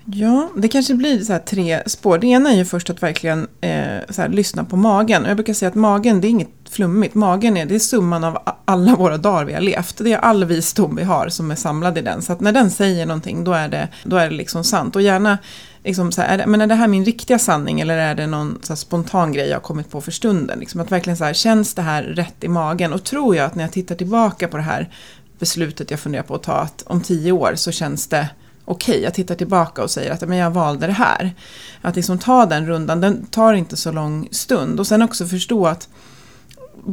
Ja, 0.04 0.50
det 0.56 0.68
kanske 0.68 0.94
blir 0.94 1.24
så 1.24 1.32
här 1.32 1.40
tre 1.40 1.82
spår. 1.86 2.18
Det 2.18 2.26
ena 2.26 2.52
är 2.52 2.56
ju 2.56 2.64
först 2.64 2.90
att 2.90 3.02
verkligen 3.02 3.48
eh, 3.60 3.98
så 4.10 4.22
här, 4.22 4.28
lyssna 4.28 4.64
på 4.64 4.76
magen. 4.76 5.24
Jag 5.24 5.36
brukar 5.36 5.54
säga 5.54 5.68
att 5.68 5.74
magen, 5.74 6.20
det 6.20 6.26
är 6.26 6.30
inget 6.30 6.48
flummigt. 6.70 7.14
Magen 7.14 7.56
är, 7.56 7.66
det 7.66 7.74
är 7.74 7.78
summan 7.78 8.24
av 8.24 8.38
alla 8.64 8.96
våra 8.96 9.16
dagar 9.16 9.44
vi 9.44 9.52
har 9.52 9.60
levt. 9.60 9.98
Det 9.98 10.12
är 10.12 10.18
all 10.18 10.44
visdom 10.44 10.96
vi 10.96 11.02
har 11.02 11.28
som 11.28 11.50
är 11.50 11.54
samlad 11.54 11.98
i 11.98 12.02
den. 12.02 12.22
Så 12.22 12.32
att 12.32 12.40
när 12.40 12.52
den 12.52 12.70
säger 12.70 13.06
någonting, 13.06 13.44
då 13.44 13.52
är 13.52 13.68
det, 13.68 13.88
då 14.04 14.16
är 14.16 14.30
det 14.30 14.36
liksom 14.36 14.64
sant. 14.64 14.96
Och 14.96 15.02
gärna, 15.02 15.38
liksom 15.84 16.12
så 16.12 16.22
här, 16.22 16.28
är 16.28 16.38
det, 16.38 16.46
men 16.46 16.60
är 16.60 16.66
det 16.66 16.74
här 16.74 16.88
min 16.88 17.04
riktiga 17.04 17.38
sanning 17.38 17.80
eller 17.80 17.96
är 17.96 18.14
det 18.14 18.26
någon 18.26 18.58
så 18.62 18.72
här, 18.72 18.76
spontan 18.76 19.32
grej 19.32 19.48
jag 19.48 19.56
har 19.56 19.60
kommit 19.60 19.90
på 19.90 20.00
för 20.00 20.12
stunden? 20.12 20.58
Liksom 20.58 20.80
att 20.80 20.92
verkligen 20.92 21.16
så 21.16 21.24
här, 21.24 21.32
känns 21.32 21.74
det 21.74 21.82
här 21.82 22.02
rätt 22.02 22.44
i 22.44 22.48
magen? 22.48 22.92
Och 22.92 23.04
tror 23.04 23.36
jag 23.36 23.46
att 23.46 23.54
när 23.54 23.64
jag 23.64 23.72
tittar 23.72 23.94
tillbaka 23.94 24.48
på 24.48 24.56
det 24.56 24.62
här 24.62 24.90
beslutet 25.38 25.90
jag 25.90 26.00
funderar 26.00 26.22
på 26.22 26.34
att 26.34 26.42
ta, 26.42 26.52
att 26.52 26.82
om 26.86 27.00
tio 27.00 27.32
år 27.32 27.52
så 27.56 27.72
känns 27.72 28.06
det 28.06 28.28
okej, 28.64 28.92
okay, 28.92 29.04
jag 29.04 29.14
tittar 29.14 29.34
tillbaka 29.34 29.82
och 29.82 29.90
säger 29.90 30.10
att 30.10 30.28
men 30.28 30.38
jag 30.38 30.50
valde 30.50 30.86
det 30.86 30.92
här. 30.92 31.34
Att 31.80 31.96
liksom 31.96 32.18
ta 32.18 32.46
den 32.46 32.66
rundan, 32.66 33.00
den 33.00 33.26
tar 33.26 33.54
inte 33.54 33.76
så 33.76 33.92
lång 33.92 34.28
stund. 34.30 34.80
Och 34.80 34.86
sen 34.86 35.02
också 35.02 35.26
förstå 35.26 35.66
att 35.66 35.88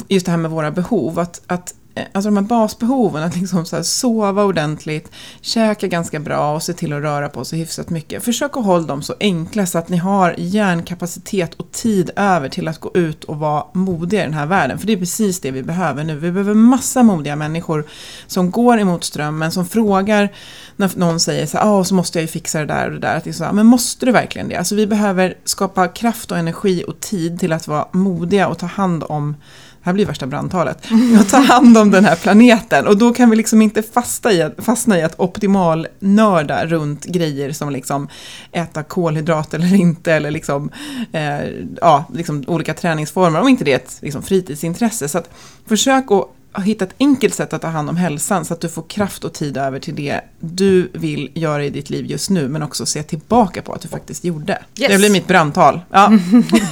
just 0.08 0.26
det 0.26 0.32
här 0.32 0.38
med 0.38 0.52
våra 0.52 0.72
behov, 0.72 1.20
att, 1.20 1.42
att 1.48 1.74
Eh, 2.00 2.06
alltså 2.12 2.30
de 2.30 2.38
här 2.38 2.44
basbehoven, 2.44 3.24
att 3.24 3.36
liksom 3.36 3.66
så 3.66 3.84
sova 3.84 4.44
ordentligt, 4.44 5.12
käka 5.42 5.88
ganska 5.88 6.20
bra 6.20 6.56
och 6.56 6.64
se 6.64 6.74
till 6.74 6.94
att 6.94 7.02
röra 7.02 7.30
på 7.30 7.46
sig 7.46 7.60
hyfsat 7.60 7.90
mycket. 7.90 8.24
Försök 8.24 8.58
att 8.58 8.66
hålla 8.66 8.88
dem 8.88 9.02
så 9.02 9.16
enkla 9.20 9.66
så 9.66 9.78
att 9.78 9.90
ni 9.90 9.98
har 9.98 10.36
hjärnkapacitet 10.38 11.54
och 11.54 11.72
tid 11.72 12.12
över 12.16 12.50
till 12.50 12.68
att 12.68 12.80
gå 12.80 12.92
ut 12.94 13.24
och 13.24 13.40
vara 13.40 13.64
modiga 13.74 14.22
i 14.22 14.26
den 14.26 14.34
här 14.34 14.46
världen. 14.46 14.80
För 14.80 14.88
det 14.88 14.94
är 14.94 14.98
precis 14.98 15.40
det 15.40 15.52
vi 15.52 15.64
behöver 15.64 16.04
nu. 16.04 16.16
Vi 16.16 16.32
behöver 16.32 16.54
massa 16.54 17.04
modiga 17.04 17.36
människor 17.36 17.86
som 18.28 18.52
går 18.52 18.80
emot 18.80 19.04
strömmen, 19.04 19.52
som 19.52 19.66
frågar 19.66 20.30
när 20.76 20.92
någon 20.96 21.20
säger 21.20 21.46
så 21.46 21.58
här, 21.58 21.80
ah, 21.80 21.84
så 21.84 21.96
måste 21.96 22.18
jag 22.18 22.22
ju 22.22 22.28
fixa 22.28 22.60
det 22.60 22.66
där 22.66 22.86
och 22.86 22.94
det 22.94 23.00
där. 23.00 23.16
Att 23.16 23.24
det 23.24 23.30
är 23.30 23.34
så, 23.34 23.50
men 23.54 23.66
måste 23.66 24.06
du 24.06 24.12
verkligen 24.12 24.50
det? 24.50 24.56
Alltså 24.56 24.76
vi 24.76 24.88
behöver 24.88 25.38
skapa 25.44 25.88
kraft 25.88 26.32
och 26.32 26.38
energi 26.38 26.84
och 26.88 27.00
tid 27.00 27.40
till 27.40 27.54
att 27.54 27.68
vara 27.68 27.88
modiga 27.92 28.48
och 28.48 28.58
ta 28.58 28.66
hand 28.66 29.04
om 29.10 29.36
här 29.82 29.94
blir 29.94 30.06
värsta 30.06 30.28
brandtalet, 30.28 30.88
jag 31.14 31.30
ta 31.30 31.38
hand 31.38 31.78
om 31.78 31.92
den 31.92 32.06
här 32.06 32.16
planeten. 32.16 32.88
Och 32.88 32.98
då 32.98 33.14
kan 33.14 33.30
vi 33.30 33.36
liksom 33.36 33.62
inte 33.62 33.84
fasta 33.84 34.32
i, 34.32 34.50
fastna 34.58 35.00
i 35.00 35.02
att 35.02 35.20
optimal 35.20 35.88
nörda 36.00 36.66
runt 36.66 37.06
grejer 37.06 37.52
som 37.52 37.70
liksom 37.70 38.08
äta 38.52 38.84
kolhydrat 38.84 39.54
eller 39.54 39.76
inte, 39.76 40.14
eller 40.14 40.32
liksom, 40.32 40.70
eh, 41.12 41.40
ja, 41.82 42.06
liksom 42.14 42.44
olika 42.48 42.74
träningsformer, 42.74 43.42
om 43.42 43.48
inte 43.48 43.64
det 43.64 43.72
är 43.72 43.76
ett 43.76 43.98
liksom, 44.02 44.24
fritidsintresse. 44.24 45.08
Så 45.08 45.18
att 45.18 45.30
försök 45.66 46.12
att 46.12 46.36
hitta 46.58 46.86
ett 46.86 46.96
enkelt 47.00 47.34
sätt 47.34 47.54
att 47.54 47.62
ta 47.62 47.68
hand 47.68 47.90
om 47.90 47.98
hälsan 47.98 48.46
så 48.46 48.54
att 48.54 48.62
du 48.62 48.70
får 48.70 48.84
kraft 48.88 49.24
och 49.24 49.34
tid 49.34 49.58
över 49.58 49.80
till 49.80 49.96
det 49.96 50.22
du 50.40 50.90
vill 50.94 51.32
göra 51.34 51.66
i 51.66 51.70
ditt 51.70 51.90
liv 51.90 52.06
just 52.06 52.30
nu 52.30 52.48
men 52.48 52.64
också 52.64 52.86
se 52.86 53.04
tillbaka 53.04 53.62
på 53.62 53.74
att 53.74 53.82
du 53.82 53.88
faktiskt 53.88 54.24
gjorde. 54.24 54.64
Yes. 54.80 54.92
Det 54.92 54.98
blir 54.98 55.12
mitt 55.12 55.28
brandtal. 55.28 55.82
Ja. 55.92 56.08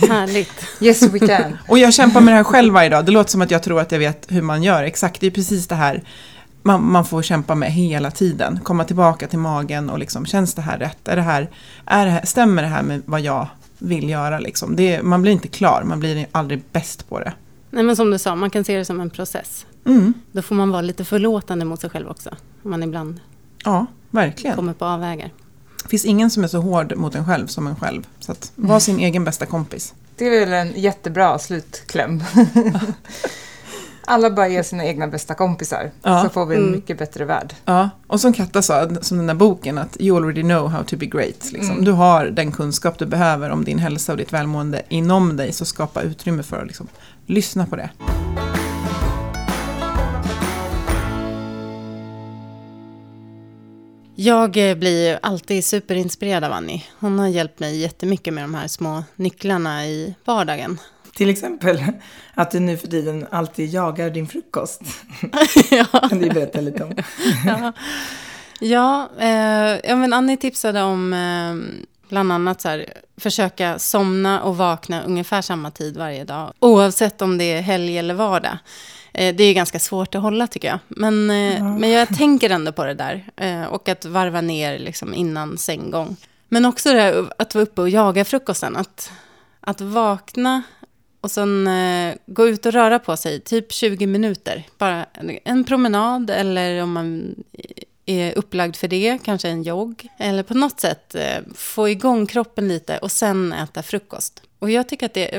Härligt. 0.10 0.66
Yes 0.80 1.02
we 1.02 1.20
can. 1.20 1.58
och 1.68 1.80
jag 1.80 1.94
kämpar 1.94 2.22
med 2.22 2.34
det 2.34 2.38
här 2.38 2.44
själv 2.44 2.74
varje 2.74 2.90
dag. 2.90 3.06
Det 3.06 3.12
låter 3.12 3.32
som 3.32 3.42
att 3.42 3.52
jag 3.52 3.64
tror 3.64 3.80
att 3.80 3.92
jag 3.92 4.00
vet 4.00 4.26
hur 4.30 4.42
man 4.42 4.64
gör. 4.64 4.84
Exakt, 4.84 5.22
det 5.22 5.28
är 5.28 5.32
precis 5.32 5.68
det 5.68 5.76
här 5.76 6.04
man, 6.68 6.92
man 6.92 7.06
får 7.06 7.22
kämpa 7.22 7.56
med 7.56 7.72
hela 7.72 8.12
tiden. 8.12 8.60
Komma 8.64 8.84
tillbaka 8.84 9.28
till 9.28 9.40
magen 9.40 9.90
och 9.90 10.00
liksom, 10.00 10.26
känns 10.26 10.54
det 10.54 10.62
här 10.62 10.78
rätt? 10.78 11.08
Är 11.08 11.16
det 11.16 11.22
här, 11.22 11.50
är 11.86 12.06
det 12.06 12.12
här, 12.12 12.26
stämmer 12.26 12.62
det 12.62 12.68
här 12.68 12.84
med 12.84 13.02
vad 13.06 13.22
jag 13.22 13.48
vill 13.78 14.10
göra? 14.10 14.40
Liksom? 14.40 14.76
Det, 14.76 15.02
man 15.04 15.22
blir 15.22 15.32
inte 15.32 15.48
klar, 15.48 15.84
man 15.86 16.00
blir 16.00 16.28
aldrig 16.32 16.62
bäst 16.72 17.10
på 17.10 17.20
det. 17.20 17.34
Nej 17.70 17.84
men 17.84 17.96
som 17.96 18.12
du 18.12 18.18
sa, 18.18 18.36
man 18.36 18.50
kan 18.50 18.64
se 18.64 18.78
det 18.78 18.86
som 18.86 19.02
en 19.02 19.10
process. 19.10 19.66
Mm. 19.86 20.14
Då 20.32 20.42
får 20.42 20.56
man 20.56 20.72
vara 20.72 20.82
lite 20.82 21.06
förlåtande 21.06 21.66
mot 21.66 21.82
sig 21.82 21.90
själv 21.90 22.10
också. 22.10 22.30
Om 22.64 22.72
man 22.72 22.84
ibland 22.84 23.20
ja, 23.64 23.86
verkligen. 24.10 24.56
kommer 24.56 24.74
på 24.74 24.86
avvägar. 24.86 25.32
Det 25.84 25.90
finns 25.90 26.06
ingen 26.06 26.30
som 26.30 26.44
är 26.44 26.48
så 26.48 26.60
hård 26.60 26.96
mot 26.96 27.16
en 27.16 27.26
själv 27.26 27.48
som 27.48 27.68
en 27.68 27.76
själv. 27.76 28.08
Så 28.20 28.32
att 28.32 28.52
var 28.56 28.80
sin 28.80 29.00
egen 29.00 29.24
bästa 29.24 29.46
kompis. 29.46 29.94
Det 30.16 30.26
är 30.26 30.40
väl 30.40 30.54
en 30.54 30.82
jättebra 30.82 31.40
slutkläm. 31.40 32.24
Alla 34.10 34.30
bara 34.32 34.48
är 34.48 34.64
sina 34.64 34.86
egna 34.86 35.08
bästa 35.08 35.34
kompisar. 35.34 35.92
Ja. 36.04 36.24
Så 36.24 36.30
får 36.30 36.46
vi 36.46 36.56
en 36.56 36.62
mm. 36.62 36.72
mycket 36.72 36.98
bättre 36.98 37.26
värld. 37.26 37.56
Ja, 37.66 37.90
och 38.08 38.22
som 38.22 38.34
Katta 38.34 38.62
sa, 38.62 38.90
som 39.02 39.18
den 39.18 39.28
där 39.28 39.34
boken, 39.34 39.78
att 39.78 39.98
you 40.00 40.18
already 40.18 40.42
know 40.42 40.70
how 40.70 40.84
to 40.84 40.98
be 40.98 41.06
great. 41.06 41.52
Liksom. 41.52 41.72
Mm. 41.72 41.84
Du 41.84 41.92
har 41.92 42.26
den 42.26 42.52
kunskap 42.52 43.00
du 43.00 43.06
behöver 43.06 43.50
om 43.50 43.64
din 43.64 43.80
hälsa 43.80 44.12
och 44.12 44.18
ditt 44.18 44.34
välmående 44.34 44.82
inom 44.90 45.38
dig, 45.38 45.54
så 45.54 45.66
skapa 45.66 46.02
utrymme 46.02 46.44
för 46.44 46.62
att 46.62 46.68
liksom, 46.68 46.88
lyssna 47.28 47.66
på 47.66 47.76
det. 47.76 47.90
Jag 54.20 54.70
eh, 54.70 54.76
blir 54.76 55.20
alltid 55.22 55.66
superinspirerad 55.66 56.44
av 56.44 56.52
Annie. 56.52 56.84
Hon 57.00 57.20
har 57.20 57.28
hjälpt 57.28 57.60
mig 57.60 57.78
jättemycket 57.78 58.34
med 58.34 58.44
de 58.44 58.56
här 58.56 58.68
små 58.68 59.04
nycklarna 59.16 59.86
i 59.88 60.16
vardagen. 60.26 60.80
Till 61.14 61.30
exempel 61.30 61.84
att 62.34 62.52
du 62.52 62.60
nu 62.60 62.78
för 62.78 62.88
tiden 62.88 63.28
alltid 63.32 63.70
jagar 63.70 64.10
din 64.10 64.28
frukost. 64.28 64.82
ja. 65.72 65.86
Kan 66.10 66.20
du 66.20 66.30
berätta 66.30 66.62
lite 66.62 66.84
om? 66.84 66.96
ja, 67.46 67.74
ja, 68.60 69.10
eh, 69.20 69.80
ja 69.90 69.96
men 69.96 70.14
Annie 70.14 70.38
tipsade 70.38 70.82
om 70.82 71.14
eh, 71.14 71.86
bland 72.10 72.32
annat 72.32 72.62
så 72.62 72.70
här, 72.70 72.86
försöka 73.18 73.80
somna 73.80 74.42
och 74.42 74.58
vakna 74.58 75.04
ungefär 75.04 75.42
samma 75.42 75.72
tid 75.72 75.98
varje 75.98 76.24
dag. 76.24 76.54
Oavsett 76.60 77.22
om 77.22 77.38
det 77.38 77.44
är 77.44 77.62
helg 77.62 77.98
eller 77.98 78.14
vardag. 78.14 78.58
Eh, 79.14 79.36
det 79.36 79.44
är 79.44 79.54
ganska 79.54 79.80
svårt 79.80 80.16
att 80.16 80.22
hålla 80.22 80.48
tycker 80.48 80.68
jag. 80.68 80.80
Men, 80.88 81.30
ja. 81.30 81.78
men 81.78 81.90
jag 81.90 82.08
tänker 82.08 82.50
ändå 82.50 82.72
på 82.72 82.86
det 82.86 82.94
där. 82.94 83.26
Eh, 83.36 83.64
och 83.64 83.90
att 83.90 84.06
varva 84.06 84.42
ner 84.42 84.80
liksom 84.80 85.14
innan 85.14 85.58
sänggång. 85.58 86.16
Men 86.50 86.66
också 86.66 86.94
det 86.94 87.02
här 87.02 87.26
att 87.38 87.56
vara 87.56 87.64
uppe 87.64 87.82
och 87.82 87.90
jaga 87.90 88.26
frukosten. 88.26 88.76
Att, 88.76 89.12
att 89.62 89.82
vakna 89.82 90.62
och 91.22 91.32
sen 91.32 91.70
gå 92.26 92.48
ut 92.48 92.66
och 92.66 92.72
röra 92.72 93.00
på 93.00 93.18
sig, 93.18 93.40
typ 93.40 93.72
20 93.72 94.08
minuter. 94.08 94.64
Bara 94.78 95.06
en 95.44 95.64
promenad 95.64 96.30
eller 96.30 96.84
om 96.84 96.92
man 96.92 97.36
är 98.08 98.38
upplagd 98.38 98.76
för 98.76 98.88
det, 98.88 99.18
kanske 99.24 99.50
en 99.50 99.64
jogg. 99.64 100.08
Eller 100.18 100.44
på 100.44 100.54
något 100.54 100.80
sätt 100.80 101.16
eh, 101.16 101.38
få 101.56 101.90
igång 101.90 102.26
kroppen 102.26 102.68
lite 102.68 102.98
och 102.98 103.12
sen 103.12 103.54
äta 103.54 103.84
frukost. 103.84 104.42
Och 104.60 104.72
jag 104.72 104.90
tycker 104.90 105.06
att 105.06 105.14
det, 105.14 105.30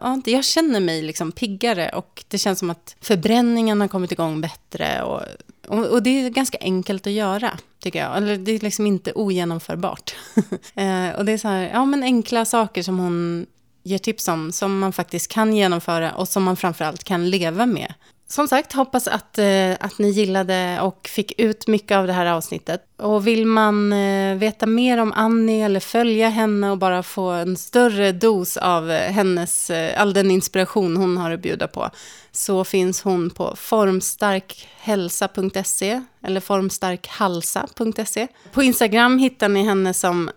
ja, 0.00 0.20
jag 0.24 0.44
känner 0.44 0.80
mig 0.80 1.02
liksom 1.02 1.32
piggare 1.32 1.88
och 1.88 2.24
det 2.28 2.38
känns 2.38 2.58
som 2.58 2.70
att 2.70 2.96
förbränningen 3.00 3.80
har 3.80 3.88
kommit 3.88 4.12
igång 4.12 4.40
bättre. 4.40 5.02
Och, 5.02 5.22
och, 5.68 5.86
och 5.86 6.02
det 6.02 6.10
är 6.10 6.30
ganska 6.30 6.58
enkelt 6.60 7.06
att 7.06 7.12
göra, 7.12 7.58
tycker 7.78 7.98
jag. 7.98 8.16
Eller 8.16 8.36
det 8.36 8.52
är 8.52 8.58
liksom 8.58 8.86
inte 8.86 9.12
ogenomförbart. 9.12 10.14
Eh, 10.74 11.10
och 11.10 11.24
det 11.24 11.32
är 11.32 11.38
så 11.38 11.48
här, 11.48 11.70
ja 11.72 11.84
men 11.84 12.02
enkla 12.02 12.44
saker 12.44 12.82
som 12.82 12.98
hon 12.98 13.46
ger 13.82 13.98
tips 13.98 14.28
om, 14.28 14.52
som 14.52 14.78
man 14.78 14.92
faktiskt 14.92 15.30
kan 15.30 15.56
genomföra 15.56 16.12
och 16.12 16.28
som 16.28 16.42
man 16.42 16.56
framförallt 16.56 17.04
kan 17.04 17.30
leva 17.30 17.66
med. 17.66 17.94
Som 18.26 18.48
sagt, 18.48 18.72
hoppas 18.72 19.08
att, 19.08 19.38
eh, 19.38 19.72
att 19.80 19.98
ni 19.98 20.10
gillade 20.10 20.80
och 20.80 21.08
fick 21.08 21.40
ut 21.40 21.66
mycket 21.66 21.96
av 21.96 22.06
det 22.06 22.12
här 22.12 22.26
avsnittet. 22.26 22.82
Och 22.96 23.26
vill 23.26 23.46
man 23.46 23.92
eh, 23.92 24.36
veta 24.36 24.66
mer 24.66 24.98
om 24.98 25.12
Annie 25.12 25.64
eller 25.64 25.80
följa 25.80 26.28
henne 26.28 26.70
och 26.70 26.78
bara 26.78 27.02
få 27.02 27.30
en 27.30 27.56
större 27.56 28.12
dos 28.12 28.56
av 28.56 28.90
eh, 28.90 29.12
hennes, 29.12 29.70
all 29.96 30.12
den 30.12 30.30
inspiration 30.30 30.96
hon 30.96 31.16
har 31.16 31.30
att 31.30 31.40
bjuda 31.40 31.68
på, 31.68 31.90
så 32.32 32.64
finns 32.64 33.02
hon 33.02 33.30
på 33.30 33.56
formstarkhälsa.se 33.56 36.02
eller 36.22 36.40
formstarkhalsa.se. 36.40 38.28
På 38.52 38.62
Instagram 38.62 39.18
hittar 39.18 39.48
ni 39.48 39.62
henne 39.62 39.94
som 39.94 40.30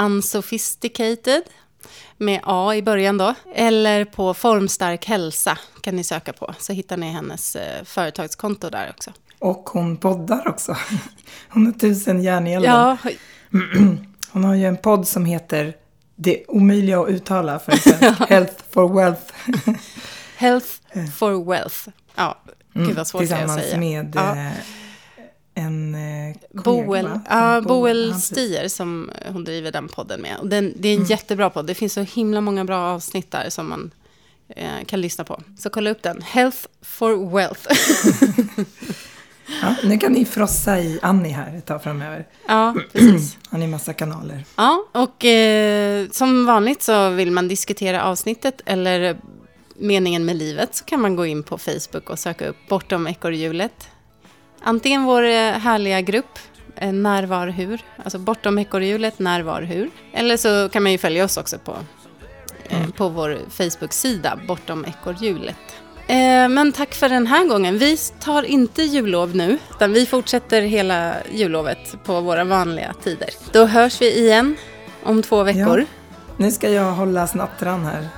unsophisticated 0.00 1.42
med 2.18 2.40
A 2.44 2.74
i 2.74 2.82
början 2.82 3.18
då. 3.18 3.34
Eller 3.54 4.04
på 4.04 4.34
Formstark 4.34 5.06
hälsa 5.06 5.58
kan 5.80 5.96
ni 5.96 6.04
söka 6.04 6.32
på, 6.32 6.54
så 6.58 6.72
hittar 6.72 6.96
ni 6.96 7.10
hennes 7.10 7.56
eh, 7.56 7.84
företagskonto 7.84 8.70
där 8.70 8.90
också. 8.90 9.10
Och 9.38 9.70
hon 9.72 9.96
poddar 9.96 10.48
också. 10.48 10.76
Hon 11.48 11.66
har 11.66 11.72
tusen 11.72 12.22
järn 12.22 12.46
i 12.46 12.52
elden. 12.52 12.72
Ja. 12.72 12.96
Hon 14.30 14.44
har 14.44 14.54
ju 14.54 14.66
en 14.66 14.76
podd 14.76 15.08
som 15.08 15.24
heter 15.24 15.74
Det 16.16 16.44
omöjliga 16.48 17.00
att 17.00 17.08
uttala 17.08 17.58
för 17.58 17.72
svensk. 17.76 18.20
Health 18.28 18.54
for 18.70 18.94
Wealth. 18.94 19.22
Health 20.36 20.66
for 21.16 21.50
wealth. 21.50 21.88
Ja, 22.14 22.38
gud 22.72 22.96
vad 22.96 23.06
svårt 23.06 23.28
det 23.28 23.30
är 23.30 23.34
att 23.34 23.38
Tillsammans 23.40 23.62
säga. 23.70 23.78
med 23.78 24.12
Ja. 24.14 24.50
En 25.58 25.94
eh, 25.94 26.36
kollega, 26.62 26.86
Boel, 26.86 27.04
va? 27.08 27.20
ja, 27.28 27.60
Bo- 27.60 27.68
Boel. 27.68 28.14
Stier 28.20 28.68
som 28.68 29.10
hon 29.32 29.44
driver 29.44 29.72
den 29.72 29.88
podden 29.88 30.20
med. 30.20 30.36
Och 30.38 30.46
den, 30.46 30.72
det 30.76 30.88
är 30.88 30.92
Mm. 30.92 31.02
en 31.04 31.08
jättebra 31.10 31.50
podd. 31.50 31.66
Det 31.66 31.74
finns 31.74 31.92
så 31.92 32.00
himla 32.00 32.40
många 32.40 32.64
bra 32.64 32.78
avsnitt 32.78 33.30
där 33.30 33.50
som 33.50 33.68
man 33.68 33.90
eh, 34.56 34.84
kan 34.86 35.00
lyssna 35.00 35.24
på. 35.24 35.42
Så 35.58 35.70
kolla 35.70 35.90
upp 35.90 36.02
den. 36.02 36.22
Health 36.22 36.58
for 36.82 37.30
wealth. 37.36 37.66
Ja, 39.62 39.74
nu 39.84 39.98
kan 39.98 40.12
ni 40.12 40.24
frossa 40.24 40.78
i 40.80 40.98
Annie 41.02 41.32
här 41.32 41.56
ett 41.56 41.66
tag 41.66 41.82
framöver. 41.82 42.26
ja, 42.48 42.74
precis. 42.92 43.36
Har 43.50 43.58
ni 43.58 43.66
massa 43.66 43.92
kanaler. 43.92 44.44
Ja, 44.56 44.84
och 44.92 45.24
eh, 45.24 46.08
som 46.10 46.46
vanligt 46.46 46.82
så 46.82 47.10
vill 47.10 47.30
man 47.30 47.48
diskutera 47.48 48.04
avsnittet 48.04 48.60
eller 48.66 49.18
meningen 49.76 50.24
med 50.24 50.36
livet 50.36 50.74
så 50.74 50.84
kan 50.84 51.00
man 51.00 51.16
gå 51.16 51.26
in 51.26 51.42
på 51.42 51.58
Facebook 51.58 52.10
och 52.10 52.18
söka 52.18 52.48
upp 52.48 52.56
Bortom 52.68 53.06
ekorrhjulet. 53.06 53.88
Antingen 54.62 55.04
vår 55.04 55.22
eh, 55.22 55.52
härliga 55.52 56.00
grupp 56.00 56.38
eh, 56.76 56.92
När, 56.92 57.22
var, 57.22 57.46
hur, 57.46 57.80
alltså 58.04 58.18
Bortom 58.18 58.58
ekorrhjulet 58.58 59.18
När, 59.18 59.42
var, 59.42 59.62
hur. 59.62 59.90
Eller 60.12 60.36
så 60.36 60.68
kan 60.68 60.82
man 60.82 60.92
ju 60.92 60.98
följa 60.98 61.24
oss 61.24 61.36
också 61.36 61.58
på, 61.58 61.76
eh, 62.68 62.88
på 62.96 63.08
vår 63.08 63.38
Facebook-sida 63.50 64.38
Bortom 64.48 64.84
ekorrhjulet. 64.84 65.56
Eh, 66.08 66.48
men 66.48 66.72
tack 66.72 66.94
för 66.94 67.08
den 67.08 67.26
här 67.26 67.46
gången. 67.46 67.78
Vi 67.78 67.96
tar 67.96 68.42
inte 68.42 68.82
jullov 68.82 69.36
nu, 69.36 69.58
utan 69.70 69.92
vi 69.92 70.06
fortsätter 70.06 70.62
hela 70.62 71.14
jullovet 71.32 72.04
på 72.04 72.20
våra 72.20 72.44
vanliga 72.44 72.94
tider. 73.02 73.28
Då 73.52 73.64
hörs 73.64 74.00
vi 74.00 74.18
igen 74.18 74.56
om 75.02 75.22
två 75.22 75.42
veckor. 75.42 75.78
Ja. 75.78 75.84
Nu 76.36 76.50
ska 76.50 76.70
jag 76.70 76.92
hålla 76.92 77.26
snattran 77.26 77.84
här. 77.84 78.08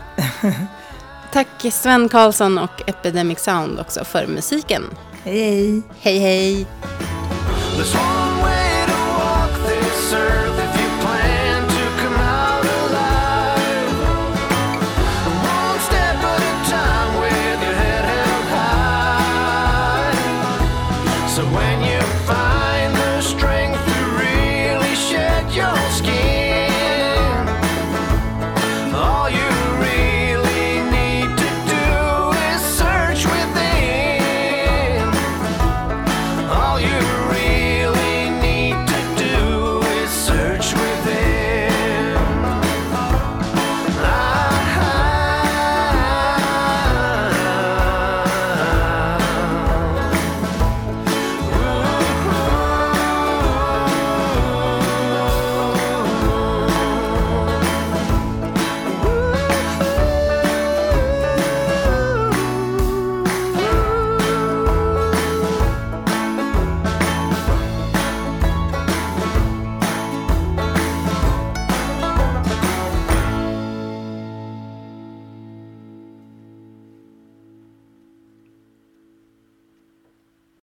Tack 1.33 1.73
Sven 1.73 2.09
Karlsson 2.09 2.59
och 2.59 2.89
Epidemic 2.89 3.39
Sound 3.39 3.81
också 3.81 4.05
för 4.05 4.27
musiken. 4.27 4.83
Hej 5.25 5.39
hej! 5.39 5.83
Hej 6.01 6.19
hej! 6.21 6.67